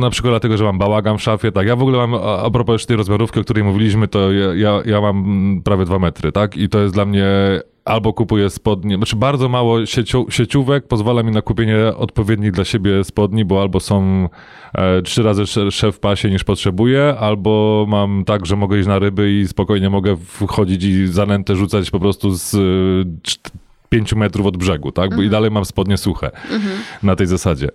Na 0.00 0.10
przykład 0.10 0.32
dlatego, 0.32 0.56
że 0.56 0.64
mam 0.64 0.78
bałagan 0.78 1.18
w 1.18 1.22
szafie, 1.22 1.52
tak. 1.52 1.66
Ja 1.66 1.76
w 1.76 1.82
ogóle 1.82 1.98
mam, 1.98 2.14
a, 2.14 2.50
propos 2.50 2.72
już 2.72 2.86
tej 2.86 2.96
rozmiarówki, 2.96 3.40
o 3.40 3.42
której 3.42 3.64
mówiliśmy, 3.64 4.08
to 4.08 4.32
ja, 4.32 4.54
ja, 4.54 4.82
ja 4.86 5.00
mam 5.00 5.60
prawie 5.64 5.84
dwa 5.84 5.98
metry, 5.98 6.32
tak? 6.32 6.56
I 6.56 6.68
to 6.68 6.78
jest 6.80 6.94
dla 6.94 7.04
mnie 7.04 7.26
albo 7.84 8.12
kupuję 8.12 8.50
spodnie, 8.50 8.96
znaczy 8.96 9.16
bardzo 9.16 9.48
mało 9.48 9.86
sieciu, 9.86 10.26
sieciówek 10.30 10.86
pozwala 10.86 11.22
mi 11.22 11.30
na 11.30 11.42
kupienie 11.42 11.76
odpowiednich 11.96 12.52
dla 12.52 12.64
siebie 12.64 13.04
spodni, 13.04 13.44
bo 13.44 13.60
albo 13.60 13.80
są 13.80 14.28
e, 14.74 15.02
trzy 15.02 15.22
razy 15.22 15.46
sze- 15.46 15.70
szef 15.70 15.96
w 15.96 16.00
pasie 16.00 16.30
niż 16.30 16.44
potrzebuję, 16.44 17.14
albo 17.20 17.84
mam 17.88 18.24
tak, 18.24 18.46
że 18.46 18.56
mogę 18.56 18.78
iść 18.78 18.88
na 18.88 18.98
ryby 18.98 19.32
i 19.32 19.48
spokojnie 19.48 19.90
mogę 19.90 20.16
wchodzić 20.16 20.84
i 20.84 21.06
zanętę 21.06 21.56
rzucać 21.56 21.90
po 21.90 22.00
prostu 22.00 22.30
z 22.30 22.56
e, 23.88 23.94
czt- 23.94 23.98
pięciu 23.98 24.16
metrów 24.18 24.46
od 24.46 24.56
brzegu, 24.56 24.92
tak? 24.92 25.16
Bo 25.16 25.22
I 25.22 25.30
dalej 25.30 25.50
mam 25.50 25.64
spodnie 25.64 25.96
suche 25.96 26.30
na 27.02 27.16
tej 27.16 27.26
zasadzie. 27.26 27.68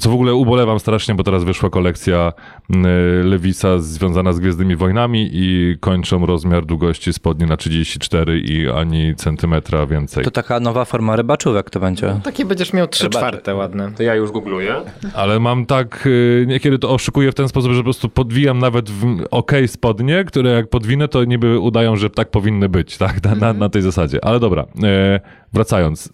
Co 0.00 0.10
w 0.10 0.14
ogóle 0.14 0.34
ubolewam 0.34 0.78
strasznie, 0.80 1.14
bo 1.14 1.22
teraz 1.22 1.44
wyszła 1.44 1.70
kolekcja 1.70 2.32
y, 2.70 3.24
Lewisa 3.24 3.78
związana 3.78 4.32
z 4.32 4.40
Gwiezdnymi 4.40 4.76
Wojnami 4.76 5.28
i 5.32 5.76
kończą 5.80 6.26
rozmiar 6.26 6.66
długości 6.66 7.12
spodni 7.12 7.46
na 7.46 7.56
34 7.56 8.40
i 8.40 8.68
ani 8.70 9.14
centymetra 9.14 9.86
więcej. 9.86 10.24
To 10.24 10.30
taka 10.30 10.60
nowa 10.60 10.84
forma 10.84 11.16
rybaczówek 11.16 11.70
to 11.70 11.80
będzie. 11.80 12.20
Takie 12.24 12.44
będziesz 12.44 12.72
miał 12.72 12.86
trzy 12.88 13.02
Zobaczę. 13.02 13.18
czwarte 13.18 13.54
ładne. 13.54 13.92
To 13.96 14.02
ja 14.02 14.14
już 14.14 14.30
googluję. 14.32 14.74
Ale 15.14 15.40
mam 15.40 15.66
tak, 15.66 16.06
y, 16.06 16.44
niekiedy 16.48 16.78
to 16.78 16.90
oszukuję 16.90 17.32
w 17.32 17.34
ten 17.34 17.48
sposób, 17.48 17.72
że 17.72 17.78
po 17.80 17.84
prostu 17.84 18.08
podwijam 18.08 18.58
nawet 18.58 18.90
w 18.90 19.24
ok 19.30 19.52
spodnie, 19.66 20.24
które 20.24 20.50
jak 20.50 20.70
podwinę, 20.70 21.08
to 21.08 21.24
niby 21.24 21.58
udają, 21.58 21.96
że 21.96 22.10
tak 22.10 22.30
powinny 22.30 22.68
być, 22.68 22.96
tak? 22.98 23.24
Na, 23.24 23.34
na, 23.34 23.52
na 23.52 23.68
tej 23.68 23.82
zasadzie. 23.82 24.24
Ale 24.24 24.40
dobra, 24.40 24.64
wracając. 25.58 26.08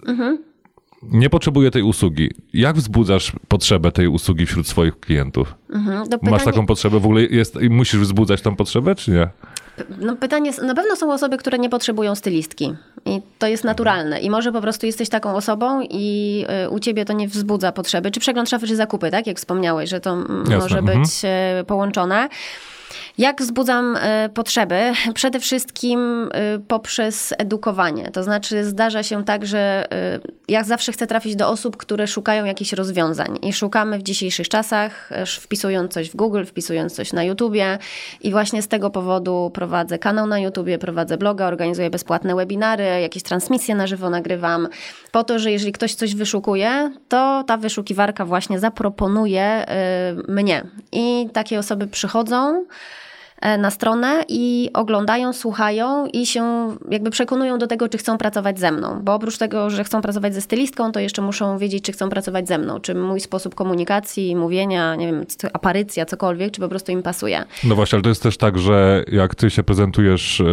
Nie 1.02 1.30
potrzebuję 1.30 1.70
tej 1.70 1.82
usługi. 1.82 2.30
Jak 2.52 2.76
wzbudzasz 2.76 3.32
potrzebę 3.48 3.92
tej 3.92 4.08
usługi 4.08 4.46
wśród 4.46 4.68
swoich 4.68 5.00
klientów? 5.00 5.54
Mhm. 5.70 5.98
Masz 5.98 6.08
pytanie- 6.08 6.44
taką 6.44 6.66
potrzebę? 6.66 7.00
W 7.00 7.04
ogóle 7.04 7.22
jest, 7.22 7.62
i 7.62 7.70
musisz 7.70 8.00
wzbudzać 8.00 8.42
tą 8.42 8.56
potrzebę, 8.56 8.94
czy 8.94 9.10
nie? 9.10 9.28
No 10.00 10.16
pytanie, 10.16 10.46
jest- 10.46 10.62
na 10.62 10.74
pewno 10.74 10.96
są 10.96 11.12
osoby, 11.12 11.38
które 11.38 11.58
nie 11.58 11.68
potrzebują 11.68 12.14
stylistki 12.14 12.74
i 13.06 13.22
to 13.38 13.46
jest 13.46 13.64
naturalne 13.64 14.20
i 14.20 14.30
może 14.30 14.52
po 14.52 14.60
prostu 14.60 14.86
jesteś 14.86 15.08
taką 15.08 15.34
osobą 15.36 15.80
i 15.90 16.44
y, 16.66 16.70
u 16.70 16.78
ciebie 16.78 17.04
to 17.04 17.12
nie 17.12 17.28
wzbudza 17.28 17.72
potrzeby, 17.72 18.10
czy 18.10 18.20
przegląd 18.20 18.48
szafy, 18.50 18.66
czy 18.66 18.76
zakupy, 18.76 19.10
tak, 19.10 19.26
jak 19.26 19.36
wspomniałeś, 19.36 19.90
że 19.90 20.00
to 20.00 20.16
Jasne, 20.38 20.58
może 20.58 20.78
mhm. 20.78 21.02
być 21.02 21.10
y, 21.60 21.64
połączone. 21.64 22.28
Jak 23.18 23.42
wzbudzam 23.42 23.96
y, 23.96 24.28
potrzeby? 24.28 24.92
Przede 25.14 25.40
wszystkim 25.40 26.28
y, 26.56 26.60
poprzez 26.68 27.34
edukowanie. 27.38 28.10
To 28.10 28.22
znaczy, 28.22 28.64
zdarza 28.64 29.02
się 29.02 29.24
tak, 29.24 29.46
że 29.46 29.86
y, 30.16 30.32
ja 30.48 30.64
zawsze 30.64 30.92
chcę 30.92 31.06
trafić 31.06 31.36
do 31.36 31.48
osób, 31.48 31.76
które 31.76 32.06
szukają 32.06 32.44
jakichś 32.44 32.72
rozwiązań. 32.72 33.38
I 33.42 33.52
szukamy 33.52 33.98
w 33.98 34.02
dzisiejszych 34.02 34.48
czasach, 34.48 35.10
wpisując 35.26 35.92
coś 35.92 36.10
w 36.10 36.16
Google, 36.16 36.44
wpisując 36.44 36.94
coś 36.94 37.12
na 37.12 37.24
YouTubie. 37.24 37.78
I 38.20 38.30
właśnie 38.30 38.62
z 38.62 38.68
tego 38.68 38.90
powodu 38.90 39.50
prowadzę 39.54 39.98
kanał 39.98 40.26
na 40.26 40.38
YouTubie, 40.38 40.78
prowadzę 40.78 41.16
bloga, 41.16 41.46
organizuję 41.46 41.90
bezpłatne 41.90 42.34
webinary, 42.34 42.84
jakieś 42.84 43.22
transmisje 43.22 43.74
na 43.74 43.86
żywo 43.86 44.10
nagrywam. 44.10 44.68
Po 45.12 45.24
to, 45.24 45.38
że 45.38 45.52
jeżeli 45.52 45.72
ktoś 45.72 45.94
coś 45.94 46.14
wyszukuje, 46.14 46.92
to 47.08 47.44
ta 47.46 47.56
wyszukiwarka 47.56 48.24
właśnie 48.24 48.58
zaproponuje 48.58 49.66
mnie. 50.28 50.64
I 50.92 51.28
takie 51.32 51.58
osoby 51.58 51.86
przychodzą 51.86 52.54
e, 52.54 52.64
na 53.58 53.70
stronę 53.70 54.24
i 54.28 54.70
oglądają, 54.74 55.32
słuchają 55.32 56.06
i 56.06 56.26
się 56.26 56.68
jakby 56.90 57.10
przekonują 57.10 57.58
do 57.58 57.66
tego, 57.66 57.88
czy 57.88 57.98
chcą 57.98 58.18
pracować 58.18 58.58
ze 58.58 58.72
mną. 58.72 59.00
Bo 59.02 59.14
oprócz 59.14 59.38
tego, 59.38 59.70
że 59.70 59.84
chcą 59.84 60.02
pracować 60.02 60.34
ze 60.34 60.40
stylistką, 60.40 60.92
to 60.92 61.00
jeszcze 61.00 61.22
muszą 61.22 61.58
wiedzieć, 61.58 61.84
czy 61.84 61.92
chcą 61.92 62.08
pracować 62.08 62.48
ze 62.48 62.58
mną. 62.58 62.80
Czy 62.80 62.94
mój 62.94 63.20
sposób 63.20 63.54
komunikacji, 63.54 64.36
mówienia, 64.36 64.94
nie 64.96 65.06
wiem, 65.06 65.24
aparycja, 65.52 66.06
cokolwiek, 66.06 66.50
czy 66.50 66.60
po 66.60 66.68
prostu 66.68 66.92
im 66.92 67.02
pasuje. 67.02 67.44
No 67.64 67.74
właśnie, 67.74 67.96
ale 67.96 68.02
to 68.02 68.08
jest 68.08 68.22
też 68.22 68.36
tak, 68.36 68.58
że 68.58 69.04
jak 69.12 69.34
ty 69.34 69.50
się 69.50 69.62
prezentujesz 69.62 70.40
e, 70.40 70.44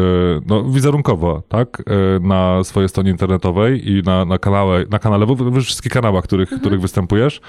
no, 0.46 0.64
wizerunkowo, 0.64 1.44
tak, 1.50 1.84
e, 1.88 2.20
na 2.20 2.64
swojej 2.64 2.90
stronie 2.90 3.12
internetowej 3.12 3.92
i 3.92 4.04
na, 4.04 4.26
na 4.26 4.38
kanale, 4.38 4.86
na 4.90 5.00
kanale, 5.00 5.26
we 5.26 5.62
wszystkich 5.62 5.92
kanałach, 5.92 6.24
których, 6.24 6.50
których 6.50 6.82
występujesz, 6.82 7.42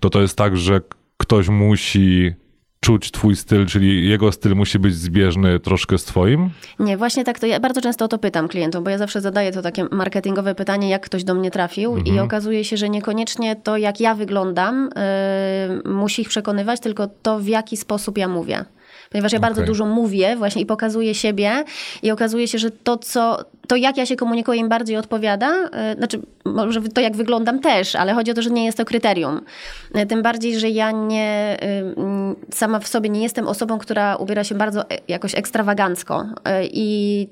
to 0.00 0.10
to 0.10 0.20
jest 0.20 0.38
tak, 0.38 0.56
że 0.56 0.80
ktoś 1.16 1.48
musi 1.48 2.34
czuć 2.80 3.10
twój 3.10 3.36
styl, 3.36 3.66
czyli 3.66 4.08
jego 4.08 4.32
styl 4.32 4.54
musi 4.56 4.78
być 4.78 4.94
zbieżny 4.94 5.60
troszkę 5.60 5.98
z 5.98 6.04
twoim? 6.04 6.50
Nie, 6.78 6.96
właśnie 6.96 7.24
tak 7.24 7.38
to 7.38 7.46
ja 7.46 7.60
bardzo 7.60 7.80
często 7.80 8.04
o 8.04 8.08
to 8.08 8.18
pytam 8.18 8.48
klientów, 8.48 8.84
bo 8.84 8.90
ja 8.90 8.98
zawsze 8.98 9.20
zadaję 9.20 9.52
to 9.52 9.62
takie 9.62 9.86
marketingowe 9.90 10.54
pytanie, 10.54 10.88
jak 10.90 11.02
ktoś 11.02 11.24
do 11.24 11.34
mnie 11.34 11.50
trafił 11.50 11.96
i 11.96 12.18
okazuje 12.18 12.64
się, 12.64 12.76
że 12.76 12.88
niekoniecznie 12.88 13.56
to, 13.56 13.76
jak 13.76 14.00
ja 14.00 14.14
wyglądam, 14.14 14.90
yy, 15.84 15.92
musi 15.92 16.22
ich 16.22 16.28
przekonywać, 16.28 16.80
tylko 16.80 17.08
to, 17.22 17.38
w 17.38 17.46
jaki 17.46 17.76
sposób 17.76 18.18
ja 18.18 18.28
mówię. 18.28 18.64
Ponieważ 19.10 19.32
ja 19.32 19.40
bardzo 19.40 19.60
Okej. 19.60 19.66
dużo 19.66 19.86
mówię 19.86 20.36
właśnie 20.36 20.62
i 20.62 20.66
pokazuję 20.66 21.14
siebie 21.14 21.64
i 22.02 22.10
okazuje 22.10 22.48
się, 22.48 22.58
że 22.58 22.70
to, 22.70 22.96
co, 22.96 23.38
to 23.68 23.76
jak 23.76 23.96
ja 23.96 24.06
się 24.06 24.16
komunikuję, 24.16 24.60
im 24.60 24.68
bardziej 24.68 24.96
odpowiada, 24.96 25.56
yy, 25.56 25.96
znaczy 25.96 26.20
może 26.44 26.82
to, 26.82 27.00
jak 27.00 27.16
wyglądam 27.16 27.60
też, 27.60 27.94
ale 27.94 28.14
chodzi 28.14 28.30
o 28.30 28.34
to, 28.34 28.42
że 28.42 28.50
nie 28.50 28.64
jest 28.64 28.78
to 28.78 28.84
kryterium. 28.84 29.40
Yy, 29.94 30.06
Tym 30.06 30.22
bardziej, 30.22 30.58
że 30.58 30.68
ja 30.68 30.90
nie, 30.90 31.56
sama 32.52 32.78
w 32.78 32.88
sobie 32.88 33.10
nie 33.10 33.22
jestem 33.22 33.48
osobą, 33.48 33.78
która 33.78 34.16
ubiera 34.16 34.44
się 34.44 34.54
bardzo 34.54 34.90
e- 34.90 34.98
jakoś 35.08 35.34
ekstrawagancko 35.34 36.26
i 36.72 37.28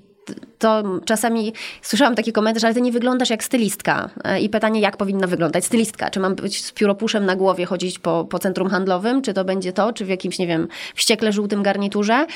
to 0.59 0.83
czasami 1.05 1.53
słyszałam 1.83 2.15
taki 2.15 2.33
komentarz, 2.33 2.65
ale 2.65 2.75
ty 2.75 2.81
nie 2.81 2.93
wyglądasz 2.93 3.31
jak 3.31 3.45
stylistka. 3.45 4.11
E, 4.25 4.41
I 4.41 4.49
pytanie, 4.49 4.81
jak 4.81 4.97
powinna 4.97 5.27
wyglądać 5.27 5.65
stylistka? 5.65 6.11
Czy 6.11 6.21
mam 6.21 6.35
być 6.35 6.65
z 6.65 6.73
pióropuszem 6.73 7.27
na 7.27 7.37
głowie, 7.37 7.67
chodzić 7.67 7.99
po, 7.99 8.27
po 8.31 8.39
centrum 8.39 8.69
handlowym? 8.69 9.23
Czy 9.23 9.35
to 9.35 9.45
będzie 9.45 9.73
to? 9.73 9.93
Czy 9.93 10.05
w 10.05 10.09
jakimś, 10.09 10.39
nie 10.39 10.47
wiem, 10.47 10.69
wściekle 10.95 11.33
żółtym 11.33 11.63
garniturze? 11.63 12.27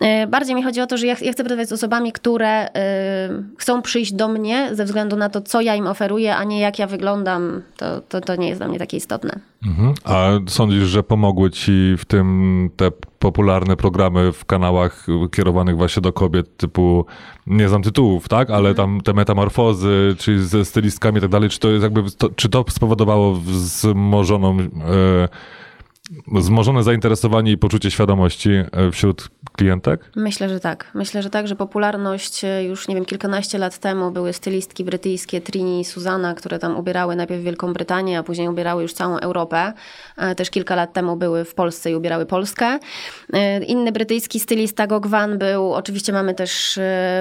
E, 0.00 0.26
Bardziej 0.26 0.54
mi 0.54 0.62
chodzi 0.62 0.80
o 0.80 0.86
to, 0.86 0.96
że 0.96 1.06
ja, 1.06 1.16
ja 1.20 1.32
chcę 1.32 1.44
pracować 1.44 1.68
z 1.68 1.72
osobami, 1.72 2.12
które 2.12 2.48
e, 2.48 2.72
chcą 3.58 3.82
przyjść 3.82 4.12
do 4.12 4.28
mnie 4.28 4.68
ze 4.72 4.84
względu 4.84 5.16
na 5.16 5.28
to, 5.28 5.40
co 5.40 5.60
ja 5.60 5.74
im 5.74 5.86
oferuję, 5.86 6.36
a 6.36 6.44
nie 6.44 6.60
jak 6.60 6.78
ja 6.78 6.86
wyglądam. 6.86 7.62
To, 7.76 8.00
to, 8.00 8.20
to 8.20 8.36
nie 8.36 8.48
jest 8.48 8.60
dla 8.60 8.68
mnie 8.68 8.78
takie 8.78 8.96
istotne. 8.96 9.40
Mhm. 9.66 9.94
A 10.04 10.28
sądzisz, 10.46 10.84
że 10.84 11.02
pomogły 11.02 11.50
ci 11.50 11.94
w 11.98 12.04
tym 12.04 12.70
te 12.76 12.90
popularne 13.18 13.76
programy 13.76 14.32
w 14.32 14.44
kanałach 14.44 15.06
kierowanych 15.32 15.76
właśnie 15.76 16.02
do 16.02 16.12
kobiet, 16.12 16.56
typu, 16.56 17.06
nie 17.46 17.68
znam 17.68 17.82
tytułów, 17.82 18.28
tak, 18.28 18.50
ale 18.50 18.74
tam 18.74 19.00
te 19.00 19.12
metamorfozy, 19.12 20.16
czy 20.18 20.44
ze 20.44 20.64
stylistkami 20.64 21.18
i 21.18 21.20
tak 21.20 21.30
dalej, 21.30 21.50
czy 21.50 21.58
to 21.58 21.70
jest 21.70 21.82
jakby, 21.82 22.02
to, 22.18 22.30
czy 22.30 22.48
to 22.48 22.64
spowodowało 22.68 23.34
wzmożoną, 23.34 24.58
e, 24.58 25.28
wzmożone 26.32 26.82
zainteresowanie 26.82 27.52
i 27.52 27.58
poczucie 27.58 27.90
świadomości 27.90 28.50
e, 28.50 28.90
wśród 28.92 29.28
klientek? 29.52 30.10
Myślę, 30.16 30.48
że 30.48 30.60
tak. 30.60 30.90
Myślę, 30.94 31.22
że 31.22 31.30
tak, 31.30 31.48
że 31.48 31.56
popularność 31.56 32.44
e, 32.44 32.64
już, 32.64 32.88
nie 32.88 32.94
wiem, 32.94 33.04
kilkanaście 33.04 33.58
lat 33.58 33.78
temu 33.78 34.10
były 34.10 34.32
stylistki 34.32 34.84
brytyjskie 34.84 35.40
Trini 35.40 35.80
i 35.80 35.84
Susanna, 35.84 36.34
które 36.34 36.58
tam 36.58 36.76
ubierały 36.76 37.16
najpierw 37.16 37.42
Wielką 37.42 37.72
Brytanię, 37.72 38.18
a 38.18 38.22
później 38.22 38.48
ubierały 38.48 38.82
już 38.82 38.92
całą 38.92 39.18
Europę. 39.18 39.72
E, 40.16 40.34
Też 40.34 40.50
kilka 40.50 40.74
lat 40.74 40.92
temu 40.92 41.16
były 41.16 41.44
w 41.44 41.54
Polsce 41.54 41.90
i 41.90 41.94
ubierały 41.94 42.26
Polskę. 42.26 42.78
Inny 43.66 43.92
brytyjski 43.92 44.40
stylista 44.40 44.86
Gog 44.86 45.06
Van 45.06 45.38
był, 45.38 45.74
oczywiście 45.74 46.12
mamy 46.12 46.34
też 46.34 46.78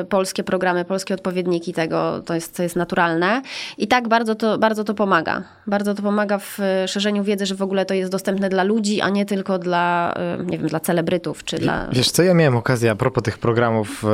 polskie 0.10 0.44
programy, 0.44 0.86
polskie 0.86 1.14
odpowiedniki 1.14 1.74
tego, 1.74 2.22
to 2.26 2.36
jest, 2.36 2.58
to 2.58 2.64
jest 2.64 2.76
naturalne. 2.76 3.42
I 3.78 3.88
tak 3.88 4.08
bardzo 4.08 4.36
to, 4.36 4.58
bardzo 4.58 4.84
to 4.84 4.94
pomaga. 4.94 5.44
Bardzo 5.68 5.96
to 5.96 6.02
pomaga 6.02 6.38
w 6.38 6.60
szerzeniu 6.88 7.24
wiedzy, 7.24 7.46
że 7.46 7.56
w 7.56 7.62
ogóle 7.62 7.86
to 7.86 7.94
jest 7.94 8.12
dostępne 8.12 8.50
dla 8.50 8.64
ludzi, 8.64 8.77
a 9.02 9.10
nie 9.10 9.26
tylko 9.26 9.60
dla, 9.60 10.14
e, 10.14 10.44
nie 10.46 10.58
wiem, 10.58 10.68
dla 10.68 10.80
celebrytów, 10.80 11.44
czy 11.44 11.58
dla... 11.58 11.88
Wiesz 11.92 12.12
co, 12.12 12.24
ja 12.24 12.34
miałem 12.34 12.56
okazję 12.56 12.92
a 12.92 12.96
propos 12.96 13.24
tych 13.24 13.38
programów 13.38 14.04
e, 14.04 14.08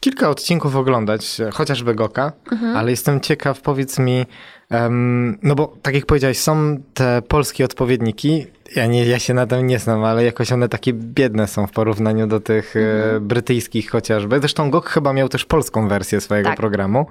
kilka 0.00 0.30
odcinków 0.30 0.76
oglądać, 0.76 1.40
e, 1.40 1.50
chociażby 1.50 1.94
Goka, 1.94 2.32
ale 2.74 2.90
jestem 2.90 3.20
ciekaw, 3.20 3.60
powiedz 3.60 3.98
mi, 3.98 4.26
em, 4.70 5.38
no 5.42 5.54
bo 5.54 5.76
tak 5.82 5.94
jak 5.94 6.06
powiedziałeś, 6.06 6.38
są 6.38 6.76
te 6.94 7.22
polskie 7.28 7.64
odpowiedniki, 7.64 8.46
ja, 8.76 8.86
nie, 8.86 9.06
ja 9.06 9.18
się 9.18 9.34
na 9.34 9.46
tym 9.46 9.66
nie 9.66 9.78
znam, 9.78 10.04
ale 10.04 10.24
jakoś 10.24 10.52
one 10.52 10.68
takie 10.68 10.92
biedne 10.92 11.46
są 11.46 11.66
w 11.66 11.70
porównaniu 11.72 12.26
do 12.26 12.40
tych 12.40 12.74
e, 12.76 13.20
brytyjskich 13.20 13.90
chociażby. 13.90 14.38
Zresztą 14.38 14.70
Gok 14.70 14.88
chyba 14.88 15.12
miał 15.12 15.28
też 15.28 15.44
polską 15.44 15.88
wersję 15.88 16.20
swojego 16.20 16.48
Tak. 16.48 16.56
programu, 16.56 17.06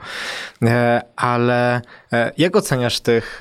e, 0.61 1.01
ale 1.15 1.81
e, 2.13 2.31
jak 2.37 2.55
oceniasz 2.55 2.99
tych... 2.99 3.39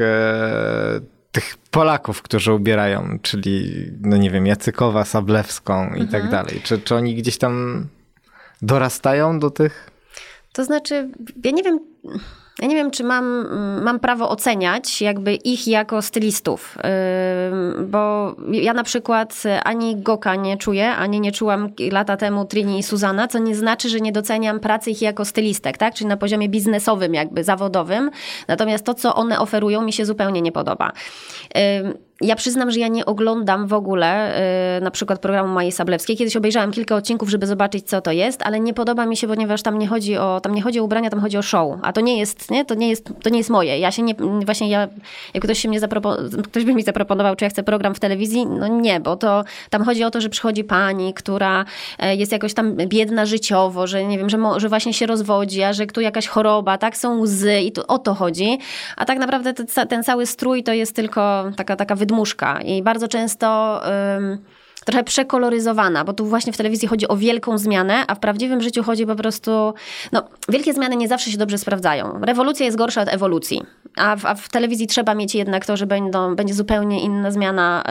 Tych 1.32 1.56
Polaków, 1.70 2.22
którzy 2.22 2.52
ubierają, 2.52 3.18
czyli, 3.22 3.86
no 4.00 4.16
nie 4.16 4.30
wiem, 4.30 4.46
Jacykowa, 4.46 5.04
Sablewską 5.04 5.94
i 5.94 6.08
tak 6.08 6.30
dalej. 6.30 6.60
Czy, 6.64 6.78
czy 6.78 6.94
oni 6.94 7.14
gdzieś 7.14 7.38
tam 7.38 7.86
dorastają 8.62 9.38
do 9.38 9.50
tych? 9.50 9.90
To 10.52 10.64
znaczy, 10.64 11.10
ja 11.44 11.50
nie 11.50 11.62
wiem, 11.62 11.80
Ja 12.60 12.66
nie 12.68 12.74
wiem, 12.74 12.90
czy 12.90 13.04
mam, 13.04 13.46
mam 13.82 14.00
prawo 14.00 14.28
oceniać 14.28 15.02
jakby 15.02 15.34
ich 15.34 15.68
jako 15.68 16.02
stylistów, 16.02 16.78
bo 17.86 18.34
ja 18.50 18.74
na 18.74 18.82
przykład 18.82 19.42
ani 19.64 19.96
Goka 19.96 20.36
nie 20.36 20.56
czuję, 20.56 20.90
ani 20.90 21.20
nie 21.20 21.32
czułam 21.32 21.68
lata 21.92 22.16
temu 22.16 22.44
Trini 22.44 22.78
i 22.78 22.82
Suzana, 22.82 23.28
co 23.28 23.38
nie 23.38 23.54
znaczy, 23.54 23.88
że 23.88 24.00
nie 24.00 24.12
doceniam 24.12 24.60
pracy 24.60 24.90
ich 24.90 25.02
jako 25.02 25.24
stylistek, 25.24 25.78
tak? 25.78 25.94
Czyli 25.94 26.08
na 26.08 26.16
poziomie 26.16 26.48
biznesowym, 26.48 27.14
jakby 27.14 27.44
zawodowym. 27.44 28.10
Natomiast 28.48 28.84
to, 28.84 28.94
co 28.94 29.14
one 29.14 29.38
oferują, 29.38 29.82
mi 29.82 29.92
się 29.92 30.04
zupełnie 30.04 30.42
nie 30.42 30.52
podoba. 30.52 30.92
Ja 32.20 32.36
przyznam, 32.36 32.70
że 32.70 32.80
ja 32.80 32.88
nie 32.88 33.06
oglądam 33.06 33.66
w 33.66 33.72
ogóle 33.72 34.34
yy, 34.74 34.84
na 34.84 34.90
przykład 34.90 35.20
programu 35.20 35.54
Majej 35.54 35.72
Sablewskiej. 35.72 36.16
Kiedyś 36.16 36.36
obejrzałam 36.36 36.72
kilka 36.72 36.96
odcinków, 36.96 37.28
żeby 37.28 37.46
zobaczyć, 37.46 37.88
co 37.88 38.00
to 38.00 38.12
jest, 38.12 38.42
ale 38.42 38.60
nie 38.60 38.74
podoba 38.74 39.06
mi 39.06 39.16
się, 39.16 39.28
ponieważ 39.28 39.62
tam 39.62 39.78
nie 39.78 39.86
chodzi 39.86 40.16
o, 40.16 40.40
tam 40.40 40.54
nie 40.54 40.62
chodzi 40.62 40.80
o 40.80 40.84
ubrania, 40.84 41.10
tam 41.10 41.20
chodzi 41.20 41.38
o 41.38 41.42
show. 41.42 41.78
A 41.82 41.92
to 41.92 42.00
nie 42.00 42.18
jest, 42.18 42.50
nie? 42.50 42.64
To 42.64 42.74
nie 42.74 42.88
jest, 42.88 43.12
to 43.22 43.30
nie 43.30 43.38
jest 43.38 43.50
moje. 43.50 43.78
Ja 43.78 43.90
się 43.90 44.02
nie, 44.02 44.14
właśnie 44.44 44.68
ja, 44.68 44.88
jak 45.34 45.44
ktoś 45.44 45.58
się 45.58 45.68
mnie 45.68 45.80
ktoś 46.44 46.64
by 46.64 46.74
mi 46.74 46.82
zaproponował, 46.82 47.36
czy 47.36 47.44
ja 47.44 47.48
chcę 47.48 47.62
program 47.62 47.94
w 47.94 48.00
telewizji, 48.00 48.46
no 48.46 48.68
nie, 48.68 49.00
bo 49.00 49.16
to 49.16 49.44
tam 49.70 49.84
chodzi 49.84 50.04
o 50.04 50.10
to, 50.10 50.20
że 50.20 50.28
przychodzi 50.28 50.64
pani, 50.64 51.14
która 51.14 51.64
e, 51.98 52.16
jest 52.16 52.32
jakoś 52.32 52.54
tam 52.54 52.76
biedna 52.76 53.26
życiowo, 53.26 53.86
że 53.86 54.04
nie 54.04 54.18
wiem, 54.18 54.30
że, 54.30 54.38
że 54.56 54.68
właśnie 54.68 54.94
się 54.94 55.06
rozwodzi, 55.06 55.62
a 55.62 55.72
że 55.72 55.86
tu 55.86 56.00
jakaś 56.00 56.26
choroba, 56.26 56.78
tak, 56.78 56.96
są 56.96 57.18
łzy 57.18 57.60
i 57.60 57.72
tu 57.72 57.82
o 57.88 57.98
to 57.98 58.14
chodzi. 58.14 58.58
A 58.96 59.04
tak 59.04 59.18
naprawdę 59.18 59.54
ten, 59.54 59.66
ten 59.88 60.04
cały 60.04 60.26
strój 60.26 60.62
to 60.62 60.72
jest 60.72 60.96
tylko 60.96 61.44
taka, 61.56 61.76
taka 61.76 61.96
wydmuszka 62.10 62.60
i 62.60 62.82
bardzo 62.82 63.08
często... 63.08 63.80
Trochę 64.84 65.04
przekoloryzowana, 65.04 66.04
bo 66.04 66.12
tu 66.12 66.26
właśnie 66.26 66.52
w 66.52 66.56
telewizji 66.56 66.88
chodzi 66.88 67.08
o 67.08 67.16
wielką 67.16 67.58
zmianę, 67.58 68.04
a 68.06 68.14
w 68.14 68.20
prawdziwym 68.20 68.60
życiu 68.60 68.82
chodzi 68.82 69.06
po 69.06 69.14
prostu. 69.14 69.74
No, 70.12 70.22
wielkie 70.48 70.72
zmiany 70.74 70.96
nie 70.96 71.08
zawsze 71.08 71.30
się 71.30 71.38
dobrze 71.38 71.58
sprawdzają. 71.58 72.20
Rewolucja 72.22 72.66
jest 72.66 72.78
gorsza 72.78 73.02
od 73.02 73.08
ewolucji, 73.08 73.62
a 73.96 74.16
w, 74.16 74.26
a 74.26 74.34
w 74.34 74.48
telewizji 74.48 74.86
trzeba 74.86 75.14
mieć 75.14 75.34
jednak 75.34 75.66
to, 75.66 75.76
że 75.76 75.86
będą, 75.86 76.36
będzie 76.36 76.54
zupełnie 76.54 77.00
inna 77.00 77.30
zmiana, 77.30 77.84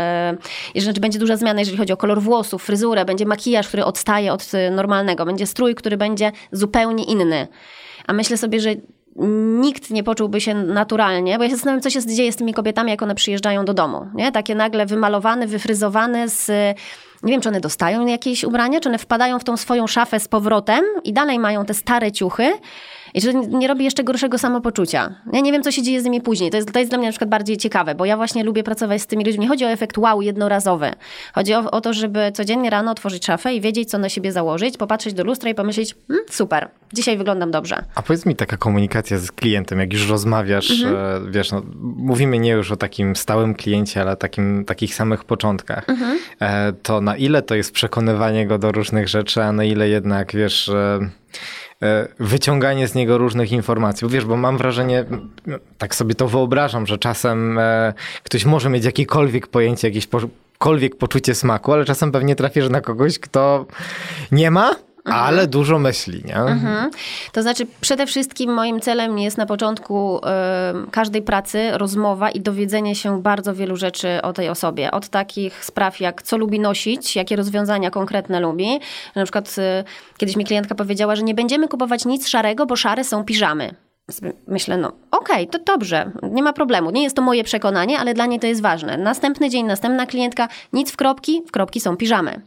yy, 0.76 0.82
znaczy 0.82 1.00
będzie 1.00 1.20
duża 1.20 1.38
zmiana, 1.38 1.60
jeżeli 1.60 1.78
chodzi 1.78 1.94
o 1.94 1.98
kolor 1.98 2.22
włosów, 2.22 2.64
fryzurę, 2.64 3.06
będzie 3.06 3.26
makijaż, 3.26 3.68
który 3.68 3.86
odstaje 3.86 4.34
od 4.34 4.52
normalnego, 4.72 5.26
będzie 5.26 5.46
strój, 5.46 5.76
który 5.76 5.98
będzie 5.98 6.32
zupełnie 6.52 7.04
inny. 7.04 7.48
A 8.08 8.14
myślę 8.14 8.38
sobie, 8.38 8.60
że 8.60 8.70
nikt 9.62 9.90
nie 9.90 10.04
poczułby 10.04 10.42
się 10.42 10.54
naturalnie, 10.54 11.38
bo 11.38 11.44
ja 11.44 11.50
się 11.50 11.56
zastanawiam, 11.56 11.82
co 11.82 11.90
się 11.90 12.06
dzieje 12.06 12.32
z 12.32 12.36
tymi 12.36 12.54
kobietami, 12.54 12.92
jak 12.92 13.02
one 13.02 13.16
przyjeżdżają 13.16 13.66
do 13.66 13.74
domu. 13.74 14.08
Nie? 14.14 14.32
Takie 14.32 14.56
nagle 14.56 14.86
wymalowane, 14.86 15.48
wyfryzowane 15.48 16.30
z... 16.30 16.48
Nie 17.24 17.32
wiem, 17.32 17.42
czy 17.42 17.50
one 17.50 17.60
dostają 17.60 18.06
jakieś 18.06 18.44
ubrania, 18.44 18.80
czy 18.80 18.90
one 18.90 18.98
wpadają 18.98 19.40
w 19.40 19.44
tą 19.44 19.58
swoją 19.58 19.88
szafę 19.88 20.20
z 20.20 20.28
powrotem 20.28 20.86
i 21.04 21.14
dalej 21.14 21.40
mają 21.40 21.66
te 21.66 21.74
stare 21.74 22.12
ciuchy, 22.12 22.52
i 23.14 23.22
że 23.22 23.34
nie 23.34 23.68
robi 23.68 23.84
jeszcze 23.84 24.04
gorszego 24.04 24.38
samopoczucia. 24.38 25.16
Ja 25.34 25.40
nie 25.40 25.52
wiem, 25.52 25.64
co 25.64 25.72
się 25.72 25.82
dzieje 25.82 26.02
z 26.02 26.06
nimi 26.06 26.22
później. 26.22 26.52
To 26.52 26.58
jest, 26.58 26.74
to 26.74 26.80
jest 26.80 26.92
dla 26.92 26.98
mnie 26.98 27.08
na 27.08 27.12
przykład 27.12 27.30
bardziej 27.30 27.58
ciekawe, 27.58 27.96
bo 27.96 28.06
ja 28.06 28.18
właśnie 28.18 28.44
lubię 28.44 28.64
pracować 28.64 29.02
z 29.02 29.08
tymi 29.08 29.26
ludźmi. 29.26 29.42
Nie 29.42 29.48
chodzi 29.48 29.66
o 29.66 29.70
efekt 29.70 29.98
wow 29.98 30.22
jednorazowy. 30.22 30.92
Chodzi 31.34 31.54
o, 31.54 31.72
o 31.72 31.82
to, 31.82 31.94
żeby 31.94 32.32
codziennie 32.32 32.70
rano 32.70 32.92
otworzyć 32.92 33.26
szafę 33.26 33.54
i 33.54 33.62
wiedzieć, 33.62 33.90
co 33.90 33.98
na 33.98 34.10
siebie 34.10 34.32
założyć, 34.32 34.78
popatrzeć 34.78 35.14
do 35.14 35.24
lustra 35.24 35.50
i 35.50 35.56
pomyśleć, 35.56 35.96
hm, 36.08 36.20
super, 36.30 36.70
dzisiaj 36.94 37.18
wyglądam 37.18 37.52
dobrze. 37.52 37.84
A 37.96 38.02
powiedz 38.02 38.26
mi 38.26 38.36
taka 38.36 38.58
komunikacja 38.58 39.18
z 39.18 39.32
klientem, 39.32 39.80
jak 39.80 39.94
już 39.94 40.10
rozmawiasz, 40.10 40.72
mhm. 40.72 40.96
e, 41.28 41.32
wiesz, 41.32 41.52
no, 41.52 41.62
mówimy 41.96 42.40
nie 42.40 42.52
już 42.52 42.72
o 42.72 42.76
takim 42.76 43.16
stałym 43.16 43.56
kliencie, 43.56 44.02
ale 44.02 44.18
takim, 44.18 44.66
takich 44.66 44.96
samych 44.96 45.24
początkach. 45.24 45.90
Mhm. 45.90 46.20
E, 46.42 46.74
to 46.74 47.02
na 47.02 47.18
ile 47.18 47.42
to 47.42 47.56
jest 47.56 47.72
przekonywanie 47.72 48.48
go 48.48 48.58
do 48.58 48.72
różnych 48.72 49.08
rzeczy, 49.08 49.44
a 49.44 49.52
na 49.52 49.64
ile 49.64 49.90
jednak, 49.90 50.36
wiesz... 50.36 50.72
E, 51.84 52.08
wyciąganie 52.20 52.88
z 52.88 52.96
niego 52.96 53.18
różnych 53.18 53.52
informacji. 53.52 54.06
Bo 54.06 54.10
wiesz, 54.10 54.26
bo 54.26 54.38
mam 54.38 54.58
wrażenie, 54.58 55.06
tak 55.78 55.96
sobie 55.96 56.16
to 56.16 56.28
wyobrażam, 56.28 56.88
że 56.88 56.98
czasem 56.98 57.60
ktoś 58.24 58.46
może 58.46 58.70
mieć 58.70 58.86
jakiekolwiek 58.86 59.48
pojęcie, 59.48 59.88
jakiekolwiek 59.88 60.96
poczucie 60.96 61.36
smaku, 61.36 61.74
ale 61.74 61.86
czasem 61.86 62.12
pewnie 62.12 62.36
trafisz 62.36 62.70
na 62.70 62.82
kogoś, 62.82 63.20
kto 63.20 63.66
nie 64.32 64.52
ma. 64.52 64.89
Ale 65.14 65.48
dużo 65.48 65.80
myśli, 65.80 66.22
nie? 66.26 66.36
Mhm. 66.36 66.92
To 67.32 67.42
znaczy, 67.42 67.68
przede 67.82 68.06
wszystkim 68.06 68.54
moim 68.54 68.80
celem 68.80 69.20
jest 69.20 69.38
na 69.38 69.46
początku 69.46 70.18
y, 70.18 70.22
każdej 70.92 71.22
pracy 71.22 71.72
rozmowa 71.72 72.30
i 72.30 72.40
dowiedzenie 72.40 72.96
się 72.96 73.22
bardzo 73.22 73.56
wielu 73.56 73.76
rzeczy 73.76 74.22
o 74.22 74.34
tej 74.34 74.50
osobie. 74.50 74.92
Od 74.92 75.10
takich 75.10 75.66
spraw, 75.66 76.00
jak 76.00 76.22
co 76.22 76.38
lubi 76.38 76.60
nosić, 76.60 77.16
jakie 77.16 77.36
rozwiązania 77.36 77.92
konkretne 77.92 78.40
lubi. 78.40 78.80
Na 79.16 79.24
przykład 79.24 79.56
y, 79.58 79.84
kiedyś 80.18 80.36
mi 80.36 80.46
klientka 80.46 80.76
powiedziała, 80.76 81.16
że 81.16 81.24
nie 81.24 81.34
będziemy 81.34 81.68
kupować 81.68 82.06
nic 82.06 82.28
szarego, 82.28 82.66
bo 82.66 82.76
szare 82.76 83.04
są 83.04 83.24
piżamy. 83.24 83.76
Myślę, 84.48 84.78
no 84.78 84.88
okej, 85.12 85.48
okay, 85.48 85.48
to 85.48 85.74
dobrze, 85.74 86.12
nie 86.24 86.44
ma 86.44 86.54
problemu. 86.54 86.92
Nie 86.92 87.04
jest 87.04 87.16
to 87.16 87.22
moje 87.22 87.44
przekonanie, 87.44 88.00
ale 88.00 88.14
dla 88.14 88.26
niej 88.26 88.40
to 88.40 88.48
jest 88.48 88.62
ważne. 88.62 88.98
Następny 88.98 89.50
dzień, 89.50 89.66
następna 89.66 90.06
klientka, 90.06 90.48
nic 90.74 90.92
w 90.92 90.98
kropki, 90.98 91.42
w 91.48 91.52
kropki 91.52 91.80
są 91.80 91.98
piżamy. 91.98 92.42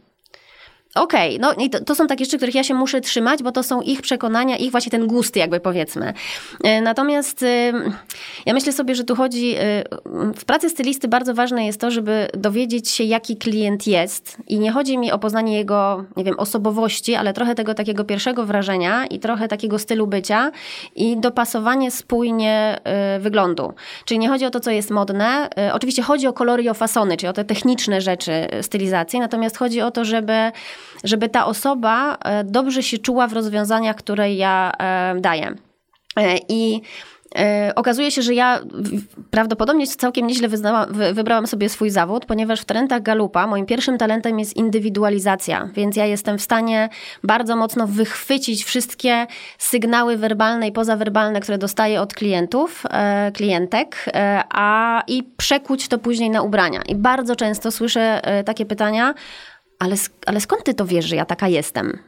Okej, 0.95 1.37
okay, 1.37 1.55
no 1.57 1.63
i 1.63 1.69
to, 1.69 1.83
to, 1.83 1.95
są 1.95 2.07
takie 2.07 2.25
rzeczy, 2.25 2.37
których 2.37 2.55
ja 2.55 2.63
się 2.63 2.73
muszę 2.73 3.01
trzymać, 3.01 3.43
bo 3.43 3.51
to 3.51 3.63
są 3.63 3.81
ich 3.81 4.01
przekonania, 4.01 4.57
ich 4.57 4.71
właśnie 4.71 4.91
ten 4.91 5.07
gust, 5.07 5.35
jakby 5.35 5.59
powiedzmy. 5.59 6.13
E, 6.63 6.81
natomiast 6.81 7.43
e, 7.43 7.73
ja 8.45 8.53
myślę 8.53 8.73
sobie, 8.73 8.95
że 8.95 9.03
tu 9.03 9.15
chodzi, 9.15 9.55
e, 9.55 9.83
w 10.35 10.45
pracy 10.45 10.69
stylisty 10.69 11.07
bardzo 11.07 11.33
ważne 11.33 11.65
jest 11.65 11.81
to, 11.81 11.91
żeby 11.91 12.27
dowiedzieć 12.33 12.89
się, 12.89 13.03
jaki 13.03 13.37
klient 13.37 13.87
jest 13.87 14.37
i 14.47 14.59
nie 14.59 14.71
chodzi 14.71 14.97
mi 14.97 15.11
o 15.11 15.19
poznanie 15.19 15.57
jego, 15.57 16.05
nie 16.17 16.23
wiem, 16.23 16.39
osobowości, 16.39 17.15
ale 17.15 17.33
trochę 17.33 17.55
tego 17.55 17.73
takiego 17.73 18.03
pierwszego 18.03 18.45
wrażenia 18.45 19.05
i 19.05 19.19
trochę 19.19 19.47
takiego 19.47 19.79
stylu 19.79 20.07
bycia 20.07 20.51
i 20.95 21.17
dopasowanie 21.17 21.91
spójnie 21.91 22.79
wyglądu. 23.19 23.73
Czyli 24.05 24.19
nie 24.19 24.29
chodzi 24.29 24.45
o 24.45 24.49
to, 24.49 24.59
co 24.59 24.71
jest 24.71 24.91
modne. 24.91 25.49
Oczywiście 25.73 26.01
chodzi 26.01 26.27
o 26.27 26.33
kolory 26.33 26.63
i 26.63 26.69
o 26.69 26.73
fasony, 26.73 27.17
czyli 27.17 27.29
o 27.29 27.33
te 27.33 27.45
techniczne 27.45 28.01
rzeczy 28.01 28.47
stylizacji, 28.61 29.19
natomiast 29.19 29.57
chodzi 29.57 29.81
o 29.81 29.91
to, 29.91 30.05
żeby 30.05 30.51
żeby 31.03 31.29
ta 31.29 31.45
osoba 31.45 32.17
e, 32.25 32.43
dobrze 32.43 32.83
się 32.83 32.97
czuła 32.97 33.27
w 33.27 33.33
rozwiązaniach, 33.33 33.95
które 33.95 34.33
ja 34.33 34.71
e, 34.79 35.15
daję. 35.21 35.55
E, 36.17 36.37
I 36.49 36.81
okazuje 37.75 38.11
się, 38.11 38.21
że 38.21 38.33
ja 38.33 38.59
prawdopodobnie 39.31 39.87
całkiem 39.87 40.27
nieźle 40.27 40.47
wyznałam, 40.47 40.93
wybrałam 41.13 41.47
sobie 41.47 41.69
swój 41.69 41.89
zawód, 41.89 42.25
ponieważ 42.25 42.61
w 42.61 42.65
talentach 42.65 43.01
Galupa 43.01 43.47
moim 43.47 43.65
pierwszym 43.65 43.97
talentem 43.97 44.39
jest 44.39 44.55
indywidualizacja, 44.57 45.69
więc 45.73 45.95
ja 45.95 46.05
jestem 46.05 46.37
w 46.37 46.41
stanie 46.41 46.89
bardzo 47.23 47.55
mocno 47.55 47.87
wychwycić 47.87 48.63
wszystkie 48.63 49.27
sygnały 49.57 50.17
werbalne 50.17 50.67
i 50.67 50.71
pozawerbalne, 50.71 51.39
które 51.39 51.57
dostaję 51.57 52.01
od 52.01 52.13
klientów, 52.13 52.83
klientek, 53.33 54.05
a 54.49 55.03
i 55.07 55.23
przekuć 55.37 55.87
to 55.87 55.97
później 55.97 56.29
na 56.29 56.41
ubrania. 56.41 56.81
I 56.87 56.95
bardzo 56.95 57.35
często 57.35 57.71
słyszę 57.71 58.21
takie 58.45 58.65
pytania, 58.65 59.13
ale, 59.83 59.95
ale 60.25 60.41
skąd 60.41 60.63
ty 60.63 60.73
to 60.73 60.85
wiesz, 60.85 61.05
że 61.05 61.15
ja 61.15 61.25
taka 61.25 61.47
jestem? 61.47 61.99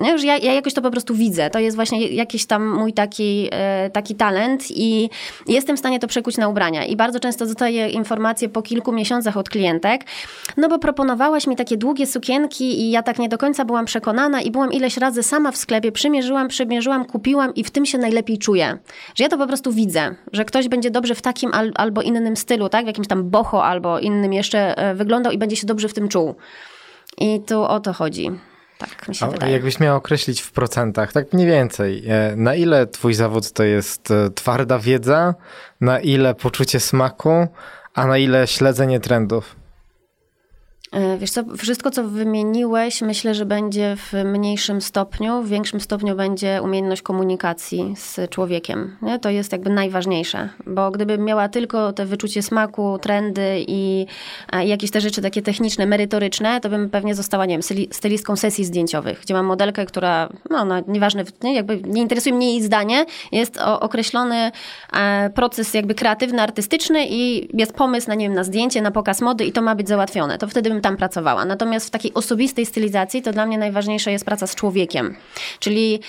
Nie, 0.00 0.18
że 0.18 0.26
ja, 0.26 0.36
ja, 0.36 0.52
jakoś 0.52 0.74
to 0.74 0.82
po 0.82 0.90
prostu 0.90 1.14
widzę. 1.14 1.50
To 1.50 1.58
jest 1.58 1.76
właśnie 1.76 2.08
jakiś 2.08 2.46
tam 2.46 2.78
mój 2.78 2.92
taki, 2.92 3.48
e, 3.52 3.90
taki 3.90 4.14
talent 4.14 4.64
i 4.70 5.10
jestem 5.46 5.76
w 5.76 5.78
stanie 5.78 5.98
to 5.98 6.06
przekuć 6.06 6.36
na 6.36 6.48
ubrania. 6.48 6.84
I 6.84 6.96
bardzo 6.96 7.20
często 7.20 7.46
dostaję 7.46 7.88
informacje 7.88 8.48
po 8.48 8.62
kilku 8.62 8.92
miesiącach 8.92 9.36
od 9.36 9.48
klientek, 9.48 10.04
no 10.56 10.68
bo 10.68 10.78
proponowałaś 10.78 11.46
mi 11.46 11.56
takie 11.56 11.76
długie 11.76 12.06
sukienki 12.06 12.80
i 12.80 12.90
ja 12.90 13.02
tak 13.02 13.18
nie 13.18 13.28
do 13.28 13.38
końca 13.38 13.64
byłam 13.64 13.84
przekonana 13.84 14.40
i 14.40 14.50
byłam 14.50 14.72
ileś 14.72 14.96
razy 14.96 15.22
sama 15.22 15.52
w 15.52 15.56
sklepie, 15.56 15.92
przymierzyłam, 15.92 16.48
przymierzyłam, 16.48 17.04
kupiłam 17.04 17.54
i 17.54 17.64
w 17.64 17.70
tym 17.70 17.86
się 17.86 17.98
najlepiej 17.98 18.38
czuję. 18.38 18.78
Że 19.14 19.24
ja 19.24 19.30
to 19.30 19.38
po 19.38 19.46
prostu 19.46 19.72
widzę, 19.72 20.14
że 20.32 20.44
ktoś 20.44 20.68
będzie 20.68 20.90
dobrze 20.90 21.14
w 21.14 21.22
takim 21.22 21.54
al, 21.54 21.72
albo 21.74 22.02
innym 22.02 22.36
stylu, 22.36 22.68
tak? 22.68 22.84
W 22.84 22.86
jakimś 22.86 23.08
tam 23.08 23.30
boho 23.30 23.64
albo 23.64 23.98
innym 23.98 24.32
jeszcze 24.32 24.78
e, 24.78 24.94
wyglądał 24.94 25.32
i 25.32 25.38
będzie 25.38 25.56
się 25.56 25.66
dobrze 25.66 25.88
w 25.88 25.94
tym 25.94 26.08
czuł. 26.08 26.34
I 27.20 27.40
tu 27.40 27.62
o 27.62 27.80
to 27.80 27.92
chodzi. 27.92 28.30
Tak 28.78 29.08
mi 29.08 29.14
się 29.14 29.26
A 29.26 29.28
wydaje. 29.28 29.52
Jakbyś 29.52 29.80
miał 29.80 29.96
określić 29.96 30.40
w 30.40 30.52
procentach, 30.52 31.12
tak 31.12 31.32
mniej 31.32 31.46
więcej, 31.46 32.04
e, 32.08 32.36
na 32.36 32.54
ile 32.54 32.86
twój 32.86 33.14
zawód 33.14 33.52
to 33.52 33.62
jest 33.62 34.10
e, 34.10 34.30
twarda 34.30 34.78
wiedza, 34.78 35.34
na 35.80 36.00
ile 36.00 36.34
poczucie 36.34 36.80
smaku, 36.80 37.48
a 37.94 38.06
na 38.06 38.18
ile 38.18 38.46
śledzenie 38.46 39.00
trendów? 39.00 39.56
E, 40.92 41.18
wiesz 41.18 41.30
co, 41.30 41.42
wszystko 41.56 41.90
co 41.90 42.04
wymieniłeś, 42.04 43.02
myślę, 43.02 43.34
że 43.34 43.46
będzie 43.46 43.96
w 43.96 44.24
mniejszym 44.24 44.80
stopniu, 44.80 45.42
w 45.42 45.48
większym 45.48 45.80
stopniu 45.80 46.16
będzie 46.16 46.60
umiejętność 46.62 47.02
komunikacji 47.02 47.94
z 47.96 48.30
człowiekiem. 48.30 48.96
Nie? 49.02 49.18
To 49.18 49.30
jest 49.30 49.52
jakby 49.52 49.70
najważniejsze, 49.70 50.48
bo 50.66 50.90
gdybym 50.90 51.24
miała 51.24 51.48
tylko 51.48 51.92
te 51.92 52.06
wyczucie 52.06 52.42
smaku, 52.42 52.98
trendy 52.98 53.64
i, 53.68 54.06
i 54.62 54.68
jakieś 54.68 54.90
te 54.90 55.00
rzeczy 55.00 55.22
takie 55.22 55.42
techniczne, 55.42 55.86
merytoryczne, 55.86 56.60
to 56.60 56.68
bym 56.68 56.90
pewnie 56.90 57.14
została, 57.14 57.46
nie 57.46 57.54
wiem, 57.54 57.86
stylistką 57.90 58.36
sesji 58.36 58.64
zdjęciowych, 58.64 59.20
gdzie 59.20 59.34
mam 59.34 59.46
modelkę, 59.46 59.86
która, 59.86 60.28
no, 60.50 60.64
no 60.64 60.74
nieważne, 60.88 61.24
nie, 61.42 61.54
jakby 61.54 61.82
nie 61.84 62.02
interesuje 62.02 62.34
mnie 62.34 62.50
jej 62.50 62.62
zdanie, 62.62 63.06
jest 63.32 63.58
określony 63.58 64.50
e, 64.92 65.30
proces 65.34 65.74
jakby 65.74 65.94
kreatywny, 65.94 66.42
artystyczny 66.42 67.06
i 67.08 67.48
jest 67.58 67.72
pomysł 67.72 68.08
na, 68.08 68.14
nie 68.14 68.24
wiem, 68.24 68.34
na 68.34 68.44
zdjęcie, 68.44 68.82
na 68.82 68.90
pokaz 68.90 69.20
mody 69.20 69.44
i 69.44 69.52
to 69.52 69.62
ma 69.62 69.74
być 69.74 69.88
załatwione. 69.88 70.38
To 70.38 70.48
wtedy 70.48 70.70
bym 70.70 70.79
tam 70.80 70.96
pracowała. 70.96 71.44
Natomiast 71.44 71.86
w 71.86 71.90
takiej 71.90 72.14
osobistej 72.14 72.66
stylizacji 72.66 73.22
to 73.22 73.32
dla 73.32 73.46
mnie 73.46 73.58
najważniejsza 73.58 74.10
jest 74.10 74.24
praca 74.24 74.46
z 74.46 74.54
człowiekiem. 74.54 75.16
Czyli 75.58 76.00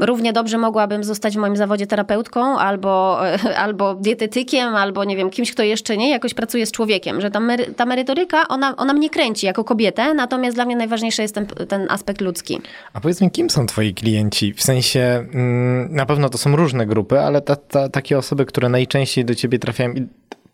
równie 0.00 0.32
dobrze 0.32 0.58
mogłabym 0.58 1.04
zostać 1.04 1.36
w 1.36 1.40
moim 1.40 1.56
zawodzie 1.56 1.86
terapeutką 1.86 2.58
albo, 2.58 3.20
albo 3.64 3.94
dietetykiem, 3.94 4.74
albo 4.74 5.04
nie 5.04 5.16
wiem, 5.16 5.30
kimś, 5.30 5.52
kto 5.52 5.62
jeszcze 5.62 5.96
nie, 5.96 6.10
jakoś 6.10 6.34
pracuje 6.34 6.66
z 6.66 6.72
człowiekiem. 6.72 7.20
Że 7.20 7.30
ta, 7.30 7.40
mery, 7.40 7.74
ta 7.76 7.86
merytoryka, 7.86 8.48
ona, 8.48 8.76
ona 8.76 8.92
mnie 8.92 9.10
kręci 9.10 9.46
jako 9.46 9.64
kobietę, 9.64 10.14
natomiast 10.14 10.56
dla 10.56 10.64
mnie 10.64 10.76
najważniejszy 10.76 11.22
jest 11.22 11.34
ten, 11.34 11.46
ten 11.46 11.86
aspekt 11.90 12.20
ludzki. 12.20 12.60
A 12.92 13.00
powiedz 13.00 13.20
mi, 13.20 13.30
kim 13.30 13.50
są 13.50 13.66
twoi 13.66 13.94
klienci? 13.94 14.52
W 14.54 14.62
sensie, 14.62 15.00
mm, 15.34 15.94
na 15.94 16.06
pewno 16.06 16.28
to 16.28 16.38
są 16.38 16.56
różne 16.56 16.86
grupy, 16.86 17.20
ale 17.20 17.40
ta, 17.40 17.56
ta, 17.56 17.88
takie 17.88 18.18
osoby, 18.18 18.46
które 18.46 18.68
najczęściej 18.68 19.24
do 19.24 19.34
ciebie 19.34 19.58
trafiają 19.58 19.92
i 19.92 20.06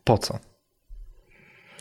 po 0.04 0.18
co? 0.18 0.51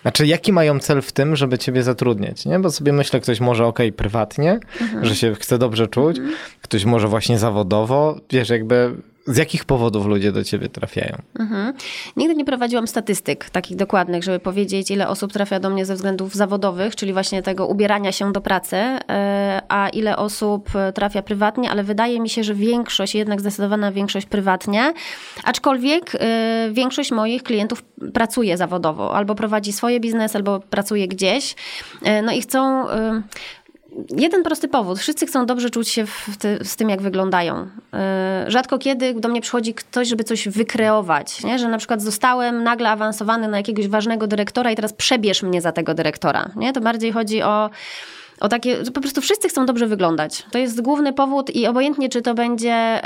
Znaczy, 0.02 0.28
jaki 0.28 0.54
mają 0.54 0.80
cel 0.80 1.02
w 1.02 1.12
tym, 1.12 1.36
żeby 1.36 1.58
ciebie 1.58 1.84
zatrudniać? 1.84 2.46
Nie? 2.46 2.60
Bo 2.60 2.72
sobie 2.72 2.94
myślę, 2.94 3.20
ktoś 3.20 3.40
może 3.40 3.66
ok, 3.66 3.80
prywatnie, 3.98 4.60
Mhm. 4.82 5.06
że 5.06 5.16
się 5.16 5.36
chce 5.36 5.58
dobrze 5.58 5.88
czuć, 5.88 6.18
ktoś 6.62 6.86
może 6.86 7.08
właśnie 7.08 7.40
zawodowo. 7.40 8.20
Wiesz, 8.32 8.50
jakby 8.50 8.92
z 9.26 9.38
jakich 9.38 9.66
powodów 9.66 10.06
ludzie 10.06 10.32
do 10.32 10.44
ciebie 10.44 10.70
trafiają? 10.70 11.18
Mhm. 11.40 11.74
Nigdy 12.18 12.36
nie 12.36 12.46
prowadziłam 12.46 12.88
statystyk 12.88 13.50
takich 13.50 13.78
dokładnych, 13.78 14.24
żeby 14.24 14.40
powiedzieć, 14.40 14.92
ile 14.92 15.08
osób 15.08 15.34
trafia 15.34 15.60
do 15.60 15.70
mnie 15.70 15.86
ze 15.86 15.96
względów 15.96 16.36
zawodowych, 16.36 16.96
czyli 16.96 17.14
właśnie 17.14 17.42
tego 17.42 17.68
ubierania 17.68 18.12
się 18.12 18.32
do 18.32 18.42
pracy, 18.42 18.76
e, 18.76 19.62
a 19.70 19.90
ile 19.90 20.18
osób 20.18 20.76
e, 20.76 20.94
trafia 20.94 21.22
prywatnie, 21.22 21.72
ale 21.72 21.84
wydaje 21.84 22.20
mi 22.20 22.30
się, 22.30 22.44
że 22.44 22.56
większość, 22.56 23.16
jednak 23.16 23.42
zdecydowana 23.42 23.92
większość 23.92 24.26
prywatnie, 24.26 24.94
aczkolwiek 25.44 26.16
e, 26.16 26.70
większość 26.72 27.12
moich 27.12 27.44
klientów 27.44 27.84
pracuje 28.14 28.58
zawodowo, 28.58 29.16
albo 29.16 29.36
prowadzi 29.36 29.74
swoje 29.74 30.00
biznes, 30.00 30.36
albo 30.36 30.60
pracuje 30.60 31.08
gdzieś, 31.08 31.56
no 32.24 32.32
i 32.32 32.42
chcą... 32.42 32.88
Jeden 34.18 34.44
prosty 34.44 34.68
powód. 34.68 35.00
Wszyscy 35.00 35.26
chcą 35.26 35.46
dobrze 35.46 35.70
czuć 35.70 35.90
się 35.90 36.06
ty, 36.40 36.60
z 36.64 36.76
tym, 36.76 36.90
jak 36.90 37.02
wyglądają. 37.02 37.68
Yy, 37.94 38.52
rzadko 38.52 38.78
kiedy 38.78 39.14
do 39.14 39.30
mnie 39.30 39.42
przychodzi 39.42 39.74
ktoś, 39.74 40.08
żeby 40.08 40.24
coś 40.24 40.48
wykreować. 40.48 41.44
Nie? 41.44 41.60
Że 41.60 41.68
na 41.68 41.78
przykład 41.78 42.02
zostałem 42.02 42.64
nagle 42.64 42.90
awansowany 42.90 43.48
na 43.48 43.58
jakiegoś 43.58 43.88
ważnego 43.88 44.28
dyrektora 44.28 44.72
i 44.72 44.76
teraz 44.76 44.94
przebierz 44.94 45.44
mnie 45.44 45.62
za 45.62 45.72
tego 45.72 45.94
dyrektora. 45.94 46.52
Nie? 46.56 46.74
To 46.74 46.82
bardziej 46.82 47.12
chodzi 47.12 47.42
o 47.42 47.70
o 48.42 48.50
takie, 48.50 48.78
po 48.94 49.02
prostu 49.02 49.22
wszyscy 49.22 49.50
chcą 49.50 49.66
dobrze 49.66 49.88
wyglądać. 49.88 50.46
To 50.52 50.58
jest 50.58 50.82
główny 50.82 51.14
powód 51.14 51.56
i 51.56 51.68
obojętnie, 51.68 52.10
czy 52.10 52.22
to 52.22 52.34
będzie 52.34 53.02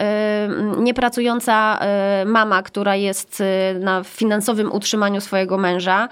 y, 0.78 0.82
niepracująca 0.82 1.80
y, 2.22 2.26
mama, 2.26 2.64
która 2.64 2.96
jest 2.96 3.42
y, 3.42 3.80
na 3.80 4.04
finansowym 4.04 4.72
utrzymaniu 4.72 5.22
swojego 5.22 5.58
męża, 5.58 6.10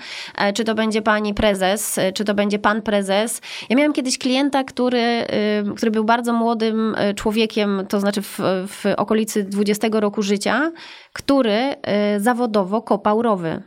y, 0.50 0.54
czy 0.54 0.64
to 0.64 0.76
będzie 0.76 1.02
pani 1.02 1.34
prezes, 1.34 1.98
y, 1.98 2.14
czy 2.14 2.26
to 2.26 2.34
będzie 2.34 2.60
pan 2.60 2.82
prezes. 2.82 3.42
Ja 3.70 3.76
miałam 3.76 3.94
kiedyś 3.94 4.18
klienta, 4.18 4.64
który, 4.64 5.02
y, 5.02 5.76
który 5.76 5.92
był 5.92 6.04
bardzo 6.04 6.34
młodym 6.34 6.96
y, 6.96 7.14
człowiekiem, 7.14 7.86
to 7.90 8.00
znaczy 8.00 8.22
w, 8.22 8.40
w 8.68 8.86
okolicy 8.98 9.44
20 9.44 9.88
roku 9.92 10.22
życia, 10.22 10.72
który 11.14 11.76
zawodowo 12.18 12.82
kopał 12.82 13.22
rowy 13.22 13.62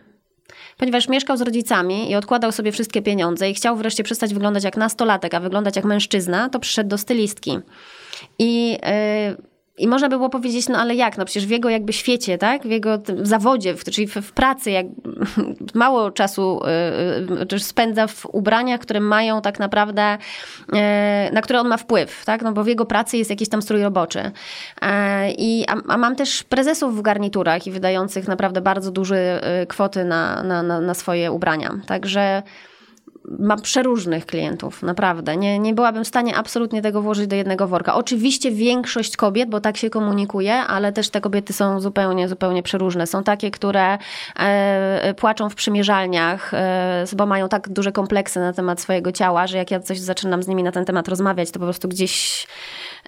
ponieważ 0.77 1.09
mieszkał 1.09 1.37
z 1.37 1.41
rodzicami 1.41 2.11
i 2.11 2.15
odkładał 2.15 2.53
sobie 2.53 2.73
wszystkie 2.73 3.03
pieniądze 3.03 3.51
i 3.51 3.55
chciał 3.55 3.77
wreszcie 3.77 4.05
przestać 4.05 4.35
wyglądać 4.35 4.65
jak 4.65 4.77
nastolatek, 4.77 5.35
a 5.35 5.41
wyglądać 5.41 5.77
jak 5.77 5.85
mężczyzna, 5.85 6.49
to 6.49 6.61
przyszedł 6.61 6.91
do 6.91 6.99
stylistki. 6.99 7.59
I, 8.39 8.71
yy, 8.71 9.56
i 9.79 9.89
można 9.89 10.09
by 10.09 10.17
było 10.17 10.31
powiedzieć, 10.31 10.69
no 10.69 10.79
ale 10.79 10.95
jak, 10.95 11.19
no 11.19 11.25
przecież 11.25 11.47
w 11.47 11.51
jego 11.51 11.69
jakby 11.71 11.93
świecie, 11.93 12.39
tak, 12.39 12.63
w 12.63 12.71
jego 12.71 12.99
zawodzie, 13.23 13.75
w, 13.75 13.85
czyli 13.85 14.07
w, 14.07 14.15
w 14.15 14.33
pracy, 14.33 14.71
jak 14.71 14.87
mało 15.75 16.11
czasu 16.11 16.61
yy, 17.51 17.61
spędza 17.61 18.07
w 18.07 18.27
ubraniach, 18.27 18.81
które 18.81 19.01
mają 19.01 19.43
tak 19.43 19.59
naprawdę, 19.59 20.19
yy, 20.73 20.79
na 21.33 21.43
które 21.43 21.61
on 21.61 21.69
ma 21.69 21.77
wpływ, 21.77 22.25
tak, 22.25 22.43
no 22.43 22.53
bo 22.53 22.65
w 22.65 22.67
jego 22.67 22.87
pracy 22.87 23.17
jest 23.17 23.31
jakiś 23.31 23.49
tam 23.49 23.63
strój 23.63 23.83
roboczy. 23.83 24.19
Yy, 24.83 24.89
i, 25.39 25.65
a, 25.69 25.77
a, 25.89 25.97
mam 25.97 26.17
też 26.17 26.43
prezesów 26.43 26.99
w 26.99 27.03
garniturach 27.03 27.67
i 27.67 27.71
wydających 27.71 28.29
naprawdę 28.29 28.61
bardzo 28.61 28.91
duże 28.91 29.41
yy, 29.61 29.67
kwoty 29.67 30.05
na, 30.05 30.43
na, 30.43 30.63
na, 30.63 30.81
na 30.81 30.95
swoje 30.95 31.33
ubrania, 31.33 31.71
także 31.87 32.43
mam 33.39 33.61
przeróżnych 33.63 34.27
klientów, 34.27 34.83
naprawdę. 34.83 35.37
Nie, 35.37 35.59
nie 35.59 35.75
byłabym 35.75 36.05
w 36.05 36.09
stanie 36.09 36.37
absolutnie 36.37 36.83
tego 36.83 37.03
włożyć 37.03 37.27
do 37.27 37.37
jednego 37.37 37.69
worka. 37.69 37.95
Oczywiście 37.95 38.51
większość 38.51 39.17
kobiet, 39.17 39.51
bo 39.51 39.61
tak 39.61 39.77
się 39.77 39.91
komunikuje, 39.91 40.55
ale 40.55 40.93
też 40.93 41.11
te 41.11 41.21
kobiety 41.21 41.53
są 41.53 41.81
zupełnie, 41.81 42.29
zupełnie 42.29 42.63
przeróżne. 42.63 43.07
Są 43.07 43.23
takie, 43.23 43.51
które 43.51 43.99
e, 44.37 45.15
płaczą 45.15 45.51
w 45.51 45.55
przymierzalniach, 45.55 46.55
e, 46.55 47.05
bo 47.17 47.27
mają 47.27 47.49
tak 47.49 47.69
duże 47.69 47.93
kompleksy 47.93 48.41
na 48.41 48.53
temat 48.53 48.81
swojego 48.81 49.13
ciała, 49.13 49.47
że 49.47 49.59
jak 49.59 49.71
ja 49.71 49.81
coś 49.81 49.99
zaczynam 49.99 50.43
z 50.43 50.49
nimi 50.49 50.63
na 50.63 50.73
ten 50.73 50.85
temat 50.85 51.09
rozmawiać, 51.09 51.51
to 51.51 51.59
po 51.59 51.65
prostu 51.65 51.89
gdzieś 51.89 52.47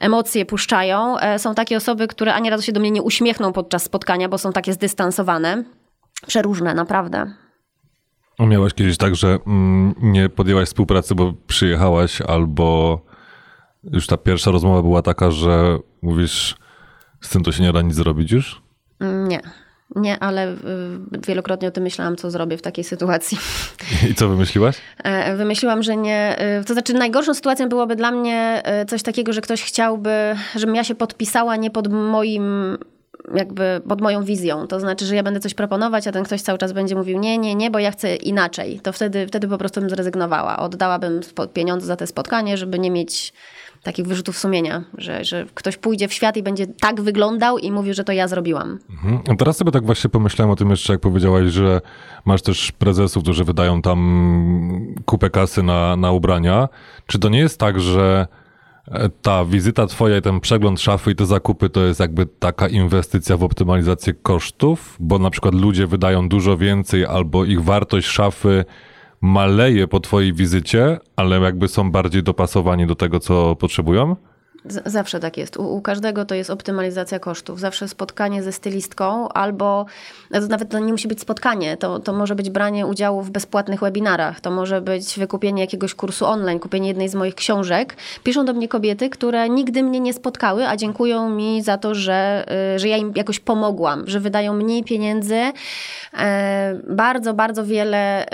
emocje 0.01 0.47
puszczają. 0.47 1.19
E, 1.19 1.39
są 1.39 1.55
takie 1.55 1.77
osoby, 1.77 2.09
które 2.09 2.35
ani 2.35 2.51
razu 2.51 2.63
się 2.63 2.73
do 2.73 2.81
mnie 2.81 2.91
nie 2.91 3.03
uśmiechną 3.03 3.53
podczas 3.53 3.83
spotkania, 3.83 4.29
bo 4.29 4.39
są 4.39 4.53
takie 4.53 4.73
zdystansowane. 4.73 5.65
Przeróżne, 6.27 6.75
naprawdę. 6.75 7.48
Miałaś 8.39 8.75
kiedyś 8.75 8.97
tak, 8.97 9.17
że 9.17 9.39
mm, 9.47 9.95
nie 10.03 10.29
podjęłaś 10.29 10.69
współpracy, 10.69 11.15
bo 11.15 11.33
przyjechałaś, 11.47 12.21
albo 12.21 13.01
już 13.85 14.07
ta 14.07 14.17
pierwsza 14.17 14.51
rozmowa 14.51 14.83
była 14.83 15.03
taka, 15.03 15.31
że 15.31 15.79
mówisz, 16.03 16.57
z 17.21 17.29
tym 17.29 17.43
to 17.43 17.53
się 17.53 17.63
nie 17.63 17.73
da 17.73 17.83
nic 17.83 17.95
zrobić 17.95 18.33
już? 18.33 18.63
Nie. 19.01 19.41
Nie, 19.97 20.19
ale 20.19 20.57
wielokrotnie 21.27 21.69
o 21.69 21.71
tym 21.71 21.83
myślałam, 21.83 22.17
co 22.17 22.31
zrobię 22.31 22.57
w 22.57 22.63
takiej 22.63 22.85
sytuacji. 22.85 23.39
I 24.11 24.15
co 24.15 24.29
wymyśliłaś? 24.29 24.77
Wymyśliłam, 25.37 25.83
że 25.83 25.97
nie. 25.97 26.37
To 26.67 26.73
znaczy, 26.73 26.95
najgorszą 26.95 27.35
sytuacją 27.35 27.69
byłoby 27.69 27.97
dla 27.97 28.11
mnie 28.11 28.63
coś 28.89 29.03
takiego, 29.03 29.33
że 29.33 29.41
ktoś 29.41 29.63
chciałby, 29.63 30.37
żebym 30.57 30.75
ja 30.75 30.85
się 30.85 30.95
podpisała 30.95 31.57
nie 31.57 31.71
pod 31.71 31.93
moim 31.93 32.79
jakby 33.35 33.81
pod 33.89 34.01
moją 34.01 34.25
wizją. 34.25 34.67
To 34.67 34.81
znaczy, 34.81 35.07
że 35.07 35.17
ja 35.17 35.23
będę 35.23 35.41
coś 35.41 35.55
proponować, 35.55 36.07
a 36.07 36.13
ten 36.13 36.25
ktoś 36.25 36.43
cały 36.43 36.59
czas 36.59 36.73
będzie 36.73 36.95
mówił 36.95 37.19
nie, 37.19 37.39
nie, 37.39 37.55
nie, 37.55 37.71
bo 37.71 37.79
ja 37.79 37.91
chcę 37.91 38.17
inaczej. 38.17 38.81
To 38.81 38.93
wtedy, 38.93 39.27
wtedy 39.27 39.49
po 39.49 39.59
prostu 39.59 39.81
bym 39.81 39.91
zrezygnowała. 39.91 40.59
Oddałabym 40.59 41.21
pieniądze 41.53 41.87
za 41.87 41.97
te 41.97 42.07
spotkanie, 42.07 42.57
żeby 42.57 42.79
nie 42.79 42.91
mieć 42.91 43.33
takich 43.83 44.07
wyrzutów 44.07 44.39
sumienia, 44.39 44.85
że, 44.99 45.25
że 45.25 45.47
ktoś 45.55 45.77
pójdzie 45.77 46.09
w 46.09 46.13
świat 46.13 46.37
i 46.37 46.43
będzie 46.43 46.67
tak 46.67 47.01
wyglądał 47.01 47.59
i 47.59 47.73
mówił, 47.73 47.95
że 47.95 48.05
to 48.05 48.13
ja 48.13 48.29
zrobiłam. 48.29 48.79
Mhm. 48.91 49.21
A 49.29 49.37
teraz 49.37 49.57
sobie 49.57 49.73
tak 49.73 49.87
właśnie 49.87 50.11
pomyślałem 50.11 50.53
o 50.53 50.57
tym 50.57 50.71
jeszcze, 50.71 50.93
jak 50.93 51.01
powiedziałaś, 51.01 51.47
że 51.47 51.81
masz 52.25 52.43
też 52.43 52.73
prezesów, 52.73 53.23
którzy 53.23 53.45
wydają 53.45 53.83
tam 53.83 54.95
kupę 55.05 55.31
kasy 55.31 55.63
na, 55.63 55.97
na 55.97 56.13
ubrania. 56.13 56.69
Czy 57.07 57.19
to 57.19 57.29
nie 57.29 57.39
jest 57.39 57.61
tak, 57.61 57.81
że 57.81 58.27
ta 59.23 59.45
wizyta 59.45 59.87
twoja 59.87 60.17
i 60.17 60.23
ten 60.23 60.41
przegląd 60.41 60.81
szafy 60.81 61.11
i 61.11 61.15
te 61.15 61.27
zakupy 61.27 61.69
to 61.71 61.81
jest 61.81 62.01
jakby 62.01 62.27
taka 62.27 62.69
inwestycja 62.69 63.37
w 63.37 63.45
optymalizację 63.45 64.15
kosztów, 64.15 64.97
bo 65.01 65.19
na 65.19 65.31
przykład 65.31 65.55
ludzie 65.55 65.87
wydają 65.87 66.29
dużo 66.29 66.57
więcej 66.57 67.07
albo 67.07 67.45
ich 67.45 67.65
wartość 67.65 68.07
szafy 68.07 68.65
maleje 69.21 69.89
po 69.89 70.01
twojej 70.01 70.33
wizycie, 70.33 70.99
ale 71.17 71.41
jakby 71.41 71.69
są 71.69 71.91
bardziej 71.91 72.23
dopasowani 72.23 72.87
do 72.87 72.95
tego, 72.95 73.21
co 73.21 73.57
potrzebują? 73.57 74.17
Zawsze 74.65 75.21
tak 75.21 75.37
jest. 75.37 75.57
U, 75.57 75.75
u, 75.75 75.81
każdego 75.81 76.25
to 76.25 76.35
jest 76.35 76.51
optymalizacja 76.51 77.19
kosztów. 77.19 77.61
Zawsze 77.61 77.89
spotkanie 77.89 78.43
ze 78.43 78.53
stylistką 78.53 79.29
albo 79.29 79.87
to 80.33 80.41
nawet 80.41 80.71
to 80.71 80.79
nie 80.79 80.93
musi 80.93 81.09
być 81.09 81.21
spotkanie, 81.21 81.77
to, 81.77 81.99
to 81.99 82.13
może 82.13 82.35
być 82.35 82.51
branie 82.51 82.87
udziału 82.87 83.23
w 83.23 83.31
bezpłatnych 83.31 83.81
webinarach, 83.81 84.41
to 84.41 84.51
może 84.51 84.81
być 84.81 85.19
wykupienie 85.19 85.63
jakiegoś 85.63 85.95
kursu 85.95 86.27
online, 86.27 86.59
kupienie 86.59 86.89
jednej 86.89 87.09
z 87.09 87.15
moich 87.15 87.35
książek. 87.35 87.97
Piszą 88.25 88.45
do 88.45 88.53
mnie 88.53 88.69
kobiety, 88.69 89.11
które 89.11 89.49
nigdy 89.49 89.83
mnie 89.83 90.01
nie 90.01 90.15
spotkały, 90.15 90.67
a 90.67 90.77
dziękują 90.77 91.31
mi 91.31 91.63
za 91.63 91.79
to, 91.79 91.95
że, 91.95 92.45
że 92.77 92.89
ja 92.89 92.97
im 92.97 93.13
jakoś 93.17 93.41
pomogłam, 93.41 94.05
że 94.07 94.21
wydają 94.21 94.55
mniej 94.55 94.85
pieniędzy. 94.85 95.39
Bardzo, 96.89 97.35
bardzo 97.35 97.65
wiele 97.65 98.27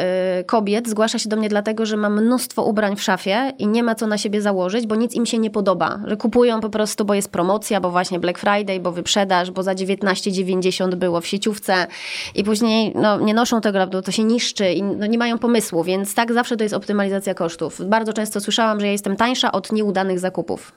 kobiet 0.46 0.88
zgłasza 0.88 1.18
się 1.18 1.28
do 1.28 1.36
mnie 1.36 1.48
dlatego, 1.48 1.86
że 1.86 1.96
mam 1.96 2.24
mnóstwo 2.24 2.64
ubrań 2.64 2.96
w 2.96 3.02
szafie 3.02 3.52
i 3.58 3.66
nie 3.66 3.82
ma 3.82 3.94
co 3.94 4.06
na 4.06 4.18
siebie 4.18 4.40
założyć, 4.40 4.86
bo 4.86 4.94
nic 4.94 5.14
im 5.14 5.26
się 5.26 5.38
nie 5.38 5.50
podoba, 5.50 5.98
kupują 6.16 6.60
po 6.60 6.70
prostu, 6.70 7.04
bo 7.04 7.14
jest 7.14 7.32
promocja, 7.32 7.80
bo 7.80 7.90
właśnie 7.90 8.20
Black 8.20 8.38
Friday, 8.38 8.80
bo 8.80 8.92
wyprzedaż, 8.92 9.50
bo 9.50 9.62
za 9.62 9.74
19,90 9.74 10.94
było 10.94 11.20
w 11.20 11.26
sieciówce 11.26 11.86
i 12.34 12.44
później 12.44 12.92
no, 12.94 13.20
nie 13.20 13.34
noszą 13.34 13.60
tego, 13.60 13.86
bo 13.86 14.02
to 14.02 14.12
się 14.12 14.24
niszczy 14.24 14.72
i 14.72 14.82
no, 14.82 15.06
nie 15.06 15.18
mają 15.18 15.38
pomysłu, 15.38 15.84
więc 15.84 16.14
tak 16.14 16.32
zawsze 16.32 16.56
to 16.56 16.62
jest 16.62 16.74
optymalizacja 16.74 17.34
kosztów. 17.34 17.80
Bardzo 17.88 18.12
często 18.12 18.40
słyszałam, 18.40 18.80
że 18.80 18.86
ja 18.86 18.92
jestem 18.92 19.16
tańsza 19.16 19.52
od 19.52 19.72
nieudanych 19.72 20.18
zakupów. 20.18 20.72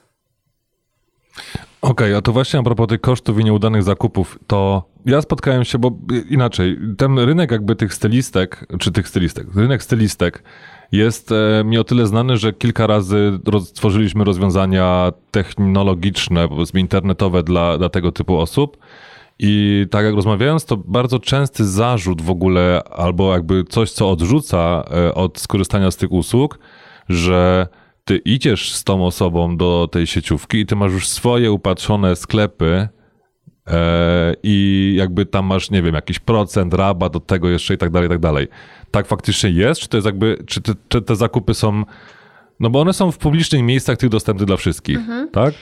Okej, 1.82 2.06
okay, 2.06 2.16
a 2.16 2.22
to 2.22 2.32
właśnie 2.32 2.60
a 2.60 2.62
propos 2.62 2.88
tych 2.88 3.00
kosztów 3.00 3.40
i 3.40 3.44
nieudanych 3.44 3.82
zakupów, 3.82 4.38
to 4.46 4.82
ja 5.06 5.22
spotkałem 5.22 5.64
się, 5.64 5.78
bo 5.78 5.90
inaczej, 6.30 6.78
ten 6.98 7.18
rynek 7.18 7.50
jakby 7.50 7.76
tych 7.76 7.94
stylistek, 7.94 8.66
czy 8.78 8.92
tych 8.92 9.08
stylistek, 9.08 9.46
rynek 9.54 9.82
stylistek 9.82 10.42
jest 10.92 11.32
e, 11.32 11.64
mi 11.64 11.78
o 11.78 11.84
tyle 11.84 12.06
znany, 12.06 12.36
że 12.36 12.52
kilka 12.52 12.86
razy 12.86 13.38
stworzyliśmy 13.64 14.24
rozwiązania 14.24 15.12
technologiczne, 15.30 16.48
powiedzmy 16.48 16.80
internetowe 16.80 17.42
dla, 17.42 17.78
dla 17.78 17.88
tego 17.88 18.12
typu 18.12 18.38
osób. 18.38 18.76
I 19.38 19.86
tak 19.90 20.04
jak 20.04 20.14
rozmawiając, 20.14 20.64
to 20.64 20.76
bardzo 20.76 21.18
częsty 21.18 21.66
zarzut 21.66 22.22
w 22.22 22.30
ogóle, 22.30 22.82
albo 22.90 23.32
jakby 23.32 23.64
coś, 23.64 23.90
co 23.90 24.10
odrzuca 24.10 24.84
e, 24.90 25.14
od 25.14 25.38
skorzystania 25.38 25.90
z 25.90 25.96
tych 25.96 26.12
usług, 26.12 26.58
że 27.08 27.66
ty 28.04 28.16
idziesz 28.16 28.72
z 28.72 28.84
tą 28.84 29.06
osobą 29.06 29.56
do 29.56 29.88
tej 29.92 30.06
sieciówki 30.06 30.58
i 30.58 30.66
ty 30.66 30.76
masz 30.76 30.92
już 30.92 31.08
swoje 31.08 31.52
upatrzone 31.52 32.16
sklepy 32.16 32.88
e, 33.66 34.34
i 34.42 34.94
jakby 34.98 35.26
tam 35.26 35.46
masz, 35.46 35.70
nie 35.70 35.82
wiem, 35.82 35.94
jakiś 35.94 36.18
procent, 36.18 36.74
rabat 36.74 37.12
do 37.12 37.20
tego 37.20 37.48
jeszcze 37.48 37.74
i 37.74 37.78
tak 37.78 37.90
dalej, 37.90 38.06
i 38.06 38.10
tak 38.10 38.18
dalej. 38.18 38.48
Tak 38.90 39.06
faktycznie 39.06 39.50
jest? 39.50 39.80
Czy 39.80 39.88
to 39.88 39.96
jest 39.96 40.06
jakby, 40.06 40.38
czy 40.46 40.60
te, 40.62 40.72
czy 40.88 41.02
te 41.02 41.16
zakupy 41.16 41.54
są, 41.54 41.84
no 42.60 42.70
bo 42.70 42.80
one 42.80 42.92
są 42.92 43.12
w 43.12 43.18
publicznych 43.18 43.62
miejscach 43.62 43.96
tych 43.96 44.08
dostępnych 44.10 44.46
dla 44.46 44.56
wszystkich, 44.56 44.98
tak? 45.32 45.54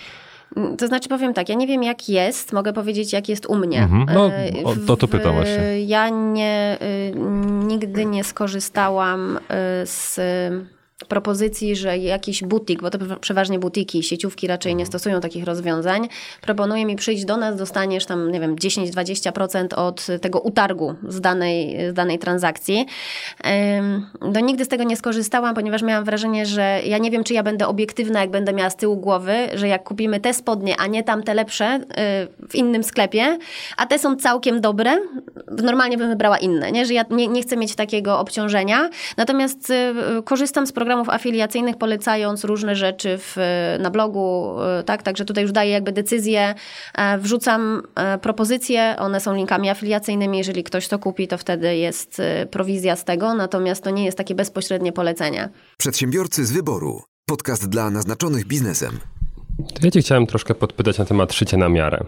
To 0.79 0.87
znaczy 0.87 1.09
powiem 1.09 1.35
tak, 1.35 1.49
ja 1.49 1.55
nie 1.55 1.67
wiem 1.67 1.83
jak 1.83 2.09
jest, 2.09 2.53
mogę 2.53 2.73
powiedzieć 2.73 3.13
jak 3.13 3.29
jest 3.29 3.47
u 3.47 3.57
mnie. 3.57 3.83
Mhm. 3.83 4.07
No, 4.15 4.27
E, 4.33 4.51
o- 4.65 4.93
o 4.93 4.97
to 4.97 5.09
pytam 5.09 5.35
właśnie. 5.35 5.81
Ja 5.87 6.09
nie, 6.09 6.79
y, 6.83 7.19
nigdy 7.67 8.05
nie 8.07 8.25
skorzystałam 8.25 9.37
y, 9.37 9.41
z 9.87 10.21
propozycji, 11.09 11.77
że 11.77 11.99
jakiś 11.99 12.43
butik, 12.43 12.83
bo 12.83 12.91
to 12.91 12.99
przeważnie 13.21 13.59
butiki, 13.59 14.03
sieciówki 14.03 14.47
raczej 14.47 14.73
Mhm. 14.73 14.79
nie 14.79 14.87
stosują 14.87 15.21
takich 15.21 15.45
rozwiązań, 15.45 16.09
proponuje 16.41 16.87
mi 16.87 16.97
przyjść 16.97 17.25
do 17.25 17.37
nas, 17.37 17.57
dostaniesz 17.57 18.07
tam, 18.07 18.33
nie 18.33 18.41
wiem, 18.41 18.57
10-20% 18.57 19.75
od 19.75 20.07
tego 20.21 20.41
utargu 20.41 20.95
z 21.09 21.21
danej, 21.21 21.77
z 21.91 21.95
danej 21.95 22.19
transakcji. 22.19 22.87
No 24.21 24.41
nigdy 24.41 24.65
z 24.65 24.69
tego 24.69 24.85
nie 24.85 24.97
skorzystałam, 24.97 25.55
ponieważ 25.55 25.83
miałam 25.83 26.05
wrażenie, 26.05 26.47
że 26.47 26.81
ja 26.85 26.99
nie 26.99 27.11
wiem, 27.11 27.25
czy 27.25 27.35
ja 27.35 27.43
będę 27.43 27.67
obiektywna, 27.67 28.21
jak 28.21 28.31
będę 28.31 28.53
miała 28.53 28.71
z 28.71 28.77
tyłu 28.77 28.97
głowy, 28.97 29.35
że 29.55 29.69
jak 29.69 29.85
kupimy 29.85 30.21
te 30.21 30.35
spodnie, 30.35 30.77
a 30.79 30.87
nie 30.87 31.03
tamte 31.03 31.35
lepsze 31.35 31.77
y, 31.77 32.49
w 32.49 32.55
innym 32.55 32.85
sklepie, 32.85 33.39
a 33.77 33.87
te 33.87 33.99
są 33.99 34.17
całkiem 34.17 34.61
dobre, 34.61 34.99
normalnie 35.63 35.99
bym 35.99 36.09
wybrała 36.09 36.39
inne, 36.39 36.73
nie? 36.73 36.87
że 36.87 36.95
ja 36.95 37.05
nie, 37.11 37.29
nie 37.29 37.43
chcę 37.43 37.57
mieć 37.57 37.75
takiego 37.75 38.19
obciążenia. 38.19 38.91
Natomiast 39.17 39.71
y, 39.71 40.23
korzystam 40.25 40.67
z 40.67 40.73
programów 40.87 41.09
afiliacyjnych, 41.09 41.77
polecając 41.79 42.45
różne 42.45 42.77
rzeczy 42.77 43.19
w, 43.19 43.37
na 43.81 43.91
blogu, 43.91 44.57
y, 44.81 44.85
tak? 44.85 45.03
Także 45.03 45.25
tutaj 45.25 45.43
już 45.43 45.53
daję 45.53 45.71
jakby 45.71 45.93
decyzję, 45.93 46.55
e, 46.95 47.19
wrzucam 47.19 47.83
e, 47.95 48.19
propozycje, 48.19 48.97
one 48.99 49.21
są 49.21 49.35
linkami 49.35 49.71
afiliacyjnymi, 49.71 50.39
jeżeli 50.39 50.65
ktoś 50.65 50.89
to 50.89 50.99
kupi, 50.99 51.29
to 51.29 51.39
wtedy 51.39 51.77
jest 51.77 52.23
prowizja 52.51 52.97
z 52.97 53.05
tego, 53.05 53.35
natomiast 53.35 53.85
to 53.85 53.91
nie 53.91 54.05
jest 54.05 54.19
takie 54.19 54.35
bezpośrednie 54.35 54.93
polecenie. 54.93 55.49
Przedsiębiorcy 55.79 56.47
z 56.47 56.53
wyboru. 56.53 57.03
Podcast 57.27 57.69
dla 57.69 57.91
naznaczonych 57.91 58.47
biznesem. 58.47 59.16
To 59.57 59.81
ja 59.85 59.91
cię 59.91 60.01
chciałem 60.01 60.27
troszkę 60.27 60.55
podpytać 60.55 60.99
na 60.99 61.05
temat 61.05 61.33
szycia 61.33 61.57
na 61.57 61.69
miarę. 61.69 62.05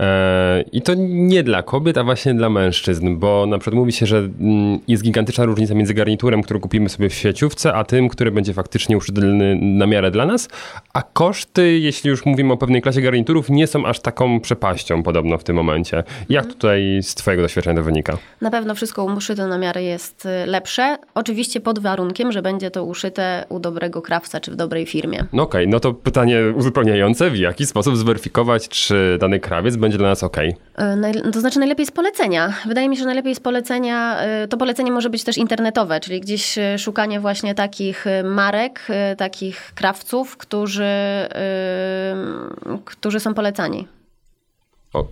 E, 0.00 0.64
I 0.72 0.82
to 0.82 0.92
nie 0.98 1.42
dla 1.42 1.62
kobiet, 1.62 1.98
a 1.98 2.04
właśnie 2.04 2.34
dla 2.34 2.50
mężczyzn, 2.50 3.16
bo 3.18 3.46
na 3.46 3.58
przykład 3.58 3.78
mówi 3.78 3.92
się, 3.92 4.06
że 4.06 4.18
mm, 4.18 4.78
jest 4.88 5.02
gigantyczna 5.02 5.44
różnica 5.44 5.74
między 5.74 5.94
garniturem, 5.94 6.42
który 6.42 6.60
kupimy 6.60 6.88
sobie 6.88 7.08
w 7.08 7.14
sieciówce, 7.14 7.74
a 7.74 7.84
tym, 7.84 8.08
który 8.08 8.30
będzie 8.30 8.54
faktycznie 8.54 8.96
uszyty 8.96 9.20
na 9.60 9.86
miarę 9.86 10.10
dla 10.10 10.26
nas, 10.26 10.48
a 10.92 11.02
koszty, 11.02 11.78
jeśli 11.78 12.10
już 12.10 12.26
mówimy 12.26 12.52
o 12.52 12.56
pewnej 12.56 12.82
klasie 12.82 13.00
garniturów, 13.00 13.50
nie 13.50 13.66
są 13.66 13.86
aż 13.86 14.00
taką 14.00 14.40
przepaścią 14.40 15.02
podobno 15.02 15.38
w 15.38 15.44
tym 15.44 15.56
momencie. 15.56 16.04
Jak 16.28 16.46
tutaj 16.46 17.00
z 17.02 17.14
twojego 17.14 17.42
doświadczenia 17.42 17.76
to 17.76 17.82
wynika? 17.82 18.18
Na 18.40 18.50
pewno 18.50 18.74
wszystko 18.74 19.04
uszyte 19.04 19.46
na 19.46 19.58
miarę 19.58 19.82
jest 19.82 20.26
y, 20.26 20.46
lepsze, 20.46 20.98
oczywiście 21.14 21.60
pod 21.60 21.78
warunkiem, 21.78 22.32
że 22.32 22.42
będzie 22.42 22.70
to 22.70 22.84
uszyte 22.84 23.44
u 23.48 23.60
dobrego 23.60 24.02
krawca 24.02 24.40
czy 24.40 24.50
w 24.50 24.56
dobrej 24.56 24.86
firmie. 24.86 25.24
No 25.32 25.42
okej, 25.42 25.68
no 25.68 25.80
to 25.80 25.94
pytanie 25.94 26.38
uzupełniające, 26.54 26.81
w 27.30 27.36
jaki 27.36 27.66
sposób 27.66 27.96
zweryfikować, 27.96 28.68
czy 28.68 29.16
dany 29.20 29.40
krawiec 29.40 29.76
będzie 29.76 29.98
dla 29.98 30.08
nas 30.08 30.22
okej? 30.22 30.48
Y, 30.48 30.82
najle- 30.96 31.30
To 31.32 31.40
znaczy 31.40 31.58
najlepiej 31.58 31.86
z 31.86 31.90
polecenia. 31.90 32.52
Wydaje 32.66 32.88
mi 32.88 32.96
się, 32.96 33.00
że 33.00 33.06
najlepiej 33.06 33.34
z 33.34 33.40
polecenia, 33.40 34.16
y, 34.44 34.48
to 34.48 34.56
polecenie 34.56 34.92
może 34.92 35.10
być 35.10 35.24
też 35.24 35.38
internetowe, 35.38 36.00
czyli 36.00 36.20
gdzieś 36.20 36.58
y, 36.58 36.78
szukanie 36.78 37.20
właśnie 37.20 37.54
takich 37.54 38.04
marek, 38.24 38.88
takich 39.16 39.72
krawców, 39.74 40.36
którzy, 40.36 40.84
którzy 42.84 43.20
są 43.20 43.34
polecani. 43.34 43.88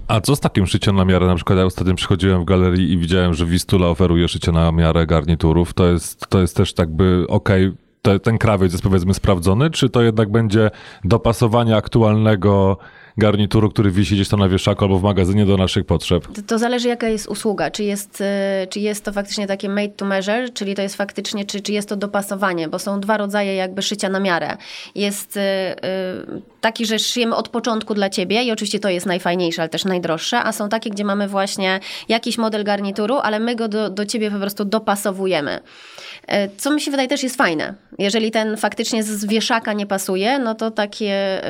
A 0.08 0.20
co 0.20 0.36
z 0.36 0.40
takim 0.40 0.66
szyciem 0.66 0.96
na 0.96 1.04
miarę? 1.04 1.26
Na 1.26 1.34
przykład 1.34 1.58
ja 1.58 1.64
ostatnio 1.64 1.94
przychodziłem 1.94 2.40
w 2.42 2.44
galerii 2.44 2.92
i 2.92 2.98
widziałem, 2.98 3.34
że 3.34 3.46
Wistula 3.46 3.86
oferuje 3.86 4.28
szycie 4.28 4.52
na 4.52 4.72
miarę 4.72 5.06
garniturów. 5.06 5.74
To 5.74 5.86
jest, 5.86 6.26
to 6.28 6.40
jest 6.40 6.56
też 6.56 6.74
tak 6.74 6.88
by, 6.88 7.24
okej, 7.28 7.72
te- 8.02 8.20
ten 8.20 8.38
krawiec 8.38 8.72
jest 8.72 8.84
powiedzmy 8.84 9.14
sprawdzony, 9.14 9.70
czy 9.70 9.88
to 9.90 10.02
jednak 10.02 10.30
będzie 10.30 10.70
dopasowanie 11.04 11.76
aktualnego 11.76 12.76
garnituru, 13.18 13.70
który 13.70 13.90
wisi 13.90 14.14
gdzieś 14.14 14.28
tam 14.28 14.40
na 14.40 14.48
wieszaku 14.48 14.84
albo 14.84 14.98
w 14.98 15.02
magazynie 15.02 15.46
do 15.46 15.56
naszych 15.56 15.86
potrzeb? 15.86 16.28
To- 16.46 16.58
zależy 16.58 16.88
jaka 16.88 17.08
jest 17.08 17.28
usługa, 17.28 17.70
czy 17.70 17.84
jest, 17.84 18.20
y, 18.20 18.24
czy 18.70 18.80
jest 18.80 19.04
to 19.04 19.12
faktycznie 19.12 19.46
takie 19.46 19.68
made 19.68 19.88
to 19.88 20.04
measure, 20.04 20.48
czyli 20.54 20.74
to 20.74 20.82
jest 20.82 20.96
faktycznie, 20.96 21.44
czy, 21.44 21.60
czy 21.60 21.72
jest 21.72 21.88
to 21.88 21.96
dopasowanie, 21.96 22.68
bo 22.68 22.78
są 22.78 23.00
dwa 23.00 23.16
rodzaje 23.16 23.54
jakby 23.54 23.82
szycia 23.82 24.08
na 24.08 24.20
miarę. 24.20 24.56
Jest 24.94 25.36
y, 25.36 25.40
y, 25.40 26.42
taki, 26.60 26.86
że 26.86 26.98
szyjemy 26.98 27.36
od 27.36 27.48
początku 27.48 27.94
dla 27.94 28.10
ciebie 28.10 28.42
i 28.42 28.52
oczywiście 28.52 28.80
to 28.80 28.88
jest 28.88 29.06
najfajniejsze, 29.06 29.62
ale 29.62 29.68
też 29.68 29.84
najdroższe, 29.84 30.42
a 30.42 30.52
są 30.52 30.68
takie, 30.68 30.90
gdzie 30.90 31.04
mamy 31.04 31.28
właśnie 31.28 31.80
jakiś 32.08 32.38
model 32.38 32.64
garnituru, 32.64 33.18
ale 33.18 33.40
my 33.40 33.56
go 33.56 33.68
do, 33.68 33.90
do 33.90 34.06
ciebie 34.06 34.30
po 34.30 34.38
prostu 34.38 34.64
dopasowujemy. 34.64 35.60
Y, 36.32 36.50
Co 36.56 36.70
mi 36.70 36.80
się 36.80 36.90
wydaje 36.90 37.08
też 37.08 37.22
jest 37.22 37.36
fajne. 37.36 37.74
Jeżeli 37.98 38.30
ten 38.30 38.56
faktycznie 38.56 39.02
z 39.02 39.24
wieszaka 39.24 39.72
nie 39.72 39.86
pasuje, 39.86 40.38
no 40.38 40.54
to 40.54 40.70
takie, 40.70 41.42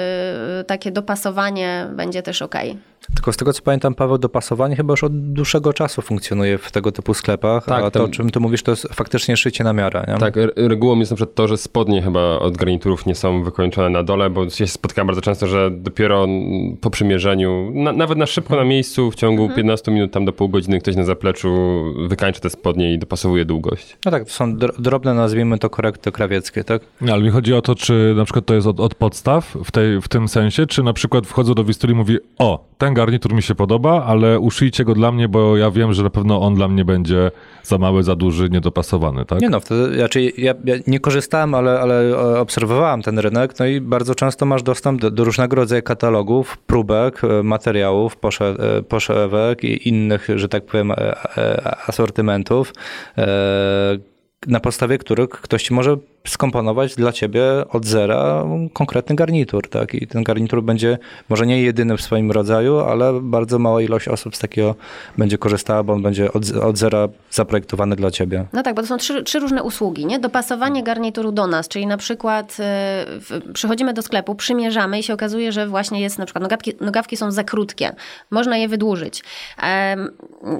y, 0.60 0.64
takie 0.64 0.90
dopasowanie 0.90 1.86
będzie 1.90 2.22
też 2.22 2.42
okej. 2.42 2.89
Tylko 3.14 3.32
z 3.32 3.36
tego 3.36 3.52
co 3.52 3.62
pamiętam, 3.62 3.94
Paweł, 3.94 4.18
dopasowanie 4.18 4.76
chyba 4.76 4.92
już 4.92 5.04
od 5.04 5.32
dłuższego 5.32 5.72
czasu 5.72 6.02
funkcjonuje 6.02 6.58
w 6.58 6.70
tego 6.72 6.92
typu 6.92 7.14
sklepach, 7.14 7.64
Tak, 7.64 7.84
a 7.84 7.90
to, 7.90 7.98
to- 7.98 8.04
o 8.04 8.08
czym 8.08 8.30
ty 8.30 8.40
mówisz, 8.40 8.62
to 8.62 8.72
jest 8.72 8.88
faktycznie 8.92 9.36
szycie 9.36 9.64
na 9.64 9.72
miarę. 9.72 10.04
Nie? 10.08 10.14
Tak, 10.18 10.36
re- 10.36 10.52
regułą 10.56 10.98
jest 10.98 11.10
na 11.10 11.16
przykład 11.16 11.34
to, 11.34 11.48
że 11.48 11.56
spodnie 11.56 12.02
chyba 12.02 12.20
od 12.38 12.56
garniturów 12.56 13.06
nie 13.06 13.14
są 13.14 13.42
wykończone 13.44 13.90
na 13.90 14.02
dole, 14.02 14.30
bo 14.30 14.44
ja 14.44 14.50
się 14.50 14.66
spotykam 14.66 15.06
bardzo 15.06 15.20
często, 15.22 15.46
że 15.46 15.70
dopiero 15.70 16.26
po 16.80 16.90
przymierzeniu, 16.90 17.70
na, 17.74 17.92
nawet 17.92 18.18
na 18.18 18.26
szybko 18.26 18.56
na 18.56 18.64
miejscu, 18.64 19.10
w 19.10 19.14
ciągu 19.14 19.48
15 19.56 19.90
minut, 19.92 20.12
tam 20.12 20.24
do 20.24 20.32
pół 20.32 20.48
godziny 20.48 20.80
ktoś 20.80 20.96
na 20.96 21.04
zapleczu 21.04 21.50
wykańcza 22.08 22.40
te 22.40 22.50
spodnie 22.50 22.94
i 22.94 22.98
dopasowuje 22.98 23.44
długość. 23.44 23.96
No 24.04 24.10
tak, 24.10 24.24
to 24.24 24.30
są 24.30 24.56
dro- 24.56 24.80
drobne, 24.80 25.14
nazwijmy 25.14 25.58
to 25.58 25.70
korekty 25.70 26.12
krawieckie, 26.12 26.64
tak? 26.64 26.82
Nie, 27.00 27.12
ale 27.12 27.22
mi 27.22 27.30
chodzi 27.30 27.54
o 27.54 27.62
to, 27.62 27.74
czy 27.74 28.14
na 28.16 28.24
przykład 28.24 28.46
to 28.46 28.54
jest 28.54 28.66
od, 28.66 28.80
od 28.80 28.94
podstaw 28.94 29.56
w, 29.64 29.70
tej, 29.70 30.00
w 30.00 30.08
tym 30.08 30.28
sensie, 30.28 30.66
czy 30.66 30.82
na 30.82 30.92
przykład 30.92 31.26
wchodzę 31.26 31.54
do 31.54 31.64
Wistuli 31.64 31.92
i 31.92 31.96
mówi, 31.96 32.18
o, 32.38 32.64
ten 32.78 32.89
garnitur 32.94 33.34
mi 33.34 33.42
się 33.42 33.54
podoba, 33.54 34.04
ale 34.04 34.38
uszyjcie 34.38 34.84
go 34.84 34.94
dla 34.94 35.12
mnie, 35.12 35.28
bo 35.28 35.56
ja 35.56 35.70
wiem, 35.70 35.92
że 35.92 36.02
na 36.02 36.10
pewno 36.10 36.40
on 36.40 36.54
dla 36.54 36.68
mnie 36.68 36.84
będzie 36.84 37.30
za 37.62 37.78
mały, 37.78 38.02
za 38.02 38.16
duży, 38.16 38.48
niedopasowany, 38.48 39.24
tak? 39.24 39.40
Nie 39.40 39.48
no, 39.48 39.60
wtedy, 39.60 39.94
znaczy 39.94 40.22
ja, 40.22 40.54
ja 40.64 40.74
nie 40.86 41.00
korzystałem, 41.00 41.54
ale, 41.54 41.80
ale 41.80 42.10
e, 42.10 42.40
obserwowałem 42.40 43.02
ten 43.02 43.18
rynek, 43.18 43.58
no 43.58 43.66
i 43.66 43.80
bardzo 43.80 44.14
często 44.14 44.46
masz 44.46 44.62
dostęp 44.62 45.00
do, 45.00 45.10
do 45.10 45.24
różnego 45.24 45.56
rodzaju 45.56 45.82
katalogów, 45.82 46.58
próbek, 46.58 47.24
e, 47.24 47.42
materiałów, 47.42 48.16
posze, 48.16 48.54
e, 48.78 48.82
poszewek 48.82 49.64
i 49.64 49.88
innych, 49.88 50.28
że 50.34 50.48
tak 50.48 50.66
powiem, 50.66 50.92
asortymentów, 51.86 52.72
na 54.46 54.60
podstawie 54.60 54.98
których 54.98 55.28
ktoś 55.28 55.62
ci 55.62 55.74
może 55.74 55.96
skomponować 56.26 56.94
dla 56.94 57.12
ciebie 57.12 57.42
od 57.68 57.86
zera 57.86 58.44
konkretny 58.72 59.16
garnitur, 59.16 59.68
tak? 59.68 59.94
I 59.94 60.06
ten 60.06 60.22
garnitur 60.22 60.62
będzie 60.62 60.98
może 61.28 61.46
nie 61.46 61.62
jedyny 61.62 61.96
w 61.96 62.02
swoim 62.02 62.30
rodzaju, 62.30 62.78
ale 62.78 63.20
bardzo 63.22 63.58
mała 63.58 63.82
ilość 63.82 64.08
osób 64.08 64.36
z 64.36 64.38
takiego 64.38 64.74
będzie 65.18 65.38
korzystała, 65.38 65.82
bo 65.82 65.92
on 65.92 66.02
będzie 66.02 66.32
od, 66.32 66.50
od 66.50 66.78
zera 66.78 67.08
zaprojektowany 67.30 67.96
dla 67.96 68.10
ciebie. 68.10 68.44
No 68.52 68.62
tak, 68.62 68.74
bo 68.74 68.82
to 68.82 68.88
są 68.88 68.96
trzy, 68.96 69.22
trzy 69.22 69.38
różne 69.38 69.62
usługi, 69.62 70.06
nie? 70.06 70.18
Dopasowanie 70.18 70.82
garnituru 70.82 71.32
do 71.32 71.46
nas, 71.46 71.68
czyli 71.68 71.86
na 71.86 71.96
przykład 71.96 72.56
w, 72.58 73.52
przychodzimy 73.52 73.92
do 73.94 74.02
sklepu, 74.02 74.34
przymierzamy 74.34 74.98
i 74.98 75.02
się 75.02 75.14
okazuje, 75.14 75.52
że 75.52 75.66
właśnie 75.68 76.00
jest 76.00 76.18
na 76.18 76.24
przykład 76.24 76.42
nogawki, 76.42 76.72
nogawki 76.80 77.16
są 77.16 77.30
za 77.30 77.44
krótkie, 77.44 77.92
można 78.30 78.56
je 78.56 78.68
wydłużyć. 78.68 79.22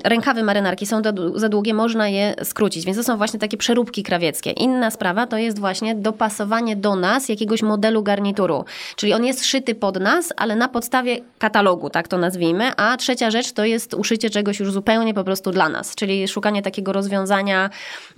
Rękawy 0.04 0.42
marynarki 0.42 0.86
są 0.86 1.02
do, 1.02 1.38
za 1.38 1.48
długie, 1.48 1.74
można 1.74 2.08
je 2.08 2.34
skrócić, 2.44 2.84
więc 2.84 2.98
to 2.98 3.04
są 3.04 3.16
właśnie 3.16 3.40
takie 3.40 3.56
przeróbki 3.56 4.02
krawieckie. 4.02 4.50
Inna 4.50 4.90
sprawa 4.90 5.26
to 5.26 5.38
jest 5.38 5.49
właśnie 5.59 5.94
dopasowanie 5.94 6.77
do 6.77 6.97
nas 6.97 7.28
jakiegoś 7.28 7.62
modelu 7.62 8.02
garnituru, 8.02 8.64
czyli 8.97 9.12
on 9.12 9.24
jest 9.24 9.44
szyty 9.44 9.74
pod 9.74 10.01
nas, 10.01 10.32
ale 10.36 10.56
na 10.56 10.68
podstawie 10.68 11.18
katalogu, 11.39 11.90
tak 11.90 12.09
to 12.09 12.18
nazwijmy, 12.18 12.77
a 12.77 12.97
trzecia 12.97 13.31
rzecz 13.31 13.52
to 13.52 13.64
jest 13.64 13.94
uszycie 13.94 14.31
czegoś 14.31 14.60
już 14.60 14.72
zupełnie 14.72 15.14
po 15.14 15.24
prostu 15.24 15.51
dla 15.51 15.68
nas, 15.68 15.94
czyli 15.94 16.28
szukanie 16.28 16.62
takiego 16.62 16.93
rozwiązania, 16.93 17.70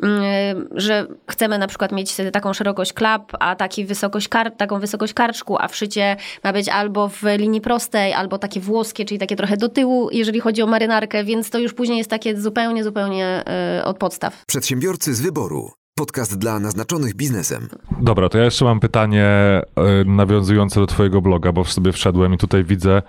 mm, 0.03 0.69
że 0.75 1.07
chcemy 1.31 1.59
na 1.59 1.67
przykład 1.67 1.93
mieć 1.93 2.17
taką 2.33 2.53
szerokość 2.53 2.93
klap, 2.93 3.33
a 3.41 3.57
taki 3.57 3.85
wysokość 3.85 4.29
kar- 4.29 4.57
taką 4.57 4.81
wysokość 4.81 5.15
karczku, 5.15 5.57
a 5.59 5.69
wszycie 5.69 6.17
ma 6.45 6.53
być 6.53 6.69
albo 6.69 7.09
w 7.09 7.23
linii 7.37 7.61
prostej, 7.61 8.13
albo 8.13 8.39
takie 8.39 8.61
włoskie, 8.61 9.05
czyli 9.05 9.19
takie 9.19 9.37
trochę 9.37 9.57
do 9.57 9.69
tyłu, 9.69 10.09
jeżeli 10.13 10.41
chodzi 10.41 10.63
o 10.63 10.67
marynarkę, 10.67 11.25
więc 11.25 11.51
to 11.51 11.59
już 11.59 11.75
później 11.75 11.99
jest 11.99 12.11
takie 12.11 12.41
zupełnie, 12.41 12.85
zupełnie 12.85 13.45
y, 13.81 13.85
od 13.85 13.99
podstaw. 13.99 14.45
Przedsiębiorcy 14.47 15.15
z 15.15 15.21
wyboru. 15.21 15.82
Podcast 16.03 16.39
dla 16.39 16.61
naznaczonych 16.61 17.15
biznesem. 17.15 17.69
Dobra, 18.01 18.29
to 18.29 18.39
ja 18.39 18.45
jeszcze 18.45 18.65
mam 18.65 18.81
pytanie 18.81 19.25
e, 19.25 19.63
nawiązujące 20.07 20.81
do 20.81 20.87
twojego 20.87 21.21
bloga, 21.21 21.53
bo 21.53 21.65
w 21.65 21.73
sobie 21.73 21.93
wszedłem 21.93 22.35
i 22.35 22.39
tutaj 22.39 22.65
widzę 22.65 23.03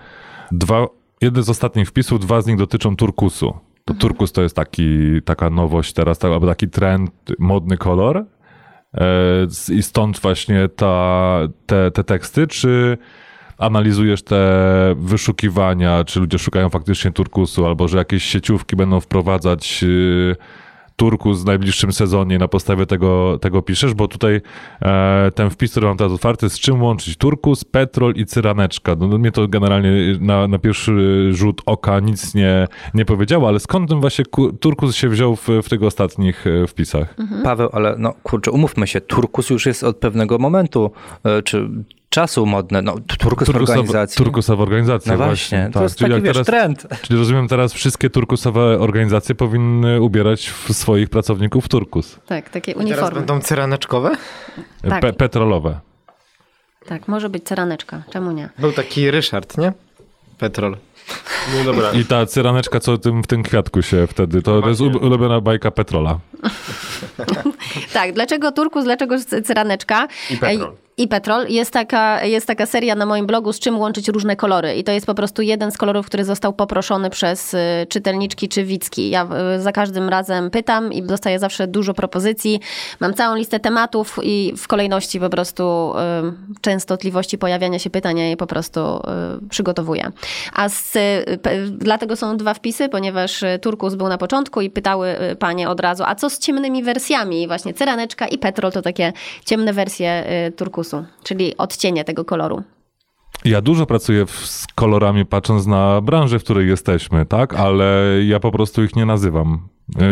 dwa 0.52 0.86
jeden 1.20 1.42
z 1.42 1.48
ostatnich 1.48 1.88
wpisów, 1.88 2.20
dwa 2.20 2.42
z 2.42 2.46
nich 2.46 2.56
dotyczą 2.56 2.96
turkusu. 2.96 3.54
To 3.84 3.94
turkus 3.94 4.32
to 4.32 4.42
jest 4.42 4.56
taki, 4.56 5.22
taka 5.24 5.50
nowość 5.50 5.92
teraz, 5.92 6.18
tak, 6.18 6.32
albo 6.32 6.46
taki 6.46 6.68
trend, 6.68 7.10
modny 7.38 7.76
kolor. 7.76 8.16
E, 8.94 9.04
I 9.72 9.82
stąd 9.82 10.20
właśnie 10.20 10.68
ta, 10.68 11.38
te, 11.66 11.90
te 11.90 12.04
teksty, 12.04 12.46
czy 12.46 12.98
analizujesz 13.58 14.22
te 14.22 14.44
wyszukiwania, 14.98 16.04
czy 16.04 16.20
ludzie 16.20 16.38
szukają 16.38 16.68
faktycznie 16.68 17.12
turkusu, 17.12 17.66
albo 17.66 17.88
że 17.88 17.98
jakieś 17.98 18.24
sieciówki 18.24 18.76
będą 18.76 19.00
wprowadzać 19.00 19.84
turkus 20.96 21.42
w 21.42 21.46
najbliższym 21.46 21.92
sezonie 21.92 22.38
na 22.38 22.48
podstawie 22.48 22.86
tego, 22.86 23.38
tego 23.38 23.62
piszesz, 23.62 23.94
bo 23.94 24.08
tutaj 24.08 24.40
e, 24.82 25.30
ten 25.34 25.50
wpis, 25.50 25.70
który 25.70 25.86
mam 25.86 25.96
teraz 25.96 26.12
otwarty, 26.12 26.50
z 26.50 26.58
czym 26.58 26.82
łączyć 26.82 27.16
turkus, 27.16 27.64
petrol 27.64 28.12
i 28.16 28.26
cyraneczka. 28.26 28.96
No, 28.98 29.06
no 29.08 29.18
mnie 29.18 29.32
to 29.32 29.48
generalnie 29.48 29.90
na, 30.20 30.48
na 30.48 30.58
pierwszy 30.58 31.28
rzut 31.32 31.62
oka 31.66 32.00
nic 32.00 32.34
nie, 32.34 32.68
nie 32.94 33.04
powiedziało, 33.04 33.48
ale 33.48 33.60
skąd 33.60 33.88
ten 33.88 34.00
właśnie 34.00 34.24
ku- 34.24 34.52
turkus 34.52 34.96
się 34.96 35.08
wziął 35.08 35.36
w, 35.36 35.48
w 35.62 35.68
tych 35.68 35.82
ostatnich 35.82 36.46
e, 36.46 36.66
wpisach? 36.66 37.14
Paweł, 37.44 37.68
ale 37.72 37.94
no 37.98 38.14
kurczę, 38.22 38.50
umówmy 38.50 38.86
się, 38.86 39.00
turkus 39.00 39.50
już 39.50 39.66
jest 39.66 39.84
od 39.84 39.96
pewnego 39.96 40.38
momentu, 40.38 40.90
e, 41.24 41.42
czy 41.42 41.68
czasu 42.14 42.46
modne, 42.46 42.82
no 42.82 42.94
turkus 43.18 43.48
Turkusowa- 43.48 43.60
organizacji. 43.60 44.16
Turkusowa 44.18 44.62
organizacja. 44.62 45.12
No 45.16 45.24
właśnie, 45.24 45.70
to 45.72 45.82
jest 45.82 45.98
taki, 45.98 46.12
jak 46.12 46.22
wiesz, 46.22 46.38
trend. 46.46 46.86
Czyli 47.02 47.18
rozumiem, 47.18 47.48
teraz 47.48 47.72
wszystkie 47.72 48.10
turkusowe 48.10 48.60
organizacje 48.80 49.34
powinny 49.34 50.00
ubierać 50.02 50.48
w 50.50 50.72
swoich 50.72 51.08
pracowników 51.10 51.64
w 51.64 51.68
turkus. 51.68 52.18
Tak, 52.26 52.50
takie 52.50 52.72
Teraz 52.74 52.86
uniformy. 52.86 53.14
będą 53.20 53.40
cyraneczkowe? 53.40 54.10
Tak. 54.88 55.02
Pe- 55.04 55.12
petrolowe. 55.12 55.80
Tak, 56.86 57.08
może 57.08 57.28
być 57.28 57.44
ceraneczka, 57.44 58.02
czemu 58.12 58.30
nie? 58.32 58.48
Był 58.58 58.72
taki 58.72 59.10
Ryszard, 59.10 59.58
nie? 59.58 59.72
Petrol. 60.38 60.76
No 61.58 61.64
dobra. 61.72 61.92
I 61.92 62.04
ta 62.04 62.26
cyraneczka, 62.26 62.80
co 62.80 62.98
tym, 62.98 63.22
w 63.22 63.26
tym 63.26 63.42
kwiatku 63.42 63.82
się 63.82 64.06
wtedy, 64.06 64.42
to, 64.42 64.62
to 64.62 64.68
jest 64.68 64.80
ulubiona 64.80 65.40
bajka 65.40 65.70
Petrola. 65.70 66.18
Tak, 67.92 68.12
dlaczego 68.12 68.52
turkus, 68.52 68.84
dlaczego 68.84 69.14
cyraneczka? 69.44 70.08
I 70.30 70.36
petrol. 70.36 70.72
I 70.96 71.08
petrol. 71.08 71.46
Jest 71.48 71.70
taka, 71.70 72.24
jest 72.24 72.46
taka 72.46 72.66
seria 72.66 72.94
na 72.94 73.06
moim 73.06 73.26
blogu, 73.26 73.52
z 73.52 73.60
czym 73.60 73.78
łączyć 73.78 74.08
różne 74.08 74.36
kolory. 74.36 74.74
I 74.74 74.84
to 74.84 74.92
jest 74.92 75.06
po 75.06 75.14
prostu 75.14 75.42
jeden 75.42 75.72
z 75.72 75.78
kolorów, 75.78 76.06
który 76.06 76.24
został 76.24 76.52
poproszony 76.52 77.10
przez 77.10 77.54
y, 77.54 77.58
czytelniczki 77.88 78.48
czy 78.48 78.64
widzki. 78.64 79.10
Ja 79.10 79.28
y, 79.56 79.62
za 79.62 79.72
każdym 79.72 80.08
razem 80.08 80.50
pytam 80.50 80.92
i 80.92 81.02
dostaję 81.02 81.38
zawsze 81.38 81.66
dużo 81.66 81.94
propozycji. 81.94 82.60
Mam 83.00 83.14
całą 83.14 83.36
listę 83.36 83.60
tematów 83.60 84.18
i 84.22 84.52
w 84.56 84.68
kolejności 84.68 85.20
po 85.20 85.30
prostu 85.30 85.92
y, 86.56 86.60
częstotliwości 86.60 87.38
pojawiania 87.38 87.78
się 87.78 87.90
pytań 87.90 88.18
ja 88.18 88.28
je 88.28 88.36
po 88.36 88.46
prostu 88.46 88.80
y, 89.44 89.48
przygotowuję. 89.48 90.12
A 90.52 90.68
z, 90.68 90.96
y, 90.96 91.38
dlatego 91.70 92.16
są 92.16 92.36
dwa 92.36 92.54
wpisy, 92.54 92.88
ponieważ 92.88 93.42
y, 93.42 93.58
turkus 93.62 93.94
był 93.94 94.08
na 94.08 94.18
początku 94.18 94.60
i 94.60 94.70
pytały 94.70 95.16
panie 95.38 95.68
od 95.68 95.80
razu, 95.80 96.02
a 96.06 96.14
co 96.14 96.30
z 96.30 96.38
ciemnymi 96.38 96.82
wersjami? 96.82 97.42
I 97.42 97.46
właśnie 97.46 97.74
cyraneczka 97.74 98.28
i 98.28 98.38
petrol 98.38 98.72
to 98.72 98.82
takie 98.82 99.12
ciemne 99.44 99.72
wersje 99.72 100.24
y, 100.48 100.52
turkusu, 100.84 101.04
czyli 101.24 101.56
odcienie 101.56 102.04
tego 102.04 102.24
koloru. 102.24 102.62
Ja 103.44 103.60
dużo 103.60 103.86
pracuję 103.86 104.26
w, 104.26 104.30
z 104.30 104.66
kolorami, 104.74 105.26
patrząc 105.26 105.66
na 105.66 106.00
branżę, 106.00 106.38
w 106.38 106.44
której 106.44 106.68
jesteśmy, 106.68 107.26
tak? 107.26 107.54
Ale 107.54 108.04
ja 108.24 108.40
po 108.40 108.50
prostu 108.50 108.84
ich 108.84 108.96
nie 108.96 109.06
nazywam. 109.06 109.68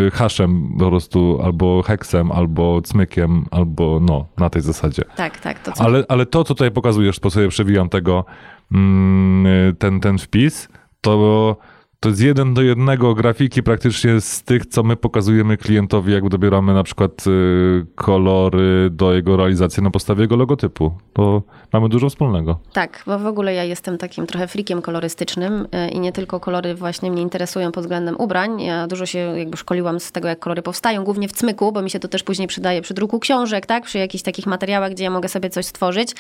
Y, 0.06 0.10
Haszem 0.10 0.76
po 0.78 0.88
prostu, 0.88 1.38
albo 1.44 1.82
heksem, 1.82 2.32
albo 2.32 2.82
cmykiem, 2.82 3.44
albo 3.50 4.00
no, 4.00 4.26
na 4.38 4.50
tej 4.50 4.62
zasadzie. 4.62 5.02
Tak, 5.16 5.40
tak. 5.40 5.58
To 5.58 5.72
co? 5.72 5.84
Ale, 5.84 6.04
ale 6.08 6.26
to, 6.26 6.44
co 6.44 6.54
tutaj 6.54 6.70
pokazujesz, 6.70 7.20
po 7.20 7.30
sobie 7.30 7.48
przewijam 7.48 7.88
tego, 7.88 8.24
mm, 8.72 9.76
ten, 9.76 10.00
ten 10.00 10.18
wpis, 10.18 10.68
to, 11.00 11.56
to 12.02 12.08
jest 12.08 12.20
jeden 12.20 12.54
do 12.54 12.62
jednego 12.62 13.14
grafiki 13.14 13.62
praktycznie 13.62 14.20
z 14.20 14.42
tych, 14.42 14.66
co 14.66 14.82
my 14.82 14.96
pokazujemy 14.96 15.56
klientowi, 15.56 16.12
jak 16.12 16.28
dobieramy 16.28 16.74
na 16.74 16.82
przykład 16.82 17.26
y, 17.26 17.86
kolory 17.94 18.90
do 18.90 19.12
jego 19.12 19.36
realizacji 19.36 19.82
na 19.82 19.90
podstawie 19.90 20.22
jego 20.22 20.36
logotypu. 20.36 20.92
To 21.12 21.42
mamy 21.72 21.88
dużo 21.88 22.10
wspólnego. 22.10 22.58
Tak, 22.72 23.02
bo 23.06 23.18
w 23.18 23.26
ogóle 23.26 23.54
ja 23.54 23.64
jestem 23.64 23.98
takim 23.98 24.26
trochę 24.26 24.48
frikiem 24.48 24.82
kolorystycznym 24.82 25.66
y, 25.86 25.90
i 25.90 26.00
nie 26.00 26.12
tylko 26.12 26.40
kolory 26.40 26.74
właśnie 26.74 27.10
mnie 27.10 27.22
interesują 27.22 27.72
pod 27.72 27.84
względem 27.84 28.16
ubrań. 28.16 28.62
Ja 28.62 28.86
dużo 28.86 29.06
się 29.06 29.18
jakby 29.18 29.56
szkoliłam 29.56 30.00
z 30.00 30.12
tego, 30.12 30.28
jak 30.28 30.38
kolory 30.38 30.62
powstają, 30.62 31.04
głównie 31.04 31.28
w 31.28 31.32
cmyku, 31.32 31.72
bo 31.72 31.82
mi 31.82 31.90
się 31.90 31.98
to 31.98 32.08
też 32.08 32.22
później 32.22 32.48
przydaje 32.48 32.82
przy 32.82 32.94
druku 32.94 33.18
książek, 33.18 33.66
tak, 33.66 33.84
przy 33.84 33.98
jakichś 33.98 34.22
takich 34.22 34.46
materiałach, 34.46 34.90
gdzie 34.92 35.04
ja 35.04 35.10
mogę 35.10 35.28
sobie 35.28 35.50
coś 35.50 35.66
stworzyć. 35.66 36.14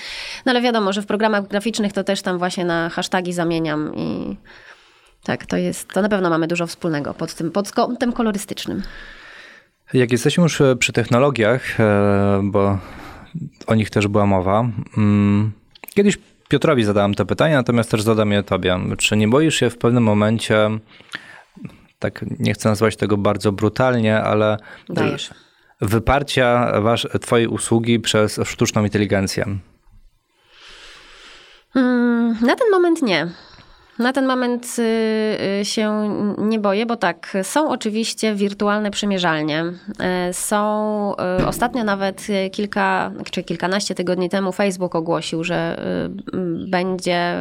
No 0.46 0.50
ale 0.50 0.60
wiadomo, 0.60 0.92
że 0.92 1.02
w 1.02 1.06
programach 1.06 1.48
graficznych 1.48 1.92
to 1.92 2.04
też 2.04 2.22
tam 2.22 2.38
właśnie 2.38 2.64
na 2.64 2.88
hasztagi 2.88 3.32
zamieniam 3.32 3.94
i 3.94 4.36
tak, 5.24 5.46
to 5.46 5.56
jest, 5.56 5.88
to 5.88 6.02
na 6.02 6.08
pewno 6.08 6.30
mamy 6.30 6.46
dużo 6.46 6.66
wspólnego 6.66 7.14
pod 7.14 7.34
tym, 7.34 7.50
pod 7.50 7.72
kątem 7.72 8.12
kolorystycznym. 8.12 8.82
Jak 9.92 10.12
jesteśmy 10.12 10.42
już 10.42 10.60
e, 10.60 10.76
przy 10.76 10.92
technologiach, 10.92 11.80
e, 11.80 12.40
bo 12.44 12.78
o 13.66 13.74
nich 13.74 13.90
też 13.90 14.08
była 14.08 14.26
mowa, 14.26 14.64
mm, 14.96 15.52
kiedyś 15.94 16.18
Piotrowi 16.48 16.84
zadałem 16.84 17.14
to 17.14 17.26
pytanie, 17.26 17.54
natomiast 17.54 17.90
też 17.90 18.02
zadam 18.02 18.32
je 18.32 18.42
tobie. 18.42 18.78
Czy 18.98 19.16
nie 19.16 19.28
boisz 19.28 19.54
się 19.54 19.70
w 19.70 19.78
pewnym 19.78 20.02
momencie, 20.02 20.70
tak 21.98 22.24
nie 22.38 22.54
chcę 22.54 22.68
nazwać 22.68 22.96
tego 22.96 23.16
bardzo 23.16 23.52
brutalnie, 23.52 24.22
ale 24.22 24.56
Dajesz. 24.88 25.30
wyparcia 25.80 26.80
wasz, 26.80 27.06
twojej 27.20 27.46
usługi 27.46 28.00
przez 28.00 28.40
sztuczną 28.44 28.84
inteligencję? 28.84 29.46
Mm, 31.76 32.36
Na 32.42 32.56
ten 32.56 32.70
moment 32.70 33.02
nie. 33.02 33.28
Na 33.98 34.12
ten 34.12 34.26
moment 34.26 34.76
y, 34.78 34.82
y, 35.60 35.64
się 35.64 36.14
nie 36.38 36.58
boję, 36.58 36.86
bo 36.86 36.96
tak, 36.96 37.36
są 37.42 37.70
oczywiście 37.70 38.34
wirtualne 38.34 38.90
przymierzalnie. 38.90 39.64
Y, 40.30 40.32
Są, 40.32 40.62
ostatnio 41.46 41.84
nawet 41.84 42.26
kilka, 42.52 43.12
czy 43.30 43.42
kilkanaście 43.42 43.94
tygodni 43.94 44.28
temu 44.28 44.52
Facebook 44.52 44.94
ogłosił, 44.94 45.44
że 45.44 45.80
będzie 46.68 47.34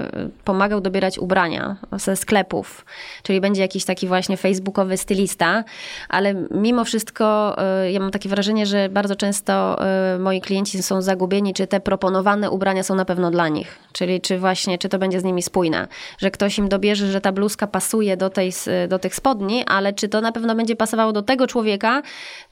pomagał 0.44 0.82
dobierać 0.82 1.20
ubrania 1.20 1.76
ze 1.92 2.16
sklepów, 2.16 2.86
czyli 3.24 3.42
będzie 3.42 3.62
jakiś 3.62 3.86
taki 3.86 4.08
właśnie 4.08 4.38
facebookowy 4.38 4.98
stylista, 4.98 5.64
ale 6.10 6.34
mimo 6.52 6.86
wszystko 6.86 7.56
ja 7.92 8.00
mam 8.00 8.12
takie 8.12 8.30
wrażenie, 8.30 8.66
że 8.66 8.90
bardzo 8.90 9.16
często 9.16 9.78
moi 10.20 10.42
klienci 10.42 10.84
są 10.84 11.02
zagubieni, 11.02 11.54
czy 11.54 11.68
te 11.68 11.80
proponowane 11.80 12.52
ubrania 12.52 12.84
są 12.84 12.96
na 12.96 13.06
pewno 13.06 13.32
dla 13.32 13.48
nich, 13.48 13.80
czyli 13.94 14.22
czy 14.22 14.40
właśnie, 14.40 14.78
czy 14.78 14.90
to 14.90 15.00
będzie 15.00 15.20
z 15.20 15.24
nimi 15.24 15.42
spójne, 15.42 15.88
że 16.18 16.32
ktoś 16.42 16.58
im 16.58 16.70
dobierze, 16.70 17.12
że 17.12 17.22
ta 17.22 17.32
bluzka 17.32 17.68
pasuje 17.68 18.18
do, 18.18 18.30
tej, 18.30 18.52
do 18.90 19.00
tych 19.00 19.16
spodni, 19.16 19.64
ale 19.68 19.94
czy 19.94 20.10
to 20.10 20.22
na 20.22 20.32
pewno 20.32 20.56
będzie 20.56 20.76
pasowało 20.76 21.12
do 21.14 21.22
tego 21.22 21.48
człowieka, 21.48 22.02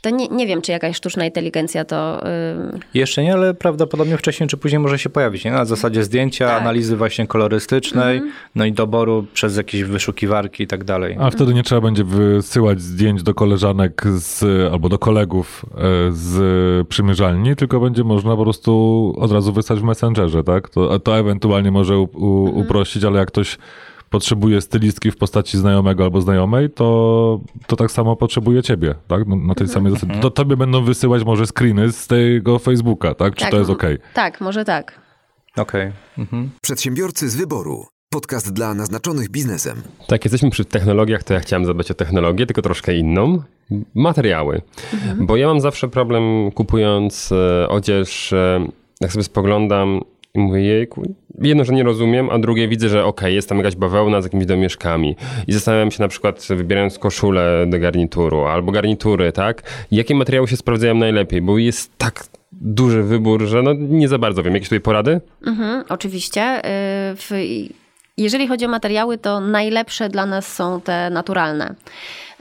to 0.02 0.10
nie, 0.10 0.28
nie 0.28 0.48
wiem, 0.48 0.62
czy 0.62 0.72
jakaś 0.72 0.96
sztuczna 0.96 1.26
inteligencja 1.26 1.86
to... 1.86 2.28
y, 2.28 2.80
Jeszcze 2.94 3.24
nie, 3.24 3.34
ale 3.34 3.54
prawdopodobnie 3.54 4.18
wcześniej 4.18 4.50
czy 4.50 4.58
później 4.58 4.80
może 4.80 5.00
się 5.00 5.10
pojawić. 5.10 5.46
Nie? 5.46 5.52
Na 5.52 5.66
zasadzie 5.66 6.04
zdjęcia, 6.04 6.48
Tak. 6.48 6.62
analizy 6.62 6.98
właśnie 6.98 7.28
kolorystycznej, 7.28 8.22
no 8.56 8.66
i 8.66 8.72
doboru 8.72 9.26
przez 9.34 9.58
jakieś 9.58 9.84
wyszukiwarki 9.84 10.64
i 10.64 10.68
tak 10.68 10.84
dalej. 10.84 11.18
A 11.20 11.30
wtedy 11.32 11.54
nie 11.54 11.64
trzeba 11.64 11.82
będzie 11.82 12.04
wysyłać 12.04 12.82
zdjęć 12.82 13.24
do 13.24 13.34
koleżanek 13.34 14.04
z, 14.08 14.44
albo 14.74 14.90
do 14.90 15.00
kolegów 15.00 15.66
e, 15.74 15.78
z 16.12 16.88
przymierzalni, 16.88 17.56
tylko 17.56 17.80
będzie 17.80 18.04
można 18.04 18.36
po 18.36 18.44
prostu 18.44 19.14
od 19.18 19.32
razu 19.32 19.54
wysłać 19.54 19.80
w 19.80 19.84
Messengerze, 19.84 20.44
tak? 20.44 20.70
To, 20.70 21.00
to 21.00 21.18
ewentualnie 21.20 21.72
może 21.72 21.98
u, 21.98 22.04
u, 22.04 22.60
uprościć, 22.60 23.04
ale 23.04 23.20
jak 23.20 23.28
ktoś 23.28 23.58
potrzebuje 24.10 24.62
stylistki 24.62 25.12
w 25.12 25.18
postaci 25.18 25.58
znajomego 25.58 26.04
albo 26.04 26.22
znajomej, 26.22 26.70
to, 26.70 27.40
to 27.68 27.76
tak 27.76 27.92
samo 27.92 28.16
potrzebuje 28.16 28.64
ciebie, 28.64 28.96
tak? 29.08 29.28
Na, 29.28 29.36
na 29.36 29.56
tej 29.56 29.68
samej 29.68 29.92
zasadzie. 29.92 30.20
To 30.20 30.32
tobie 30.32 30.58
będą 30.58 30.84
wysyłać 30.84 31.24
może 31.24 31.48
screeny 31.48 31.92
z 31.92 32.08
tego 32.08 32.60
Facebooka, 32.60 33.16
tak? 33.16 33.36
Czy 33.36 33.42
tak, 33.42 33.52
to 33.52 33.58
jest 33.58 33.70
okej? 33.70 33.98
Tak, 34.14 34.42
może 34.42 34.66
tak. 34.66 35.02
Okej. 35.58 35.92
Mhm. 36.18 36.50
Przedsiębiorcy 36.62 37.30
z 37.30 37.36
wyboru. 37.36 37.86
Podcast 38.10 38.54
dla 38.54 38.74
naznaczonych 38.74 39.30
biznesem. 39.30 39.82
Tak, 40.08 40.26
jesteśmy 40.26 40.50
przy 40.50 40.66
technologiach, 40.66 41.24
to 41.24 41.34
ja 41.34 41.40
chciałem 41.40 41.66
zadbać 41.66 41.92
o 41.92 41.94
technologię, 41.94 42.46
tylko 42.46 42.62
troszkę 42.62 42.96
inną. 42.96 43.44
Materiały. 43.96 44.62
Bo 45.20 45.38
ja 45.38 45.48
mam 45.48 45.62
zawsze 45.62 45.88
problem 45.88 46.52
kupując 46.52 47.32
e, 47.32 47.70
odzież, 47.70 48.34
e, 48.34 48.68
jak 49.02 49.12
sobie 49.12 49.24
spoglądam 49.24 50.02
i 50.34 50.40
mówię, 50.40 50.62
jejku, 50.62 51.16
jedno, 51.42 51.64
że 51.64 51.74
nie 51.74 51.84
rozumiem, 51.84 52.30
a 52.30 52.40
drugie 52.40 52.68
widzę, 52.68 52.90
że 52.90 53.06
okej, 53.06 53.36
jest 53.36 53.50
tam 53.50 53.58
jakaś 53.58 53.76
bawełna 53.76 54.22
z 54.22 54.24
jakimiś 54.24 54.46
domieszkami. 54.46 55.16
I 55.48 55.54
zastanawiam 55.54 55.92
się 55.92 56.04
na 56.04 56.08
przykład, 56.08 56.48
wybierając 56.50 57.00
koszulę 57.00 57.66
do 57.68 57.80
garnituru 57.80 58.46
albo 58.46 58.72
garnitury, 58.72 59.32
tak? 59.32 59.64
Jakie 59.92 60.16
materiały 60.16 60.48
się 60.48 60.58
sprawdzają 60.58 60.96
najlepiej, 60.96 61.42
bo 61.42 61.58
jest 61.58 61.98
tak 61.98 62.24
duży 62.52 63.04
wybór, 63.04 63.46
że 63.46 63.62
no 63.62 63.74
nie 63.74 64.08
za 64.08 64.18
bardzo 64.18 64.44
wiem. 64.44 64.54
Jakieś 64.54 64.70
tutaj 64.70 64.82
porady? 64.82 65.22
Mhm, 65.48 65.84
oczywiście. 65.90 66.62
Y, 67.32 67.80
jeżeli 68.18 68.48
chodzi 68.48 68.66
o 68.66 68.70
materiały, 68.70 69.18
to 69.18 69.40
najlepsze 69.40 70.10
dla 70.10 70.26
nas 70.26 70.54
są 70.54 70.82
te 70.82 71.10
naturalne. 71.10 71.76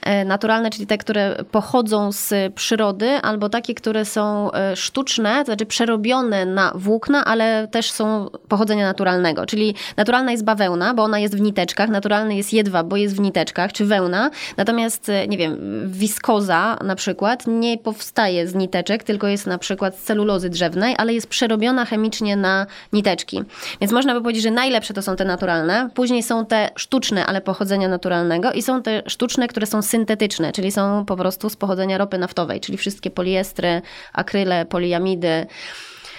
E, 0.03 0.25
Naturalne, 0.25 0.71
czyli 0.71 0.87
te, 0.87 0.99
które 0.99 1.37
pochodzą 1.51 2.13
z 2.13 2.55
przyrody, 2.55 3.11
albo 3.11 3.49
takie, 3.49 3.75
które 3.75 4.05
są 4.05 4.53
e, 4.53 4.77
sztuczne, 4.77 5.39
to 5.39 5.45
znaczy 5.45 5.67
przerobione 5.67 6.47
na 6.47 6.73
włókna, 6.75 7.25
ale 7.25 7.69
też 7.69 7.91
są 7.91 8.31
pochodzenia 8.49 8.87
naturalnego. 8.87 9.47
Czyli 9.47 9.75
naturalna 9.97 10.33
jest 10.33 10.45
bawełna, 10.45 10.95
bo 10.95 11.03
ona 11.03 11.19
jest 11.19 11.37
w 11.37 11.41
niteczkach, 11.41 11.89
naturalny 11.89 12.37
jest 12.37 12.53
jedwab, 12.53 12.87
bo 12.87 12.97
jest 12.97 13.17
w 13.17 13.21
niteczkach, 13.21 13.73
czy 13.73 13.85
wełna. 13.85 14.31
Natomiast, 14.57 15.09
e, 15.09 15.29
nie 15.29 15.39
wiem, 15.39 15.59
wiskoza 15.87 16.79
na 16.85 16.97
przykład 16.97 17.47
nie 17.47 17.79
powstaje 17.79 18.49
z 18.49 18.55
niteczek, 18.55 19.03
tylko 19.03 19.27
jest 19.27 19.47
na 19.47 19.59
przykład 19.59 19.99
z 19.99 20.03
celulozy 20.03 20.51
drzewnej, 20.51 20.95
ale 20.99 21.15
jest 21.15 21.27
przerobiona 21.27 21.85
chemicznie 21.85 22.37
na 22.37 22.67
niteczki. 22.93 23.43
Więc 23.81 23.93
można 23.93 24.15
by 24.15 24.21
powiedzieć, 24.21 24.43
że 24.43 24.51
najlepsze 24.51 24.95
to 24.95 25.03
są 25.03 25.17
te 25.17 25.25
naturalne, 25.25 25.91
później 25.95 26.23
są 26.23 26.47
te 26.47 26.71
sztuczne, 26.77 27.27
ale 27.27 27.41
pochodzenia 27.41 27.89
naturalnego 27.89 28.53
i 28.53 28.63
są 28.63 28.83
te 28.83 29.03
sztuczne, 29.07 29.49
które 29.49 29.67
są 29.67 29.83
syntetyczne, 29.89 30.53
czyli 30.53 30.73
są 30.73 31.05
po 31.05 31.17
prostu 31.17 31.51
z 31.51 31.57
pochodzenia 31.57 31.99
ropy 31.99 32.19
naftowej, 32.19 32.61
czyli 32.61 32.79
wszystkie 32.79 33.11
poliestry, 33.11 33.83
akryle, 34.13 34.67
poliamidy. 34.67 35.47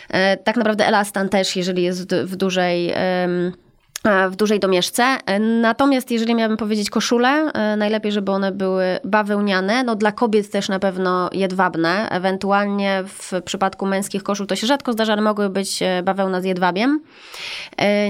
E, 0.09 0.37
Tak 0.37 0.57
naprawdę 0.57 0.87
elastan 0.87 1.29
też, 1.29 1.55
jeżeli 1.55 1.83
jest 1.83 2.15
w 2.15 2.35
dużej... 2.35 2.93
e, 4.03 4.29
w 4.29 4.35
dużej 4.35 4.59
domieszce. 4.59 5.03
E, 5.25 5.39
Natomiast 5.39 6.11
jeżeli 6.11 6.35
miałabym 6.35 6.57
powiedzieć 6.57 6.89
koszule, 6.89 7.29
e, 7.29 7.75
najlepiej, 7.75 8.11
żeby 8.11 8.31
one 8.31 8.51
były 8.51 8.85
bawełniane. 9.03 9.83
No 9.83 9.95
dla 9.95 10.11
kobiet 10.11 10.51
też 10.51 10.69
na 10.69 10.79
pewno 10.79 11.29
jedwabne. 11.33 12.09
Ewentualnie 12.09 13.03
w 13.07 13.41
przypadku 13.45 13.85
męskich 13.85 14.23
koszul 14.23 14.47
to 14.47 14.55
się 14.55 14.67
rzadko 14.67 14.93
zdarza, 14.93 15.13
ale 15.13 15.21
mogły 15.21 15.49
być 15.49 15.79
bawełna 16.03 16.41
z 16.41 16.43
jedwabiem. 16.43 17.01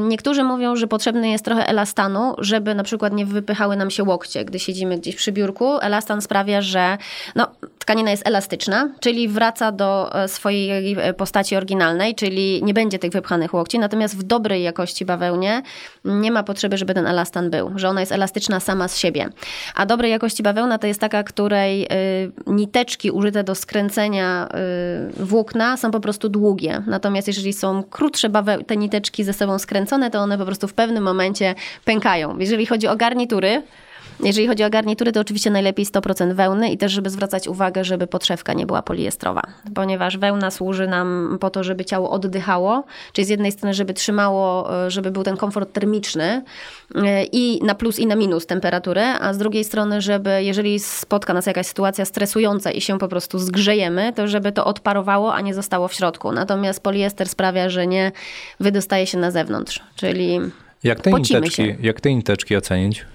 Niektórzy 0.02 0.44
mówią, 0.44 0.76
że 0.76 0.88
potrzebny 0.88 1.30
jest 1.30 1.46
trochę 1.46 1.68
elastanu, 1.68 2.36
żeby 2.38 2.76
na 2.76 2.84
przykład 2.84 3.14
nie 3.14 3.26
wypychały 3.26 3.76
nam 3.76 3.92
się 3.92 4.04
łokcie, 4.04 4.46
gdy 4.46 4.60
siedzimy 4.60 4.98
gdzieś 4.98 5.16
przy 5.16 5.32
biurku. 5.32 5.80
Elastan 5.80 6.22
sprawia, 6.22 6.62
że 6.62 6.98
no, 7.36 7.48
tkanina 7.80 8.12
jest 8.12 8.28
elastyczna, 8.28 8.90
czyli 9.00 9.28
wraca 9.28 9.72
do 9.72 10.12
swojej 10.28 10.98
postaci 11.18 11.56
oryginalnej, 11.56 12.16
czyli 12.16 12.64
nie 12.64 12.74
będzie 12.74 13.00
tych 13.00 13.12
wypchanych 13.12 13.54
łokci. 13.54 13.80
Natomiast 13.80 14.18
w 14.18 14.24
dobrej 14.24 14.64
jakości 14.64 15.06
bawełnie 15.06 15.62
nie 16.06 16.32
ma 16.32 16.44
potrzeby, 16.44 16.78
żeby 16.78 16.94
ten 16.94 17.08
elastan 17.08 17.50
był, 17.50 17.72
że 17.76 17.90
ona 17.90 18.00
jest 18.00 18.12
elastyczna 18.12 18.60
sama 18.60 18.88
z 18.88 18.98
siebie. 18.98 19.30
A 19.76 19.86
dobrej 19.86 20.12
jakości 20.12 20.44
bawełna 20.44 20.78
to 20.78 20.88
jest 20.88 21.00
taka, 21.02 21.24
której 21.24 21.84
y, 21.84 21.88
niteczki 22.48 23.12
użyte 23.12 23.44
do 23.44 23.56
skręcenia 23.56 24.50
y, 25.20 25.26
włókna 25.26 25.78
są 25.78 25.92
po 25.92 26.00
prostu 26.00 26.30
długie. 26.30 26.82
Natomiast 26.88 27.28
jeżeli 27.28 27.54
są 27.54 27.84
krótsze 27.84 28.30
baweł- 28.30 28.66
te 28.66 28.78
niteczki 28.78 29.24
ze 29.24 29.34
sobą 29.34 29.60
skręcone, 29.60 30.12
to 30.12 30.20
one 30.20 30.38
po 30.38 30.46
prostu 30.46 30.68
w 30.68 30.74
pewnym 30.74 31.04
momencie 31.04 31.56
pękają. 31.86 32.38
Jeżeli 32.38 32.66
chodzi 32.66 32.88
o 32.88 32.96
garnitury, 32.96 33.64
jeżeli 34.24 34.48
chodzi 34.48 34.64
o 34.64 34.70
garnitury, 34.70 35.12
to 35.12 35.20
oczywiście 35.20 35.50
najlepiej 35.52 35.86
100% 35.86 36.34
wełny 36.34 36.72
i 36.72 36.78
też, 36.78 36.92
żeby 36.92 37.10
zwracać 37.10 37.48
uwagę, 37.48 37.84
żeby 37.84 38.08
podszewka 38.08 38.54
nie 38.54 38.66
była 38.66 38.82
poliestrowa, 38.82 39.42
ponieważ 39.76 40.18
wełna 40.18 40.52
służy 40.52 40.88
nam 40.88 41.38
po 41.42 41.50
to, 41.50 41.64
żeby 41.64 41.86
ciało 41.86 42.10
oddychało, 42.10 42.84
czyli 43.14 43.26
z 43.26 43.30
jednej 43.30 43.52
strony, 43.52 43.74
żeby 43.74 43.94
trzymało, 43.94 44.74
e, 44.86 44.92
żeby 44.92 45.12
był 45.12 45.24
ten 45.24 45.38
komfort 45.38 45.74
termiczny 45.74 46.44
e, 46.96 47.24
i 47.24 47.64
na 47.64 47.76
plus 47.76 48.00
i 48.00 48.08
na 48.08 48.16
minus 48.16 48.46
temperatury, 48.46 49.02
a 49.02 49.34
z 49.34 49.38
drugiej 49.38 49.64
strony, 49.64 50.02
żeby 50.02 50.44
jeżeli 50.44 50.80
spotka 50.80 51.34
nas 51.34 51.46
jakaś 51.46 51.68
sytuacja 51.68 52.06
stresująca 52.06 52.72
i 52.72 52.82
się 52.82 53.00
po 53.00 53.08
prostu 53.08 53.40
zgrzejemy, 53.40 54.14
to 54.14 54.28
żeby 54.28 54.52
to 54.52 54.66
odparowało, 54.66 55.34
a 55.34 55.42
nie 55.42 55.54
zostało 55.54 55.88
w 55.88 55.94
środku. 55.94 56.32
Natomiast 56.32 56.84
poliester 56.84 57.30
sprawia, 57.30 57.70
że 57.70 57.88
nie 57.88 58.12
wydostaje 58.60 59.08
się 59.08 59.18
na 59.18 59.32
zewnątrz, 59.32 59.80
czyli 59.96 60.40
Jak 60.84 61.02
te, 61.02 61.12
niteczki, 61.12 61.56
się. 61.56 61.76
jak 61.82 62.02
te 62.02 62.14
niteczki 62.14 62.58
ocenić? 62.58 63.06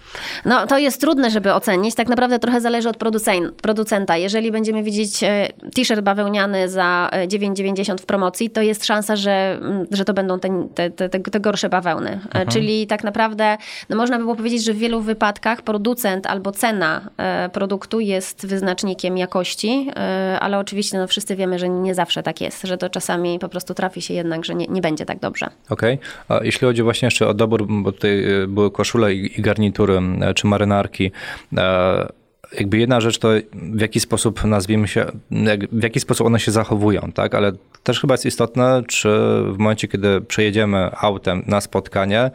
No, 0.45 0.67
to 0.67 0.79
jest 0.79 1.01
trudne, 1.01 1.31
żeby 1.31 1.53
ocenić. 1.53 1.95
Tak 1.95 2.09
naprawdę 2.09 2.39
trochę 2.39 2.61
zależy 2.61 2.89
od 2.89 2.97
producen- 2.97 3.53
producenta. 3.53 4.17
Jeżeli 4.17 4.53
będziemy 4.53 4.83
widzieć 4.83 5.23
e, 5.23 5.49
t-shirt 5.75 6.01
bawełniany 6.01 6.69
za 6.69 7.09
e, 7.13 7.29
9,90 7.29 7.99
w 7.99 8.07
promocji, 8.07 8.51
to 8.51 8.63
jest 8.63 8.85
szansa, 8.85 9.17
że, 9.17 9.59
mm, 9.61 9.87
że 9.91 10.05
to 10.05 10.15
będą 10.15 10.39
te, 10.39 10.69
te, 10.75 10.91
te, 10.91 11.21
te, 11.21 11.41
gorsze 11.41 11.69
bawełny. 11.69 12.21
E, 12.33 12.47
Czyli 12.47 12.87
tak 12.87 13.05
naprawdę 13.05 13.57
no 13.89 13.97
można 13.97 14.17
by 14.19 14.25
było 14.25 14.37
powiedzieć, 14.37 14.65
że 14.65 14.73
w 14.73 14.79
wielu 14.79 15.01
wypadkach 15.01 15.63
producent 15.63 16.27
albo 16.27 16.53
cena 16.53 17.01
e, 17.17 17.49
produktu 17.49 18.01
jest 18.01 18.47
wyznacznikiem 18.47 19.19
jakości, 19.19 19.91
e, 19.97 20.39
ale 20.41 20.59
oczywiście 20.59 20.99
no, 20.99 21.07
wszyscy 21.07 21.37
wiemy, 21.37 21.59
że 21.59 21.69
nie 21.69 21.95
zawsze 21.95 22.23
tak 22.23 22.41
jest, 22.41 22.63
że 22.63 22.79
to 22.79 22.91
czasami 22.91 23.39
po 23.39 23.49
prostu 23.49 23.75
trafi 23.75 24.03
się 24.03 24.15
jednak, 24.15 24.45
że 24.45 24.55
nie, 24.55 24.67
nie 24.67 24.81
będzie 24.81 25.07
tak 25.07 25.19
dobrze. 25.19 25.47
Okej. 25.71 25.99
A 26.29 26.41
jeśli 26.45 26.67
chodzi 26.67 26.83
właśnie 26.83 27.07
jeszcze 27.07 27.29
o 27.29 27.35
dobór, 27.35 27.67
bo 27.69 27.93
tutaj 27.93 28.43
e, 28.43 28.47
były 28.47 28.71
koszule 28.71 29.15
i, 29.15 29.41
i 29.41 29.43
garnitury, 29.43 29.95
e, 29.97 30.01
czy 30.35 30.47
marynarki, 30.47 31.13
e, 31.57 32.07
jakby 32.53 32.79
jedna 32.79 33.01
rzecz 33.01 33.19
to 33.19 33.29
w 33.53 33.81
jaki 33.81 34.01
sposób, 34.01 34.45
nazwijmy 34.45 34.89
się, 34.89 35.07
w 35.73 35.83
jaki 35.83 36.01
sposób 36.01 36.27
one 36.27 36.41
się 36.41 36.53
zachowują, 36.53 37.13
tak? 37.15 37.35
Ale 37.35 37.53
też 37.83 38.01
chyba 38.01 38.15
jest 38.15 38.27
istotne, 38.27 38.83
czy 38.89 39.09
w 39.53 39.59
momencie, 39.59 39.89
kiedy 39.89 40.21
przejedziemy 40.21 40.91
autem 40.97 41.43
na 41.47 41.61
spotkanie 41.61 42.31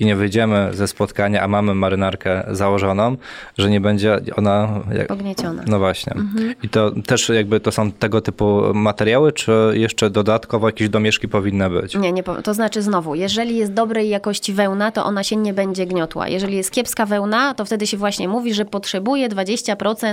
i 0.00 0.06
nie 0.06 0.16
wyjdziemy 0.16 0.68
ze 0.72 0.88
spotkania, 0.88 1.42
a 1.42 1.48
mamy 1.48 1.74
marynarkę 1.74 2.44
założoną, 2.50 3.16
że 3.58 3.70
nie 3.70 3.80
będzie 3.80 4.20
ona... 4.36 4.80
Pognieciona. 5.08 5.62
No 5.66 5.78
właśnie. 5.78 6.14
I 6.62 6.68
to 6.68 6.90
też 7.06 7.28
jakby 7.28 7.60
to 7.60 7.72
są 7.72 7.92
tego 7.92 8.20
typu 8.20 8.74
materiały, 8.74 9.32
czy 9.32 9.52
jeszcze 9.74 10.10
dodatkowo 10.10 10.68
jakieś 10.68 10.88
domieszki 10.88 11.28
powinny 11.28 11.70
być? 11.70 11.94
Nie, 11.94 12.12
nie, 12.12 12.22
to 12.22 12.54
znaczy 12.54 12.82
znowu, 12.82 13.14
jeżeli 13.14 13.56
jest 13.56 13.72
dobrej 13.72 14.08
jakości 14.08 14.52
wełna, 14.52 14.92
to 14.92 15.04
ona 15.04 15.24
się 15.24 15.36
nie 15.36 15.54
będzie 15.54 15.86
gniotła. 15.86 16.28
Jeżeli 16.28 16.56
jest 16.56 16.70
kiepska 16.70 17.06
wełna, 17.06 17.54
to 17.54 17.64
wtedy 17.64 17.86
się 17.86 17.96
właśnie 17.96 18.28
mówi, 18.28 18.54
że 18.54 18.64
potrzebuje 18.64 19.28
20% 19.28 19.61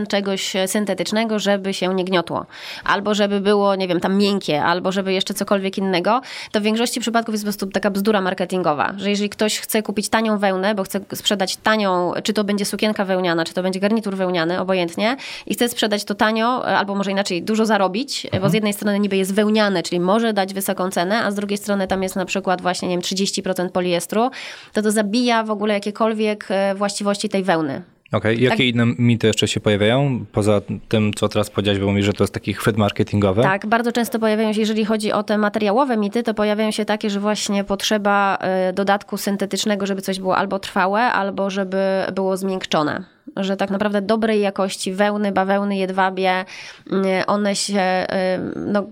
czegoś 0.07 0.53
syntetycznego, 0.65 1.39
żeby 1.39 1.73
się 1.73 1.93
nie 1.93 2.05
gniotło. 2.05 2.45
Albo 2.83 3.15
żeby 3.15 3.39
było, 3.39 3.75
nie 3.75 3.87
wiem, 3.87 3.99
tam 3.99 4.17
miękkie, 4.17 4.63
albo 4.63 4.91
żeby 4.91 5.13
jeszcze 5.13 5.33
cokolwiek 5.33 5.77
innego. 5.77 6.21
To 6.51 6.59
w 6.59 6.63
większości 6.63 6.99
przypadków 6.99 7.33
jest 7.33 7.43
po 7.43 7.45
prostu 7.45 7.67
taka 7.67 7.89
bzdura 7.89 8.21
marketingowa, 8.21 8.93
że 8.97 9.09
jeżeli 9.09 9.29
ktoś 9.29 9.59
chce 9.59 9.83
kupić 9.83 10.09
tanią 10.09 10.37
wełnę, 10.37 10.75
bo 10.75 10.83
chce 10.83 10.99
sprzedać 11.13 11.57
tanią, 11.57 12.13
czy 12.23 12.33
to 12.33 12.43
będzie 12.43 12.65
sukienka 12.65 13.05
wełniana, 13.05 13.45
czy 13.45 13.53
to 13.53 13.63
będzie 13.63 13.79
garnitur 13.79 14.15
wełniany, 14.15 14.59
obojętnie, 14.59 15.17
i 15.45 15.53
chce 15.53 15.69
sprzedać 15.69 16.03
to 16.03 16.15
tanio, 16.15 16.65
albo 16.65 16.95
może 16.95 17.11
inaczej, 17.11 17.43
dużo 17.43 17.65
zarobić, 17.65 18.27
bo 18.41 18.49
z 18.49 18.53
jednej 18.53 18.73
strony 18.73 18.99
niby 18.99 19.17
jest 19.17 19.33
wełniane, 19.33 19.83
czyli 19.83 19.99
może 19.99 20.33
dać 20.33 20.53
wysoką 20.53 20.89
cenę, 20.89 21.23
a 21.23 21.31
z 21.31 21.35
drugiej 21.35 21.57
strony 21.57 21.87
tam 21.87 22.03
jest 22.03 22.15
na 22.15 22.25
przykład 22.25 22.61
właśnie, 22.61 22.87
nie 22.87 22.93
wiem, 22.93 23.01
30% 23.01 23.69
poliestru, 23.69 24.29
to 24.73 24.81
to 24.81 24.91
zabija 24.91 25.43
w 25.43 25.51
ogóle 25.51 25.73
jakiekolwiek 25.73 26.45
e, 26.49 26.75
właściwości 26.75 27.29
tej 27.29 27.43
wełny. 27.43 27.81
Okej, 28.11 28.41
jakie 28.43 28.57
Tak. 28.57 28.65
inne 28.65 28.85
mity 28.97 29.27
jeszcze 29.27 29.47
się 29.47 29.59
pojawiają? 29.59 30.25
Poza 30.31 30.61
tym, 30.87 31.13
co 31.13 31.29
teraz 31.29 31.49
powiedziałeś, 31.49 31.79
bo 31.79 31.87
mówisz, 31.87 32.05
że 32.05 32.13
to 32.13 32.23
jest 32.23 32.33
taki 32.33 32.53
chwyt 32.53 32.77
marketingowy. 32.77 33.41
Tak, 33.41 33.67
bardzo 33.67 33.91
często 33.91 34.19
pojawiają 34.19 34.53
się, 34.53 34.59
jeżeli 34.59 34.85
chodzi 34.85 35.11
o 35.11 35.23
te 35.23 35.37
materiałowe 35.37 35.97
mity, 35.97 36.23
to 36.23 36.33
pojawiają 36.33 36.71
się 36.71 36.85
takie, 36.85 37.09
że 37.09 37.19
właśnie 37.19 37.63
potrzeba 37.63 38.37
e, 38.41 38.73
dodatku 38.73 39.17
syntetycznego, 39.17 39.85
żeby 39.85 40.01
coś 40.01 40.19
było 40.19 40.37
albo 40.37 40.59
trwałe, 40.59 41.01
albo 41.01 41.49
żeby 41.49 41.77
było 42.15 42.37
zmiękczone. 42.37 43.03
Że 43.37 43.57
tak 43.57 43.69
naprawdę 43.69 44.01
dobrej 44.01 44.41
jakości 44.41 44.93
wełny, 44.93 45.31
bawełny, 45.31 45.77
jedwabie, 45.77 46.45
mm, 46.91 47.23
one 47.27 47.55
się, 47.55 47.79
e, 47.79 48.39
no 48.55 48.83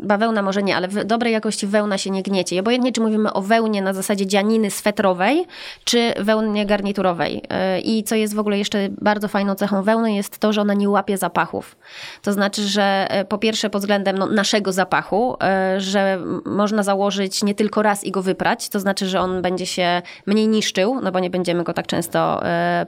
bawełna 0.00 0.42
może 0.42 0.62
nie, 0.62 0.76
ale 0.76 0.88
dobrej 0.88 1.32
jakości 1.32 1.66
wełna 1.66 1.98
się 1.98 2.10
nie 2.10 2.22
gniecie. 2.22 2.56
I 2.56 2.60
obojętnie, 2.60 2.92
czy 2.92 3.00
mówimy 3.00 3.32
o 3.32 3.42
wełnie 3.42 3.82
na 3.82 3.92
zasadzie 3.92 4.26
dzianiny 4.26 4.70
swetrowej, 4.70 5.44
czy 5.84 6.12
wełnie 6.20 6.66
garniturowej. 6.66 7.42
E, 7.50 7.80
I 7.80 8.04
co 8.04 8.14
jest 8.14 8.34
w 8.34 8.38
ogóle 8.38 8.58
jeszcze 8.58 8.88
bardzo 9.00 9.28
fajną 9.28 9.54
cechą 9.54 9.82
wełny, 9.82 10.14
jest 10.14 10.38
to, 10.38 10.52
że 10.52 10.60
ona 10.60 10.74
nie 10.74 10.88
łapie 10.88 11.18
zapachów. 11.18 11.76
To 12.22 12.32
znaczy, 12.32 12.62
że 12.62 13.06
e, 13.10 13.24
po 13.24 13.38
pierwsze 13.38 13.70
pod 13.70 13.82
względem 13.82 14.18
no, 14.18 14.26
naszego 14.26 14.72
zapachu, 14.72 15.36
że 15.78 16.18
można 16.44 16.82
założyć 16.82 17.42
nie 17.42 17.54
tylko 17.54 17.82
raz 17.82 18.04
i 18.04 18.10
go 18.10 18.22
wyprać, 18.22 18.68
to 18.68 18.80
znaczy, 18.80 19.06
że 19.06 19.20
on 19.20 19.42
będzie 19.42 19.66
się 19.66 20.02
mniej 20.26 20.48
niszczył, 20.48 21.00
no 21.02 21.12
bo 21.12 21.20
nie 21.20 21.30
będziemy 21.30 21.64
go 21.64 21.72
tak 21.72 21.86
często 21.86 22.40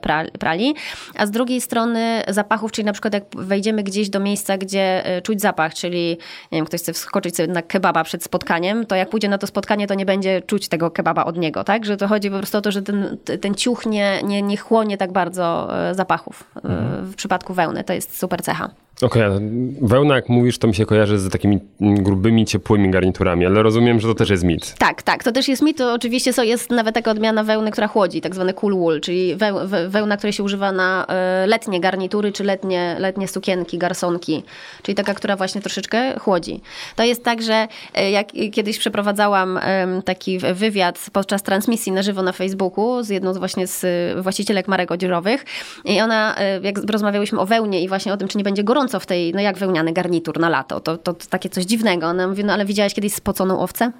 pra- 0.02 0.30
prali. 0.38 0.74
A 1.14 1.26
z 1.26 1.30
drugiej 1.30 1.60
strony 1.60 2.22
zapachów, 2.28 2.72
czyli 2.72 2.86
na 2.86 2.92
przykład 2.92 3.14
jak 3.14 3.24
wejdziemy 3.36 3.82
gdzieś 3.82 4.10
do 4.10 4.20
miejsca, 4.20 4.58
gdzie 4.58 5.06
e, 5.06 5.22
czuć 5.22 5.40
zapach, 5.40 5.74
czyli 5.74 6.08
nie 6.52 6.58
wiem, 6.58 6.64
ktoś 6.64 6.80
chce 6.80 6.92
wskoczyć 6.92 7.36
sobie 7.36 7.52
na 7.52 7.62
kebaba 7.62 8.04
przed 8.04 8.24
spotkaniem, 8.24 8.86
to 8.86 8.94
jak 8.94 9.10
pójdzie 9.10 9.28
na 9.28 9.38
to 9.38 9.46
spotkanie, 9.46 9.86
to 9.86 9.94
nie 9.94 10.06
będzie 10.06 10.42
czuć 10.42 10.68
tego 10.68 10.90
kebaba 10.90 11.24
od 11.24 11.36
niego, 11.36 11.64
tak? 11.64 11.84
Że 11.84 11.96
to 11.96 12.08
chodzi 12.08 12.30
po 12.30 12.36
prostu 12.36 12.58
o 12.58 12.60
to, 12.60 12.72
że 12.72 12.82
ten, 12.82 13.16
ten 13.40 13.54
ciuch 13.54 13.86
nie, 13.86 14.22
nie, 14.22 14.42
nie 14.42 14.56
chłonie 14.56 14.96
tak 14.96 15.12
bardzo 15.12 15.68
e, 15.90 15.94
zapachów 15.94 16.44
e, 16.56 16.60
w 17.02 17.14
przypadku 17.14 17.54
wełny. 17.54 17.84
To 17.84 17.92
jest 17.92 18.18
super 18.18 18.42
cecha. 18.42 18.70
Okej, 19.02 19.22
ale 19.22 19.40
wełna 19.82 20.14
jak 20.14 20.28
mówisz, 20.28 20.58
to 20.58 20.68
mi 20.68 20.74
się 20.74 20.86
kojarzy 20.86 21.18
z 21.18 21.30
takimi 21.30 21.58
grubymi, 21.80 22.44
ciepłymi 22.46 22.90
garniturami, 22.90 23.46
ale 23.46 23.62
rozumiem, 23.62 24.00
że 24.00 24.08
to 24.08 24.14
też 24.14 24.30
jest 24.30 24.44
mit. 24.44 24.74
Tak, 24.78 25.02
tak, 25.02 25.24
to 25.24 25.32
też 25.32 25.48
jest 25.48 25.62
mit, 25.62 25.78
to 25.78 25.92
oczywiście 25.94 26.32
jest 26.42 26.70
nawet 26.70 26.94
taka 26.94 27.10
odmiana 27.10 27.44
wełny, 27.44 27.70
która 27.70 27.88
chłodzi, 27.88 28.20
tak 28.20 28.34
zwany 28.34 28.54
cool 28.54 28.74
wool, 28.74 29.00
czyli 29.00 29.36
weł, 29.36 29.68
we- 29.68 29.88
wełna, 29.88 30.16
która 30.16 30.32
się 30.32 30.42
używa 30.42 30.72
na 30.72 31.06
e, 31.08 31.46
letnie 31.46 31.80
garnitury, 31.80 32.32
czy 32.32 32.44
letnie, 32.44 32.96
letnie 32.98 33.28
sukienki, 33.28 33.78
garsonki, 33.78 34.42
czyli 34.82 34.94
taka, 34.94 35.14
która 35.14 35.36
właśnie 35.36 35.60
troszeczkę 35.60 36.18
chłodzi. 36.18 36.60
To 36.96 37.04
jest 37.04 37.24
tak, 37.24 37.42
że 37.42 37.68
e, 37.94 38.10
jak 38.10 38.26
kiedyś 38.52 38.78
przeprowadzałam 38.78 39.58
taki 40.04 40.38
wywiad 40.38 41.06
podczas 41.12 41.42
transmisji 41.42 41.92
na 41.92 42.02
żywo 42.02 42.22
na 42.22 42.32
Facebooku 42.32 43.02
z 43.02 43.08
jedną 43.08 43.32
właśnie 43.32 43.66
z 43.66 43.86
właścicielek 44.22 44.68
marek 44.68 44.90
odzieżowych 44.90 45.44
i 45.84 46.00
ona, 46.00 46.36
e, 46.38 46.60
jak 46.60 46.78
rozmawiałyśmy 46.90 47.40
o 47.40 47.46
wełnie 47.46 47.82
i 47.82 47.88
właśnie 47.88 48.12
o 48.12 48.16
tym, 48.16 48.28
czy 48.28 48.38
nie 48.38 48.44
będzie 48.44 48.64
gorąco 48.64 48.87
w 48.88 49.06
tej, 49.06 49.32
no 49.32 49.40
jak 49.40 49.58
wełniany 49.58 49.92
garnitur 49.92 50.40
na 50.40 50.48
lato, 50.48 50.80
to, 50.80 50.98
to, 50.98 51.14
to 51.14 51.26
takie 51.30 51.48
coś 51.48 51.64
dziwnego. 51.64 52.06
Ona 52.06 52.28
mówi, 52.28 52.44
no 52.44 52.52
ale 52.52 52.64
widziałaś 52.64 52.94
kiedyś 52.94 53.14
spoconą 53.14 53.60
owcę? 53.60 53.92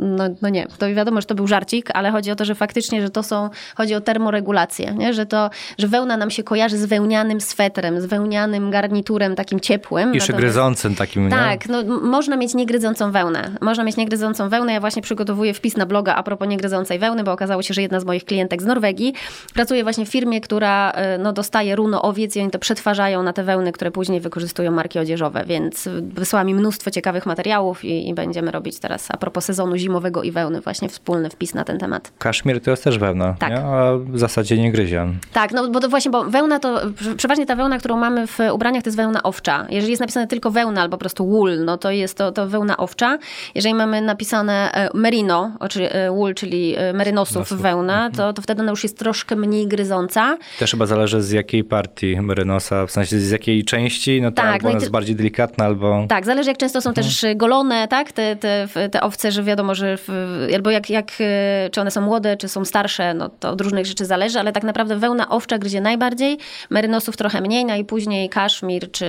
No, 0.00 0.24
no 0.42 0.48
nie, 0.48 0.66
to 0.78 0.94
wiadomo, 0.94 1.20
że 1.20 1.26
to 1.26 1.34
był 1.34 1.46
żarcik, 1.46 1.90
ale 1.94 2.10
chodzi 2.10 2.30
o 2.30 2.36
to, 2.36 2.44
że 2.44 2.54
faktycznie, 2.54 3.02
że 3.02 3.10
to 3.10 3.22
są, 3.22 3.50
chodzi 3.76 3.94
o 3.94 4.00
termoregulację, 4.00 4.94
nie? 4.98 5.14
Że 5.14 5.26
to, 5.26 5.50
że 5.78 5.88
wełna 5.88 6.16
nam 6.16 6.30
się 6.30 6.42
kojarzy 6.42 6.78
z 6.78 6.84
wełnianym 6.84 7.40
swetrem, 7.40 8.00
z 8.00 8.06
wełnianym 8.06 8.70
garniturem 8.70 9.34
takim 9.34 9.60
ciepłym. 9.60 10.14
Jeszcze 10.14 10.32
Natomiast- 10.32 10.54
gryzącym 10.54 10.94
takim, 10.94 11.30
tak, 11.30 11.68
no, 11.68 11.82
można 12.00 12.36
mieć 12.36 12.54
niegryzącą 12.54 13.12
wełnę. 13.12 13.50
Można 13.60 13.84
mieć 13.84 13.96
niegryzącą 13.96 14.48
wełnę. 14.48 14.72
Ja 14.72 14.80
właśnie 14.80 15.02
przygotowuję 15.02 15.54
wpis 15.54 15.76
na 15.76 15.86
bloga 15.86 16.14
a 16.14 16.22
propos 16.22 16.48
niegryzącej 16.48 16.98
wełny, 16.98 17.24
bo 17.24 17.32
okazało 17.32 17.62
się, 17.62 17.74
że 17.74 17.82
jedna 17.82 18.00
z 18.00 18.04
moich 18.04 18.24
klientek 18.24 18.62
z 18.62 18.64
Norwegii 18.64 19.14
pracuje 19.54 19.82
właśnie 19.82 20.06
w 20.06 20.08
firmie, 20.08 20.40
która 20.40 20.90
e, 20.90 21.18
no, 21.18 21.32
dostaje 21.32 21.76
runo 21.76 22.02
owiec 22.02 22.36
i 22.36 22.40
oni 22.40 22.50
to 22.50 22.58
przetwarzają 22.58 23.22
na 23.22 23.32
te 23.32 23.44
wełny, 23.44 23.72
które 23.72 23.90
później 23.90 24.20
wykorzystują 24.20 24.70
marki 24.70 24.98
odzieżowe, 24.98 25.44
więc 25.46 25.88
wysłała 26.02 26.44
mi 26.44 26.54
mnóstwo 26.54 26.90
ciekawych 26.90 27.26
materiałów 27.26 27.84
i, 27.84 28.08
i 28.08 28.14
będziemy 28.14 28.50
robić 28.50 28.78
teraz 28.78 29.08
a 29.10 29.16
propos 29.16 29.37
sezonu 29.40 29.76
zimowego 29.76 30.22
i 30.22 30.30
wełny 30.32 30.60
właśnie 30.60 30.88
wspólny 30.88 31.30
wpis 31.30 31.54
na 31.54 31.64
ten 31.64 31.78
temat. 31.78 32.12
Kaszmir 32.18 32.60
to 32.62 32.70
jest 32.70 32.84
też 32.84 32.98
wełna, 32.98 33.34
Tak. 33.38 33.50
nie? 33.50 33.58
a 33.58 33.92
w 33.98 34.18
zasadzie 34.18 34.58
nie 34.58 34.72
gryzie. 34.72 35.06
Tak, 35.32 35.52
no 35.52 35.70
bo 35.70 35.80
to 35.80 35.88
właśnie, 35.88 36.10
bo 36.10 36.24
wełna 36.24 36.58
to, 36.58 36.80
prze- 36.96 37.14
przeważnie 37.16 37.46
ta 37.46 37.56
wełna, 37.56 37.78
którą 37.78 37.96
mamy 37.96 38.26
w 38.26 38.38
ubraniach, 38.52 38.82
to 38.82 38.88
jest 38.88 38.96
wełna 38.96 39.22
owcza. 39.22 39.66
Jeżeli 39.70 39.90
jest 39.90 40.00
napisane 40.00 40.26
tylko 40.26 40.50
wełna 40.50 40.80
albo 40.82 40.96
po 40.96 41.00
prostu 41.00 41.26
wool, 41.30 41.64
no 41.64 41.78
to 41.78 41.90
jest 41.90 42.16
to, 42.18 42.32
to 42.32 42.46
wełna 42.46 42.76
owcza. 42.76 43.18
Jeżeli 43.54 43.74
mamy 43.74 44.00
napisane 44.00 44.72
e, 44.72 44.88
merino, 44.94 45.52
czyli 45.70 45.86
e, 45.90 46.10
wool, 46.10 46.34
czyli 46.34 46.74
e, 46.76 46.92
merynosów 46.92 47.52
wełna, 47.52 48.10
to, 48.16 48.32
to 48.32 48.42
wtedy 48.42 48.62
ona 48.62 48.70
już 48.70 48.82
jest 48.82 48.98
troszkę 48.98 49.36
mniej 49.36 49.66
gryząca. 49.66 50.36
Też 50.58 50.70
chyba 50.70 50.86
zależy 50.86 51.22
z 51.22 51.30
jakiej 51.30 51.64
partii 51.64 52.20
merynosa, 52.20 52.86
w 52.86 52.90
sensie 52.90 53.18
z 53.18 53.30
jakiej 53.30 53.64
części, 53.64 54.22
no 54.22 54.30
to 54.30 54.36
Tak, 54.36 54.46
albo 54.46 54.62
no 54.62 54.70
ona 54.70 54.78
jest 54.80 54.90
bardziej 54.92 55.16
delikatna, 55.16 55.64
albo... 55.64 56.06
Tak, 56.08 56.26
zależy 56.26 56.50
jak 56.50 56.58
często 56.58 56.80
są 56.80 56.92
też 56.94 57.24
golone, 57.36 57.88
tak, 57.88 58.12
te, 58.12 58.36
te, 58.36 58.68
te 58.92 59.00
owce, 59.00 59.27
że 59.32 59.42
wiadomo, 59.42 59.74
że 59.74 59.96
w, 59.96 60.08
albo 60.54 60.70
jak, 60.70 60.90
jak, 60.90 61.12
e, 61.20 61.70
czy 61.72 61.80
one 61.80 61.90
są 61.90 62.00
młode, 62.00 62.36
czy 62.36 62.48
są 62.48 62.64
starsze, 62.64 63.14
no 63.14 63.28
to 63.28 63.50
od 63.50 63.60
różnych 63.60 63.86
rzeczy 63.86 64.04
zależy, 64.04 64.38
ale 64.38 64.52
tak 64.52 64.62
naprawdę 64.62 64.96
wełna 64.96 65.28
owcza 65.28 65.58
gryzie 65.58 65.80
najbardziej, 65.80 66.38
merynosów 66.70 67.16
trochę 67.16 67.40
mniej, 67.40 67.64
no 67.64 67.76
i 67.76 67.84
później 67.84 68.28
kaszmir, 68.28 68.90
czy, 68.90 69.06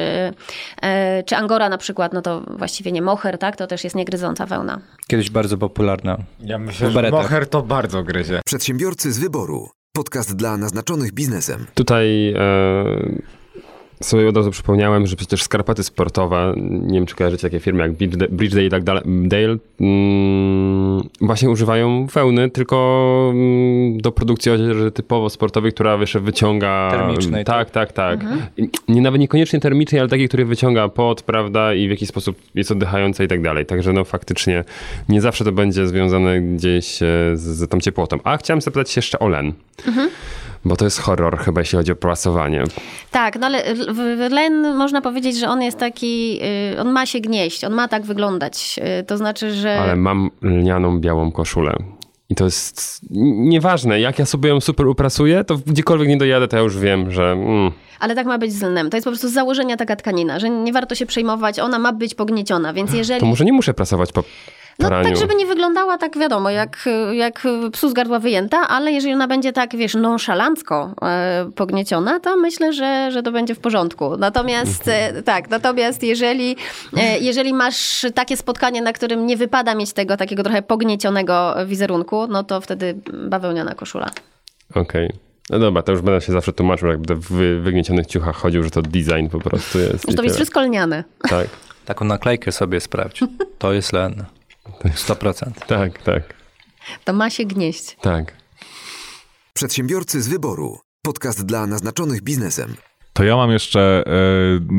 e, 0.82 1.24
czy 1.24 1.36
angora 1.36 1.70
na 1.70 1.78
przykład, 1.78 2.14
no 2.14 2.22
to 2.22 2.41
właściwie 2.58 2.91
nie 2.91 3.02
moher, 3.02 3.38
tak, 3.38 3.56
to 3.56 3.68
też 3.68 3.84
jest 3.84 3.96
niegryząca 3.96 4.46
wełna. 4.46 4.80
Kiedyś 5.08 5.30
bardzo 5.30 5.58
popularna. 5.58 6.18
Ja 6.40 6.60
myślę, 6.60 6.90
W 6.90 6.94
że 6.94 7.12
moher 7.12 7.50
to 7.50 7.62
bardzo 7.62 8.04
gryzie. 8.04 8.41
Przedsiębiorcy 8.46 9.12
z 9.12 9.20
wyboru. 9.20 9.70
Podcast 9.94 10.36
dla 10.36 10.58
naznaczonych 10.58 11.12
biznesem. 11.14 11.66
Tutaj 11.74 12.30
e, 12.30 12.36
sobie 14.04 14.30
od 14.30 14.38
razu 14.38 14.52
przypomniałem, 14.52 15.08
że 15.08 15.16
przecież 15.16 15.44
skarpety 15.44 15.84
sportowe, 15.84 16.54
nie 16.58 16.94
wiem 16.94 17.06
czy 17.06 17.16
kojarzycie 17.16 17.42
takie 17.42 17.60
firmy 17.60 17.84
jak 17.84 17.92
Bridge- 17.92 18.28
Bridgestone 18.30 18.66
i 18.66 18.70
tak 18.70 18.84
dalej, 18.84 19.04
Dale, 19.06 19.58
mm, 19.82 21.02
właśnie 21.22 21.50
używają 21.50 22.06
wełny 22.06 22.50
tylko 22.50 23.30
mm, 23.34 23.98
do 24.02 24.12
produkcji 24.12 24.52
odzieży 24.52 24.92
typowo 24.92 25.30
sportowej, 25.30 25.72
która 25.74 25.98
wiesz, 25.98 26.18
wyciąga... 26.18 26.90
Termicznej, 26.92 27.46
Tak, 27.46 27.72
tak, 27.72 27.94
tak. 27.94 28.20
I 28.58 28.70
Nie, 28.88 29.02
nawet 29.02 29.22
niekoniecznie 29.22 29.60
termicznej, 29.60 30.00
ale 30.00 30.10
takiej, 30.10 30.28
który 30.28 30.46
wyciąga 30.46 30.88
pot, 30.90 31.22
prawda, 31.22 31.74
i 31.74 31.88
w 31.88 31.92
jakiś 31.92 32.10
sposób 32.10 32.38
jest 32.56 32.72
oddychająca 32.72 33.24
i 33.24 33.28
tak 33.28 33.42
dalej. 33.42 33.66
Także 33.66 33.94
no 33.94 34.04
faktycznie 34.04 34.64
nie 35.10 35.22
zawsze 35.22 35.44
to 35.46 35.52
będzie 35.52 35.88
związane 35.88 36.42
gdzieś 36.42 37.02
e, 37.04 37.06
z, 37.34 37.40
z 37.42 37.70
tą 37.70 37.80
ciepłotą. 37.80 38.18
A 38.24 38.38
chciałem 38.38 38.62
zapytać 38.62 38.90
się 38.92 39.00
jeszcze 39.00 39.20
o 39.20 39.28
len. 39.28 39.54
Bo 40.65 40.76
to 40.76 40.86
jest 40.86 40.99
horror 40.99 41.38
chyba, 41.38 41.61
jeśli 41.61 41.77
chodzi 41.77 41.91
o 41.91 41.95
prasowanie. 41.95 42.64
Tak, 43.11 43.40
no 43.40 43.45
ale 43.48 43.64
len 44.30 44.76
można 44.76 45.02
powiedzieć, 45.02 45.40
że 45.40 45.49
on 45.49 45.61
jest 45.61 45.77
taki, 45.77 46.40
y, 46.73 46.80
on 46.80 46.91
ma 46.91 47.06
się 47.06 47.19
gnieść, 47.19 47.64
on 47.64 47.73
ma 47.73 47.88
tak 47.88 48.03
wyglądać, 48.03 48.80
Y, 48.99 49.03
to 49.03 49.18
znaczy, 49.18 49.53
że... 49.53 49.80
Ale 49.80 49.95
mam 49.95 50.30
lnianą 50.41 50.99
białą 50.99 51.31
koszulę. 51.31 51.76
I 52.30 52.36
to 52.36 52.45
jest 52.45 52.99
nieważne, 53.10 53.99
jak 53.99 54.19
ja 54.19 54.26
sobie 54.26 54.49
ją 54.49 54.60
super 54.60 54.88
uprasuję, 54.88 55.44
to 55.44 55.57
gdziekolwiek 55.57 56.07
nie 56.07 56.18
dojadę, 56.18 56.48
to 56.48 56.57
ja 56.57 56.64
już 56.64 56.77
wiem, 56.77 57.11
że 57.11 57.31
mm, 57.31 57.72
Ale 57.99 58.15
tak 58.15 58.27
ma 58.27 58.38
być 58.38 58.53
z 58.53 58.61
lnem. 58.61 58.90
To 58.90 58.98
jest 58.98 59.06
po 59.06 59.11
prostu 59.11 59.30
z 59.30 59.34
założenia 59.34 59.77
taka 59.77 59.95
tkanina, 59.95 60.40
że 60.40 60.49
nie 60.49 60.73
warto 60.73 60.95
się 60.95 61.06
przejmować, 61.06 61.60
ona 61.60 61.80
ma 61.80 61.94
być 61.94 62.15
pognieciona, 62.15 62.73
więc 62.73 62.94
jeżeli... 62.94 63.19
to 63.19 63.26
może 63.26 63.45
nie 63.45 63.53
muszę 63.53 63.73
prasować 63.73 64.11
po 64.11 64.23
No 64.80 64.88
praniu. 64.88 65.10
tak, 65.10 65.18
żeby 65.18 65.36
nie 65.36 65.46
wyglądała 65.46 65.98
tak 65.98 66.18
wiadomo, 66.18 66.50
jak, 66.50 66.90
jak 67.12 67.44
psu 67.72 67.90
z 67.90 67.94
gardła 67.94 68.20
wyjęta, 68.20 68.58
ale 68.68 68.92
jeżeli 68.92 69.14
ona 69.14 69.28
będzie 69.28 69.54
tak, 69.54 69.76
wiesz, 69.76 69.96
nonszalancko 69.96 70.94
e, 71.02 71.50
pognieciona, 71.56 72.20
to 72.20 72.38
myślę, 72.38 72.74
że, 72.74 73.12
że 73.12 73.24
to 73.24 73.32
będzie 73.32 73.56
w 73.56 73.60
porządku. 73.60 74.18
Natomiast 74.18 74.88
e, 74.88 75.24
tak, 75.24 75.50
natomiast 75.50 76.04
jeżeli, 76.04 76.56
e, 76.98 77.20
jeżeli 77.20 77.54
masz 77.54 78.06
takie 78.16 78.38
spotkanie, 78.38 78.82
na 78.82 78.94
którym 78.94 79.26
nie 79.28 79.38
wypada 79.38 79.76
mieć 79.76 79.94
tego 79.94 80.18
takiego 80.18 80.44
trochę 80.44 80.62
pogniecionego 80.62 81.56
wizerunku, 81.66 82.28
no 82.28 82.44
to 82.44 82.62
wtedy 82.62 82.96
bawełniana 83.30 83.76
koszula. 83.76 84.10
Okej. 84.76 85.14
No 85.50 85.60
dobra, 85.60 85.82
to 85.82 85.92
już 85.92 86.02
będę 86.02 86.22
się 86.22 86.32
zawsze 86.32 86.54
tłumaczył, 86.54 86.88
jak 86.88 86.98
będę 86.98 87.16
w 87.16 87.28
wy- 87.32 87.60
wygniecionych 87.62 88.08
ciuchach 88.08 88.36
chodził, 88.36 88.64
że 88.64 88.70
to 88.70 88.82
design 88.82 89.28
po 89.32 89.40
prostu 89.40 89.80
jest. 89.80 90.10
Że 90.10 90.16
to 90.18 90.24
jest 90.24 90.36
wszystko 90.36 90.62
lniane. 90.62 91.04
Tak, 91.30 91.48
Taką 91.86 92.06
naklejkę 92.06 92.52
sobie 92.52 92.80
sprawdź. 92.80 93.24
To 93.58 93.74
jest 93.74 93.94
len. 93.94 94.26
100%. 94.84 95.52
tak, 95.68 96.02
tak, 96.04 96.34
To 97.06 97.14
ma 97.14 97.30
się 97.30 97.46
gnieść. 97.46 97.98
tak. 98.02 98.34
Przedsiębiorcy 99.54 100.22
z 100.22 100.28
wyboru. 100.28 100.80
Podcast 101.02 101.46
dla 101.46 101.68
naznaczonych 101.68 102.22
biznesem. 102.22 102.76
To 103.14 103.24
ja 103.24 103.36
mam 103.36 103.52
jeszcze, 103.52 104.04
e, 104.08 104.12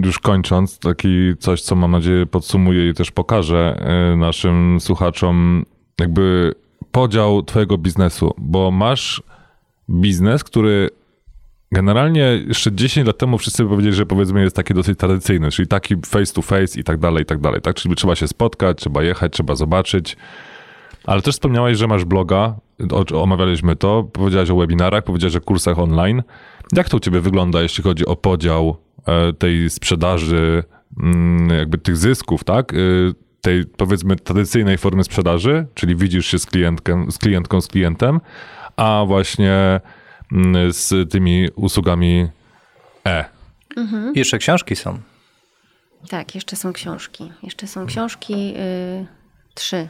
już 0.07 0.19
kończąc, 0.19 0.79
taki 0.79 1.33
coś, 1.39 1.63
co 1.63 1.75
mam 1.77 1.91
nadzieję 1.91 2.27
podsumuję 2.27 2.89
i 2.89 2.95
też 2.95 3.11
pokażę 3.11 3.77
e, 4.13 4.17
naszym 4.17 4.81
słuchaczom, 4.81 5.65
jakby 6.01 6.55
podział 6.93 7.43
twojego 7.43 7.79
biznesu, 7.79 8.35
bo 8.39 8.71
masz 8.71 9.23
biznes, 9.91 10.45
który 10.45 10.91
generalnie 11.73 12.41
jeszcze 12.49 12.73
10 12.73 13.07
lat 13.07 13.19
temu 13.19 13.39
wszyscy 13.39 13.65
powiedzieli, 13.65 13.95
że 13.95 14.07
powiedzmy 14.07 14.43
jest 14.43 14.57
taki 14.57 14.75
dosyć 14.75 14.99
tradycyjny, 14.99 15.51
czyli 15.51 15.69
taki 15.69 15.97
face 16.07 16.33
to 16.35 16.43
face 16.43 16.81
i 16.81 16.85
tak 16.85 16.99
dalej, 16.99 17.23
i 17.23 17.27
tak 17.27 17.41
dalej, 17.41 17.61
tak? 17.61 17.77
Czyli 17.77 17.95
trzeba 17.95 18.15
się 18.17 18.29
spotkać, 18.29 18.79
trzeba 18.79 19.03
jechać, 19.03 19.33
trzeba 19.33 19.55
zobaczyć. 19.55 20.17
Ale 21.05 21.23
też 21.23 21.35
wspomniałeś, 21.35 21.79
że 21.79 21.87
masz 21.87 22.05
bloga, 22.05 22.55
omawialiśmy 23.15 23.77
to, 23.77 24.05
powiedziałeś 24.13 24.51
o 24.51 24.57
webinarach, 24.57 25.05
powiedziałeś 25.05 25.37
o 25.37 25.41
kursach 25.41 25.79
online. 25.79 26.23
Jak 26.73 26.89
to 26.89 26.97
u 26.97 27.01
ciebie 27.01 27.21
wygląda, 27.21 27.63
jeśli 27.63 27.85
chodzi 27.85 28.07
o 28.07 28.17
podział 28.17 28.77
e, 29.07 29.33
tej 29.33 29.71
sprzedaży, 29.71 30.65
mm, 31.03 31.59
jakby 31.59 31.79
tych 31.79 31.97
zysków, 31.97 32.45
tak? 32.45 32.73
E, 32.73 32.77
tej 33.41 33.67
powiedzmy 33.67 34.17
tradycyjnej 34.17 34.79
formy 34.79 35.05
sprzedaży, 35.05 35.67
czyli 35.75 35.97
widzisz 35.97 36.27
się 36.27 36.39
z, 36.39 36.47
klientkiem, 36.47 37.13
z 37.13 37.19
klientką, 37.19 37.61
z 37.61 37.67
klientem, 37.67 38.21
a 38.77 39.05
właśnie 39.07 39.81
z 40.71 41.11
tymi 41.11 41.49
usługami 41.55 42.29
E. 43.07 43.25
I 44.15 44.19
jeszcze 44.19 44.39
książki 44.39 44.77
są. 44.77 44.99
Tak, 46.09 46.35
jeszcze 46.35 46.57
są 46.57 46.73
książki. 46.73 47.33
Jeszcze 47.43 47.67
są 47.67 47.87
książki, 47.87 48.55
y, 48.57 49.07
trzy. 49.55 49.89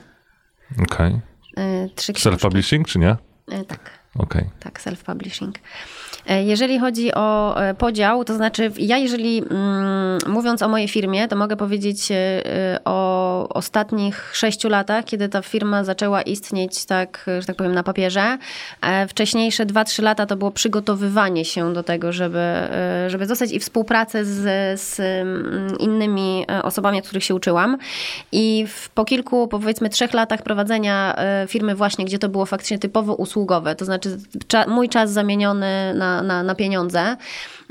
Okej. 0.82 1.20
Y, 1.58 1.90
trzy 1.94 2.12
książki. 2.12 2.46
Self-publishing, 2.46 2.84
czy 2.84 2.98
nie? 2.98 3.16
Y, 3.52 3.64
tak. 3.64 3.90
Okej. 4.16 4.50
Tak, 4.60 4.80
self-publishing. 4.80 5.52
E, 6.26 6.44
Jeżeli 6.44 6.78
chodzi 6.78 7.14
o 7.14 7.60
e, 7.62 7.74
podział, 7.74 8.24
to 8.24 8.34
znaczy 8.34 8.72
ja 8.78 8.98
jeżeli 8.98 9.38
mm, 9.38 10.18
mówiąc 10.26 10.62
o 10.62 10.68
mojej 10.68 10.88
firmie, 10.88 11.28
to 11.28 11.36
mogę 11.36 11.56
powiedzieć 11.56 12.12
e, 12.12 12.16
o 12.84 13.48
ostatnich 13.48 14.30
sześciu 14.32 14.68
latach, 14.68 15.04
kiedy 15.04 15.28
ta 15.28 15.42
firma 15.42 15.84
zaczęła 15.84 16.22
istnieć 16.22 16.84
tak, 16.84 17.26
że 17.38 17.46
tak 17.46 17.56
powiem, 17.56 17.74
na 17.74 17.82
papierze. 17.82 18.38
Wcześniejsze 19.08 19.66
dwa, 19.66 19.84
trzy 19.84 20.02
lata 20.02 20.26
to 20.26 20.36
było 20.36 20.50
przygotowywanie 20.50 21.44
się 21.44 21.72
do 21.72 21.82
tego, 21.82 22.12
żeby, 22.12 22.54
żeby 23.08 23.26
zostać 23.26 23.52
i 23.52 23.60
współpracę 23.60 24.24
z, 24.24 24.80
z 24.80 25.00
mm, 25.00 25.78
innymi 25.78 26.46
osobami, 26.62 26.98
od 26.98 27.04
których 27.04 27.24
się 27.24 27.34
uczyłam. 27.34 27.76
I 28.32 28.66
w, 28.68 28.88
po 28.88 29.04
kilku, 29.04 29.48
powiedzmy 29.48 29.88
trzech 29.88 30.14
latach 30.14 30.42
prowadzenia 30.42 31.16
firmy 31.48 31.74
właśnie, 31.74 32.04
gdzie 32.04 32.18
to 32.18 32.28
było 32.28 32.46
faktycznie 32.46 32.78
typowo 32.78 33.14
usługowe, 33.14 33.74
to 33.74 33.84
znaczy 33.84 34.18
cza, 34.48 34.66
mój 34.68 34.88
czas 34.88 35.12
zamieniony 35.12 35.94
na 35.94 36.09
na, 36.22 36.42
na, 36.42 36.54
pieniądze. 36.54 37.16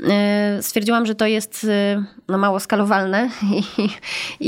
Y, 0.00 0.62
Stwierdziłam, 0.62 1.06
że 1.06 1.14
to 1.14 1.26
jest 1.26 1.64
y, 1.64 2.04
no, 2.28 2.38
mało 2.38 2.60
skalowalne 2.60 3.28
i, 3.78 3.88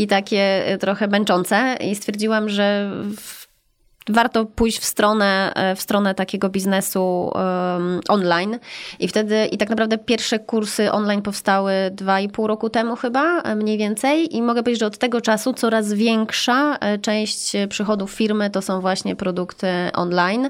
i 0.03 0.07
takie 0.07 0.65
trochę 0.81 1.09
męczące 1.09 1.77
i 1.81 1.97
stwierdziłam, 1.97 2.49
że 2.49 2.91
warto 4.09 4.45
pójść 4.45 4.79
w 4.79 4.85
stronę, 4.85 5.53
w 5.77 5.81
stronę 5.81 6.15
takiego 6.15 6.49
biznesu 6.49 7.33
em, 7.35 8.01
online. 8.09 8.59
I 8.99 9.09
wtedy, 9.09 9.47
i 9.47 9.59
tak 9.59 9.71
naprawdę 9.71 9.99
pierwsze 9.99 10.39
kursy 10.39 10.93
online 10.93 11.23
powstały 11.23 11.73
dwa 11.93 12.21
i 12.21 12.29
pół 12.29 12.47
roku 12.47 12.71
temu 12.71 12.97
chyba, 12.97 13.55
mniej 13.57 13.79
więcej. 13.79 14.37
I 14.37 14.43
mogę 14.43 14.63
powiedzieć, 14.63 14.81
że 14.81 14.87
od 14.87 14.99
tego 14.99 15.21
czasu 15.21 15.53
coraz 15.53 15.93
większa 15.93 16.79
część 17.03 17.53
przychodów 17.69 18.11
firmy 18.11 18.51
to 18.51 18.63
są 18.63 18.81
właśnie 18.81 19.17
produkty 19.17 19.69
online. 19.95 20.49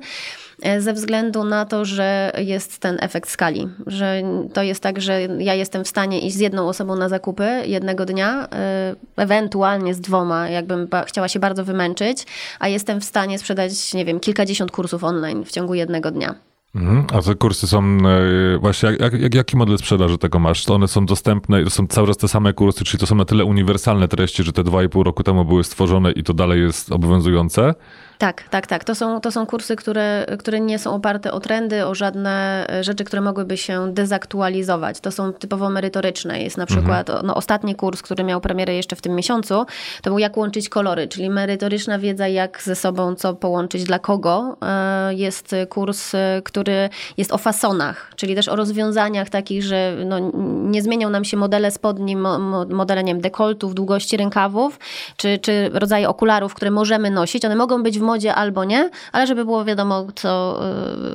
E, 0.62 0.80
Ze 0.80 0.92
względu 0.92 1.44
na 1.44 1.64
to, 1.64 1.84
że 1.84 2.32
jest 2.38 2.78
ten 2.78 2.98
efekt 3.00 3.30
skali, 3.30 3.68
że 3.86 4.22
to 4.52 4.62
jest 4.62 4.82
tak, 4.82 5.00
że 5.00 5.22
ja 5.22 5.54
jestem 5.54 5.84
w 5.84 5.88
stanie 5.88 6.20
iść 6.20 6.36
z 6.36 6.40
jedną 6.40 6.68
osobą 6.68 6.96
na 6.96 7.08
zakupy 7.08 7.48
jednego 7.66 8.06
dnia, 8.06 8.48
e, 8.52 8.94
ewentualnie 9.16 9.94
z 9.94 10.00
dwoma, 10.00 10.48
jakbym 10.48 10.88
chciała 11.06 11.28
się 11.28 11.40
bardzo 11.40 11.64
wymęczyć, 11.64 12.26
a 12.58 12.68
jestem 12.68 13.00
w 13.00 13.04
stanie 13.04 13.38
sprzedać, 13.38 13.94
nie 13.94 14.04
wiem, 14.04 14.20
kilkadziesiąt 14.20 14.70
kursów 14.70 15.04
online 15.04 15.44
w 15.44 15.50
ciągu 15.50 15.74
jednego 15.74 16.10
dnia. 16.10 16.34
Mhm. 16.74 17.06
A 17.12 17.22
te 17.22 17.34
kursy 17.34 17.66
są 17.66 17.82
e, 17.84 18.58
właśnie, 18.58 18.96
jak, 19.00 19.12
jak, 19.12 19.34
jaki 19.34 19.56
model 19.56 19.78
sprzedaży 19.78 20.18
tego 20.18 20.38
masz? 20.38 20.64
To 20.64 20.74
one 20.74 20.88
są 20.88 21.06
dostępne, 21.06 21.64
to 21.64 21.70
są 21.70 21.86
cały 21.86 22.06
czas 22.06 22.16
te 22.16 22.28
same 22.28 22.52
kursy, 22.52 22.84
czyli 22.84 23.00
to 23.00 23.06
są 23.06 23.14
na 23.14 23.24
tyle 23.24 23.44
uniwersalne 23.44 24.08
treści, 24.08 24.42
że 24.42 24.52
te 24.52 24.64
dwa 24.64 24.82
i 24.82 24.88
pół 24.88 25.02
roku 25.02 25.22
temu 25.22 25.44
były 25.44 25.64
stworzone 25.64 26.12
i 26.12 26.22
to 26.22 26.34
dalej 26.34 26.60
jest 26.60 26.92
obowiązujące? 26.92 27.74
Tak, 28.22 28.48
tak, 28.50 28.66
tak. 28.66 28.84
To 28.84 28.94
są, 28.94 29.20
to 29.20 29.30
są 29.30 29.46
kursy, 29.46 29.76
które, 29.76 30.26
które 30.38 30.60
nie 30.60 30.78
są 30.78 30.94
oparte 30.94 31.32
o 31.32 31.40
trendy, 31.40 31.86
o 31.86 31.94
żadne 31.94 32.66
e, 32.70 32.84
rzeczy, 32.84 33.04
które 33.04 33.22
mogłyby 33.22 33.56
się 33.56 33.92
dezaktualizować. 33.92 35.00
To 35.00 35.10
są 35.10 35.32
typowo 35.32 35.70
merytoryczne. 35.70 36.42
Jest 36.42 36.56
na 36.56 36.66
przykład 36.66 37.10
no, 37.24 37.34
ostatni 37.34 37.74
kurs, 37.74 38.02
który 38.02 38.24
miał 38.24 38.40
premierę 38.40 38.74
jeszcze 38.74 38.96
w 38.96 39.02
tym 39.02 39.14
miesiącu, 39.14 39.66
to 40.02 40.10
był 40.10 40.18
jak 40.18 40.36
łączyć 40.36 40.68
kolory, 40.68 41.08
czyli 41.08 41.30
merytoryczna 41.30 41.98
wiedza, 41.98 42.28
jak 42.28 42.62
ze 42.62 42.74
sobą 42.74 43.14
co 43.14 43.34
połączyć, 43.34 43.84
dla 43.84 43.98
kogo. 43.98 44.56
E, 44.62 45.14
Jest 45.14 45.54
kurs, 45.68 46.14
e, 46.14 46.42
który 46.44 46.88
jest 47.16 47.32
o 47.32 47.38
fasonach, 47.38 48.12
czyli 48.16 48.34
też 48.34 48.48
o 48.48 48.56
rozwiązaniach 48.56 49.30
takich, 49.30 49.62
że 49.62 49.96
no, 50.06 50.18
nie 50.64 50.82
zmienią 50.82 51.10
nam 51.10 51.24
się 51.24 51.36
modele 51.36 51.70
spodni, 51.70 52.16
mo, 52.16 52.38
mo, 52.38 52.64
modele 52.64 53.04
nie 53.04 53.12
wiem, 53.12 53.22
dekoltów, 53.22 53.74
długości 53.74 54.16
rękawów, 54.16 54.78
czy, 55.16 55.38
czy 55.38 55.70
rodzaje 55.72 56.08
okularów, 56.08 56.54
które 56.54 56.70
możemy 56.70 57.10
nosić. 57.10 57.44
One 57.44 57.56
mogą 57.56 57.82
być 57.82 57.98
w 57.98 58.11
modzie 58.12 58.34
albo 58.34 58.64
nie, 58.64 58.90
ale 59.12 59.26
żeby 59.26 59.44
było 59.44 59.64
wiadomo, 59.64 60.06
co, 60.14 60.60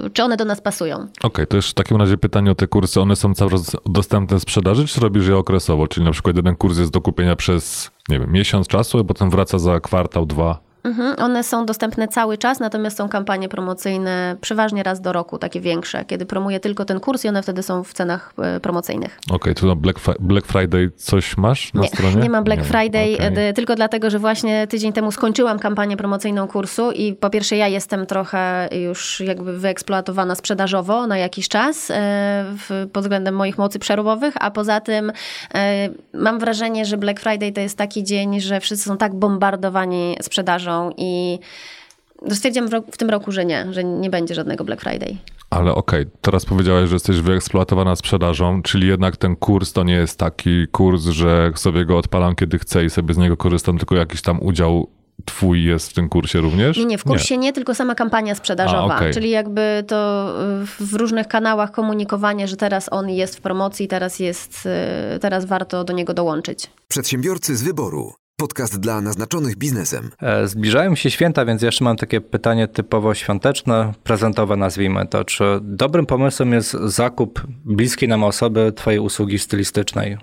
y, 0.06 0.10
czy 0.10 0.24
one 0.24 0.38
do 0.38 0.45
nas 0.45 0.61
pasują. 0.61 1.07
Okej, 1.24 1.48
to 1.48 1.56
już 1.56 1.69
w 1.69 1.74
takim 1.74 1.98
razie 1.98 2.18
pytanie 2.18 2.52
o 2.52 2.56
te 2.56 2.68
kursy. 2.68 3.02
One 3.02 3.15
są 3.15 3.34
cały 3.34 3.52
czas 3.52 3.76
dostępne 3.86 4.40
w 4.40 4.41
sprzedaży, 4.41 4.88
czy 4.88 5.02
robisz 5.02 5.28
je 5.28 5.38
okresowo? 5.38 5.88
Czyli 5.88 6.06
na 6.06 6.11
przykład 6.11 6.36
jeden 6.36 6.56
kurs 6.56 6.78
jest 6.78 6.91
do 6.91 7.02
kupienia 7.02 7.36
przez, 7.36 7.91
nie 8.10 8.19
wiem, 8.19 8.32
miesiąc 8.32 8.68
czasu, 8.68 8.99
a 8.99 9.03
potem 9.03 9.30
wraca 9.30 9.60
za 9.60 9.80
kwartał, 9.80 10.26
dwa. 10.26 10.66
Mhm. 10.84 11.16
One 11.20 11.44
są 11.44 11.66
dostępne 11.66 12.08
cały 12.08 12.38
czas, 12.38 12.60
natomiast 12.60 12.98
są 12.98 13.10
kampanie 13.10 13.49
promocyjne 13.49 14.36
przeważnie 14.41 14.84
raz 14.84 15.02
do 15.02 15.14
roku, 15.14 15.38
takie 15.38 15.62
większe, 15.62 16.06
kiedy 16.06 16.26
promuję 16.26 16.60
tylko 16.60 16.86
ten 16.86 16.99
kurs 16.99 17.26
i 17.26 17.28
one 17.30 17.44
wtedy 17.44 17.64
są 17.64 17.84
w 17.84 17.94
cenach 17.94 18.34
y, 18.58 18.60
promocyjnych. 18.60 19.20
Okej, 19.32 19.56
to 19.56 19.68
na 19.68 19.76
Black, 19.76 19.99
Black 20.20 20.48
Friday 20.48 20.91
coś 20.95 21.38
masz 21.38 21.74
na 21.74 21.82
Nie, 21.82 21.88
stronie? 21.88 22.16
nie 22.24 22.30
mam 22.30 22.44
Black 22.44 22.62
ma. 22.62 22.68
Friday, 22.68 23.32
d- 23.32 23.54
tylko 23.54 23.76
dlatego, 23.76 24.10
że 24.10 24.20
właśnie 24.20 24.68
tydzień 24.68 24.94
temu 24.94 25.12
skończyłam 25.12 25.60
kampanię 25.60 25.98
promocyjną 25.98 26.48
kursu 26.48 26.91
i 26.91 27.14
po 27.14 27.30
pierwsze 27.30 27.56
ja 27.58 27.68
jestem 27.68 28.06
trochę 28.06 28.70
już 28.84 29.20
jakby 29.20 29.60
wyeksploatowana 29.60 30.36
sprzedażowo 30.36 31.08
na 31.08 31.18
jakiś 31.18 31.48
czas 31.49 31.91
e, 31.91 31.94
w, 32.58 32.88
pod 32.94 33.04
względem 33.04 33.36
moich 33.36 33.58
mocy 33.58 33.80
przerobowych, 33.80 34.34
a 34.40 34.52
poza 34.52 34.82
tym 34.82 35.12
e, 35.56 35.90
mam 36.14 36.40
wrażenie, 36.40 36.86
że 36.86 36.98
Black 36.98 37.20
Friday 37.20 37.52
to 37.52 37.62
jest 37.62 37.78
taki 37.78 38.04
dzień, 38.04 38.41
że 38.41 38.60
wszyscy 38.60 38.90
są 38.90 38.98
tak 38.98 39.16
bombardowani 39.16 40.16
sprzedażą 40.22 40.77
i 40.98 41.40
stwierdziłam 42.30 42.70
w, 42.91 42.98
tym 42.98 43.10
roku, 43.10 43.32
że 43.32 43.45
nie, 43.45 43.74
że 43.74 43.84
nie 43.84 44.10
będzie 44.10 44.36
żadnego 44.36 44.64
Black 44.64 44.82
Friday. 44.82 45.18
Ale 45.49 45.76
okej, 45.76 46.06
teraz 46.22 46.45
powiedziałeś, 46.45 46.90
że 46.90 46.95
jesteś 46.95 47.22
wyeksploatowana 47.22 47.95
sprzedażą, 47.95 48.62
czyli 48.62 48.88
jednak 48.88 49.18
ten 49.18 49.36
kurs 49.36 49.74
to 49.74 49.84
nie 49.84 49.94
jest 49.94 50.20
taki 50.20 50.68
kurs, 50.68 51.04
że 51.04 51.52
sobie 51.56 51.86
go 51.86 51.98
odpalam 51.98 52.36
kiedy 52.36 52.60
chcę 52.60 52.86
i 52.86 52.90
sobie 52.90 53.14
z 53.14 53.18
niego 53.18 53.38
korzystam, 53.38 53.78
tylko 53.78 53.95
jakiś 53.95 54.22
tam 54.22 54.41
udział 54.41 54.88
twój 55.26 55.64
jest 55.64 55.90
w 55.90 55.94
tym 55.94 56.10
kursie 56.10 56.40
również? 56.40 56.78
Nie, 56.78 56.86
nie, 56.86 56.98
w 56.98 57.04
kursie 57.04 57.38
nie, 57.38 57.54
tylko 57.54 57.76
sama 57.76 57.95
kampania 57.95 58.36
sprzedażowa. 58.36 58.94
A, 58.94 58.98
okej. 58.98 59.14
Czyli 59.14 59.30
jakby 59.30 59.84
to 59.88 60.30
y, 60.64 60.86
w 60.86 60.94
różnych 60.94 61.28
kanałach 61.28 61.72
komunikowanie, 61.72 62.48
że 62.48 62.58
teraz 62.58 62.90
on 62.91 63.10
jest 63.10 63.38
w 63.38 63.41
promocji, 63.41 63.88
teraz 63.88 64.20
jest, 64.20 64.66
y, 65.16 65.20
teraz 65.20 65.45
warto 65.45 65.84
do 65.84 65.94
niego 65.94 66.14
dołączyć. 66.14 66.70
Przedsiębiorcy 66.88 67.56
z 67.56 67.64
wyboru. 67.64 68.14
Podcast 68.41 68.80
dla 68.80 69.01
naznaczonych 69.01 69.55
biznesem. 69.55 70.11
E, 70.22 70.47
Zbliżają 70.47 70.95
się 70.95 71.11
święta, 71.11 71.45
więc 71.45 71.61
jeszcze 71.61 71.84
mam 71.84 71.97
takie 71.97 72.22
pytanie 72.22 72.68
typowo 72.68 73.14
świąteczne, 73.14 73.93
prezentowe 74.03 74.55
nazwijmy 74.55 75.07
to. 75.07 75.26
Czy 75.26 75.43
dobrym 75.61 76.05
pomysłem 76.05 76.53
jest 76.53 76.72
zakup 76.72 77.47
bliskiej 77.65 78.09
nam 78.09 78.23
osoby 78.23 78.73
Twojej 78.76 78.99
usługi 78.99 79.39
stylistycznej? 79.39 80.18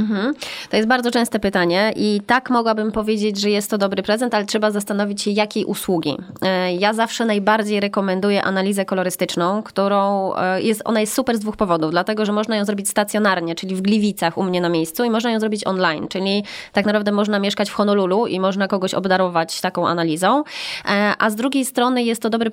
Mhm. 0.00 0.34
To 0.70 0.76
jest 0.76 0.88
bardzo 0.88 1.10
częste 1.10 1.38
pytanie 1.38 1.92
i 1.96 2.20
tak 2.26 2.50
mogłabym 2.50 2.92
powiedzieć, 2.92 3.40
że 3.40 3.50
jest 3.50 3.70
to 3.70 3.78
dobry 3.78 4.02
prezent, 4.02 4.34
ale 4.34 4.44
trzeba 4.44 4.70
zastanowić 4.70 5.22
się, 5.22 5.30
jakiej 5.30 5.64
usługi. 5.64 6.16
E, 6.42 6.74
Ja 6.74 6.92
zawsze 6.92 7.24
najbardziej 7.24 7.80
rekomenduję 7.80 8.42
analizę 8.42 8.84
kolorystyczną, 8.84 9.62
którą 9.62 10.34
e, 10.34 10.62
jest, 10.62 10.82
ona 10.84 11.00
jest 11.00 11.14
super 11.14 11.36
z 11.36 11.40
dwóch 11.40 11.56
powodów, 11.56 11.90
dlatego, 11.90 12.26
że 12.26 12.32
można 12.32 12.56
ją 12.56 12.64
zrobić 12.64 12.88
stacjonarnie, 12.88 13.54
czyli 13.54 13.74
w 13.74 13.82
Gliwicach 13.82 14.38
u 14.38 14.42
mnie 14.42 14.60
na 14.60 14.68
miejscu 14.68 15.04
i 15.04 15.10
można 15.10 15.30
ją 15.30 15.40
zrobić 15.40 15.66
online, 15.66 16.08
czyli 16.08 16.44
tak 16.72 16.86
naprawdę 16.86 17.12
można 17.12 17.38
mieszkać 17.38 17.70
w 17.70 17.74
Honolulu 17.74 18.26
i 18.26 18.40
można 18.40 18.68
kogoś 18.68 18.94
obdarować 18.94 19.60
taką 19.60 19.88
analizą, 19.88 20.42
E, 20.88 21.14
a 21.18 21.30
z 21.30 21.34
drugiej 21.34 21.64
strony 21.64 22.02
jest 22.02 22.22
to 22.22 22.30
dobry 22.30 22.50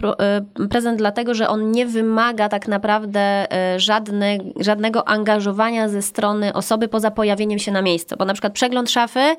prezent 0.69 0.97
dlatego, 0.97 1.33
że 1.33 1.49
on 1.49 1.71
nie 1.71 1.85
wymaga 1.85 2.49
tak 2.49 2.67
naprawdę 2.67 3.47
żadne, 3.77 4.37
żadnego 4.59 5.07
angażowania 5.07 5.89
ze 5.89 6.01
strony 6.01 6.53
osoby 6.53 6.87
poza 6.87 7.11
pojawieniem 7.11 7.36
się 7.57 7.71
na 7.71 7.81
miejscu, 7.81 8.15
bo 8.19 8.25
na 8.25 8.33
przykład 8.33 8.53
przegląd 8.53 8.91
szafy, 8.91 9.35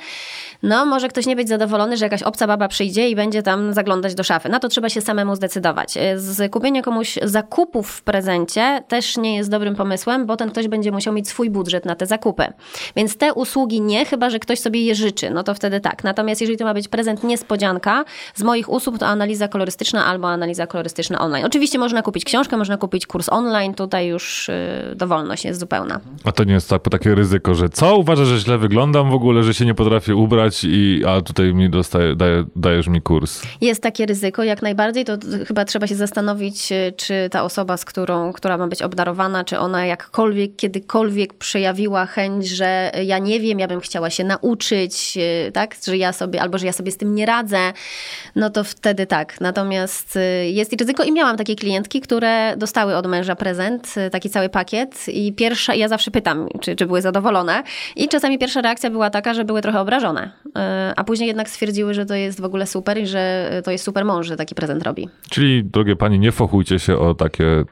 no 0.63 0.87
może 0.87 1.09
ktoś 1.09 1.27
nie 1.27 1.37
być 1.37 1.49
zadowolony, 1.49 1.97
że 1.97 2.05
jakaś 2.05 2.23
obca 2.23 2.47
baba 2.47 2.69
przyjdzie 2.69 3.09
i 3.09 3.17
będzie 3.17 3.43
tam 3.43 3.73
zaglądać 3.73 4.15
do 4.15 4.25
szafy. 4.25 4.49
Na 4.49 4.61
to 4.61 4.69
trzeba 4.69 4.89
się 4.89 5.01
samemu 5.01 5.37
zdecydować. 5.37 5.97
E, 5.97 6.19
Z 6.19 6.53
kupienie 6.53 6.83
komuś 6.83 7.19
zakupów 7.23 7.91
w 7.91 8.03
prezencie 8.03 8.83
też 8.89 9.17
nie 9.17 9.37
jest 9.37 9.51
dobrym 9.51 9.75
pomysłem, 9.75 10.27
bo 10.27 10.37
ten 10.37 10.51
ktoś 10.51 10.69
będzie 10.69 10.93
musiał 10.93 11.15
mieć 11.15 11.29
swój 11.29 11.51
budżet 11.51 11.85
na 11.85 11.95
te 11.95 12.07
zakupy. 12.07 12.45
Więc 12.97 13.17
te 13.17 13.35
usługi 13.35 13.81
nie, 13.81 14.05
chyba 14.05 14.31
że 14.31 14.39
ktoś 14.39 14.59
sobie 14.61 14.85
je 14.85 14.95
życzy, 14.95 15.31
no 15.31 15.43
to 15.43 15.55
wtedy 15.55 15.81
tak. 15.81 16.05
Natomiast 16.05 16.41
jeżeli 16.41 16.59
to 16.59 16.65
ma 16.65 16.75
być 16.75 16.89
prezent 16.89 17.25
niespodzianka, 17.25 18.05
z 18.35 18.43
moich 18.43 18.69
usług 18.69 18.99
to 18.99 19.07
analiza 19.07 19.49
kolorystyczna 19.49 20.07
albo 20.07 20.29
analiza 20.29 20.67
kolorystyczna 20.67 21.19
online. 21.19 21.47
Oczywiście 21.47 21.79
można 21.79 22.03
kupić 22.03 22.25
książkę, 22.25 22.57
można 22.57 22.77
kupić 22.77 23.07
kurs 23.07 23.29
online, 23.29 23.75
tutaj 23.75 24.07
już 24.07 24.49
y, 24.49 24.53
dowolność 24.97 25.45
jest 25.45 25.61
zupełna. 25.61 26.01
A 26.25 26.33
to 26.33 26.45
nie 26.45 26.53
jest 26.55 26.71
tak, 26.71 26.83
takie 26.91 27.15
ryzyko, 27.15 27.55
że 27.55 27.69
co, 27.69 27.88
uważasz, 27.95 28.29
że 28.29 28.39
źle 28.39 28.59
wyglądam 28.59 29.11
w 29.11 29.15
ogóle, 29.15 29.43
że 29.43 29.55
się 29.55 29.67
nie 29.67 29.75
potrafię 29.75 30.17
ubrać 30.17 30.65
i 30.65 31.03
a 31.07 31.21
tutaj 31.21 31.55
mi 31.55 31.71
dostaje, 31.71 32.17
daje, 32.17 32.45
dajesz 32.57 32.89
mi 32.89 33.03
kurs. 33.03 33.43
Jest 33.61 33.83
takie 33.83 34.07
ryzyko, 34.07 34.45
jak 34.45 34.63
najbardziej, 34.63 35.05
to 35.05 35.13
chyba 35.47 35.65
trzeba 35.65 35.87
się 35.87 35.95
zastanowić, 35.95 36.73
y, 36.73 36.93
czy 36.97 37.29
ta 37.31 37.43
osoba, 37.43 37.77
z 37.77 37.85
którą, 37.85 38.33
która 38.33 38.59
ma 38.59 38.69
być 38.69 38.83
obdarowana, 38.83 39.45
czy 39.45 39.59
ona 39.59 39.87
jakkolwiek, 39.87 40.57
kiedykolwiek 40.57 41.35
przejawiła 41.35 42.07
chęć, 42.07 42.49
że 42.49 42.93
ja 43.05 43.19
nie 43.19 43.41
wiem, 43.41 43.59
ja 43.59 43.69
bym 43.69 43.81
chciała 43.81 44.11
się 44.11 44.25
nauczyć, 44.25 45.19
y, 45.49 45.53
tak, 45.53 45.77
że 45.87 45.97
ja 45.97 46.13
sobie, 46.13 46.43
albo 46.43 46.59
że 46.59 46.67
ja 46.67 46.73
sobie 46.73 46.93
z 46.93 46.97
tym 46.97 47.15
nie 47.15 47.27
radzę, 47.27 47.73
no 48.37 48.51
to 48.51 48.65
wtedy 48.65 49.07
tak. 49.07 49.41
Natomiast 49.41 50.17
y, 50.17 50.51
jest 50.51 50.73
i 50.73 50.77
ryzyko 50.77 51.05
i 51.05 51.13
miałam 51.13 51.37
takie 51.37 51.57
klientki, 51.57 52.01
które 52.01 52.57
dostały 52.57 52.97
od 52.97 53.07
męża 53.07 53.37
prezent, 53.37 53.95
taki 54.13 54.31
cały 54.31 54.49
pakiet 54.49 55.09
i 55.09 55.33
pierwsza, 55.33 55.75
ja 55.75 55.89
zawsze 55.89 56.11
pytam, 56.11 56.49
czy, 56.61 56.77
czy 56.77 56.87
były 56.87 57.03
zadowolone 57.03 57.63
i 57.97 58.09
czasami 58.09 58.39
pierwsza 58.39 58.61
reakcja 58.61 58.91
była 58.91 59.11
taka, 59.11 59.35
że 59.35 59.45
były 59.45 59.63
trochę 59.63 59.81
obrażone, 59.81 60.33
y, 60.47 60.51
a 60.97 61.05
później 61.05 61.27
jednak 61.27 61.49
stwierdziły, 61.49 61.95
że 61.95 62.07
to 62.07 62.15
jest 62.15 62.41
w 62.41 62.45
ogóle 62.45 62.67
super 62.67 62.99
i 62.99 63.07
że 63.07 63.51
to 63.65 63.71
jest 63.71 63.85
super 63.85 64.05
mąż, 64.05 64.27
że 64.27 64.37
taki 64.37 64.55
prezent 64.55 64.83
robi. 64.83 65.09
Czyli, 65.31 65.65
drogie 65.65 65.97
pani, 65.97 66.19
nie 66.19 66.33
fochujcie 66.33 66.79
się 66.79 66.99
o 66.99 67.15
takie 67.15 67.65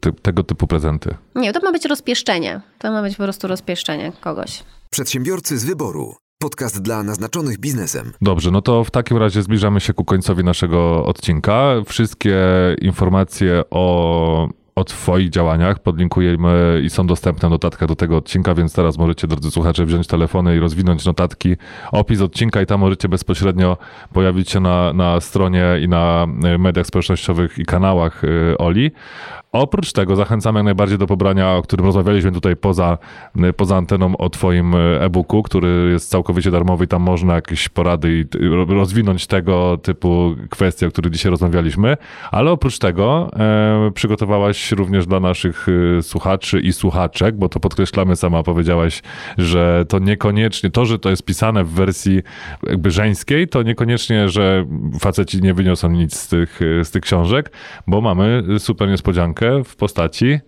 ty, 0.00 0.12
tego 0.12 0.42
typu 0.42 0.66
prezenty. 0.66 1.14
Nie, 1.34 1.52
to 1.52 1.60
ma 1.60 1.72
być 1.72 1.84
rozpieszczenie. 1.84 2.60
To 2.78 2.92
ma 2.92 3.02
być 3.02 3.16
po 3.16 3.22
prostu 3.22 3.48
rozpieszczenie 3.48 4.12
kogoś. 4.20 4.62
Przedsiębiorcy 4.90 5.58
z 5.58 5.64
wyboru. 5.64 6.14
Podcast 6.38 6.82
dla 6.82 7.02
naznaczonych 7.02 7.58
biznesem. 7.58 8.12
Dobrze, 8.22 8.50
no 8.50 8.62
to 8.62 8.84
w 8.84 8.90
takim 8.90 9.16
razie 9.16 9.42
zbliżamy 9.42 9.80
się 9.80 9.94
ku 9.94 10.04
końcowi 10.04 10.44
naszego 10.44 11.04
odcinka. 11.06 11.74
Wszystkie 11.86 12.36
informacje 12.80 13.62
o 13.70 14.48
o 14.74 14.84
Twoich 14.84 15.30
działaniach. 15.30 15.78
Podlinkujemy 15.78 16.80
i 16.84 16.90
są 16.90 17.06
dostępne 17.06 17.48
notatka 17.48 17.86
do 17.86 17.96
tego 17.96 18.16
odcinka, 18.16 18.54
więc 18.54 18.74
teraz 18.74 18.98
możecie, 18.98 19.26
drodzy 19.26 19.50
słuchacze, 19.50 19.84
wziąć 19.84 20.06
telefony 20.06 20.56
i 20.56 20.58
rozwinąć 20.58 21.04
notatki, 21.06 21.56
opis 21.92 22.20
odcinka 22.20 22.62
i 22.62 22.66
tam 22.66 22.80
możecie 22.80 23.08
bezpośrednio 23.08 23.76
pojawić 24.12 24.50
się 24.50 24.60
na, 24.60 24.92
na 24.92 25.20
stronie 25.20 25.64
i 25.82 25.88
na 25.88 26.26
y, 26.54 26.58
mediach 26.58 26.86
społecznościowych 26.86 27.58
i 27.58 27.64
kanałach 27.64 28.24
y, 28.24 28.58
Oli. 28.58 28.90
Oprócz 29.52 29.92
tego 29.92 30.16
zachęcamy 30.16 30.58
jak 30.58 30.64
najbardziej 30.64 30.98
do 30.98 31.06
pobrania, 31.06 31.52
o 31.52 31.62
którym 31.62 31.86
rozmawialiśmy 31.86 32.32
tutaj 32.32 32.56
poza, 32.56 32.98
y, 33.44 33.52
poza 33.52 33.76
anteną 33.76 34.16
o 34.16 34.30
Twoim 34.30 34.74
e-booku, 35.00 35.42
który 35.42 35.90
jest 35.92 36.10
całkowicie 36.10 36.50
darmowy 36.50 36.84
i 36.84 36.88
tam 36.88 37.02
można 37.02 37.34
jakieś 37.34 37.68
porady 37.68 38.26
i 38.40 38.46
ro- 38.48 38.64
rozwinąć 38.64 39.26
tego 39.26 39.78
typu 39.82 40.34
kwestie, 40.50 40.86
o 40.86 40.90
których 40.90 41.12
dzisiaj 41.12 41.30
rozmawialiśmy. 41.30 41.96
Ale 42.30 42.50
oprócz 42.50 42.78
tego 42.78 43.30
e, 43.36 43.90
przygotowałaś 43.94 44.61
również 44.70 45.06
dla 45.06 45.20
naszych 45.20 45.68
y, 45.68 45.98
słuchaczy 46.02 46.60
i 46.60 46.72
słuchaczek, 46.72 47.36
bo 47.36 47.48
to 47.48 47.60
podkreślamy, 47.60 48.16
sama 48.16 48.42
powiedziałaś, 48.42 49.02
że 49.38 49.84
to 49.88 49.98
niekoniecznie, 49.98 50.70
to, 50.70 50.84
że 50.84 50.98
to 50.98 51.10
jest 51.10 51.24
pisane 51.24 51.64
w 51.64 51.70
wersji 51.70 52.22
jakby 52.66 52.90
żeńskiej, 52.90 53.48
to 53.48 53.62
niekoniecznie, 53.62 54.28
że 54.28 54.66
faceci 55.00 55.42
nie 55.42 55.54
wyniosą 55.54 55.90
nic 55.90 56.16
z 56.16 56.28
tych, 56.28 56.62
y, 56.62 56.84
z 56.84 56.90
tych 56.90 57.02
książek, 57.02 57.52
bo 57.86 58.00
mamy 58.00 58.42
super 58.58 58.88
niespodziankę 58.88 59.64
w 59.64 59.76
postaci 59.76 60.40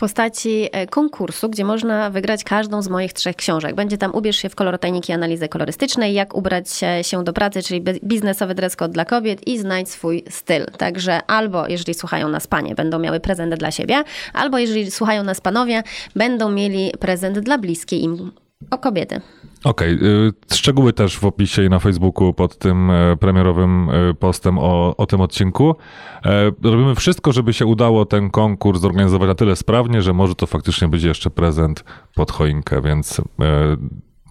postaci 0.00 0.68
e, 0.72 0.86
konkursu, 0.86 1.48
gdzie 1.48 1.64
można 1.64 2.10
wygrać 2.10 2.44
każdą 2.44 2.82
z 2.82 2.88
moich 2.88 3.12
trzech 3.12 3.36
książek. 3.36 3.74
Będzie 3.74 3.98
tam 3.98 4.14
Ubierz 4.14 4.36
się 4.36 4.48
w 4.48 4.54
kolor 4.54 4.78
tajniki 4.78 5.12
analizy 5.12 5.48
kolorystycznej, 5.48 6.14
jak 6.14 6.34
ubrać 6.34 6.68
się- 7.02 7.24
do 7.24 7.32
pracy, 7.32 7.62
czyli 7.62 7.80
bi- 7.80 8.00
biznesowy 8.04 8.54
dress 8.54 8.76
code 8.76 8.92
dla 8.92 9.04
kobiet 9.04 9.46
i 9.48 9.58
znajdź 9.58 9.88
swój 9.90 10.24
styl. 10.30 10.66
Także 10.78 11.20
albo 11.26 11.68
jeżeli 11.68 11.94
słuchają 11.94 12.28
nas 12.28 12.46
panie, 12.46 12.74
będą 12.74 12.98
miały 12.98 13.20
prezent 13.20 13.54
dla 13.54 13.70
siebie, 13.70 14.04
albo 14.32 14.58
jeżeli 14.58 14.90
słuchają 14.90 15.24
nas 15.24 15.40
panowie, 15.40 15.82
będą 16.16 16.50
mieli 16.50 16.92
prezent 17.00 17.38
dla 17.38 17.58
bliskiej 17.58 18.02
im 18.02 18.32
o 18.70 18.78
kobiety. 18.78 19.20
Okej, 19.64 19.92
y, 19.92 20.32
szczegóły 20.54 20.92
też 20.92 21.18
w 21.18 21.24
opisie 21.24 21.64
i 21.64 21.68
na 21.68 21.78
Facebooku 21.78 22.34
pod 22.34 22.58
tym 22.58 22.90
e, 22.90 23.16
premierowym 23.16 23.90
e, 23.90 24.14
postem 24.14 24.58
o, 24.58 24.96
o 24.96 25.06
tym 25.06 25.20
odcinku. 25.20 25.76
E, 26.24 26.52
Robimy 26.62 26.94
wszystko, 26.94 27.32
żeby 27.32 27.52
się 27.52 27.66
udało 27.66 28.06
ten 28.06 28.30
konkurs 28.30 28.80
zorganizować 28.80 29.28
na 29.28 29.34
tyle 29.34 29.56
sprawnie, 29.56 30.02
że 30.02 30.12
może 30.12 30.34
to 30.34 30.46
faktycznie 30.46 30.88
być 30.88 31.02
jeszcze 31.02 31.30
prezent 31.30 31.84
pod 32.14 32.32
choinkę, 32.32 32.82
więc 32.82 33.20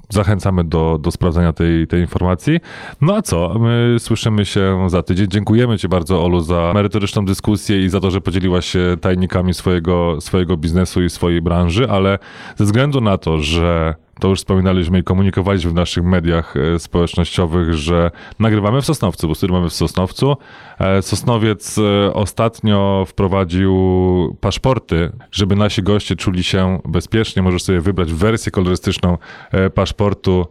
zachęcamy 0.09 0.63
do, 0.63 0.97
do 0.97 1.11
sprawdzenia 1.11 1.53
tej, 1.53 1.87
tej 1.87 2.01
informacji. 2.01 2.59
No 3.01 3.15
a 3.15 3.21
co? 3.21 3.55
My 3.59 3.95
słyszymy 3.99 4.45
się 4.45 4.89
za 4.89 5.03
tydzień. 5.03 5.27
Dziękujemy 5.27 5.77
Ci 5.77 5.87
bardzo, 5.87 6.23
Olu, 6.23 6.41
za 6.41 6.71
merytoryczną 6.73 7.25
dyskusję 7.25 7.85
i 7.85 7.89
za 7.89 7.99
to, 7.99 8.11
że 8.11 8.21
podzieliłaś 8.21 8.65
się 8.65 8.97
tajnikami 9.01 9.53
swojego, 9.53 10.21
swojego 10.21 10.57
biznesu 10.57 11.03
i 11.03 11.09
swojej 11.09 11.41
branży, 11.41 11.89
ale 11.89 12.19
ze 12.55 12.65
względu 12.65 13.01
na 13.01 13.17
to, 13.17 13.37
że 13.37 13.95
to 14.19 14.27
już 14.27 14.39
wspominaliśmy 14.39 14.99
i 14.99 15.03
komunikowaliśmy 15.03 15.71
w 15.71 15.73
naszych 15.73 16.03
mediach 16.03 16.57
e, 16.57 16.79
społecznościowych, 16.79 17.73
że 17.73 18.11
nagrywamy 18.39 18.81
w 18.81 18.85
Sosnowcu, 18.85 19.27
bo 19.27 19.35
studiujemy 19.35 19.69
w 19.69 19.73
Sosnowcu. 19.73 20.37
E, 20.79 21.01
Sosnowiec 21.01 21.77
e, 21.77 22.13
ostatnio 22.13 23.05
wprowadził 23.07 23.73
paszporty, 24.41 25.11
żeby 25.31 25.55
nasi 25.55 25.83
goście 25.83 26.15
czuli 26.15 26.43
się 26.43 26.79
bezpiecznie. 26.85 27.41
Możesz 27.41 27.63
sobie 27.63 27.81
wybrać 27.81 28.13
wersję 28.13 28.51
kolorystyczną 28.51 29.17
paszportu 29.73 30.47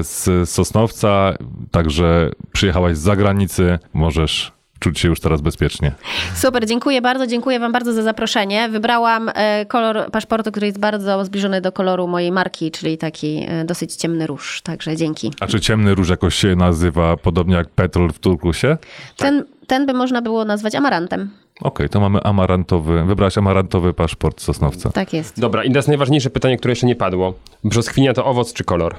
z 0.00 0.48
Sosnowca, 0.50 1.34
także 1.70 2.30
przyjechałaś 2.52 2.96
z 2.96 3.00
zagranicy, 3.00 3.78
możesz 3.92 4.59
czuć 4.80 4.98
się 4.98 5.08
już 5.08 5.20
teraz 5.20 5.40
bezpiecznie. 5.40 5.92
Super, 6.34 6.66
dziękuję 6.66 7.02
bardzo, 7.02 7.26
dziękuję 7.26 7.60
Wam 7.60 7.72
bardzo 7.72 7.92
za 7.92 8.02
zaproszenie. 8.02 8.68
Wybrałam 8.68 9.30
e, 9.34 9.66
kolor 9.66 10.10
paszportu, 10.10 10.50
który 10.50 10.66
jest 10.66 10.78
bardzo 10.78 11.24
zbliżony 11.24 11.60
do 11.60 11.72
koloru 11.72 12.06
mojej 12.08 12.32
marki, 12.32 12.70
czyli 12.70 12.98
taki 12.98 13.46
e, 13.48 13.64
dosyć 13.64 13.94
ciemny 13.94 14.26
róż, 14.26 14.62
także 14.62 14.96
dzięki. 14.96 15.32
A 15.40 15.46
czy 15.46 15.60
ciemny 15.60 15.94
róż 15.94 16.08
jakoś 16.08 16.34
się 16.34 16.56
nazywa 16.56 17.16
podobnie 17.16 17.54
jak 17.54 17.68
petrol 17.68 18.12
w 18.12 18.18
Turkusie? 18.18 18.76
Ten, 19.16 19.44
ten 19.66 19.86
by 19.86 19.92
można 19.92 20.22
było 20.22 20.44
nazwać 20.44 20.74
amarantem. 20.74 21.30
Okej, 21.60 21.88
to 21.88 22.00
mamy 22.00 22.22
amarantowy, 22.22 23.04
wybrałaś 23.04 23.38
amarantowy 23.38 23.94
paszport 23.94 24.40
Sosnowca. 24.40 24.90
Tak 24.90 25.12
jest. 25.12 25.40
Dobra, 25.40 25.64
i 25.64 25.68
teraz 25.68 25.88
najważniejsze 25.88 26.30
pytanie, 26.30 26.56
które 26.56 26.72
jeszcze 26.72 26.86
nie 26.86 26.96
padło. 26.96 27.34
Brzoskwinia 27.64 28.12
to 28.12 28.24
owoc 28.24 28.52
czy 28.52 28.64
kolor? 28.64 28.96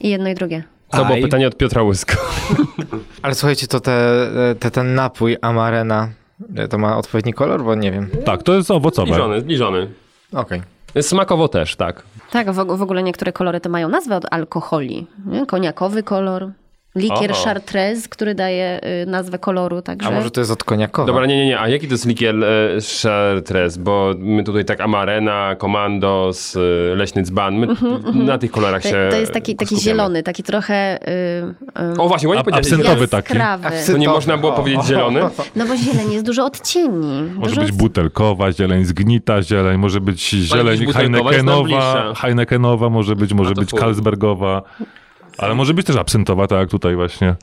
I 0.00 0.08
jedno 0.08 0.28
i 0.28 0.34
drugie. 0.34 0.62
To 0.90 1.04
było 1.04 1.18
pytanie 1.22 1.46
od 1.46 1.56
Piotra 1.56 1.82
Łysko. 1.82 2.14
Ale 3.22 3.34
słuchajcie, 3.34 3.66
to 3.66 3.80
te, 3.80 4.26
te, 4.60 4.70
ten 4.70 4.94
napój 4.94 5.36
Amarena, 5.40 6.08
to 6.70 6.78
ma 6.78 6.96
odpowiedni 6.96 7.32
kolor? 7.34 7.64
Bo 7.64 7.74
nie 7.74 7.92
wiem. 7.92 8.08
Tak, 8.24 8.42
to 8.42 8.54
jest 8.54 8.70
owocowe. 8.70 9.06
Zbliżony, 9.06 9.40
zbliżony. 9.40 9.90
Okej. 10.32 10.62
Smakowo 11.00 11.48
też, 11.48 11.76
tak. 11.76 12.02
Tak, 12.30 12.50
w, 12.52 12.76
w 12.76 12.82
ogóle 12.82 13.02
niektóre 13.02 13.32
kolory 13.32 13.60
to 13.60 13.68
mają 13.68 13.88
nazwę 13.88 14.16
od 14.16 14.32
alkoholi. 14.32 15.06
Nie? 15.26 15.46
Koniakowy 15.46 16.02
kolor, 16.02 16.50
likier 16.98 17.32
O. 17.32 17.34
Chartreuse, 17.34 18.08
który 18.08 18.34
daje 18.34 18.80
y, 19.02 19.06
nazwę 19.06 19.38
koloru, 19.38 19.82
także... 19.82 20.08
A 20.08 20.10
może 20.10 20.30
to 20.30 20.40
jest 20.40 20.50
od 20.50 20.64
koniakowa? 20.64 21.06
Dobra, 21.06 21.26
nie, 21.26 21.36
nie, 21.36 21.46
nie. 21.46 21.60
A 21.60 21.68
jaki 21.68 21.86
to 21.88 21.94
jest 21.94 22.06
likier 22.06 22.34
e, 22.44 22.48
Chartres? 23.02 23.76
Bo 23.78 24.14
my 24.18 24.44
tutaj 24.44 24.64
tak 24.64 24.80
Amarena, 24.80 25.56
Commandos, 25.60 26.56
e, 26.56 26.60
Leśny 26.94 27.22
Dzban, 27.22 27.56
my 27.58 27.66
na 28.14 28.38
tych 28.38 28.50
kolorach 28.50 28.82
to, 28.82 28.88
się 28.88 28.96
Mhm, 28.96 29.12
to 29.12 29.20
jest 29.20 29.32
taki, 29.32 29.56
taki 29.56 29.76
skupiamy. 29.76 29.84
zielony, 29.96 30.22
taki 30.22 30.42
trochę... 30.42 30.98
Y, 31.08 31.90
y, 31.94 32.00
O 32.00 32.08
właśnie, 32.08 32.28
ładnie 32.28 32.44
powiedziałeś. 32.44 32.72
absentowy 32.72 33.08
taki. 33.08 33.34
To 33.86 33.96
nie 33.98 34.08
można 34.08 34.36
było 34.36 34.52
powiedzieć 34.52 34.84
zielony? 34.86 35.20
No 35.56 35.66
bo 35.66 35.76
zieleń 35.76 36.12
jest 36.12 36.24
dużo 36.26 36.44
odcieni. 36.44 37.22
Może 37.34 37.54
dużo 37.54 37.60
być 37.66 37.72
butelkowa, 37.72 38.52
zieleń 38.52 38.84
zgnita, 38.84 39.42
zieleń, 39.42 39.78
może 39.78 40.00
być 40.00 40.30
zieleń 40.30 40.92
Heinekenowa. 40.92 42.14
Heinekenowa, 42.14 42.88
może 42.90 43.16
być, 43.16 43.32
może 43.32 43.54
to 43.54 43.60
być. 43.60 43.70
Carlsbergowa, 43.70 44.62
ale 45.38 45.54
może 45.54 45.74
być 45.74 45.86
też 45.86 45.96
absentowa, 45.96 46.46
tak 46.46 46.58
jak 46.58 46.70
tutaj 46.70 46.96
właśnie 46.96 47.34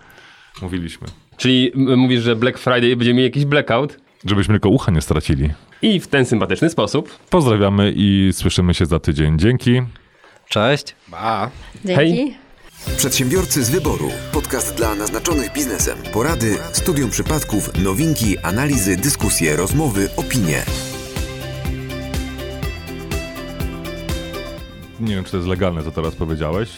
mówiliśmy. 0.61 1.07
Czyli 1.37 1.71
mówisz, 1.75 2.21
że 2.21 2.35
Black 2.35 2.57
Friday 2.57 2.95
będzie 2.95 3.13
miał 3.13 3.23
jakiś 3.23 3.45
blackout? 3.45 3.97
Żebyśmy 4.25 4.53
tylko 4.53 4.69
ucha 4.69 4.91
nie 4.91 5.01
stracili. 5.01 5.49
I 5.81 5.99
w 5.99 6.07
ten 6.07 6.25
sympatyczny 6.25 6.69
sposób 6.69 7.19
Pozdrawiamy 7.29 7.93
i 7.95 8.29
słyszymy 8.33 8.73
się 8.73 8.85
za 8.85 8.99
tydzień. 8.99 9.39
Dzięki. 9.39 9.81
Cześć. 10.49 10.95
Ba. 11.07 11.51
Dzięki. 11.85 11.95
Hej. 11.95 12.37
Przedsiębiorcy 12.97 13.63
z 13.63 13.69
wyboru. 13.69 14.11
Podcast 14.31 14.75
dla 14.75 14.95
naznaczonych 14.95 15.53
biznesem. 15.53 15.97
Porady, 16.13 16.57
studium 16.71 17.09
przypadków, 17.09 17.83
nowinki, 17.83 18.37
analizy, 18.37 18.97
dyskusje, 18.97 19.55
rozmowy, 19.55 20.09
opinie. 20.17 20.65
Nie 24.99 25.15
wiem, 25.15 25.23
czy 25.23 25.31
to 25.31 25.37
jest 25.37 25.49
legalne, 25.49 25.83
co 25.83 25.91
teraz 25.91 26.15
powiedziałeś, 26.15 26.69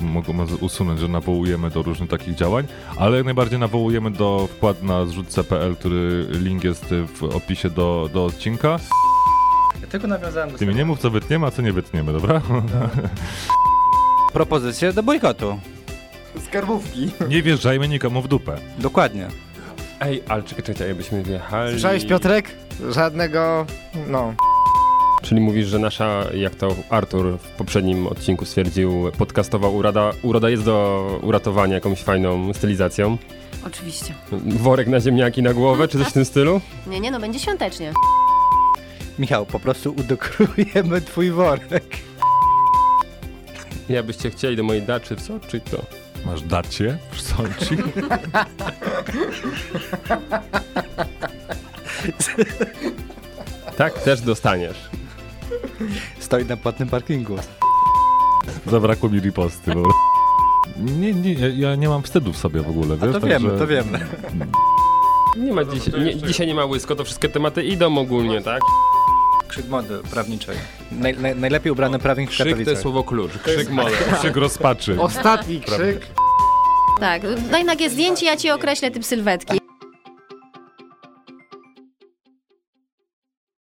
mogą 0.00 0.46
usunąć, 0.60 1.00
że 1.00 1.08
nawołujemy 1.08 1.70
do 1.70 1.82
różnych 1.82 2.10
takich 2.10 2.34
działań, 2.34 2.66
ale 2.96 3.16
jak 3.16 3.24
najbardziej 3.24 3.58
nawołujemy 3.58 4.10
do 4.10 4.48
wkład 4.56 4.82
na 4.82 5.06
zrzutce.pl, 5.06 5.76
który 5.76 6.26
link 6.30 6.64
jest 6.64 6.84
w 7.14 7.24
opisie 7.24 7.70
do, 7.70 8.10
do 8.12 8.24
odcinka. 8.24 8.78
Ja 9.80 9.86
tylko 9.86 10.06
nawiązałem 10.06 10.50
do 10.50 10.58
Ty 10.58 10.66
mi 10.66 10.74
nie 10.74 10.84
mów, 10.84 10.98
co 10.98 11.10
wytniemy, 11.10 11.46
a 11.46 11.50
co 11.50 11.62
nie 11.62 11.72
wytniemy, 11.72 12.12
dobra? 12.12 12.40
propozycję 14.32 14.92
do 14.92 15.02
bojkotu. 15.02 15.58
Skarbówki. 16.46 17.10
Nie 17.28 17.42
wjeżdżajmy 17.42 17.88
nikomu 17.88 18.22
w 18.22 18.28
dupę. 18.28 18.56
Dokładnie. 18.78 19.28
Ej, 20.00 20.22
ale 20.28 20.42
czekaj, 20.42 20.64
czekaj, 20.64 20.88
jakbyśmy 20.88 21.22
wjechali... 21.22 21.70
Słyszałeś, 21.70 22.06
Piotrek? 22.06 22.50
Żadnego, 22.90 23.66
no... 24.08 24.34
Czyli 25.24 25.40
mówisz, 25.40 25.66
że 25.66 25.78
nasza, 25.78 26.24
jak 26.34 26.54
to 26.54 26.76
Artur 26.90 27.38
w 27.38 27.48
poprzednim 27.48 28.06
odcinku 28.06 28.44
stwierdził, 28.44 29.10
podcastowa 29.18 29.68
urada, 29.68 30.12
uroda 30.22 30.50
jest 30.50 30.64
do 30.64 31.18
uratowania 31.22 31.74
jakąś 31.74 32.02
fajną 32.02 32.52
stylizacją. 32.52 33.18
Oczywiście. 33.66 34.14
Worek 34.46 34.88
na 34.88 35.00
ziemniaki 35.00 35.42
na 35.42 35.54
głowę, 35.54 35.88
czy 35.88 35.98
coś 35.98 36.08
w 36.08 36.12
tym 36.12 36.24
stylu? 36.24 36.60
Nie, 36.86 37.00
nie, 37.00 37.10
no 37.10 37.20
będzie 37.20 37.38
świątecznie. 37.38 37.92
Michał, 39.18 39.46
po 39.46 39.60
prostu 39.60 39.94
udekorujemy 39.98 41.00
twój 41.00 41.30
worek. 41.30 41.96
Ja 43.88 44.02
byście 44.02 44.30
chcieli 44.30 44.56
do 44.56 44.62
mojej 44.62 44.82
daczy 44.82 45.16
wsoczyć 45.16 45.64
to. 45.70 45.82
Masz 46.26 46.42
dacie 46.42 46.98
w 47.10 47.20
Sąci? 47.20 47.76
Tak, 53.76 54.02
też 54.02 54.20
dostaniesz. 54.20 54.76
Stoi 56.18 56.44
na 56.44 56.56
płatnym 56.56 56.88
parkingu. 56.88 57.36
Zabrakło 58.66 59.08
mi 59.08 59.20
riposty. 59.20 59.72
Bo... 59.74 59.82
Nie, 60.76 61.12
nie, 61.12 61.32
ja- 61.34 61.74
nie 61.76 61.88
mam 61.88 62.02
wstydu 62.02 62.32
w 62.32 62.36
sobie 62.36 62.62
w 62.62 62.68
ogóle, 62.68 62.96
wiesz? 62.96 63.12
To 63.12 63.20
wiemy, 63.20 63.48
także- 63.48 63.58
to 63.58 63.66
wiemy. 63.66 64.06
Nie 65.36 65.52
ma 65.52 65.64
dziś, 65.64 65.86
nie, 65.86 66.16
dzisiaj 66.16 66.46
nie 66.46 66.54
ma 66.54 66.64
łysko, 66.64 66.96
to 66.96 67.04
wszystkie 67.04 67.28
tematy 67.28 67.62
idą 67.64 67.98
ogólnie, 67.98 68.42
tak? 68.42 68.62
Krzyk 69.48 69.68
mody 69.68 69.98
prawniczej. 70.10 70.56
Naj, 70.92 71.16
naj, 71.18 71.36
najlepiej 71.36 71.72
ubrany 71.72 71.98
prawnik 71.98 72.28
w 72.30 72.32
Krzyk 72.32 72.44
to 72.46 72.50
Katowicach. 72.50 72.72
jest 72.72 72.82
słowo 72.82 73.04
klucz, 73.04 73.32
krzyk 73.38 73.70
mole. 73.70 73.90
Krzyk 74.18 74.36
rozpaczy. 74.36 75.00
Ostatni 75.00 75.60
krzyk. 75.60 76.06
Tak, 77.00 77.22
daj 77.50 77.64
nagie 77.64 77.90
zdjęcie, 77.90 78.26
ja 78.26 78.36
ci 78.36 78.50
określę 78.50 78.90
typ 78.90 79.04
sylwetki. 79.04 79.58